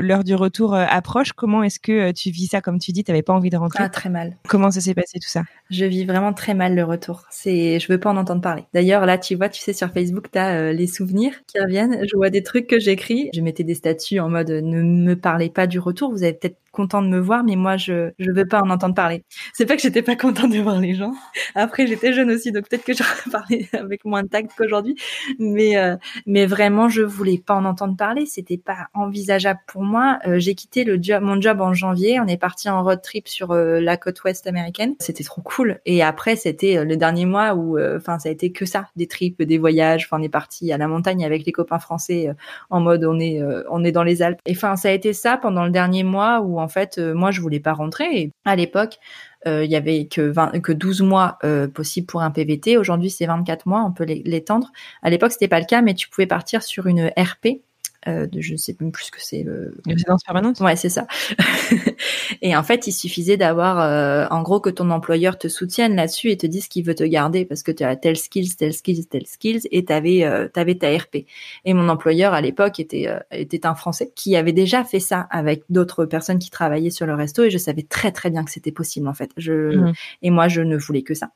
l'heure 0.00 0.24
du 0.24 0.34
retour 0.34 0.74
approche. 0.74 1.32
Comment 1.32 1.62
est-ce 1.62 1.80
que 1.80 2.12
tu 2.12 2.30
vis 2.30 2.48
ça? 2.48 2.60
Comme 2.60 2.78
tu 2.78 2.92
dis, 2.92 3.04
tu 3.04 3.10
n'avais 3.10 3.22
pas 3.22 3.32
envie 3.32 3.50
de 3.50 3.56
rentrer. 3.56 3.82
Ah, 3.82 3.88
très 3.88 4.10
mal. 4.10 4.36
Comment 4.48 4.70
ça 4.70 4.80
s'est 4.80 4.94
passé 4.94 5.18
tout 5.18 5.28
ça? 5.28 5.42
Je 5.70 5.84
vis 5.84 6.04
vraiment 6.04 6.32
très 6.32 6.54
mal 6.54 6.74
le 6.74 6.84
retour. 6.84 7.24
C'est, 7.30 7.78
je 7.78 7.92
veux 7.92 7.98
pas 7.98 8.10
en 8.10 8.16
entendre 8.16 8.40
parler. 8.40 8.64
D'ailleurs, 8.74 9.06
là, 9.06 9.18
tu 9.18 9.34
vois, 9.34 9.48
tu 9.48 9.60
sais, 9.60 9.72
sur 9.72 9.90
Facebook, 9.90 10.30
tu 10.30 10.38
as 10.38 10.72
les 10.72 10.86
souvenirs 10.86 11.34
qui 11.46 11.60
reviennent. 11.60 11.77
Je 11.86 12.16
vois 12.16 12.30
des 12.30 12.42
trucs 12.42 12.66
que 12.66 12.78
j'écris. 12.78 13.30
Je 13.34 13.40
mettais 13.40 13.64
des 13.64 13.74
statuts 13.74 14.20
en 14.20 14.28
mode 14.28 14.50
ne 14.50 14.82
me 14.82 15.14
parlez 15.14 15.50
pas 15.50 15.66
du 15.66 15.78
retour. 15.78 16.10
Vous 16.10 16.22
avez 16.22 16.32
peut-être 16.32 16.56
content 16.72 17.02
de 17.02 17.08
me 17.08 17.18
voir, 17.18 17.44
mais 17.44 17.56
moi, 17.56 17.76
je 17.76 18.10
je 18.18 18.30
veux 18.30 18.46
pas 18.46 18.60
en 18.60 18.70
entendre 18.70 18.94
parler. 18.94 19.24
C'est 19.52 19.66
pas 19.66 19.74
que 19.74 19.82
j'étais 19.82 20.02
pas 20.02 20.16
contente 20.16 20.52
de 20.52 20.60
voir 20.60 20.78
les 20.78 20.94
gens. 20.94 21.12
Après, 21.54 21.86
j'étais 21.86 22.12
jeune 22.12 22.30
aussi, 22.30 22.52
donc 22.52 22.68
peut-être 22.68 22.84
que 22.84 22.92
j'aurais 22.92 23.10
parlé 23.32 23.68
avec 23.72 24.04
moins 24.04 24.22
de 24.22 24.28
tact 24.28 24.52
qu'aujourd'hui. 24.56 24.96
Mais 25.38 25.76
euh, 25.76 25.96
mais 26.26 26.46
vraiment, 26.46 26.88
je 26.88 27.02
voulais 27.02 27.38
pas 27.44 27.54
en 27.54 27.64
entendre 27.64 27.96
parler. 27.96 28.26
C'était 28.26 28.58
pas 28.58 28.88
envisageable 28.94 29.60
pour 29.66 29.82
moi. 29.82 30.18
Euh, 30.26 30.38
j'ai 30.38 30.54
quitté 30.54 30.84
le 30.84 30.98
job, 31.00 31.22
mon 31.22 31.40
job 31.40 31.60
en 31.60 31.74
janvier. 31.74 32.20
On 32.20 32.26
est 32.26 32.36
parti 32.36 32.68
en 32.68 32.82
road 32.82 33.02
trip 33.02 33.28
sur 33.28 33.50
euh, 33.50 33.80
la 33.80 33.96
côte 33.96 34.22
ouest 34.24 34.46
américaine. 34.46 34.94
C'était 35.00 35.24
trop 35.24 35.42
cool. 35.42 35.80
Et 35.86 36.02
après, 36.02 36.36
c'était 36.36 36.84
le 36.84 36.96
dernier 36.96 37.26
mois 37.26 37.54
où, 37.54 37.78
enfin, 37.78 38.18
ça 38.18 38.28
a 38.28 38.32
été 38.32 38.52
que 38.52 38.66
ça, 38.66 38.88
des 38.96 39.06
trips, 39.06 39.42
des 39.42 39.58
voyages. 39.58 40.08
On 40.12 40.22
est 40.22 40.28
parti 40.28 40.72
à 40.72 40.78
la 40.78 40.88
montagne 40.88 41.24
avec 41.24 41.44
les 41.44 41.52
copains 41.52 41.67
français 41.78 42.30
en 42.70 42.80
mode 42.80 43.04
on 43.04 43.20
est 43.20 43.42
on 43.70 43.84
est 43.84 43.92
dans 43.92 44.02
les 44.02 44.22
Alpes. 44.22 44.40
Et 44.46 44.52
enfin, 44.52 44.76
ça 44.76 44.88
a 44.88 44.92
été 44.92 45.12
ça 45.12 45.36
pendant 45.36 45.64
le 45.64 45.70
dernier 45.70 46.04
mois 46.04 46.40
où 46.40 46.58
en 46.58 46.68
fait, 46.68 46.98
moi, 46.98 47.30
je 47.30 47.40
voulais 47.40 47.60
pas 47.60 47.74
rentrer. 47.74 48.06
Et 48.16 48.32
à 48.44 48.56
l'époque, 48.56 48.98
il 49.46 49.70
y 49.70 49.76
avait 49.76 50.06
que 50.06 50.20
20, 50.20 50.60
que 50.60 50.72
12 50.72 51.02
mois 51.02 51.38
euh, 51.44 51.68
possibles 51.68 52.06
pour 52.06 52.22
un 52.22 52.30
PVT. 52.30 52.76
Aujourd'hui, 52.76 53.10
c'est 53.10 53.26
24 53.26 53.66
mois, 53.66 53.84
on 53.84 53.92
peut 53.92 54.04
l'étendre. 54.04 54.70
À 55.02 55.10
l'époque, 55.10 55.32
c'était 55.32 55.48
pas 55.48 55.60
le 55.60 55.66
cas, 55.66 55.82
mais 55.82 55.94
tu 55.94 56.08
pouvais 56.08 56.26
partir 56.26 56.62
sur 56.62 56.86
une 56.86 57.10
RP. 57.16 57.62
Euh, 58.08 58.26
de, 58.26 58.40
je 58.40 58.56
sais 58.56 58.74
même 58.80 58.90
plus 58.92 59.04
ce 59.06 59.10
que 59.10 59.20
c'est 59.20 59.42
le 59.42 59.74
résidence 59.86 60.22
permanente? 60.24 60.60
Ouais, 60.60 60.76
c'est 60.76 60.88
ça. 60.88 61.06
et 62.42 62.56
en 62.56 62.62
fait, 62.62 62.86
il 62.86 62.92
suffisait 62.92 63.36
d'avoir, 63.36 63.80
euh, 63.80 64.26
en 64.30 64.42
gros, 64.42 64.60
que 64.60 64.70
ton 64.70 64.90
employeur 64.90 65.38
te 65.38 65.48
soutienne 65.48 65.94
là-dessus 65.96 66.30
et 66.30 66.36
te 66.36 66.46
dise 66.46 66.68
qu'il 66.68 66.84
veut 66.84 66.94
te 66.94 67.04
garder 67.04 67.44
parce 67.44 67.62
que 67.62 67.72
tu 67.72 67.84
as 67.84 67.94
tel 67.96 68.16
skills, 68.16 68.56
tel 68.56 68.72
skills, 68.72 69.06
tel 69.06 69.26
skills, 69.26 69.60
et 69.70 69.84
t'avais, 69.84 70.24
euh, 70.24 70.48
t'avais 70.48 70.76
ta 70.76 70.96
RP. 70.96 71.26
Et 71.64 71.74
mon 71.74 71.88
employeur 71.88 72.32
à 72.34 72.40
l'époque 72.40 72.80
était 72.80 73.08
euh, 73.08 73.18
était 73.30 73.66
un 73.66 73.74
Français 73.74 74.12
qui 74.14 74.36
avait 74.36 74.52
déjà 74.52 74.84
fait 74.84 75.00
ça 75.00 75.20
avec 75.30 75.64
d'autres 75.68 76.04
personnes 76.06 76.38
qui 76.38 76.50
travaillaient 76.50 76.90
sur 76.90 77.06
le 77.06 77.14
resto 77.14 77.44
et 77.44 77.50
je 77.50 77.58
savais 77.58 77.82
très 77.82 78.12
très 78.12 78.30
bien 78.30 78.44
que 78.44 78.50
c'était 78.50 78.72
possible 78.72 79.08
en 79.08 79.14
fait. 79.14 79.30
Je 79.36 79.52
Mhm. 79.52 79.92
et 80.22 80.30
moi, 80.30 80.48
je 80.48 80.60
ne 80.62 80.76
voulais 80.76 81.02
que 81.02 81.14
ça. 81.14 81.30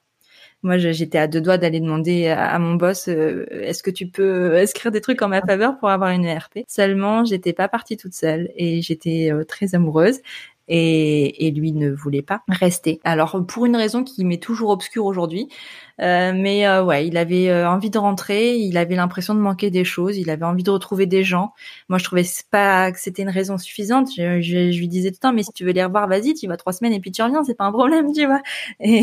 Moi, 0.63 0.79
j'étais 0.79 1.19
à 1.19 1.27
deux 1.27 1.41
doigts 1.41 1.59
d'aller 1.59 1.81
demander 1.81 2.29
à, 2.29 2.59
mon 2.59 2.75
boss 2.75 3.09
euh, 3.09 3.47
est-ce 3.51 3.83
que 3.83 3.91
tu 3.91 4.07
peux 4.07 4.57
inscrire 4.57 4.93
des 4.93 5.01
trucs 5.01 5.21
en 5.23 5.29
ma 5.29 5.41
faveur 5.41 5.77
pour 5.79 5.89
avoir 5.89 6.11
une 6.11 6.25
ERP. 6.25 6.61
Seulement, 6.69 7.25
j'étais 7.25 7.53
pas 7.53 7.69
partie 7.69 7.97
toute 7.97 8.15
seule 8.15 8.51
et 8.55 8.81
j'étais 8.81 9.33
euh, 9.33 9.45
très 9.45 9.75
amoureuse. 9.75 10.21
Et, 10.69 11.47
et 11.47 11.51
lui 11.51 11.73
ne 11.73 11.91
voulait 11.91 12.23
pas 12.23 12.45
rester. 12.49 13.01
Alors 13.03 13.45
pour 13.47 13.67
une 13.67 13.75
raison 13.75 14.05
qui 14.05 14.25
m'est 14.25 14.41
toujours 14.41 14.71
obscure 14.71 15.05
aujourd'hui, 15.05 15.49
euh, 16.01 16.33
mais 16.35 16.67
euh, 16.67 16.83
ouais, 16.83 17.07
il 17.07 17.17
avait 17.17 17.49
euh, 17.51 17.69
envie 17.69 17.91
de 17.91 17.99
rentrer, 17.99 18.57
il 18.57 18.77
avait 18.77 18.97
l'impression 18.97 19.35
de 19.35 19.41
manquer 19.41 19.71
des 19.71 19.85
choses, 19.85 20.17
il 20.17 20.31
avait 20.31 20.45
envie 20.45 20.63
de 20.63 20.71
retrouver 20.71 21.07
des 21.07 21.25
gens. 21.25 21.53
Moi, 21.89 21.99
je 21.99 22.05
trouvais 22.05 22.25
pas 22.51 22.91
que 22.93 22.99
c'était 22.99 23.23
une 23.23 23.31
raison 23.31 23.59
suffisante. 23.59 24.09
Je, 24.17 24.41
je, 24.41 24.71
je 24.71 24.79
lui 24.79 24.89
disais 24.89 25.11
tout 25.11 25.19
le 25.23 25.29
temps, 25.29 25.33
mais 25.33 25.43
si 25.43 25.53
tu 25.53 25.65
veux 25.65 25.73
les 25.73 25.85
revoir, 25.85 26.09
vas-y, 26.09 26.35
tu 26.35 26.47
vas 26.47 26.57
trois 26.57 26.73
semaines 26.73 26.93
et 26.93 27.01
puis 27.01 27.13
tu 27.13 27.23
reviens, 27.23 27.45
c'est 27.45 27.55
pas 27.55 27.65
un 27.65 27.73
problème, 27.73 28.13
tu 28.13 28.27
vois. 28.27 28.41
Et, 28.81 29.03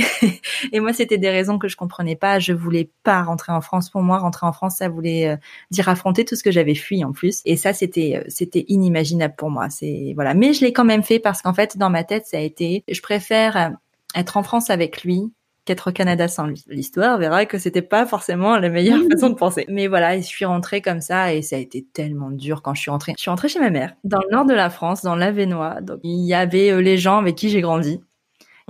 et 0.71 0.79
moi, 0.79 0.93
c'était 0.93 1.17
des 1.17 1.29
raisons 1.29 1.57
que 1.57 1.67
je 1.67 1.77
comprenais 1.77 2.15
pas. 2.15 2.39
Je 2.39 2.53
voulais 2.53 2.89
pas 3.03 3.23
rentrer 3.23 3.51
en 3.51 3.61
France. 3.61 3.89
Pour 3.89 4.01
moi, 4.01 4.17
rentrer 4.17 4.45
en 4.45 4.51
France, 4.51 4.77
ça 4.77 4.89
voulait 4.89 5.29
euh, 5.29 5.37
dire 5.71 5.87
affronter 5.89 6.25
tout 6.25 6.35
ce 6.35 6.43
que 6.43 6.51
j'avais 6.51 6.75
fui 6.75 7.03
en 7.03 7.11
plus. 7.11 7.41
Et 7.45 7.55
ça, 7.55 7.73
c'était 7.73 8.17
euh, 8.17 8.23
c'était 8.27 8.65
inimaginable 8.67 9.35
pour 9.37 9.49
moi. 9.49 9.69
C'est 9.69 10.13
voilà, 10.15 10.33
mais 10.33 10.53
je 10.53 10.65
l'ai 10.65 10.73
quand 10.73 10.85
même 10.85 11.03
fait 11.03 11.19
parce 11.19 11.41
qu'en 11.41 11.53
fait, 11.53 11.77
dans 11.77 11.89
ma 11.89 12.03
tête, 12.03 12.25
ça 12.27 12.37
a 12.37 12.41
été, 12.41 12.83
je 12.89 13.01
préfère 13.01 13.75
être 14.15 14.37
en 14.37 14.43
France 14.43 14.69
avec 14.69 15.03
lui 15.03 15.31
qu'être 15.69 15.89
au 15.91 15.93
Canada 15.93 16.27
sans 16.27 16.47
lui. 16.47 16.63
L'histoire 16.67 17.17
verra 17.19 17.45
que 17.45 17.59
c'était 17.59 17.81
pas 17.83 18.05
forcément 18.07 18.57
la 18.57 18.69
meilleure 18.69 18.99
façon 19.11 19.29
de 19.29 19.35
penser. 19.35 19.65
Mais 19.69 19.87
voilà, 19.87 20.15
et 20.15 20.21
je 20.21 20.27
suis 20.27 20.45
rentrée 20.45 20.81
comme 20.81 20.99
ça 21.01 21.33
et 21.33 21.41
ça 21.43 21.55
a 21.55 21.59
été 21.59 21.85
tellement 21.93 22.31
dur 22.31 22.61
quand 22.63 22.73
je 22.73 22.81
suis 22.81 22.91
rentrée. 22.91 23.13
Je 23.15 23.21
suis 23.21 23.29
rentrée 23.29 23.47
chez 23.49 23.59
ma 23.59 23.69
mère, 23.69 23.93
dans 24.03 24.19
le 24.19 24.31
nord 24.31 24.45
de 24.45 24.53
la 24.53 24.69
France, 24.71 25.03
dans 25.03 25.15
l'Avenois. 25.15 25.81
Donc 25.81 25.99
il 26.03 26.25
y 26.25 26.33
avait 26.33 26.71
euh, 26.71 26.81
les 26.81 26.97
gens 26.97 27.17
avec 27.19 27.35
qui 27.35 27.49
j'ai 27.49 27.61
grandi. 27.61 27.99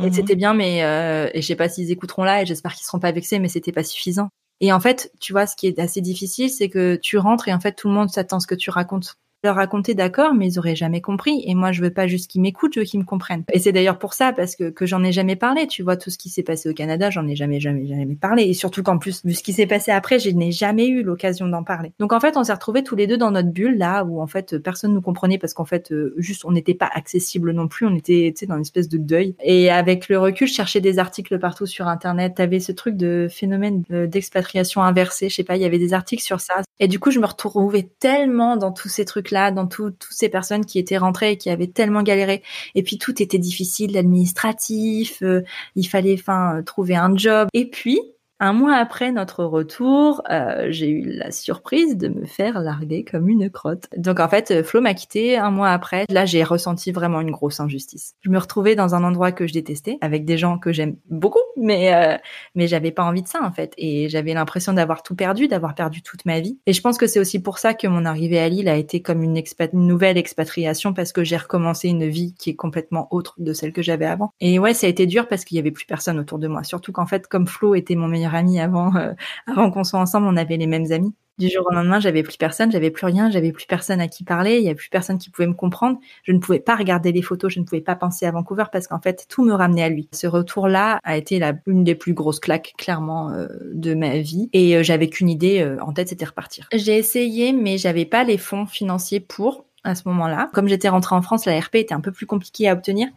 Et 0.02 0.08
Mhm. 0.08 0.14
c'était 0.14 0.36
bien, 0.36 0.54
mais 0.54 0.84
euh, 0.84 1.30
et 1.34 1.42
je 1.42 1.48
sais 1.48 1.56
pas 1.56 1.70
s'ils 1.70 1.92
écouteront 1.92 2.24
là 2.24 2.42
et 2.42 2.46
j'espère 2.46 2.74
qu'ils 2.74 2.86
seront 2.86 3.00
pas 3.00 3.12
vexés, 3.12 3.40
mais 3.40 3.48
c'était 3.50 3.72
pas 3.72 3.84
suffisant. 3.84 4.30
Et 4.62 4.74
en 4.74 4.80
fait, 4.82 5.12
tu 5.22 5.32
vois, 5.32 5.48
ce 5.48 5.56
qui 5.56 5.68
est 5.68 5.80
assez 5.80 6.02
difficile, 6.02 6.50
c'est 6.50 6.68
que 6.70 6.98
tu 7.02 7.18
rentres 7.18 7.48
et 7.48 7.54
en 7.54 7.60
fait 7.62 7.74
tout 7.74 7.88
le 7.88 7.94
monde 7.94 8.10
s'attend 8.10 8.38
à 8.38 8.40
ce 8.42 8.48
que 8.48 8.56
tu 8.56 8.70
racontes. 8.70 9.16
Leur 9.44 9.56
raconter, 9.56 9.94
d'accord, 9.94 10.34
mais 10.34 10.48
ils 10.48 10.60
auraient 10.60 10.76
jamais 10.76 11.00
compris. 11.00 11.42
Et 11.46 11.56
moi, 11.56 11.72
je 11.72 11.82
veux 11.82 11.92
pas 11.94 12.08
juste 12.08 12.30
qu'ils 12.30 12.42
m'écoutent, 12.42 12.74
je 12.76 12.82
veux 12.82 12.86
qu'ils 12.86 13.00
me 13.00 13.06
comprennent. 13.06 13.46
Et 13.54 13.60
c'est 13.60 13.72
d'ailleurs 13.72 13.98
pour 13.98 14.14
ça, 14.14 14.34
parce 14.34 14.56
que, 14.58 14.70
que 14.70 14.86
j'en 14.86 15.02
ai 15.04 15.14
jamais 15.14 15.38
parlé. 15.38 15.66
Tu 15.68 15.82
vois, 15.82 15.96
tout 15.96 16.10
ce 16.10 16.18
qui 16.18 16.28
s'est 16.30 16.44
passé 16.44 16.68
au 16.70 16.74
Canada, 16.74 17.10
j'en 17.10 17.26
ai 17.26 17.38
jamais, 17.38 17.62
jamais, 17.62 17.88
jamais 17.88 18.16
parlé. 18.16 18.44
Et 18.44 18.54
surtout 18.54 18.84
qu'en 18.84 18.98
plus, 18.98 19.22
vu 19.24 19.34
ce 19.34 19.42
qui 19.42 19.54
s'est 19.54 19.66
passé 19.66 19.92
après, 19.92 20.20
je 20.20 20.30
n'ai 20.32 20.52
jamais 20.52 20.88
eu 20.88 21.04
l'occasion 21.04 21.48
d'en 21.48 21.64
parler. 21.64 21.94
Donc 22.00 22.12
en 22.12 22.20
fait, 22.20 22.36
on 22.36 22.44
s'est 22.44 22.52
retrouvés 22.54 22.84
tous 22.84 22.98
les 22.98 23.08
deux 23.08 23.18
dans 23.18 23.32
notre 23.32 23.50
bulle, 23.50 23.78
là, 23.78 24.04
où 24.04 24.22
en 24.22 24.28
fait, 24.28 24.58
personne 24.58 24.94
nous 24.94 25.02
comprenait 25.02 25.38
parce 25.38 25.54
qu'en 25.54 25.64
fait, 25.66 25.92
euh, 25.94 26.14
juste, 26.18 26.44
on 26.44 26.52
n'était 26.52 26.74
pas 26.74 26.90
accessible 26.94 27.52
non 27.54 27.70
plus. 27.70 27.86
On 27.86 27.96
était, 27.96 28.34
tu 28.36 28.42
sais, 28.42 28.46
dans 28.46 28.56
une 28.56 28.62
espèce 28.62 28.90
de 28.90 28.98
deuil. 28.98 29.36
Et 29.42 29.70
avec 29.72 30.10
le 30.10 30.20
recul, 30.20 30.48
je 30.50 30.54
cherchais 30.54 30.82
des 30.82 31.00
articles 31.00 31.40
partout 31.40 31.66
sur 31.66 31.88
Internet. 31.88 32.34
T'avais 32.36 32.60
ce 32.60 32.74
truc 32.74 32.98
de 32.98 33.28
phénomène 33.32 33.84
de- 33.90 34.06
d'expatriation 34.06 34.84
inversée. 34.84 35.30
Je 35.30 35.36
sais 35.36 35.44
pas, 35.46 35.56
il 35.56 35.62
y 35.62 35.66
avait 35.66 35.80
des 35.80 35.94
articles 35.94 36.24
sur 36.24 36.42
ça. 36.42 36.56
Et 36.82 36.90
du 36.90 37.00
coup, 37.00 37.12
je 37.12 37.20
me 37.20 37.26
retrouvais 37.26 37.90
tellement 38.00 38.58
dans 38.58 38.72
tous 38.74 38.90
ces 38.90 39.06
trucs-là, 39.30 39.52
dans 39.52 39.68
tout- 39.68 39.92
toutes 39.92 40.12
ces 40.12 40.30
personnes 40.30 40.66
qui 40.66 40.80
étaient 40.80 40.98
rentrées 40.98 41.32
et 41.32 41.38
qui 41.38 41.50
avaient 41.50 41.68
tellement 41.68 42.04
galéré. 42.04 42.44
Et 42.76 42.84
puis 42.84 42.98
tout 42.98 43.22
était 43.22 43.38
difficile, 43.38 43.94
l'administratif, 43.94 45.22
euh, 45.22 45.42
il 45.76 45.84
fallait, 45.84 46.16
enfin, 46.20 46.62
trouver 46.66 46.96
un 46.96 47.16
job. 47.16 47.48
Et 47.54 47.70
puis, 47.70 48.00
un 48.40 48.54
mois 48.54 48.76
après 48.76 49.12
notre 49.12 49.44
retour, 49.44 50.22
euh, 50.30 50.68
j'ai 50.70 50.90
eu 50.90 51.02
la 51.04 51.32
surprise 51.32 51.98
de 51.98 52.08
me 52.08 52.26
faire 52.26 52.60
larguer 52.62 53.04
comme 53.04 53.28
une 53.28 53.50
crotte. 53.50 53.88
Donc 53.98 54.20
en 54.20 54.30
fait, 54.30 54.52
euh, 54.52 54.64
Flo 54.64 54.80
m'a 54.80 54.94
quitté 54.94 55.38
un 55.38 55.52
mois 55.52 55.72
après. 55.72 56.06
Là, 56.10 56.26
j'ai 56.26 56.44
ressenti 56.44 56.92
vraiment 56.92 57.20
une 57.20 57.32
grosse 57.32 57.60
injustice. 57.60 58.16
Je 58.22 58.30
me 58.30 58.38
retrouvais 58.38 58.76
dans 58.76 58.96
un 58.96 59.04
endroit 59.04 59.34
que 59.34 59.46
je 59.46 59.54
détestais, 59.54 59.98
avec 60.00 60.24
des 60.24 60.38
gens 60.38 60.58
que 60.58 60.72
j'aime 60.72 60.96
beaucoup, 61.10 61.40
mais 61.58 61.94
euh, 61.94 62.18
mais 62.56 62.68
j'avais 62.68 62.92
pas 62.92 63.04
envie 63.04 63.24
de 63.24 63.28
ça 63.28 63.40
en 63.44 63.52
fait. 63.52 63.74
Et 63.78 64.08
j'avais 64.08 64.34
l'impression 64.34 64.72
d'avoir 64.72 65.04
tout 65.04 65.16
perdu, 65.16 65.50
d'avoir 65.50 65.76
perdu 65.76 66.02
toute 66.02 66.26
ma 66.26 66.40
vie. 66.40 66.58
Et 66.66 66.72
je 66.72 66.82
pense 66.82 66.98
que 66.98 67.08
c'est 67.08 67.20
aussi 67.20 67.42
pour 67.42 67.58
ça 67.58 67.74
que 67.74 67.88
mon 67.88 68.06
arrivée 68.06 68.40
à 68.40 68.48
Lille 68.48 68.70
a 68.70 68.78
été 68.78 69.02
comme 69.02 69.22
une, 69.22 69.36
une 69.38 69.88
nouvelle 69.88 70.18
expatriation 70.18 70.94
parce 70.94 71.12
que 71.12 71.26
j'ai 71.26 71.38
recommencé 71.38 71.90
une 71.90 72.08
vie 72.08 72.34
qui 72.36 72.52
est 72.52 72.56
complètement 72.56 73.10
autre 73.12 73.36
de 73.38 73.52
celle 73.52 73.74
que 73.74 73.82
j'avais 73.82 74.06
avant. 74.06 74.32
Et 74.40 74.60
ouais, 74.60 74.74
ça 74.74 74.88
a 74.88 74.90
été 74.90 75.06
dur 75.06 75.28
parce 75.28 75.44
qu'il 75.44 75.58
y 75.58 75.60
avait 75.60 75.72
plus 75.72 75.86
personne 75.86 76.20
autour 76.20 76.40
de 76.40 76.48
moi. 76.48 76.64
Surtout 76.64 76.94
qu'en 76.94 77.06
fait, 77.06 77.28
comme 77.28 77.46
Flo 77.46 77.76
était 77.76 77.96
mon 77.96 78.08
meilleur 78.08 78.29
ami 78.36 78.60
avant, 78.60 78.96
euh, 78.96 79.14
avant 79.48 79.72
qu'on 79.72 79.84
soit 79.84 80.00
ensemble, 80.00 80.28
on 80.28 80.38
avait 80.38 80.58
les 80.58 80.68
mêmes 80.68 80.92
amis. 80.92 81.14
Du 81.40 81.48
jour 81.48 81.66
au 81.72 81.74
lendemain, 81.74 82.02
j'avais 82.02 82.22
plus 82.22 82.36
personne, 82.36 82.70
j'avais 82.70 82.92
plus 82.92 83.06
rien, 83.06 83.30
j'avais 83.32 83.54
plus 83.54 83.66
personne 83.66 84.02
à 84.02 84.10
qui 84.10 84.26
parler, 84.26 84.58
il 84.58 84.64
y 84.64 84.66
avait 84.66 84.76
plus 84.76 84.90
personne 84.90 85.18
qui 85.18 85.30
pouvait 85.30 85.48
me 85.48 85.54
comprendre. 85.54 85.98
Je 86.24 86.34
ne 86.34 86.40
pouvais 86.40 86.60
pas 86.60 86.76
regarder 86.76 87.14
les 87.14 87.22
photos, 87.22 87.54
je 87.54 87.62
ne 87.62 87.64
pouvais 87.64 87.80
pas 87.80 87.96
penser 87.96 88.26
à 88.26 88.32
Vancouver 88.32 88.66
parce 88.70 88.88
qu'en 88.88 89.00
fait, 89.00 89.26
tout 89.30 89.46
me 89.46 89.54
ramenait 89.54 89.84
à 89.84 89.88
lui. 89.88 90.10
Ce 90.12 90.28
retour-là 90.28 91.00
a 91.06 91.16
été 91.16 91.40
la, 91.40 91.54
une 91.66 91.86
des 91.86 91.96
plus 91.96 92.14
grosses 92.14 92.42
claques, 92.42 92.74
clairement, 92.78 93.32
euh, 93.32 93.48
de 93.72 93.94
ma 93.94 94.18
vie. 94.18 94.50
Et 94.52 94.76
euh, 94.76 94.84
j'avais 94.84 95.08
qu'une 95.08 95.30
idée 95.30 95.62
euh, 95.62 95.78
en 95.82 95.94
tête, 95.94 96.10
c'était 96.10 96.26
repartir. 96.26 96.68
J'ai 96.74 96.98
essayé, 96.98 97.54
mais 97.54 97.78
j'avais 97.78 98.06
pas 98.06 98.26
les 98.26 98.38
fonds 98.38 98.66
financiers 98.66 99.22
pour 99.22 99.64
à 99.86 99.96
ce 99.96 100.10
moment-là. 100.10 100.50
Comme 100.54 100.68
j'étais 100.68 100.90
rentrée 100.90 101.16
en 101.16 101.22
France, 101.22 101.46
la 101.46 101.58
RP 101.58 101.76
était 101.76 101.94
un 101.94 102.02
peu 102.02 102.12
plus 102.12 102.26
compliquée 102.26 102.68
à 102.68 102.74
obtenir. 102.74 103.08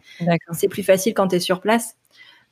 C'est 0.53 0.69
plus 0.69 0.83
facile 0.83 1.13
quand 1.13 1.27
tu 1.27 1.35
es 1.35 1.39
sur 1.41 1.59
place. 1.59 1.97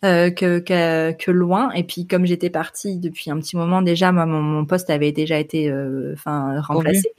Euh, 0.03 0.31
que, 0.31 0.59
que 0.59 1.11
que 1.11 1.31
loin. 1.31 1.71
Et 1.73 1.83
puis 1.83 2.07
comme 2.07 2.25
j'étais 2.25 2.49
partie 2.49 2.97
depuis 2.97 3.29
un 3.31 3.37
petit 3.39 3.55
moment 3.55 3.81
déjà 3.81 4.11
moi 4.11 4.25
mon, 4.25 4.41
mon 4.41 4.65
poste 4.65 4.89
avait 4.89 5.11
déjà 5.11 5.37
été 5.37 5.69
euh, 5.69 6.13
enfin 6.13 6.59
remplacé. 6.61 7.13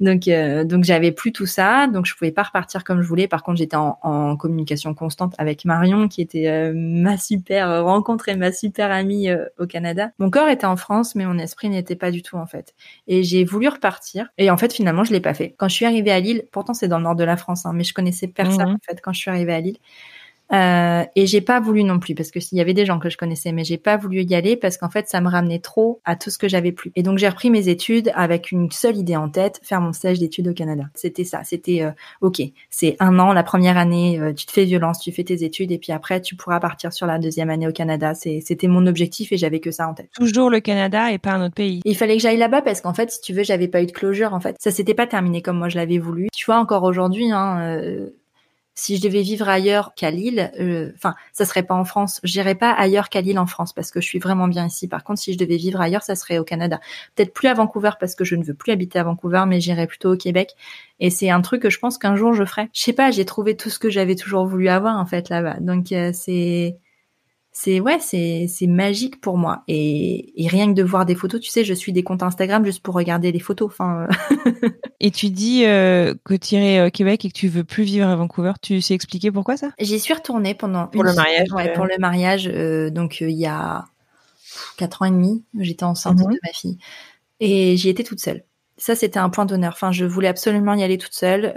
Donc 0.00 0.28
euh, 0.28 0.64
donc 0.64 0.84
j'avais 0.84 1.12
plus 1.12 1.32
tout 1.32 1.46
ça. 1.46 1.86
Donc 1.88 2.06
je 2.06 2.14
pouvais 2.14 2.32
pas 2.32 2.44
repartir 2.44 2.84
comme 2.84 3.02
je 3.02 3.08
voulais. 3.08 3.28
Par 3.28 3.42
contre 3.42 3.58
j'étais 3.58 3.76
en, 3.76 3.98
en 4.02 4.36
communication 4.36 4.94
constante 4.94 5.34
avec 5.38 5.64
Marion 5.64 6.08
qui 6.08 6.22
était 6.22 6.48
euh, 6.48 6.72
ma 6.74 7.18
super 7.18 7.84
rencontre 7.84 8.28
et 8.28 8.36
ma 8.36 8.52
super 8.52 8.90
amie 8.90 9.28
euh, 9.28 9.44
au 9.58 9.66
Canada. 9.66 10.10
Mon 10.18 10.30
corps 10.30 10.48
était 10.48 10.66
en 10.66 10.76
France 10.76 11.14
mais 11.14 11.26
mon 11.26 11.38
esprit 11.38 11.68
n'était 11.68 11.96
pas 11.96 12.10
du 12.10 12.22
tout 12.22 12.36
en 12.36 12.46
fait. 12.46 12.74
Et 13.08 13.22
j'ai 13.24 13.44
voulu 13.44 13.68
repartir. 13.68 14.28
Et 14.38 14.50
en 14.50 14.56
fait 14.56 14.72
finalement 14.72 15.04
je 15.04 15.12
l'ai 15.12 15.20
pas 15.20 15.34
fait. 15.34 15.54
Quand 15.58 15.68
je 15.68 15.74
suis 15.74 15.84
arrivée 15.86 16.12
à 16.12 16.20
Lille 16.20 16.44
pourtant 16.50 16.74
c'est 16.74 16.88
dans 16.88 16.98
le 16.98 17.04
nord 17.04 17.16
de 17.16 17.24
la 17.24 17.36
France 17.36 17.66
hein, 17.66 17.72
mais 17.74 17.84
je 17.84 17.92
connaissais 17.94 18.26
personne 18.28 18.52
Mhm. 18.68 18.74
en 18.74 18.78
fait 18.86 19.00
quand 19.02 19.12
je 19.12 19.18
suis 19.18 19.30
arrivée 19.30 19.52
à 19.54 19.60
Lille 19.60 19.78
Euh, 20.52 21.04
et 21.16 21.26
j'ai 21.26 21.40
pas 21.40 21.60
voulu 21.60 21.84
non 21.84 21.98
plus 21.98 22.14
parce 22.14 22.30
que 22.30 22.40
s'il 22.40 22.58
y 22.58 22.60
avait 22.60 22.74
des 22.74 22.84
gens 22.84 22.98
que 22.98 23.08
je 23.08 23.16
connaissais, 23.16 23.52
mais 23.52 23.64
j'ai 23.64 23.78
pas 23.78 23.96
voulu 23.96 24.22
y 24.22 24.34
aller 24.34 24.56
parce 24.56 24.76
qu'en 24.76 24.90
fait 24.90 25.08
ça 25.08 25.20
me 25.20 25.28
ramenait 25.28 25.60
trop 25.60 26.00
à 26.04 26.16
tout 26.16 26.30
ce 26.30 26.38
que 26.38 26.48
j'avais 26.48 26.72
plus. 26.72 26.92
Et 26.94 27.02
donc 27.02 27.18
j'ai 27.18 27.28
repris 27.28 27.50
mes 27.50 27.68
études 27.68 28.12
avec 28.14 28.52
une 28.52 28.70
seule 28.70 28.96
idée 28.96 29.16
en 29.16 29.28
tête, 29.28 29.60
faire 29.62 29.80
mon 29.80 29.92
stage 29.92 30.18
d'études 30.18 30.48
au 30.48 30.54
Canada. 30.54 30.84
C'était 30.94 31.24
ça, 31.24 31.42
c'était 31.44 31.82
euh, 31.82 31.90
ok, 32.20 32.42
c'est 32.70 32.96
un 33.00 33.18
an, 33.18 33.32
la 33.32 33.42
première 33.42 33.78
année, 33.78 34.20
euh, 34.20 34.32
tu 34.32 34.46
te 34.46 34.52
fais 34.52 34.64
violence, 34.64 35.00
tu 35.00 35.12
fais 35.12 35.24
tes 35.24 35.44
études 35.44 35.72
et 35.72 35.78
puis 35.78 35.92
après 35.92 36.20
tu 36.20 36.36
pourras 36.36 36.60
partir 36.60 36.92
sur 36.92 37.06
la 37.06 37.18
deuxième 37.18 37.50
année 37.50 37.66
au 37.66 37.72
Canada. 37.72 38.12
C'était 38.14 38.68
mon 38.68 38.86
objectif 38.86 39.32
et 39.32 39.36
j'avais 39.36 39.60
que 39.60 39.70
ça 39.70 39.88
en 39.88 39.94
tête. 39.94 40.10
Toujours 40.14 40.50
le 40.50 40.60
Canada 40.60 41.12
et 41.12 41.18
pas 41.18 41.32
un 41.32 41.46
autre 41.46 41.54
pays. 41.54 41.80
Il 41.84 41.96
fallait 41.96 42.16
que 42.16 42.22
j'aille 42.22 42.36
là-bas 42.36 42.62
parce 42.62 42.80
qu'en 42.80 42.94
fait, 42.94 43.10
si 43.10 43.20
tu 43.20 43.32
veux, 43.32 43.42
j'avais 43.42 43.68
pas 43.68 43.82
eu 43.82 43.86
de 43.86 43.92
closure 43.92 44.34
en 44.34 44.40
fait. 44.40 44.56
Ça 44.60 44.70
s'était 44.70 44.94
pas 44.94 45.06
terminé 45.06 45.40
comme 45.40 45.58
moi 45.58 45.68
je 45.68 45.76
l'avais 45.76 45.98
voulu. 45.98 46.28
Tu 46.32 46.44
vois 46.44 46.58
encore 46.58 46.82
aujourd'hui, 46.82 47.30
hein, 47.30 47.58
euh, 47.60 48.10
si 48.74 48.96
je 48.96 49.02
devais 49.02 49.22
vivre 49.22 49.48
ailleurs 49.48 49.94
qu'à 49.94 50.10
Lille, 50.10 50.50
euh, 50.58 50.92
enfin, 50.96 51.14
ça 51.32 51.44
serait 51.44 51.62
pas 51.62 51.74
en 51.74 51.84
France. 51.84 52.20
J'irais 52.24 52.54
pas 52.54 52.72
ailleurs 52.72 53.08
qu'à 53.10 53.20
Lille 53.20 53.38
en 53.38 53.46
France 53.46 53.72
parce 53.72 53.90
que 53.90 54.00
je 54.00 54.06
suis 54.06 54.18
vraiment 54.18 54.48
bien 54.48 54.66
ici. 54.66 54.88
Par 54.88 55.04
contre, 55.04 55.20
si 55.20 55.32
je 55.32 55.38
devais 55.38 55.56
vivre 55.56 55.80
ailleurs, 55.80 56.02
ça 56.02 56.14
serait 56.14 56.38
au 56.38 56.44
Canada. 56.44 56.80
Peut-être 57.14 57.34
plus 57.34 57.48
à 57.48 57.54
Vancouver 57.54 57.90
parce 58.00 58.14
que 58.14 58.24
je 58.24 58.34
ne 58.34 58.44
veux 58.44 58.54
plus 58.54 58.72
habiter 58.72 58.98
à 58.98 59.04
Vancouver, 59.04 59.44
mais 59.46 59.60
j'irais 59.60 59.86
plutôt 59.86 60.12
au 60.12 60.16
Québec. 60.16 60.54
Et 61.00 61.10
c'est 61.10 61.30
un 61.30 61.40
truc 61.42 61.62
que 61.62 61.70
je 61.70 61.78
pense 61.78 61.98
qu'un 61.98 62.16
jour 62.16 62.32
je 62.32 62.44
ferai. 62.44 62.68
Je 62.72 62.80
sais 62.80 62.92
pas, 62.92 63.10
j'ai 63.10 63.24
trouvé 63.24 63.56
tout 63.56 63.70
ce 63.70 63.78
que 63.78 63.90
j'avais 63.90 64.14
toujours 64.14 64.46
voulu 64.46 64.68
avoir 64.68 64.98
en 64.98 65.06
fait 65.06 65.28
là-bas. 65.28 65.58
Donc 65.60 65.92
euh, 65.92 66.10
c'est 66.14 66.78
c'est 67.54 67.80
ouais, 67.80 67.98
c'est 68.00 68.46
c'est 68.48 68.66
magique 68.66 69.20
pour 69.20 69.36
moi. 69.36 69.62
Et, 69.68 70.42
et, 70.42 70.48
rien 70.48 70.68
que 70.68 70.72
de 70.72 70.82
voir 70.82 71.04
des 71.04 71.14
photos, 71.14 71.38
tu 71.38 71.50
sais, 71.50 71.64
je 71.64 71.74
suis 71.74 71.92
des 71.92 72.02
comptes 72.02 72.22
Instagram 72.22 72.64
juste 72.64 72.82
pour 72.82 72.94
regarder 72.94 73.30
les 73.30 73.40
photos. 73.40 73.68
Enfin. 73.70 74.08
Euh. 74.10 74.68
et 75.00 75.10
tu 75.10 75.28
dis 75.28 75.66
euh, 75.66 76.14
que 76.24 76.32
tu 76.32 76.54
irais 76.54 76.86
au 76.86 76.90
Québec 76.90 77.26
et 77.26 77.28
que 77.28 77.34
tu 77.34 77.48
veux 77.48 77.62
plus 77.62 77.84
vivre 77.84 78.08
à 78.08 78.16
Vancouver. 78.16 78.52
Tu 78.62 78.80
sais 78.80 78.94
expliquer 78.94 79.30
pourquoi 79.30 79.58
ça? 79.58 79.68
J'y 79.78 80.00
suis 80.00 80.14
retournée 80.14 80.54
pendant 80.54 80.86
pour 80.86 81.04
le 81.04 81.12
mariage. 81.12 81.52
Ouais, 81.52 81.74
pour 81.74 81.84
le 81.84 81.98
mariage. 81.98 82.50
Euh, 82.50 82.88
donc 82.88 83.20
il 83.20 83.30
y 83.30 83.46
a 83.46 83.84
quatre 84.78 85.02
ans 85.02 85.06
et 85.06 85.10
demi, 85.10 85.44
j'étais 85.58 85.84
enceinte 85.84 86.20
mhm. 86.20 86.32
de 86.32 86.38
ma 86.42 86.52
fille 86.54 86.78
et 87.40 87.76
j'y 87.76 87.90
étais 87.90 88.02
toute 88.02 88.20
seule. 88.20 88.44
Ça, 88.78 88.96
c'était 88.96 89.18
un 89.18 89.28
point 89.28 89.44
d'honneur. 89.44 89.74
Enfin, 89.74 89.92
je 89.92 90.06
voulais 90.06 90.28
absolument 90.28 90.72
y 90.74 90.82
aller 90.82 90.96
toute 90.96 91.12
seule. 91.12 91.52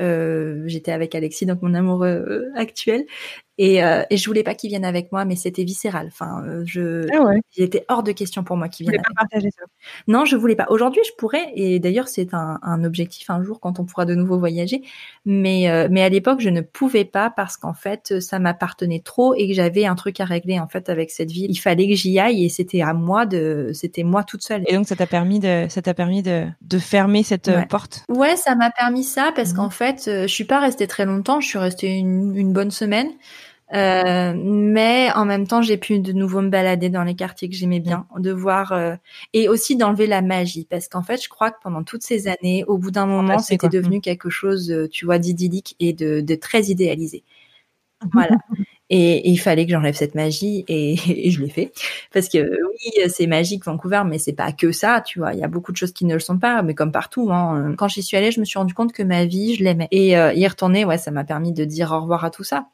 j'étais 0.67 0.91
avec 0.91 1.15
Alexis, 1.15 1.45
donc 1.45 1.61
mon 1.61 1.73
amoureux 1.73 2.51
actuel, 2.55 3.05
et, 3.57 3.83
euh, 3.83 4.03
et 4.09 4.17
je 4.17 4.25
voulais 4.27 4.43
pas 4.43 4.53
qu'ils 4.53 4.69
viennent 4.69 4.85
avec 4.85 5.11
moi, 5.11 5.23
mais 5.23 5.35
c'était 5.35 5.63
viscéral. 5.63 6.07
Enfin, 6.07 6.43
euh, 6.45 6.63
je, 6.65 7.07
ah 7.13 7.33
il 7.55 7.63
était 7.63 7.85
hors 7.87 8.03
de 8.03 8.11
question 8.11 8.43
pour 8.43 8.57
moi 8.57 8.67
qu'ils 8.67 8.89
viennent. 8.89 9.01
Pas 9.01 9.13
partager 9.15 9.49
ça? 9.51 9.63
Non, 10.07 10.25
je 10.25 10.35
voulais 10.35 10.55
pas. 10.55 10.65
Aujourd'hui, 10.69 11.01
je 11.05 11.11
pourrais, 11.17 11.51
et 11.55 11.79
d'ailleurs, 11.79 12.09
c'est 12.09 12.33
un, 12.33 12.59
un, 12.61 12.83
objectif 12.83 13.29
un 13.29 13.41
jour 13.41 13.59
quand 13.61 13.79
on 13.79 13.85
pourra 13.85 14.05
de 14.05 14.13
nouveau 14.13 14.37
voyager. 14.37 14.81
Mais, 15.25 15.69
euh, 15.69 15.87
mais 15.89 16.03
à 16.03 16.09
l'époque, 16.09 16.41
je 16.41 16.49
ne 16.49 16.61
pouvais 16.61 17.05
pas 17.05 17.29
parce 17.29 17.55
qu'en 17.55 17.73
fait, 17.73 18.19
ça 18.19 18.39
m'appartenait 18.39 18.99
trop 18.99 19.33
et 19.33 19.47
que 19.47 19.53
j'avais 19.53 19.85
un 19.85 19.95
truc 19.95 20.19
à 20.19 20.25
régler 20.25 20.59
en 20.59 20.67
fait 20.67 20.89
avec 20.89 21.09
cette 21.11 21.31
ville. 21.31 21.49
Il 21.49 21.59
fallait 21.59 21.87
que 21.87 21.95
j'y 21.95 22.19
aille 22.19 22.43
et 22.43 22.49
c'était 22.49 22.81
à 22.81 22.93
moi 22.93 23.25
de, 23.25 23.71
c'était 23.73 24.03
moi 24.03 24.23
toute 24.23 24.43
seule. 24.43 24.63
Et 24.67 24.75
donc, 24.75 24.87
ça 24.87 24.95
t'a 24.95 25.07
permis 25.07 25.39
de, 25.39 25.67
ça 25.69 25.81
t'a 25.81 25.93
permis 25.93 26.21
de, 26.21 26.45
de 26.61 26.77
fermer 26.77 27.23
cette 27.23 27.47
euh, 27.47 27.61
porte? 27.61 28.03
Ouais, 28.09 28.35
ça 28.35 28.55
m'a 28.55 28.69
permis 28.71 29.03
ça 29.03 29.31
parce 29.33 29.53
mmh. 29.53 29.55
qu'en 29.55 29.69
fait, 29.69 30.03
je 30.05 30.27
suis 30.27 30.43
pas 30.43 30.59
restée 30.59 30.87
très 30.87 31.05
longtemps. 31.05 31.39
Je 31.39 31.47
suis 31.47 31.59
restée 31.59 31.87
une, 31.87 32.35
une 32.35 32.51
bonne 32.51 32.71
semaine. 32.71 33.07
Euh, 33.73 34.33
mais 34.35 35.09
en 35.15 35.25
même 35.25 35.47
temps, 35.47 35.61
j'ai 35.61 35.77
pu 35.77 35.99
de 35.99 36.13
nouveau 36.13 36.41
me 36.41 36.49
balader 36.49 36.89
dans 36.89 37.03
les 37.03 37.15
quartiers 37.15 37.49
que 37.49 37.55
j'aimais 37.55 37.79
bien, 37.79 38.05
de 38.17 38.31
voir 38.31 38.71
euh, 38.71 38.95
et 39.33 39.49
aussi 39.49 39.75
d'enlever 39.75 40.07
la 40.07 40.21
magie, 40.21 40.67
parce 40.69 40.87
qu'en 40.87 41.01
fait, 41.01 41.21
je 41.21 41.29
crois 41.29 41.51
que 41.51 41.57
pendant 41.63 41.83
toutes 41.83 42.03
ces 42.03 42.27
années, 42.27 42.63
au 42.65 42.77
bout 42.77 42.91
d'un 42.91 43.07
moment, 43.07 43.39
c'était 43.39 43.69
devenu 43.69 44.01
quelque 44.01 44.29
chose, 44.29 44.71
euh, 44.71 44.87
tu 44.87 45.05
vois, 45.05 45.17
d'idyllique 45.17 45.75
et 45.79 45.93
de, 45.93 46.21
de, 46.21 46.35
très 46.35 46.65
idéalisé. 46.65 47.23
Voilà. 48.13 48.37
Et, 48.91 49.27
il 49.29 49.37
fallait 49.37 49.65
que 49.65 49.71
j'enlève 49.71 49.95
cette 49.95 50.13
magie 50.13 50.63
et, 50.67 50.93
et 51.07 51.31
je 51.31 51.41
l'ai 51.41 51.49
fait. 51.49 51.71
Parce 52.13 52.29
que 52.29 52.37
oui 52.37 53.09
c'est 53.09 53.25
magique 53.25 53.65
Vancouver 53.65 54.03
mais 54.05 54.19
c'est 54.19 54.33
pas 54.33 54.51
que 54.51 54.71
ça 54.71 55.01
tu 55.01 55.17
vois. 55.19 55.33
Il 55.33 55.39
y 55.39 55.43
a 55.43 55.47
beaucoup 55.47 55.71
de 55.71 55.77
choses 55.77 55.93
qui 55.93 56.05
ne 56.05 56.13
le 56.13 56.19
sont 56.19 56.37
pas 56.37 56.61
mais 56.61 56.75
comme 56.75 56.91
partout 56.91 57.31
hein. 57.31 57.73
quand 57.77 57.87
j'y 57.87 58.03
suis 58.03 58.15
allée 58.15 58.31
je 58.31 58.39
me 58.39 58.45
suis 58.45 58.59
rendu 58.59 58.75
compte 58.75 58.91
que 58.93 59.01
ma 59.01 59.25
vie 59.25 59.55
je 59.55 59.63
l'aimais. 59.63 59.87
Et 59.91 60.09
y 60.09 60.47
retourner 60.47 60.85
ouais 60.85 60.99
ça 60.99 61.09
m'a 61.09 61.23
permis 61.23 61.51
de 61.51 61.65
dire 61.65 61.93
au 61.93 62.01
revoir 62.01 62.25
à 62.25 62.29
tout 62.29 62.43
ça 62.43 62.67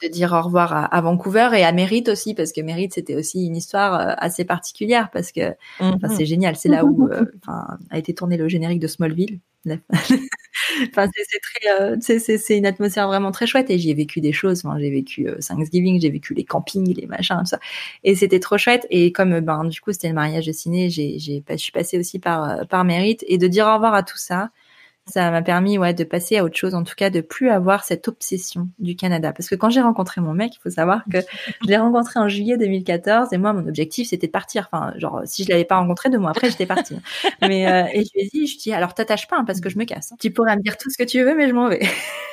de 0.00 0.08
dire 0.08 0.32
au 0.32 0.42
revoir 0.42 0.92
à, 0.92 1.00
Vancouver 1.00 1.50
et 1.54 1.64
à 1.64 1.72
Mérite 1.72 2.08
aussi 2.08 2.34
parce 2.34 2.52
que 2.52 2.60
Mérite 2.60 2.94
c'était 2.94 3.14
aussi 3.14 3.46
une 3.46 3.56
histoire 3.56 3.94
euh, 3.94 4.14
assez 4.18 4.44
particulière 4.44 5.10
parce 5.12 5.32
que 5.32 5.54
mhm. 5.80 5.98
c'est 6.16 6.26
génial. 6.26 6.56
C'est 6.56 6.68
là 6.68 6.84
où 6.84 7.08
euh, 7.08 7.24
a 7.90 7.98
été 7.98 8.14
tourné 8.14 8.36
le 8.36 8.48
générique 8.48 8.80
de 8.80 8.86
Smallville. 8.86 9.40
Enfin 10.90 11.08
c'est 11.14 11.40
très 11.40 11.80
euh, 11.80 11.96
c'est 12.00 12.56
une 12.56 12.66
atmosphère 12.66 13.06
vraiment 13.06 13.32
très 13.32 13.46
chouette 13.46 13.70
et 13.70 13.78
j'y 13.78 13.90
ai 13.90 13.94
vécu 13.94 14.20
des 14.20 14.32
choses. 14.32 14.62
J'ai 14.78 14.90
vécu 14.90 15.28
Thanksgiving 15.46 16.00
j'ai 16.00 16.10
vécu 16.10 16.34
les 16.34 16.44
campings 16.44 16.94
les 16.94 17.06
machins 17.06 17.38
tout 17.40 17.46
ça. 17.46 17.60
Et 18.04 18.14
c'était 18.14 18.40
trop 18.40 18.56
chouette. 18.56 18.86
Et 18.90 19.12
comme 19.12 19.40
ben 19.40 19.64
du 19.64 19.80
coup 19.80 19.92
c'était 19.92 20.08
le 20.08 20.14
mariage 20.14 20.46
de 20.46 20.52
ciné 20.52 20.90
j'ai 20.90 21.18
j'ai 21.18 21.42
je 21.48 21.56
suis 21.56 21.72
passée 21.72 21.98
aussi 21.98 22.18
par 22.18 22.66
par 22.68 22.84
Mérite. 22.84 23.24
Et 23.26 23.38
de 23.38 23.46
dire 23.46 23.66
au 23.66 23.74
revoir 23.74 23.94
à 23.94 24.02
tout 24.02 24.16
ça 24.16 24.50
ça 25.08 25.30
m'a 25.30 25.42
permis 25.42 25.78
ouais 25.78 25.94
de 25.94 26.04
passer 26.04 26.36
à 26.38 26.44
autre 26.44 26.56
chose 26.56 26.74
en 26.74 26.84
tout 26.84 26.94
cas 26.96 27.10
de 27.10 27.20
plus 27.20 27.50
avoir 27.50 27.84
cette 27.84 28.08
obsession 28.08 28.68
du 28.78 28.96
Canada. 28.96 29.32
Parce 29.32 29.48
que 29.48 29.54
quand 29.54 29.70
j'ai 29.70 29.80
rencontré 29.80 30.20
mon 30.20 30.34
mec 30.34 30.54
il 30.54 30.60
faut 30.60 30.70
savoir 30.70 31.02
que 31.10 31.18
je 31.62 31.66
l'ai 31.66 31.76
rencontré 31.76 32.20
en 32.20 32.28
juillet 32.28 32.56
2014 32.56 33.32
et 33.32 33.38
moi 33.38 33.52
mon 33.52 33.66
objectif 33.66 34.08
c'était 34.08 34.26
de 34.26 34.32
partir. 34.32 34.68
Enfin 34.72 34.92
genre 34.98 35.22
si 35.24 35.44
je 35.44 35.50
l'avais 35.50 35.64
pas 35.64 35.78
rencontré 35.78 36.10
deux 36.10 36.18
mois 36.18 36.30
après 36.30 36.50
j'étais 36.50 36.66
partie. 36.66 36.96
Mais 37.42 37.66
euh, 37.66 37.86
et 37.92 38.04
je 38.04 38.10
lui 38.14 38.20
ai 38.22 38.28
dit 38.32 38.46
je 38.46 38.58
dis 38.58 38.72
alors 38.72 38.94
t'attaches 38.94 39.28
pas 39.28 39.38
hein, 39.38 39.44
parce 39.44 39.60
que 39.60 39.68
je 39.68 39.78
me 39.78 39.84
casse. 39.84 40.12
Tu 40.20 40.30
pourras 40.30 40.56
me 40.56 40.62
dire 40.62 40.76
tout 40.76 40.90
ce 40.90 40.98
que 40.98 41.04
tu 41.04 41.22
veux 41.22 41.34
mais 41.34 41.48
je 41.48 41.54
m'en 41.54 41.68
vais 41.68 41.80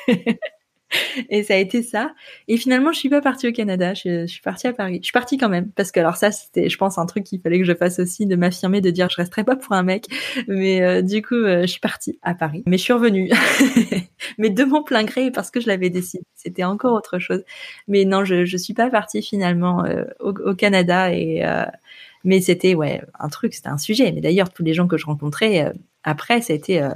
et 1.30 1.42
ça 1.42 1.54
a 1.54 1.56
été 1.56 1.82
ça. 1.82 2.14
Et 2.48 2.56
finalement, 2.56 2.92
je 2.92 2.98
suis 2.98 3.08
pas 3.08 3.20
partie 3.20 3.48
au 3.48 3.52
Canada. 3.52 3.94
Je, 3.94 4.26
suis 4.26 4.40
partie 4.40 4.66
à 4.66 4.72
Paris. 4.72 4.98
Je 5.00 5.06
suis 5.06 5.12
partie 5.12 5.36
quand 5.36 5.48
même 5.48 5.70
parce 5.72 5.90
que 5.90 6.00
alors 6.00 6.16
ça, 6.16 6.30
c'était, 6.30 6.68
je 6.68 6.78
pense, 6.78 6.98
un 6.98 7.06
truc 7.06 7.24
qu'il 7.24 7.40
fallait 7.40 7.58
que 7.58 7.64
je 7.64 7.74
fasse 7.74 7.98
aussi, 7.98 8.26
de 8.26 8.36
m'affirmer, 8.36 8.80
de 8.80 8.90
dire 8.90 9.08
je 9.10 9.16
resterai 9.16 9.44
pas 9.44 9.56
pour 9.56 9.72
un 9.72 9.82
mec. 9.82 10.06
Mais 10.48 10.82
euh, 10.82 11.02
du 11.02 11.22
coup, 11.22 11.34
euh, 11.34 11.62
je 11.62 11.66
suis 11.66 11.80
partie 11.80 12.18
à 12.22 12.34
Paris. 12.34 12.62
Mais 12.66 12.78
je 12.78 12.82
suis 12.82 12.92
revenue, 12.92 13.30
mais 14.38 14.50
de 14.50 14.64
mon 14.64 14.82
plein 14.82 15.04
gré 15.04 15.30
parce 15.30 15.50
que 15.50 15.60
je 15.60 15.66
l'avais 15.66 15.90
décidé. 15.90 16.24
C'était 16.34 16.64
encore 16.64 16.94
autre 16.94 17.18
chose. 17.18 17.42
Mais 17.88 18.04
non, 18.04 18.24
je 18.24 18.44
je 18.44 18.56
suis 18.56 18.74
pas 18.74 18.90
partie 18.90 19.22
finalement 19.22 19.84
euh, 19.84 20.04
au, 20.20 20.30
au, 20.30 20.54
Canada 20.54 21.12
et 21.12 21.42
mais 22.24 22.40
c'était 22.40 22.74
ouais 22.74 23.02
un 23.18 23.28
truc, 23.28 23.54
c'était 23.54 23.68
un 23.68 23.78
sujet. 23.78 24.12
Mais 24.12 24.20
d'ailleurs, 24.20 24.52
tous 24.52 24.62
les 24.62 24.74
gens 24.74 24.86
que 24.86 24.96
je 24.96 25.06
rencontrais 25.06 25.72
après, 26.04 26.40
été 26.48 26.88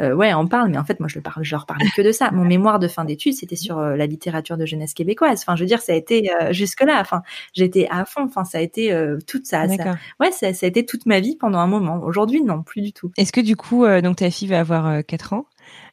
euh, 0.00 0.12
euh, 0.12 0.14
ouais, 0.14 0.32
on 0.34 0.46
parle, 0.46 0.70
mais 0.70 0.78
en 0.78 0.84
fait, 0.84 1.00
moi, 1.00 1.08
je, 1.08 1.16
le 1.16 1.22
parle, 1.22 1.44
je 1.44 1.54
leur 1.54 1.66
parlais 1.66 1.86
que 1.96 2.02
de 2.02 2.12
ça. 2.12 2.30
Mon 2.30 2.44
mémoire 2.44 2.78
de 2.78 2.88
fin 2.88 3.04
d'études, 3.04 3.34
c'était 3.34 3.56
sur 3.56 3.78
euh, 3.78 3.96
la 3.96 4.06
littérature 4.06 4.56
de 4.56 4.66
jeunesse 4.66 4.94
québécoise. 4.94 5.40
Enfin, 5.42 5.56
je 5.56 5.62
veux 5.62 5.66
dire, 5.66 5.80
ça 5.80 5.92
a 5.92 5.96
été 5.96 6.30
jusque 6.50 6.82
là. 6.82 6.98
Enfin, 7.00 7.22
j'étais 7.54 7.88
à 7.90 8.04
fond. 8.04 8.24
Enfin, 8.24 8.44
ça 8.44 8.58
a 8.58 8.60
été 8.60 8.94
toute 9.26 9.46
ça, 9.46 9.68
ça. 9.68 9.94
Ouais, 10.20 10.30
ça, 10.32 10.52
ça, 10.52 10.66
a 10.66 10.68
été 10.68 10.84
toute 10.84 11.06
ma 11.06 11.20
vie 11.20 11.36
pendant 11.36 11.58
un 11.58 11.66
moment. 11.66 12.00
Aujourd'hui, 12.02 12.42
non, 12.42 12.62
plus 12.62 12.80
du 12.80 12.92
tout. 12.92 13.10
Est-ce 13.16 13.32
que 13.32 13.40
du 13.40 13.56
coup, 13.56 13.86
donc 14.02 14.16
ta 14.16 14.30
fille 14.30 14.48
va 14.48 14.60
avoir 14.60 15.04
4 15.04 15.32
ans 15.32 15.46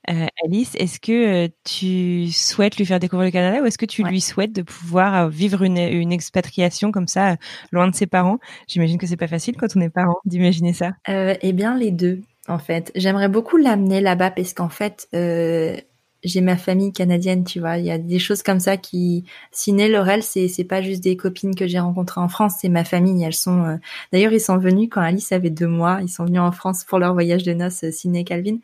Alice, 0.07 0.75
est-ce 0.75 0.99
que 0.99 1.47
tu 1.63 2.31
souhaites 2.31 2.77
lui 2.77 2.85
faire 2.85 2.99
découvrir 2.99 3.27
le 3.27 3.31
Canada 3.31 3.61
ou 3.61 3.65
est-ce 3.65 3.77
que 3.77 3.85
tu 3.85 4.03
lui 4.03 4.21
souhaites 4.21 4.53
de 4.53 4.63
pouvoir 4.63 5.29
vivre 5.29 5.61
une, 5.61 5.77
une, 5.77 6.11
expatriation 6.11 6.91
comme 6.91 7.07
ça, 7.07 7.35
loin 7.71 7.87
de 7.87 7.95
ses 7.95 8.07
parents? 8.07 8.39
J'imagine 8.67 8.97
que 8.97 9.05
c'est 9.05 9.17
pas 9.17 9.27
facile 9.27 9.55
quand 9.57 9.67
on 9.75 9.81
est 9.81 9.89
parent 9.89 10.17
d'imaginer 10.25 10.73
ça. 10.73 10.93
eh 11.07 11.53
bien, 11.53 11.75
les 11.75 11.91
deux 11.91 12.21
en 12.49 12.59
fait. 12.59 12.91
J'aimerais 12.95 13.29
beaucoup 13.29 13.57
l'amener 13.57 14.01
là-bas 14.01 14.31
parce 14.31 14.53
qu'en 14.53 14.69
fait, 14.69 15.07
euh, 15.13 15.77
j'ai 16.23 16.41
ma 16.41 16.57
famille 16.57 16.91
canadienne, 16.91 17.43
tu 17.43 17.59
vois. 17.59 17.77
Il 17.77 17.85
y 17.85 17.91
a 17.91 17.97
des 17.97 18.19
choses 18.19 18.43
comme 18.43 18.59
ça 18.59 18.77
qui, 18.77 19.23
Ciné, 19.51 19.87
Laurel, 19.87 20.23
c'est 20.23 20.47
c'est 20.47 20.65
pas 20.65 20.81
juste 20.81 21.03
des 21.03 21.15
copines 21.15 21.55
que 21.55 21.67
j'ai 21.67 21.79
rencontrées 21.79 22.21
en 22.21 22.27
France, 22.27 22.55
c'est 22.61 22.69
ma 22.69 22.83
famille. 22.83 23.23
Elles 23.23 23.33
sont, 23.33 23.63
euh, 23.63 23.77
d'ailleurs, 24.11 24.33
ils 24.33 24.41
sont 24.41 24.57
venus 24.57 24.89
quand 24.91 25.01
Alice 25.01 25.31
avait 25.31 25.49
deux 25.49 25.67
mois. 25.67 25.99
Ils 26.01 26.09
sont 26.09 26.25
venus 26.25 26.41
en 26.41 26.51
France 26.51 26.83
pour 26.83 26.99
leur 26.99 27.13
voyage 27.13 27.43
de 27.43 27.53
noces, 27.53 27.83
euh, 27.85 27.91
Ciné 27.91 28.23
Calvin. 28.23 28.57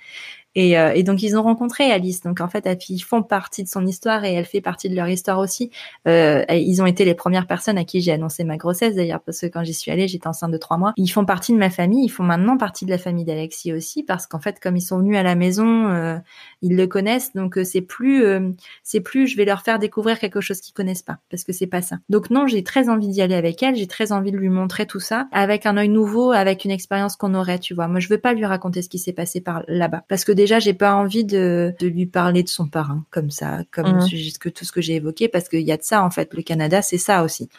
Et, 0.55 0.77
euh, 0.79 0.93
et, 0.93 1.03
donc 1.03 1.21
ils 1.21 1.37
ont 1.37 1.43
rencontré 1.43 1.91
Alice. 1.91 2.21
Donc 2.21 2.41
en 2.41 2.47
fait, 2.47 2.67
ils 2.89 2.99
font 2.99 3.23
partie 3.23 3.63
de 3.63 3.69
son 3.69 3.85
histoire 3.85 4.23
et 4.23 4.33
elle 4.33 4.45
fait 4.45 4.61
partie 4.61 4.89
de 4.89 4.95
leur 4.95 5.07
histoire 5.07 5.39
aussi. 5.39 5.69
Euh, 6.07 6.43
ils 6.49 6.81
ont 6.81 6.85
été 6.85 7.05
les 7.05 7.13
premières 7.13 7.47
personnes 7.47 7.77
à 7.77 7.83
qui 7.83 8.01
j'ai 8.01 8.11
annoncé 8.11 8.43
ma 8.43 8.57
grossesse 8.57 8.95
d'ailleurs, 8.95 9.21
parce 9.21 9.41
que 9.41 9.47
quand 9.47 9.63
j'y 9.63 9.73
suis 9.73 9.91
allée, 9.91 10.07
j'étais 10.07 10.27
enceinte 10.27 10.51
de 10.51 10.57
trois 10.57 10.77
mois. 10.77 10.93
Ils 10.97 11.07
font 11.07 11.25
partie 11.25 11.53
de 11.53 11.57
ma 11.57 11.69
famille. 11.69 12.05
Ils 12.05 12.09
font 12.09 12.23
maintenant 12.23 12.57
partie 12.57 12.85
de 12.85 12.89
la 12.89 12.97
famille 12.97 13.25
d'Alexis 13.25 13.73
aussi, 13.73 14.03
parce 14.03 14.27
qu'en 14.27 14.39
fait, 14.39 14.59
comme 14.59 14.77
ils 14.77 14.81
sont 14.81 14.99
venus 14.99 15.17
à 15.17 15.23
la 15.23 15.35
maison, 15.35 15.87
euh, 15.89 16.17
ils 16.61 16.75
le 16.75 16.87
connaissent. 16.87 17.33
Donc 17.33 17.57
euh, 17.57 17.63
c'est 17.63 17.81
plus, 17.81 18.23
euh, 18.23 18.51
c'est 18.83 19.01
plus, 19.01 19.27
je 19.27 19.37
vais 19.37 19.45
leur 19.45 19.61
faire 19.61 19.79
découvrir 19.79 20.19
quelque 20.19 20.41
chose 20.41 20.61
qu'ils 20.61 20.73
connaissent 20.73 21.03
pas, 21.03 21.17
parce 21.29 21.43
que 21.43 21.53
c'est 21.53 21.67
pas 21.67 21.81
ça. 21.81 21.97
Donc 22.09 22.29
non, 22.29 22.47
j'ai 22.47 22.63
très 22.63 22.89
envie 22.89 23.07
d'y 23.07 23.21
aller 23.21 23.35
avec 23.35 23.61
elle. 23.61 23.75
J'ai 23.75 23.87
très 23.87 24.11
envie 24.11 24.31
de 24.31 24.37
lui 24.37 24.49
montrer 24.49 24.85
tout 24.85 24.99
ça 24.99 25.27
avec 25.31 25.65
un 25.65 25.77
œil 25.77 25.89
nouveau, 25.89 26.31
avec 26.31 26.65
une 26.65 26.71
expérience 26.71 27.15
qu'on 27.15 27.33
aurait, 27.35 27.59
tu 27.59 27.73
vois. 27.73 27.87
Moi, 27.87 27.99
je 27.99 28.09
veux 28.09 28.17
pas 28.17 28.33
lui 28.33 28.45
raconter 28.45 28.81
ce 28.81 28.89
qui 28.89 28.99
s'est 28.99 29.13
passé 29.13 29.41
par 29.41 29.63
là-bas, 29.67 30.03
parce 30.07 30.23
que 30.25 30.31
déjà 30.45 30.59
j'ai 30.59 30.73
pas 30.73 30.95
envie 30.95 31.25
de, 31.25 31.73
de 31.79 31.87
lui 31.87 32.05
parler 32.05 32.43
de 32.43 32.49
son 32.49 32.67
parrain 32.67 33.03
comme 33.09 33.31
ça, 33.31 33.59
comme 33.71 33.97
mmh. 33.97 34.37
que 34.39 34.49
tout 34.49 34.65
ce 34.65 34.71
que 34.71 34.81
j'ai 34.81 34.95
évoqué, 34.95 35.27
parce 35.27 35.49
qu'il 35.49 35.61
y 35.61 35.71
a 35.71 35.77
de 35.77 35.83
ça 35.83 36.03
en 36.03 36.11
fait. 36.11 36.33
Le 36.33 36.41
Canada, 36.41 36.81
c'est 36.81 36.97
ça 36.97 37.23
aussi. 37.23 37.49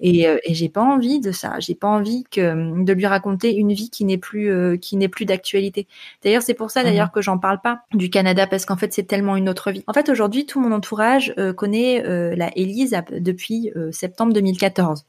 Et, 0.00 0.26
euh, 0.26 0.38
et 0.44 0.54
j'ai 0.54 0.68
pas 0.68 0.82
envie 0.82 1.20
de 1.20 1.30
ça. 1.30 1.60
J'ai 1.60 1.74
pas 1.74 1.86
envie 1.86 2.24
que 2.24 2.82
de 2.82 2.92
lui 2.92 3.06
raconter 3.06 3.54
une 3.54 3.72
vie 3.72 3.90
qui 3.90 4.04
n'est 4.04 4.18
plus 4.18 4.50
euh, 4.50 4.76
qui 4.76 4.96
n'est 4.96 5.08
plus 5.08 5.26
d'actualité. 5.26 5.86
D'ailleurs, 6.24 6.42
c'est 6.42 6.54
pour 6.54 6.70
ça 6.70 6.82
d'ailleurs 6.82 7.08
mhm. 7.08 7.12
que 7.12 7.22
j'en 7.22 7.38
parle 7.38 7.60
pas 7.60 7.82
du 7.92 8.10
Canada 8.10 8.46
parce 8.46 8.64
qu'en 8.64 8.76
fait, 8.76 8.92
c'est 8.92 9.04
tellement 9.04 9.36
une 9.36 9.48
autre 9.48 9.70
vie. 9.70 9.84
En 9.86 9.92
fait, 9.92 10.08
aujourd'hui, 10.08 10.46
tout 10.46 10.60
mon 10.60 10.72
entourage 10.72 11.34
euh, 11.38 11.52
connaît 11.52 12.02
la 12.34 12.50
Élise 12.56 12.96
depuis 13.12 13.70
septembre 13.92 14.32
2014. 14.32 15.04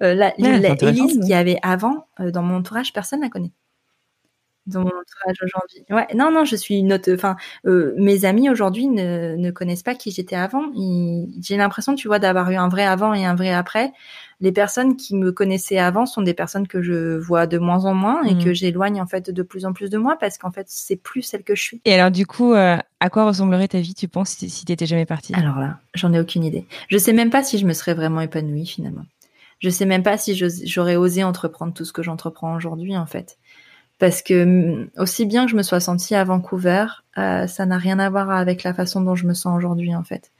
la, 0.00 0.34
Élise 0.38 1.18
qu'il 1.18 1.28
y 1.28 1.34
avait 1.34 1.58
avant 1.62 2.06
dans 2.18 2.42
mon 2.42 2.56
entourage, 2.56 2.92
personne 2.92 3.20
la 3.20 3.30
connaît 3.30 3.52
dans 4.66 4.80
mon 4.80 4.86
entourage 4.86 5.36
aujourd'hui. 5.42 5.84
Ouais, 5.90 6.06
non, 6.14 6.30
non, 6.30 6.44
je 6.44 6.56
suis 6.56 6.78
une 6.78 6.92
autre. 6.92 7.12
Enfin, 7.12 7.36
euh, 7.66 7.94
mes 7.96 8.24
amis 8.24 8.50
aujourd'hui 8.50 8.86
ne, 8.88 9.36
ne 9.36 9.50
connaissent 9.50 9.82
pas 9.82 9.94
qui 9.94 10.10
j'étais 10.10 10.36
avant. 10.36 10.64
J'ai 11.40 11.56
l'impression, 11.56 11.94
tu 11.94 12.08
vois, 12.08 12.18
d'avoir 12.18 12.50
eu 12.50 12.56
un 12.56 12.68
vrai 12.68 12.84
avant 12.84 13.14
et 13.14 13.24
un 13.24 13.34
vrai 13.34 13.52
après. 13.52 13.92
Les 14.40 14.52
personnes 14.52 14.96
qui 14.96 15.16
me 15.16 15.32
connaissaient 15.32 15.78
avant 15.78 16.04
sont 16.04 16.20
des 16.20 16.34
personnes 16.34 16.68
que 16.68 16.82
je 16.82 17.16
vois 17.16 17.46
de 17.46 17.56
moins 17.56 17.86
en 17.86 17.94
moins 17.94 18.22
et 18.24 18.34
mmh. 18.34 18.44
que 18.44 18.52
j'éloigne 18.52 19.00
en 19.00 19.06
fait 19.06 19.30
de 19.30 19.42
plus 19.42 19.64
en 19.64 19.72
plus 19.72 19.88
de 19.88 19.96
moi 19.96 20.16
parce 20.20 20.36
qu'en 20.36 20.50
fait, 20.50 20.66
c'est 20.68 20.96
plus 20.96 21.22
celle 21.22 21.42
que 21.42 21.54
je 21.54 21.62
suis. 21.62 21.80
Et 21.86 21.94
alors, 21.94 22.10
du 22.10 22.26
coup, 22.26 22.52
euh, 22.52 22.76
à 23.00 23.10
quoi 23.10 23.24
ressemblerait 23.26 23.68
ta 23.68 23.80
vie, 23.80 23.94
tu 23.94 24.08
penses, 24.08 24.30
si, 24.30 24.50
si 24.50 24.66
t'étais 24.66 24.84
jamais 24.84 25.06
partie? 25.06 25.34
Alors 25.34 25.58
là, 25.58 25.78
j'en 25.94 26.12
ai 26.12 26.20
aucune 26.20 26.44
idée. 26.44 26.66
Je 26.88 26.98
sais 26.98 27.14
même 27.14 27.30
pas 27.30 27.42
si 27.42 27.58
je 27.58 27.66
me 27.66 27.72
serais 27.72 27.94
vraiment 27.94 28.20
épanouie 28.20 28.66
finalement. 28.66 29.04
Je 29.58 29.70
sais 29.70 29.86
même 29.86 30.02
pas 30.02 30.18
si 30.18 30.36
j'aurais 30.36 30.96
osé 30.96 31.24
entreprendre 31.24 31.72
tout 31.72 31.86
ce 31.86 31.92
que 31.92 32.02
j'entreprends 32.02 32.54
aujourd'hui 32.54 32.96
en 32.96 33.06
fait 33.06 33.38
parce 33.98 34.22
que 34.22 34.44
mm, 34.44 34.90
aussi 34.98 35.26
bien 35.26 35.44
que 35.44 35.50
je 35.50 35.56
me 35.56 35.62
sois 35.62 35.80
sentie 35.80 36.14
à 36.14 36.24
Vancouver, 36.24 36.86
euh, 37.18 37.46
ça 37.46 37.66
n'a 37.66 37.78
rien 37.78 37.98
à 37.98 38.10
voir 38.10 38.30
avec 38.30 38.62
la 38.62 38.74
façon 38.74 39.00
dont 39.00 39.14
je 39.14 39.26
me 39.26 39.34
sens 39.34 39.56
aujourd'hui 39.56 39.94
en 39.94 40.04
fait. 40.04 40.32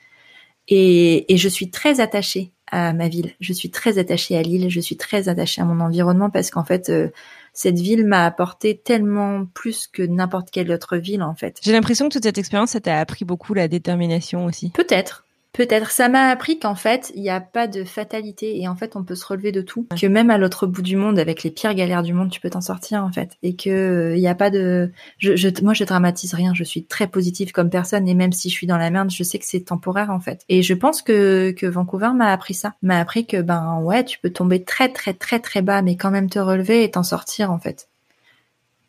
Et, 0.68 1.32
et, 1.32 1.36
je 1.36 1.48
suis 1.48 1.70
très 1.70 2.00
attachée 2.00 2.52
à 2.72 2.92
ma 2.92 3.06
ville, 3.06 3.34
je 3.38 3.52
suis 3.52 3.70
très 3.70 3.98
attachée 3.98 4.36
à 4.36 4.42
Lille, 4.42 4.68
je 4.68 4.80
suis 4.80 4.96
très 4.96 5.28
attachée 5.28 5.62
à 5.62 5.64
mon 5.64 5.78
environnement 5.78 6.28
parce 6.28 6.50
qu'en 6.50 6.64
fait, 6.64 6.88
euh, 6.88 7.08
cette 7.52 7.78
ville 7.78 8.04
m'a 8.04 8.26
apporté 8.26 8.76
tellement 8.76 9.46
plus 9.46 9.86
que 9.86 10.02
n'importe 10.02 10.50
quelle 10.50 10.72
autre 10.72 10.96
ville 10.96 11.22
en 11.22 11.36
fait. 11.36 11.58
J'ai 11.62 11.70
l'impression 11.70 12.08
que 12.08 12.14
toute 12.14 12.24
cette 12.24 12.38
expérience, 12.38 12.70
ça 12.70 12.80
t'a 12.80 12.98
appris 12.98 13.24
beaucoup 13.24 13.54
la 13.54 13.68
détermination 13.68 14.44
aussi. 14.44 14.70
Peut-être, 14.70 15.25
Peut-être. 15.56 15.90
Ça 15.90 16.10
m'a 16.10 16.28
appris 16.28 16.58
qu'en 16.58 16.74
fait, 16.74 17.10
il 17.14 17.22
n'y 17.22 17.30
a 17.30 17.40
pas 17.40 17.66
de 17.66 17.82
fatalité 17.82 18.60
et 18.60 18.68
en 18.68 18.76
fait, 18.76 18.94
on 18.94 19.04
peut 19.04 19.14
se 19.14 19.24
relever 19.24 19.52
de 19.52 19.62
tout. 19.62 19.86
Que 19.98 20.06
même 20.06 20.28
à 20.28 20.36
l'autre 20.36 20.66
bout 20.66 20.82
du 20.82 20.96
monde, 20.96 21.18
avec 21.18 21.42
les 21.42 21.50
pires 21.50 21.72
galères 21.72 22.02
du 22.02 22.12
monde, 22.12 22.30
tu 22.30 22.40
peux 22.40 22.50
t'en 22.50 22.60
sortir 22.60 23.02
en 23.02 23.10
fait. 23.10 23.38
Et 23.42 23.56
que 23.56 24.12
il 24.14 24.20
n'y 24.20 24.28
a 24.28 24.34
pas 24.34 24.50
de. 24.50 24.92
Je, 25.16 25.34
je, 25.34 25.48
moi, 25.62 25.72
je 25.72 25.84
dramatise 25.84 26.34
rien. 26.34 26.52
Je 26.52 26.62
suis 26.62 26.84
très 26.84 27.06
positive 27.06 27.52
comme 27.52 27.70
personne 27.70 28.06
et 28.06 28.14
même 28.14 28.32
si 28.32 28.50
je 28.50 28.54
suis 28.54 28.66
dans 28.66 28.76
la 28.76 28.90
merde, 28.90 29.10
je 29.10 29.22
sais 29.22 29.38
que 29.38 29.46
c'est 29.46 29.60
temporaire 29.60 30.10
en 30.10 30.20
fait. 30.20 30.42
Et 30.50 30.62
je 30.62 30.74
pense 30.74 31.00
que 31.00 31.52
que 31.52 31.66
Vancouver 31.66 32.10
m'a 32.14 32.32
appris 32.32 32.54
ça. 32.54 32.74
M'a 32.82 33.00
appris 33.00 33.26
que 33.26 33.40
ben 33.40 33.80
ouais, 33.82 34.04
tu 34.04 34.18
peux 34.18 34.30
tomber 34.30 34.62
très 34.62 34.90
très 34.90 35.14
très 35.14 35.40
très 35.40 35.62
bas, 35.62 35.80
mais 35.80 35.96
quand 35.96 36.10
même 36.10 36.28
te 36.28 36.38
relever 36.38 36.84
et 36.84 36.90
t'en 36.90 37.02
sortir 37.02 37.50
en 37.50 37.58
fait. 37.58 37.88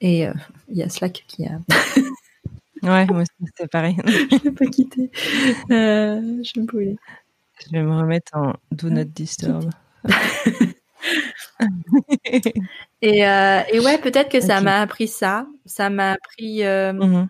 Et 0.01 0.28
euh, 0.28 0.34
il 0.70 0.78
y 0.78 0.84
a 0.84 0.89
Slack 0.89 1.24
qui 1.28 1.45
a. 1.45 1.59
Ouais, 2.88 3.05
moi 3.05 3.23
c'est 3.57 3.69
pareil. 3.69 3.97
je 4.05 4.43
vais 4.43 4.51
pas 4.51 4.65
quitter. 4.65 5.11
Euh, 5.71 6.41
je 6.43 6.59
me. 6.59 6.95
Je 7.59 7.71
vais 7.71 7.81
me 7.81 7.97
remettre 7.97 8.31
en 8.35 8.53
Do 8.71 8.89
Not 8.89 9.05
Disturb. 9.05 9.69
et, 13.01 13.27
euh, 13.27 13.61
et, 13.71 13.79
ouais, 13.79 13.97
peut-être 13.97 14.29
que 14.29 14.39
ça 14.39 14.61
m'a 14.61 14.81
appris 14.81 15.07
ça. 15.07 15.47
Ça 15.65 15.89
m'a 15.89 16.13
appris. 16.13 16.63
Euh, 16.63 16.93
mm-hmm. 16.93 17.27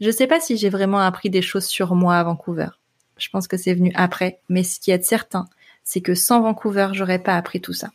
Je 0.00 0.10
sais 0.10 0.26
pas 0.26 0.40
si 0.40 0.56
j'ai 0.56 0.70
vraiment 0.70 0.98
appris 0.98 1.30
des 1.30 1.42
choses 1.42 1.66
sur 1.66 1.94
moi 1.94 2.16
à 2.16 2.24
Vancouver. 2.24 2.68
Je 3.18 3.28
pense 3.28 3.46
que 3.48 3.56
c'est 3.56 3.74
venu 3.74 3.92
après. 3.94 4.40
Mais 4.48 4.62
ce 4.62 4.80
qui 4.80 4.90
est 4.90 5.02
certain, 5.04 5.46
c'est 5.84 6.00
que 6.00 6.14
sans 6.14 6.40
Vancouver, 6.40 6.88
j'aurais 6.92 7.18
pas 7.18 7.36
appris 7.36 7.60
tout 7.60 7.72
ça. 7.72 7.90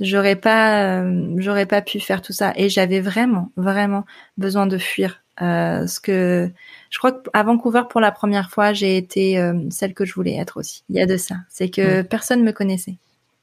J'aurais 0.00 0.36
pas, 0.36 1.02
euh, 1.02 1.34
j'aurais 1.36 1.66
pas 1.66 1.82
pu 1.82 2.00
faire 2.00 2.22
tout 2.22 2.32
ça. 2.32 2.52
Et 2.56 2.68
j'avais 2.68 3.00
vraiment, 3.00 3.50
vraiment 3.56 4.04
besoin 4.38 4.66
de 4.66 4.78
fuir 4.78 5.22
euh, 5.42 5.86
ce 5.86 6.00
que 6.00 6.50
je 6.90 6.98
crois 6.98 7.12
qu'à 7.12 7.42
Vancouver 7.42 7.82
pour 7.88 8.00
la 8.00 8.12
première 8.12 8.50
fois, 8.50 8.72
j'ai 8.72 8.96
été 8.96 9.38
euh, 9.38 9.54
celle 9.70 9.94
que 9.94 10.04
je 10.04 10.14
voulais 10.14 10.36
être 10.36 10.58
aussi. 10.58 10.84
Il 10.90 10.96
y 10.96 11.00
a 11.00 11.06
de 11.06 11.16
ça, 11.16 11.36
c'est 11.48 11.70
que 11.70 12.02
personne 12.02 12.42
me 12.42 12.52
connaissait. 12.52 12.96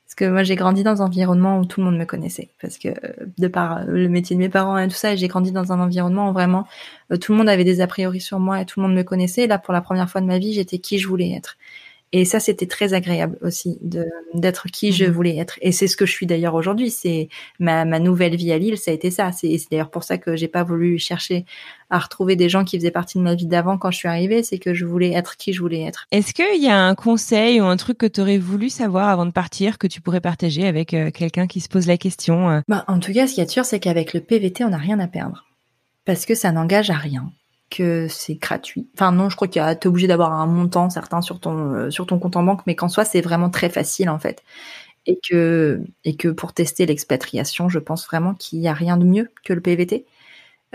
Parce 0.06 0.16
que 0.16 0.26
moi, 0.26 0.44
j'ai 0.44 0.56
grandi 0.56 0.84
dans 0.84 1.02
un 1.02 1.06
environnement 1.08 1.60
où 1.60 1.66
tout 1.66 1.82
le 1.82 1.86
monde 1.86 1.98
me 1.98 2.06
connaissait, 2.06 2.48
parce 2.62 2.78
que 2.78 2.90
de 3.38 3.48
par 3.50 3.84
le 3.84 4.08
métier 4.08 4.38
de 4.38 4.40
mes 4.40 4.48
parents 4.48 4.78
et 4.78 4.88
tout 4.88 4.96
ça, 4.96 5.16
j'ai 5.18 5.28
grandi 5.28 5.52
dans 5.52 5.74
un 5.74 5.82
environnement 5.82 6.30
où 6.30 6.34
vraiment 6.34 6.66
euh, 7.12 7.18
tout 7.18 7.34
le 7.34 7.38
monde 7.38 7.50
avait 7.50 7.66
des 7.66 7.82
a 7.82 7.88
priori 7.88 8.22
sur 8.22 8.40
moi 8.40 8.62
et 8.62 8.66
tout 8.66 8.80
le 8.80 8.88
monde 8.88 8.96
me 8.96 9.04
connaissait. 9.04 9.44
Et 9.44 9.48
là, 9.48 9.60
pour 9.60 9.74
la 9.74 9.82
première 9.82 10.10
fois 10.10 10.22
de 10.22 10.26
ma 10.26 10.38
vie, 10.38 10.54
j'étais 10.54 10.78
qui 10.80 10.98
je 10.98 11.08
voulais 11.08 11.32
être. 11.32 11.58
Et 12.14 12.24
ça, 12.24 12.40
c'était 12.40 12.68
très 12.68 12.94
agréable 12.94 13.38
aussi 13.42 13.78
de 13.82 14.06
d'être 14.34 14.68
qui 14.68 14.94
je 14.94 15.06
mhm. 15.06 15.12
voulais 15.12 15.38
être. 15.38 15.60
Et 15.62 15.72
c'est 15.72 15.88
ce 15.88 15.98
que 15.98 16.06
je 16.06 16.12
suis 16.12 16.26
d'ailleurs 16.26 16.56
aujourd'hui. 16.56 16.90
C'est 16.90 17.28
ma, 17.60 17.84
ma 17.84 18.00
nouvelle 18.00 18.36
vie 18.36 18.52
à 18.52 18.58
Lille, 18.58 18.78
ça 18.78 18.92
a 18.92 18.94
été 18.94 19.12
ça. 19.12 19.32
C'est 19.32 19.58
d'ailleurs 19.70 19.90
pour 19.90 20.04
ça 20.04 20.18
que 20.18 20.36
j'ai 20.36 20.48
pas 20.48 20.64
voulu 20.64 21.00
chercher 21.00 21.46
à 21.90 22.00
retrouver 22.00 22.36
des 22.36 22.48
gens 22.48 22.64
qui 22.64 22.78
faisaient 22.78 22.92
partie 22.92 23.18
de 23.18 23.24
ma 23.24 23.36
vie 23.36 23.46
d'avant 23.46 23.78
quand 23.78 23.92
je 23.92 23.98
suis 23.98 24.08
arrivée. 24.08 24.42
C'est 24.42 24.58
que 24.58 24.74
je 24.74 24.86
voulais 24.86 25.12
être 25.12 25.36
qui 25.36 25.52
je 25.52 25.60
voulais 25.60 25.82
être. 25.82 26.06
Est-ce 26.12 26.34
qu'il 26.34 26.64
y 26.64 26.70
a 26.70 26.80
un 26.80 26.96
conseil 26.96 27.60
ou 27.60 27.66
un 27.66 27.78
truc 27.78 27.98
que 27.98 28.06
tu 28.06 28.22
aurais 28.22 28.38
voulu 28.38 28.70
savoir 28.70 29.10
avant 29.10 29.26
de 29.26 29.32
partir 29.32 29.78
que 29.78 29.88
tu 29.88 30.00
pourrais 30.00 30.22
partager 30.22 30.66
avec 30.66 30.94
euh, 30.94 31.12
quelqu'un 31.12 31.48
qui 31.48 31.60
se 31.60 31.68
pose 31.68 31.88
la 31.88 31.98
question 31.98 32.50
euh? 32.50 32.62
bah, 32.70 32.86
En 32.88 33.00
tout 33.00 33.12
cas, 33.12 33.28
ce 33.28 33.34
qui 33.34 33.42
est 33.42 33.50
sûr, 33.50 33.66
c'est 33.66 33.80
qu'avec 33.80 34.14
le 34.14 34.22
PVT, 34.22 34.64
on 34.64 34.70
n'a 34.70 34.78
rien 34.78 35.00
à 35.00 35.08
perdre. 35.08 35.46
Parce 36.06 36.26
que 36.26 36.36
ça 36.36 36.54
n'engage 36.54 36.90
à 36.90 36.96
rien 36.96 37.32
que 37.70 38.08
c'est 38.08 38.36
gratuit. 38.36 38.88
Enfin 38.96 39.12
non, 39.12 39.30
je 39.30 39.36
crois 39.36 39.48
qu'il 39.48 39.62
y 39.62 39.66
a 39.66 39.78
obligé 39.86 40.08
d'avoir 40.08 40.34
un 40.34 40.46
montant 40.48 40.90
certain 40.90 41.22
sur 41.22 41.40
ton 41.40 41.74
euh, 41.74 41.90
sur 41.92 42.06
ton 42.06 42.20
compte 42.20 42.36
en 42.38 42.44
banque, 42.44 42.62
mais 42.68 42.76
qu'en 42.76 42.90
soi 42.90 43.06
c'est 43.06 43.22
vraiment 43.22 43.50
très 43.50 43.70
facile 43.70 44.10
en 44.10 44.20
fait. 44.20 44.44
Et 45.08 45.20
que 45.30 45.82
et 46.06 46.16
que 46.18 46.30
pour 46.30 46.54
tester 46.54 46.86
l'expatriation, 46.86 47.70
je 47.70 47.80
pense 47.80 48.06
vraiment 48.08 48.34
qu'il 48.36 48.60
y 48.60 48.68
a 48.68 48.74
rien 48.74 48.98
de 48.98 49.06
mieux 49.06 49.32
que 49.46 49.54
le 49.54 49.62
PVT. 49.62 50.06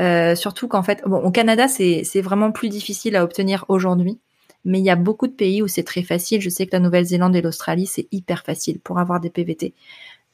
Euh, 0.00 0.34
surtout 0.36 0.68
qu'en 0.68 0.82
fait, 0.82 1.02
bon, 1.06 1.18
au 1.22 1.30
Canada 1.30 1.68
c'est 1.68 2.04
c'est 2.04 2.22
vraiment 2.22 2.52
plus 2.52 2.68
difficile 2.70 3.16
à 3.16 3.24
obtenir 3.24 3.64
aujourd'hui, 3.68 4.20
mais 4.64 4.78
il 4.80 4.84
y 4.84 4.90
a 4.90 4.96
beaucoup 4.96 5.26
de 5.28 5.32
pays 5.34 5.62
où 5.62 5.68
c'est 5.68 5.84
très 5.84 6.02
facile. 6.02 6.40
Je 6.40 6.50
sais 6.50 6.66
que 6.66 6.72
la 6.72 6.80
Nouvelle-Zélande 6.80 7.36
et 7.36 7.42
l'Australie 7.42 7.86
c'est 7.86 8.08
hyper 8.12 8.44
facile 8.44 8.80
pour 8.80 8.98
avoir 8.98 9.20
des 9.20 9.30
PVT. 9.30 9.74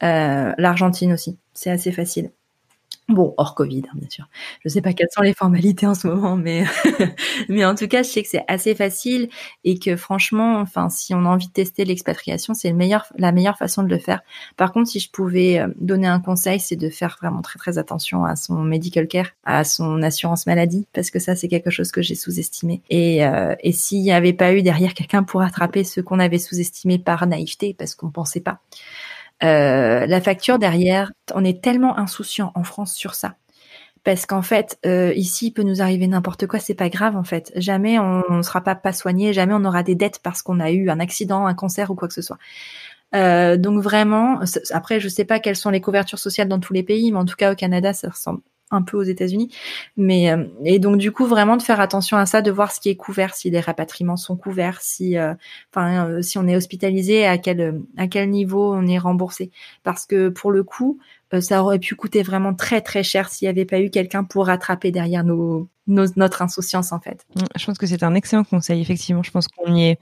Euh, 0.03 0.53
L'Argentine 0.57 1.13
aussi, 1.13 1.37
c'est 1.53 1.71
assez 1.71 1.91
facile. 1.91 2.31
Bon, 3.09 3.33
hors 3.37 3.55
Covid, 3.55 3.81
hein, 3.87 3.95
bien 3.95 4.07
sûr. 4.07 4.29
Je 4.63 4.69
sais 4.69 4.81
pas 4.81 4.93
quelles 4.93 5.07
sont 5.11 5.23
les 5.23 5.33
formalités 5.33 5.87
en 5.87 5.95
ce 5.95 6.07
moment, 6.07 6.35
mais 6.35 6.63
mais 7.49 7.65
en 7.65 7.73
tout 7.73 7.87
cas, 7.87 8.03
je 8.03 8.07
sais 8.09 8.21
que 8.21 8.29
c'est 8.29 8.43
assez 8.47 8.75
facile 8.75 9.29
et 9.63 9.79
que 9.79 9.95
franchement, 9.95 10.59
enfin, 10.59 10.89
si 10.89 11.15
on 11.15 11.25
a 11.25 11.29
envie 11.29 11.47
de 11.47 11.51
tester 11.51 11.85
l'expatriation, 11.85 12.53
c'est 12.53 12.69
le 12.69 12.75
meilleur, 12.75 13.07
la 13.17 13.31
meilleure 13.31 13.57
façon 13.57 13.81
de 13.81 13.89
le 13.89 13.97
faire. 13.97 14.21
Par 14.57 14.71
contre, 14.71 14.89
si 14.91 14.99
je 14.99 15.09
pouvais 15.09 15.59
euh, 15.59 15.67
donner 15.79 16.05
un 16.05 16.19
conseil, 16.19 16.59
c'est 16.59 16.75
de 16.75 16.87
faire 16.91 17.17
vraiment 17.19 17.41
très 17.41 17.57
très 17.57 17.79
attention 17.79 18.25
à 18.25 18.35
son 18.35 18.61
medical 18.61 19.07
care, 19.07 19.31
à 19.43 19.63
son 19.63 20.03
assurance 20.03 20.45
maladie, 20.45 20.85
parce 20.93 21.09
que 21.09 21.17
ça, 21.17 21.35
c'est 21.35 21.47
quelque 21.47 21.71
chose 21.71 21.91
que 21.91 22.03
j'ai 22.03 22.15
sous-estimé. 22.15 22.83
Et 22.91 23.25
euh, 23.25 23.55
et 23.61 23.71
s'il 23.71 24.03
n'y 24.03 24.11
avait 24.11 24.33
pas 24.33 24.53
eu 24.53 24.61
derrière 24.61 24.93
quelqu'un 24.93 25.23
pour 25.23 25.41
attraper 25.41 25.83
ce 25.83 25.99
qu'on 25.99 26.19
avait 26.19 26.37
sous-estimé 26.37 26.99
par 26.99 27.25
naïveté, 27.25 27.73
parce 27.73 27.95
qu'on 27.95 28.11
pensait 28.11 28.39
pas. 28.41 28.59
Euh, 29.43 30.05
la 30.05 30.21
facture 30.21 30.59
derrière, 30.59 31.11
on 31.33 31.43
est 31.43 31.63
tellement 31.63 31.97
insouciant 31.97 32.51
en 32.55 32.63
France 32.63 32.93
sur 32.95 33.15
ça. 33.15 33.35
Parce 34.03 34.25
qu'en 34.25 34.41
fait, 34.41 34.79
euh, 34.85 35.13
ici, 35.15 35.47
il 35.47 35.51
peut 35.51 35.63
nous 35.63 35.81
arriver 35.81 36.07
n'importe 36.07 36.47
quoi, 36.47 36.59
c'est 36.59 36.73
pas 36.73 36.89
grave 36.89 37.15
en 37.17 37.23
fait. 37.23 37.51
Jamais 37.55 37.99
on 37.99 38.23
ne 38.29 38.41
sera 38.41 38.61
pas 38.61 38.75
pas 38.75 38.93
soigné, 38.93 39.33
jamais 39.33 39.53
on 39.53 39.65
aura 39.65 39.83
des 39.83 39.95
dettes 39.95 40.19
parce 40.23 40.41
qu'on 40.41 40.59
a 40.59 40.71
eu 40.71 40.89
un 40.89 40.99
accident, 40.99 41.45
un 41.45 41.53
cancer 41.53 41.91
ou 41.91 41.95
quoi 41.95 42.07
que 42.07 42.13
ce 42.13 42.21
soit. 42.21 42.37
Euh, 43.15 43.57
donc 43.57 43.81
vraiment, 43.81 44.39
après, 44.71 44.99
je 44.99 45.09
sais 45.09 45.25
pas 45.25 45.39
quelles 45.39 45.55
sont 45.55 45.69
les 45.69 45.81
couvertures 45.81 46.19
sociales 46.19 46.47
dans 46.47 46.59
tous 46.59 46.73
les 46.73 46.83
pays, 46.83 47.11
mais 47.11 47.19
en 47.19 47.25
tout 47.25 47.35
cas 47.35 47.51
au 47.51 47.55
Canada, 47.55 47.93
ça 47.93 48.09
ressemble 48.09 48.41
un 48.71 48.81
peu 48.81 48.97
aux 48.97 49.03
États-Unis. 49.03 49.53
Mais 49.97 50.31
euh, 50.31 50.45
et 50.63 50.79
donc 50.79 50.97
du 50.97 51.11
coup 51.11 51.25
vraiment 51.25 51.57
de 51.57 51.61
faire 51.61 51.79
attention 51.79 52.17
à 52.17 52.25
ça, 52.25 52.41
de 52.41 52.51
voir 52.51 52.71
ce 52.71 52.79
qui 52.79 52.89
est 52.89 52.95
couvert, 52.95 53.35
si 53.35 53.49
les 53.49 53.59
rapatriements 53.59 54.17
sont 54.17 54.35
couverts, 54.35 54.81
si 54.81 55.17
euh, 55.17 55.33
enfin 55.73 56.07
euh, 56.07 56.21
si 56.21 56.37
on 56.37 56.47
est 56.47 56.55
hospitalisé, 56.55 57.25
à 57.25 57.37
quel 57.37 57.81
à 57.97 58.07
quel 58.07 58.29
niveau 58.29 58.73
on 58.73 58.87
est 58.87 58.99
remboursé. 58.99 59.51
Parce 59.83 60.05
que 60.05 60.29
pour 60.29 60.51
le 60.51 60.63
coup, 60.63 60.99
ça 61.39 61.63
aurait 61.63 61.79
pu 61.79 61.95
coûter 61.95 62.23
vraiment 62.23 62.53
très 62.53 62.81
très 62.81 63.03
cher 63.03 63.29
s'il 63.29 63.47
n'y 63.47 63.49
avait 63.49 63.65
pas 63.65 63.79
eu 63.79 63.89
quelqu'un 63.89 64.23
pour 64.23 64.47
rattraper 64.47 64.91
derrière 64.91 65.23
nos, 65.23 65.67
nos, 65.87 66.05
notre 66.15 66.41
insouciance 66.41 66.91
en 66.91 66.99
fait. 66.99 67.25
Je 67.55 67.65
pense 67.65 67.77
que 67.77 67.85
c'est 67.85 68.03
un 68.03 68.15
excellent 68.15 68.43
conseil. 68.43 68.81
Effectivement, 68.81 69.23
je 69.23 69.31
pense 69.31 69.47
qu'on 69.47 69.75
y 69.75 69.89
est 69.89 69.99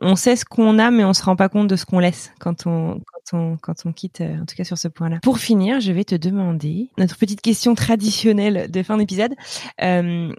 on 0.00 0.16
sait 0.16 0.36
ce 0.36 0.44
qu'on 0.44 0.78
a, 0.78 0.90
mais 0.90 1.04
on 1.04 1.12
se 1.12 1.22
rend 1.22 1.36
pas 1.36 1.48
compte 1.48 1.68
de 1.68 1.76
ce 1.76 1.84
qu'on 1.84 1.98
laisse 1.98 2.32
quand 2.38 2.66
on, 2.66 3.00
quand 3.00 3.36
on, 3.36 3.56
quand 3.56 3.86
on 3.86 3.92
quitte, 3.92 4.20
euh, 4.20 4.40
en 4.40 4.46
tout 4.46 4.54
cas 4.56 4.64
sur 4.64 4.78
ce 4.78 4.88
point-là. 4.88 5.18
Pour 5.22 5.38
finir, 5.38 5.80
je 5.80 5.92
vais 5.92 6.04
te 6.04 6.14
demander 6.14 6.90
notre 6.98 7.16
petite 7.16 7.40
question 7.40 7.74
traditionnelle 7.74 8.70
de 8.70 8.82
fin 8.82 8.96
d'épisode. 8.96 9.34
Euh, 9.82 10.32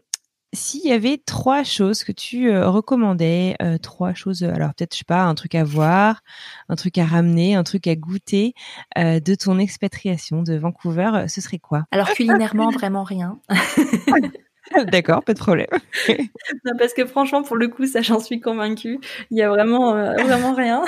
s'il 0.52 0.84
y 0.84 0.92
avait 0.92 1.22
trois 1.24 1.64
choses 1.64 2.04
que 2.04 2.12
tu 2.12 2.50
euh, 2.50 2.70
recommandais, 2.70 3.56
trois 3.84 4.16
choses, 4.16 4.42
alors 4.42 4.74
peut-être, 4.74 4.96
je 4.96 5.00
sais 5.00 5.06
pas, 5.06 5.22
un 5.22 5.36
truc 5.36 5.54
à 5.54 5.64
voir, 5.64 6.24
un 6.70 6.76
truc 6.76 6.98
à 6.98 7.06
ramener, 7.06 7.54
un 7.54 7.64
truc 7.64 7.86
à 7.86 7.96
goûter 7.96 8.54
de 8.98 9.36
ton 9.36 9.60
expatriation 9.60 10.42
de 10.42 10.56
Vancouver, 10.56 11.26
ce 11.28 11.40
serait 11.40 11.60
quoi? 11.60 11.84
Alors 11.92 12.10
culinairement, 12.10 12.72
vraiment 12.72 13.04
rien. 13.04 13.40
D'accord, 14.92 15.24
pas 15.24 15.34
de 15.34 15.40
problème. 15.40 15.68
parce 16.78 16.94
que 16.94 17.06
franchement, 17.06 17.44
pour 17.44 17.58
le 17.58 17.68
coup, 17.68 17.86
ça, 17.86 18.02
j'en 18.02 18.20
suis 18.20 18.40
convaincue. 18.40 19.00
Il 19.32 19.38
y 19.38 19.42
a 19.42 19.50
vraiment, 19.50 19.96
euh, 19.96 20.14
vraiment 20.24 20.54
rien. 20.54 20.84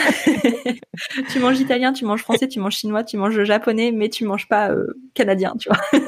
tu 1.32 1.40
manges 1.40 1.60
italien, 1.60 1.94
tu 1.94 2.06
manges 2.06 2.22
français, 2.22 2.48
tu 2.48 2.60
manges 2.60 2.76
chinois, 2.76 3.04
tu 3.04 3.18
manges 3.18 3.42
japonais, 3.44 3.92
mais 3.92 4.10
tu 4.10 4.26
manges 4.26 4.48
pas 4.48 4.70
euh, 4.72 4.88
canadien, 5.14 5.54
tu 5.60 5.70
vois. 5.70 6.02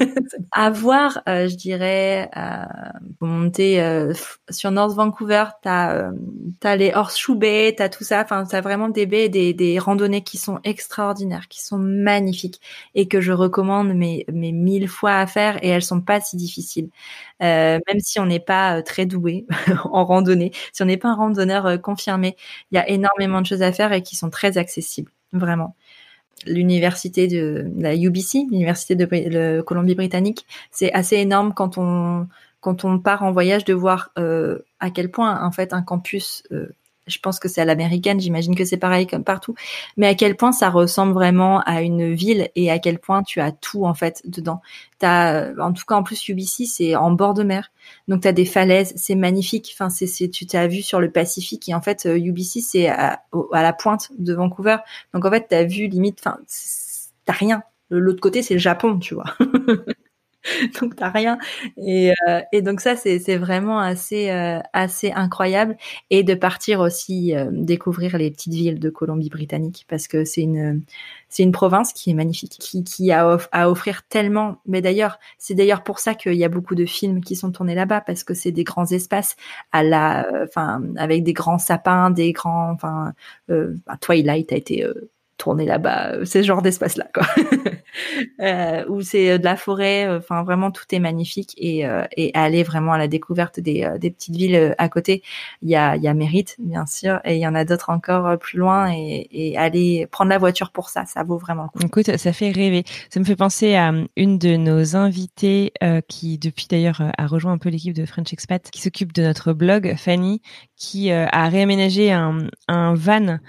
à 0.52 0.70
voir, 0.70 1.22
euh, 1.28 1.48
je 1.48 1.56
dirais, 1.56 2.30
pour 3.20 3.28
monter 3.28 3.84
sur 4.50 4.72
North 4.72 4.94
Vancouver, 4.96 5.46
t'as 5.62 6.12
as 6.64 6.76
les 6.76 6.94
horseshoe 6.94 7.36
bay, 7.36 7.74
t'as 7.78 7.90
tout 7.90 8.04
ça. 8.04 8.22
Enfin, 8.22 8.46
t'as 8.50 8.62
vraiment 8.62 8.90
des 8.90 9.06
baies, 9.06 9.30
des, 9.30 9.54
des 9.54 9.80
randonnées 9.80 10.24
qui 10.24 10.38
sont 10.38 10.60
extraordinaires, 10.64 11.48
qui 11.48 11.64
sont 11.64 11.78
magnifiques 11.78 12.62
et 12.96 13.08
que 13.08 13.22
je 13.22 13.32
recommande 13.32 13.94
mais 13.94 14.26
mais 14.32 14.52
mille 14.52 14.88
fois 14.88 15.16
à 15.16 15.28
faire 15.28 15.64
et 15.64 15.70
elles 15.70 15.84
sont 15.84 16.02
pas 16.02 16.22
si 16.22 16.38
difficiles. 16.38 16.90
Euh, 17.42 17.63
même 17.88 18.00
si 18.00 18.20
on 18.20 18.26
n'est 18.26 18.40
pas 18.40 18.78
euh, 18.78 18.82
très 18.82 19.06
doué 19.06 19.46
en 19.86 20.06
randonnée, 20.06 20.52
si 20.72 20.82
on 20.82 20.86
n'est 20.86 20.98
pas 20.98 21.10
un 21.10 21.16
randonneur 21.16 21.66
euh, 21.66 21.78
confirmé, 21.78 22.36
il 22.72 22.76
y 22.76 22.78
a 22.78 22.90
énormément 22.90 23.42
de 23.42 23.46
choses 23.46 23.62
à 23.62 23.72
faire 23.72 23.94
et 23.94 24.02
qui 24.02 24.16
sont 24.16 24.30
très 24.30 24.58
accessibles, 24.58 25.12
vraiment. 25.32 25.76
L'université 26.46 27.28
de 27.28 27.72
la 27.78 27.96
UBC, 27.96 28.46
l'université 28.52 28.96
de, 28.96 29.62
Colombie-Britannique, 29.62 30.46
c'est 30.72 30.92
assez 30.92 31.16
énorme 31.18 31.54
quand 31.54 31.78
on 31.78 32.28
quand 32.60 32.86
on 32.86 32.98
part 32.98 33.24
en 33.24 33.32
voyage 33.32 33.66
de 33.66 33.74
voir 33.74 34.14
à 34.16 34.90
quel 34.90 35.12
point 35.12 35.46
en 35.46 35.52
fait 35.52 35.74
un 35.74 35.82
campus 35.82 36.44
je 37.08 37.20
pense 37.20 37.40
que 37.40 37.48
c'est 37.48 37.62
à 37.62 37.66
l'américaine, 37.66 38.20
j'imagine 38.20 38.56
que 38.56 38.66
c'est 38.66 38.78
pareil 38.78 39.08
comme 39.08 39.24
partout, 39.24 39.56
mais 39.98 40.08
à 40.08 40.16
quel 40.16 40.36
point 40.36 40.52
ça 40.52 40.70
ressemble 40.70 41.14
vraiment 41.14 41.60
à 41.62 41.82
une 41.82 42.14
ville 42.14 42.50
et 42.56 42.72
à 42.72 42.80
quel 42.80 43.00
point 43.00 43.24
tu 43.24 43.42
as 43.42 43.52
tout 43.52 43.86
en 43.86 43.94
fait 43.94 44.22
dedans. 44.26 44.62
T'as, 45.00 45.54
en 45.60 45.74
tout 45.74 45.84
cas 45.86 45.96
en 45.96 46.04
plus 46.04 46.28
UBC 46.28 46.66
c'est 46.66 46.96
en 46.96 47.12
bord 47.12 47.34
de 47.34 47.44
mer, 47.44 47.72
donc 48.08 48.22
tu 48.22 48.28
as 48.28 48.34
des 48.34 48.46
falaises, 48.46 48.94
c'est 48.96 49.16
magnifique. 49.16 49.72
Enfin 49.74 49.90
c'est, 49.90 50.08
c'est 50.08 50.30
tu 50.30 50.46
t'as 50.46 50.68
vu 50.68 50.82
sur 50.82 51.00
le 51.00 51.12
Pacifique 51.12 51.68
et 51.70 51.76
en 51.76 51.82
fait 51.82 52.06
UBC 52.06 52.62
c'est 52.62 52.88
à, 52.88 53.24
à, 53.52 53.64
la 53.64 53.74
pointe 53.74 54.10
de 54.18 54.34
Vancouver, 54.34 54.78
donc 55.14 55.26
en 55.26 55.32
fait 55.32 55.48
t'as 55.50 55.64
vu 55.64 55.88
limite, 55.88 56.20
enfin 56.26 56.38
t'as 57.26 57.34
rien. 57.34 57.64
L'autre 57.90 58.22
côté 58.22 58.42
c'est 58.42 58.56
le 58.56 58.60
Japon, 58.60 58.98
tu 59.00 59.14
vois. 59.14 59.36
donc 60.82 60.96
t'as 60.96 61.10
rien. 61.10 61.38
Et, 61.78 62.12
euh, 62.28 62.42
et 62.52 62.62
donc 62.62 62.82
ça 62.82 62.96
c'est 62.96 63.38
vraiment 63.38 63.80
assez 63.80 64.30
euh, 64.30 64.60
assez 64.74 65.12
incroyable 65.12 65.78
et 66.10 66.24
de 66.24 66.34
partir 66.34 66.80
aussi 66.80 67.36
euh, 67.36 67.48
découvrir 67.52 68.18
les 68.18 68.32
petites 68.32 68.54
villes 68.54 68.80
de 68.80 68.90
Colombie-Britannique 68.90 69.86
parce 69.90 70.08
que 70.08 70.26
c'est 70.26 70.44
une 70.44 71.52
province 71.52 71.94
qui 71.94 72.12
est 72.12 72.14
magnifique, 72.14 72.58
qui 72.60 72.84
qui 72.84 73.12
a 73.12 73.38
à 73.52 73.70
offrir 73.70 74.04
tellement. 74.08 74.58
Mais 74.66 74.82
d'ailleurs 74.82 75.20
c'est 75.38 75.56
d'ailleurs 75.56 75.84
pour 75.84 76.00
ça 76.00 76.14
qu'il 76.16 76.36
y 76.36 76.44
a 76.44 76.50
beaucoup 76.50 76.76
de 76.76 76.86
films 76.86 77.22
qui 77.24 77.36
sont 77.36 77.52
tournés 77.52 77.76
là-bas 77.76 78.02
parce 78.02 78.24
que 78.24 78.34
c'est 78.34 78.52
des 78.52 78.64
grands 78.64 78.86
espaces 78.86 79.36
à 79.72 79.84
la 79.84 80.28
enfin 80.44 80.82
avec 80.98 81.24
des 81.24 81.34
grands 81.34 81.58
sapins, 81.58 82.10
des 82.12 82.32
grands 82.34 82.72
enfin 82.72 83.14
bah, 83.48 83.98
Twilight 84.02 84.52
a 84.52 84.56
été 84.56 84.86
tourner 85.38 85.66
là-bas, 85.66 86.14
euh, 86.14 86.26
c'est 86.26 86.42
ce 86.42 86.48
genre 86.48 86.62
d'espace-là, 86.62 87.08
quoi. 87.14 87.26
euh, 88.42 88.86
où 88.88 89.02
c'est 89.02 89.32
euh, 89.32 89.38
de 89.38 89.44
la 89.44 89.56
forêt, 89.56 90.08
enfin 90.16 90.44
vraiment 90.44 90.72
tout 90.72 90.86
est 90.92 91.00
magnifique 91.00 91.54
et, 91.58 91.86
et 92.18 92.32
aller 92.34 92.64
vraiment 92.64 92.94
à 92.94 92.98
la 92.98 93.08
découverte 93.08 93.60
des, 93.60 93.88
des 94.00 94.12
petites 94.12 94.36
villes 94.36 94.76
à 94.78 94.90
côté. 94.90 95.24
Il 95.62 95.70
y 95.70 95.76
a, 95.76 95.96
y 95.96 96.08
a 96.08 96.14
Mérite, 96.14 96.56
bien 96.60 96.86
sûr, 96.86 97.20
et 97.26 97.36
il 97.36 97.40
y 97.40 97.48
en 97.48 97.56
a 97.56 97.66
d'autres 97.66 97.90
encore 97.90 98.38
plus 98.38 98.58
loin 98.58 98.92
et, 98.92 99.28
et 99.32 99.58
aller 99.58 100.08
prendre 100.08 100.30
la 100.30 100.38
voiture 100.38 100.72
pour 100.72 100.90
ça, 100.90 101.06
ça 101.06 101.24
vaut 101.24 101.38
vraiment 101.38 101.64
le 101.64 101.70
coup. 101.70 101.86
Écoute, 101.86 102.18
ça 102.18 102.34
fait 102.34 102.52
rêver. 102.52 102.84
Ça 103.10 103.20
me 103.20 103.26
fait 103.26 103.36
penser 103.36 103.76
à 103.76 103.92
une 104.16 104.38
de 104.38 104.56
nos 104.56 104.96
invitées 104.96 105.74
qui, 106.08 106.38
depuis 106.38 106.68
d'ailleurs, 106.70 107.02
a 107.18 107.28
rejoint 107.28 107.54
un 107.54 107.58
peu 107.58 107.70
l'équipe 107.70 107.94
de 107.94 108.06
French 108.06 108.32
Expat, 108.34 108.70
qui 108.72 108.82
s'occupe 108.82 109.14
de 109.14 109.24
notre 109.24 109.54
blog, 109.54 109.96
Fanny, 109.98 110.42
qui 110.76 111.12
a 111.12 111.50
réaménagé 111.50 112.12
un, 112.12 112.48
un 112.68 112.94
van 112.94 113.40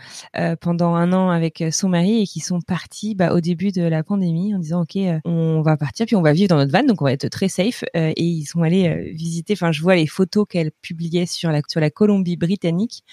pendant 0.61 0.95
un 0.95 1.12
an 1.12 1.30
avec 1.30 1.62
son 1.75 1.89
mari 1.89 2.22
et 2.22 2.27
qui 2.27 2.41
sont 2.41 2.61
partis 2.61 3.14
bah, 3.14 3.35
au 3.35 3.41
début 3.41 3.72
de 3.72 3.83
la 3.83 4.03
pandémie 4.03 4.55
en 4.55 4.59
disant 4.59 4.83
ok 4.83 4.97
euh, 4.97 5.18
on 5.25 5.62
va 5.62 5.77
partir 5.77 6.07
puis 6.07 6.16
on 6.16 6.22
va 6.22 6.33
vivre 6.33 6.49
dans 6.49 6.57
notre 6.57 6.72
van 6.72 6.85
donc 6.85 7.03
on 7.03 7.05
va 7.05 7.12
être 7.12 7.29
très 7.29 7.49
safe 7.49 7.85
euh, 7.97 8.12
et 8.16 8.22
ils 8.22 8.45
sont 8.45 8.62
allés 8.62 8.89
euh, 8.89 9.12
visiter 9.14 9.55
enfin 9.55 9.72
je 9.72 9.83
vois 9.83 9.97
les 9.97 10.07
photos 10.07 10.47
qu'elle 10.49 10.70
publiait 10.70 11.27
sur 11.27 11.51
la 11.51 11.61
sur 11.68 11.81
la 11.81 11.91
Colombie 11.91 12.37
britannique 12.37 13.05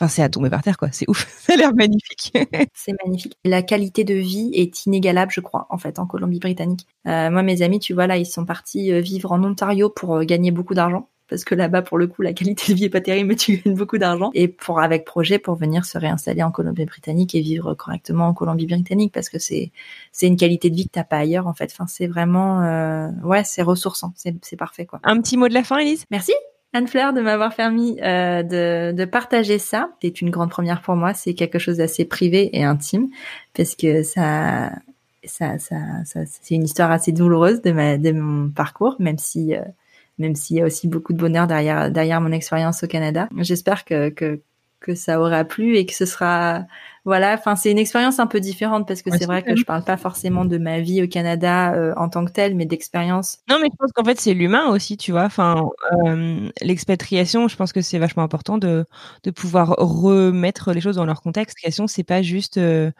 Enfin, 0.00 0.08
c'est 0.08 0.22
à 0.22 0.30
tomber 0.30 0.48
par 0.48 0.62
terre, 0.62 0.78
quoi. 0.78 0.88
C'est 0.90 1.08
ouf. 1.08 1.28
Ça 1.46 1.52
a 1.52 1.56
l'air 1.56 1.74
magnifique. 1.74 2.32
c'est 2.74 2.94
magnifique. 3.04 3.36
La 3.44 3.62
qualité 3.62 4.04
de 4.04 4.14
vie 4.14 4.50
est 4.54 4.86
inégalable, 4.86 5.30
je 5.30 5.42
crois, 5.42 5.66
en 5.68 5.76
fait, 5.76 5.98
en 5.98 6.06
Colombie-Britannique. 6.06 6.86
moi, 7.04 7.42
mes 7.42 7.60
amis, 7.60 7.78
tu 7.78 7.92
vois, 7.92 8.06
là, 8.06 8.16
ils 8.16 8.26
sont 8.26 8.46
partis 8.46 8.90
vivre 9.02 9.30
en 9.32 9.44
Ontario 9.44 9.90
pour 9.90 10.24
gagner 10.24 10.50
beaucoup 10.50 10.72
d'argent 10.74 11.10
parce 11.32 11.44
que 11.44 11.54
là-bas, 11.54 11.80
pour 11.80 11.96
le 11.96 12.08
coup, 12.08 12.20
la 12.20 12.34
qualité 12.34 12.72
de 12.72 12.76
vie 12.76 12.84
est 12.84 12.90
pas 12.90 13.00
terrible, 13.00 13.30
mais 13.30 13.36
tu 13.36 13.56
gagnes 13.56 13.74
beaucoup 13.74 13.96
d'argent. 13.96 14.30
Et 14.34 14.48
pour 14.48 14.80
avec 14.80 15.06
projet 15.06 15.38
pour 15.38 15.54
venir 15.54 15.86
se 15.86 15.96
réinstaller 15.96 16.42
en 16.42 16.50
Colombie-Britannique 16.50 17.34
et 17.34 17.40
vivre 17.40 17.72
correctement 17.72 18.26
en 18.26 18.34
Colombie-Britannique, 18.34 19.14
parce 19.14 19.30
que 19.30 19.38
c'est 19.38 19.72
c'est 20.12 20.26
une 20.26 20.36
qualité 20.36 20.68
de 20.68 20.76
vie 20.76 20.84
que 20.84 20.92
t'as 20.92 21.04
pas 21.04 21.16
ailleurs, 21.16 21.46
en 21.46 21.54
fait. 21.54 21.70
Enfin, 21.72 21.86
c'est 21.86 22.06
vraiment, 22.06 22.60
euh, 22.62 23.08
ouais, 23.24 23.44
c'est 23.44 23.62
ressourçant, 23.62 24.12
c'est 24.14 24.34
c'est 24.42 24.58
parfait, 24.58 24.84
quoi. 24.84 25.00
Un 25.04 25.22
petit 25.22 25.38
mot 25.38 25.48
de 25.48 25.54
la 25.54 25.64
fin, 25.64 25.78
Elise? 25.78 26.04
Merci. 26.10 26.34
Anne-Fleur, 26.74 27.14
de 27.14 27.22
m'avoir 27.22 27.54
permis 27.54 27.98
euh, 28.02 28.42
de, 28.42 28.92
de 28.92 29.04
partager 29.06 29.58
ça. 29.58 29.90
C'est 30.02 30.20
une 30.20 30.28
grande 30.28 30.50
première 30.50 30.82
pour 30.82 30.96
moi. 30.96 31.14
C'est 31.14 31.32
quelque 31.32 31.58
chose 31.58 31.78
d'assez 31.78 32.04
privé 32.04 32.50
et 32.58 32.64
intime 32.64 33.08
parce 33.54 33.74
que 33.74 34.02
ça, 34.02 34.72
ça, 35.24 35.58
ça, 35.58 35.76
ça 36.04 36.20
c'est 36.26 36.54
une 36.54 36.64
histoire 36.64 36.90
assez 36.90 37.12
douloureuse 37.12 37.62
de 37.62 37.72
ma, 37.72 37.96
de 37.96 38.12
mon 38.12 38.50
parcours, 38.50 38.96
même 38.98 39.18
si 39.18 39.54
euh, 39.54 39.62
même 40.18 40.34
s'il 40.34 40.56
y 40.56 40.60
a 40.60 40.64
aussi 40.66 40.88
beaucoup 40.88 41.12
de 41.12 41.18
bonheur 41.18 41.46
derrière 41.46 41.90
derrière 41.90 42.20
mon 42.20 42.32
expérience 42.32 42.82
au 42.82 42.86
Canada. 42.86 43.28
J'espère 43.38 43.84
que, 43.84 44.10
que 44.10 44.40
que 44.82 44.94
ça 44.94 45.20
aura 45.20 45.44
plu 45.44 45.76
et 45.76 45.86
que 45.86 45.94
ce 45.94 46.04
sera 46.04 46.66
voilà 47.04 47.34
enfin 47.34 47.56
c'est 47.56 47.70
une 47.72 47.78
expérience 47.78 48.20
un 48.20 48.28
peu 48.28 48.38
différente 48.38 48.86
parce 48.86 49.02
que 49.02 49.10
c'est 49.10 49.26
vrai 49.26 49.42
que 49.42 49.56
je 49.56 49.64
parle 49.64 49.82
pas 49.82 49.96
forcément 49.96 50.44
de 50.44 50.56
ma 50.56 50.80
vie 50.80 51.02
au 51.02 51.08
Canada 51.08 51.74
euh, 51.74 51.92
en 51.96 52.08
tant 52.08 52.24
que 52.24 52.30
telle 52.30 52.54
mais 52.54 52.64
d'expérience. 52.64 53.38
Non 53.50 53.58
mais 53.60 53.68
je 53.72 53.76
pense 53.76 53.90
qu'en 53.92 54.04
fait 54.04 54.20
c'est 54.20 54.34
l'humain 54.34 54.68
aussi 54.68 54.96
tu 54.96 55.10
vois. 55.10 55.24
Enfin 55.24 55.68
euh, 56.06 56.48
l'expatriation 56.60 57.48
je 57.48 57.56
pense 57.56 57.72
que 57.72 57.80
c'est 57.80 57.98
vachement 57.98 58.22
important 58.22 58.56
de 58.56 58.86
de 59.24 59.30
pouvoir 59.32 59.74
remettre 59.78 60.72
les 60.72 60.80
choses 60.80 60.94
dans 60.94 61.04
leur 61.04 61.22
contexte. 61.22 61.56
L'expatriation 61.56 61.88
c'est 61.88 62.04
pas 62.04 62.22
juste 62.22 62.56
euh, 62.58 62.92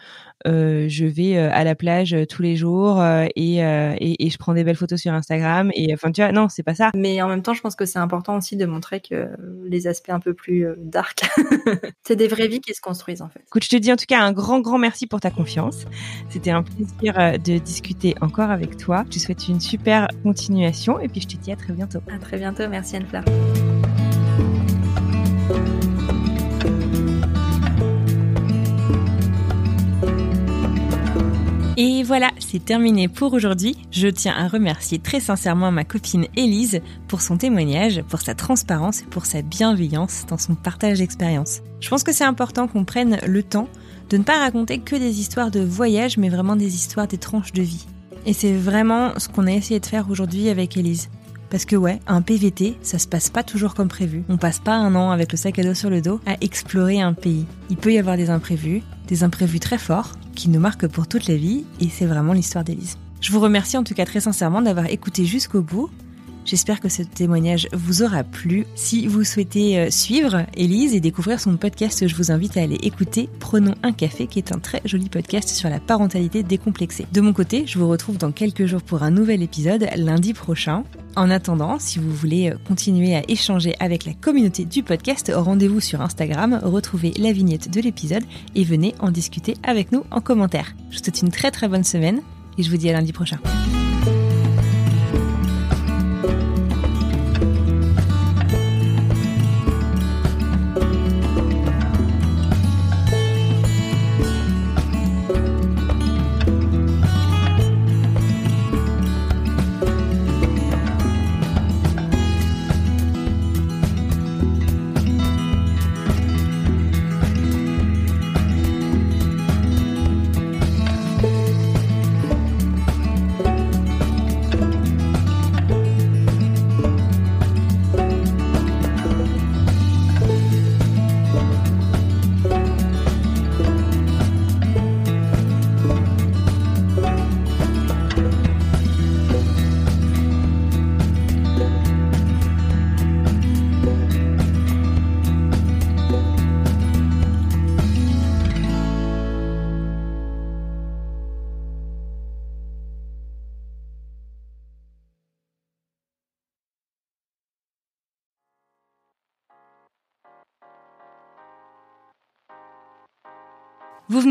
je 0.44 1.04
vais 1.04 1.38
à 1.38 1.62
la 1.62 1.76
plage 1.76 2.16
tous 2.28 2.42
les 2.42 2.56
jours 2.56 3.04
et, 3.04 3.28
et, 3.36 4.26
et, 4.26 4.30
je 4.30 4.38
prends 4.38 4.54
des 4.54 4.64
belles 4.64 4.74
photos 4.74 5.00
sur 5.00 5.12
Instagram 5.12 5.70
et 5.74 5.94
enfin 5.94 6.10
tu 6.10 6.22
vois 6.22 6.32
non 6.32 6.48
c'est 6.48 6.64
pas 6.64 6.74
ça. 6.74 6.90
Mais 6.96 7.22
en 7.22 7.28
même 7.28 7.42
temps 7.42 7.54
je 7.54 7.60
pense 7.60 7.76
que 7.76 7.84
c'est 7.84 8.00
important 8.00 8.36
aussi 8.36 8.56
de 8.56 8.66
montrer 8.66 9.00
que 9.00 9.28
les 9.64 9.86
aspects 9.86 10.10
un 10.10 10.18
peu 10.18 10.34
plus 10.34 10.66
dark 10.78 11.22
c'est 12.04 12.16
des 12.16 12.26
vraies 12.26 12.48
vies 12.48 12.60
qui 12.60 12.74
se 12.74 12.80
construisent 12.80 13.22
en 13.22 13.28
fait. 13.28 13.42
Écoute 13.46 13.62
je 13.62 13.68
te 13.68 13.76
dis 13.76 13.91
en 13.92 13.96
tout 13.96 14.06
cas 14.06 14.20
un 14.20 14.32
grand 14.32 14.60
grand 14.60 14.78
merci 14.78 15.06
pour 15.06 15.20
ta 15.20 15.30
confiance. 15.30 15.84
C'était 16.28 16.50
un 16.50 16.62
plaisir 16.62 17.38
de 17.38 17.58
discuter 17.58 18.14
encore 18.20 18.50
avec 18.50 18.76
toi. 18.76 19.04
Je 19.06 19.18
te 19.18 19.18
souhaite 19.18 19.48
une 19.48 19.60
super 19.60 20.08
continuation 20.22 20.98
et 21.00 21.08
puis 21.08 21.20
je 21.20 21.28
te 21.28 21.36
dis 21.36 21.52
à 21.52 21.56
très 21.56 21.72
bientôt. 21.72 22.00
À 22.12 22.18
très 22.18 22.38
bientôt. 22.38 22.68
Merci 22.68 22.96
Anne-Fleur 22.96 23.24
Et 31.78 32.02
voilà, 32.02 32.30
c'est 32.38 32.62
terminé 32.62 33.08
pour 33.08 33.32
aujourd'hui. 33.32 33.76
Je 33.90 34.08
tiens 34.08 34.34
à 34.36 34.46
remercier 34.46 34.98
très 34.98 35.20
sincèrement 35.20 35.72
ma 35.72 35.84
copine 35.84 36.26
Élise 36.36 36.82
pour 37.08 37.22
son 37.22 37.38
témoignage, 37.38 38.02
pour 38.10 38.20
sa 38.20 38.34
transparence 38.34 39.00
et 39.00 39.06
pour 39.06 39.24
sa 39.24 39.40
bienveillance 39.40 40.26
dans 40.28 40.36
son 40.36 40.54
partage 40.54 40.98
d'expérience. 40.98 41.60
Je 41.80 41.88
pense 41.88 42.02
que 42.02 42.12
c'est 42.12 42.24
important 42.24 42.68
qu'on 42.68 42.84
prenne 42.84 43.18
le 43.26 43.42
temps 43.42 43.68
de 44.10 44.18
ne 44.18 44.22
pas 44.22 44.38
raconter 44.38 44.80
que 44.80 44.96
des 44.96 45.20
histoires 45.20 45.50
de 45.50 45.60
voyage, 45.60 46.18
mais 46.18 46.28
vraiment 46.28 46.56
des 46.56 46.74
histoires 46.74 47.08
des 47.08 47.16
tranches 47.16 47.52
de 47.52 47.62
vie. 47.62 47.86
Et 48.26 48.34
c'est 48.34 48.52
vraiment 48.52 49.18
ce 49.18 49.28
qu'on 49.28 49.46
a 49.46 49.52
essayé 49.52 49.80
de 49.80 49.86
faire 49.86 50.10
aujourd'hui 50.10 50.50
avec 50.50 50.76
Élise. 50.76 51.08
Parce 51.52 51.66
que 51.66 51.76
ouais, 51.76 52.00
un 52.06 52.22
PVT, 52.22 52.78
ça 52.80 52.98
se 52.98 53.06
passe 53.06 53.28
pas 53.28 53.42
toujours 53.42 53.74
comme 53.74 53.88
prévu. 53.88 54.24
On 54.30 54.38
passe 54.38 54.58
pas 54.58 54.72
un 54.72 54.94
an 54.94 55.10
avec 55.10 55.32
le 55.32 55.36
sac 55.36 55.58
à 55.58 55.62
dos 55.62 55.74
sur 55.74 55.90
le 55.90 56.00
dos 56.00 56.18
à 56.24 56.38
explorer 56.40 57.02
un 57.02 57.12
pays. 57.12 57.44
Il 57.68 57.76
peut 57.76 57.92
y 57.92 57.98
avoir 57.98 58.16
des 58.16 58.30
imprévus, 58.30 58.82
des 59.06 59.22
imprévus 59.22 59.60
très 59.60 59.76
forts, 59.76 60.12
qui 60.34 60.48
nous 60.48 60.60
marque 60.60 60.86
pour 60.86 61.08
toute 61.08 61.28
la 61.28 61.36
vie, 61.36 61.66
et 61.78 61.90
c'est 61.90 62.06
vraiment 62.06 62.32
l'histoire 62.32 62.64
d'Élise. 62.64 62.96
Je 63.20 63.30
vous 63.32 63.38
remercie 63.38 63.76
en 63.76 63.84
tout 63.84 63.92
cas 63.92 64.06
très 64.06 64.20
sincèrement 64.20 64.62
d'avoir 64.62 64.86
écouté 64.86 65.26
jusqu'au 65.26 65.60
bout. 65.60 65.90
J'espère 66.44 66.80
que 66.80 66.88
ce 66.88 67.02
témoignage 67.02 67.68
vous 67.72 68.02
aura 68.02 68.24
plu. 68.24 68.66
Si 68.74 69.06
vous 69.06 69.24
souhaitez 69.24 69.78
euh, 69.78 69.90
suivre 69.90 70.44
Élise 70.54 70.94
et 70.94 71.00
découvrir 71.00 71.38
son 71.38 71.56
podcast, 71.56 72.06
je 72.06 72.14
vous 72.16 72.32
invite 72.32 72.56
à 72.56 72.62
aller 72.62 72.78
écouter 72.82 73.28
Prenons 73.38 73.74
un 73.82 73.92
café, 73.92 74.26
qui 74.26 74.38
est 74.38 74.52
un 74.52 74.58
très 74.58 74.82
joli 74.84 75.08
podcast 75.08 75.48
sur 75.48 75.68
la 75.68 75.78
parentalité 75.78 76.42
décomplexée. 76.42 77.06
De 77.12 77.20
mon 77.20 77.32
côté, 77.32 77.64
je 77.66 77.78
vous 77.78 77.88
retrouve 77.88 78.18
dans 78.18 78.32
quelques 78.32 78.66
jours 78.66 78.82
pour 78.82 79.02
un 79.04 79.10
nouvel 79.10 79.42
épisode 79.42 79.88
lundi 79.96 80.32
prochain. 80.34 80.84
En 81.14 81.30
attendant, 81.30 81.78
si 81.78 81.98
vous 81.98 82.12
voulez 82.12 82.50
euh, 82.50 82.56
continuer 82.66 83.14
à 83.14 83.22
échanger 83.28 83.76
avec 83.78 84.04
la 84.04 84.14
communauté 84.14 84.64
du 84.64 84.82
podcast, 84.82 85.30
rendez-vous 85.34 85.80
sur 85.80 86.00
Instagram, 86.00 86.60
retrouvez 86.62 87.12
la 87.18 87.32
vignette 87.32 87.70
de 87.70 87.80
l'épisode 87.80 88.24
et 88.54 88.64
venez 88.64 88.94
en 88.98 89.10
discuter 89.10 89.54
avec 89.62 89.92
nous 89.92 90.04
en 90.10 90.20
commentaire. 90.20 90.74
Je 90.90 90.98
vous 90.98 91.04
souhaite 91.04 91.22
une 91.22 91.30
très 91.30 91.50
très 91.50 91.68
bonne 91.68 91.84
semaine 91.84 92.20
et 92.58 92.62
je 92.62 92.70
vous 92.70 92.76
dis 92.76 92.90
à 92.90 92.94
lundi 92.94 93.12
prochain. 93.12 93.38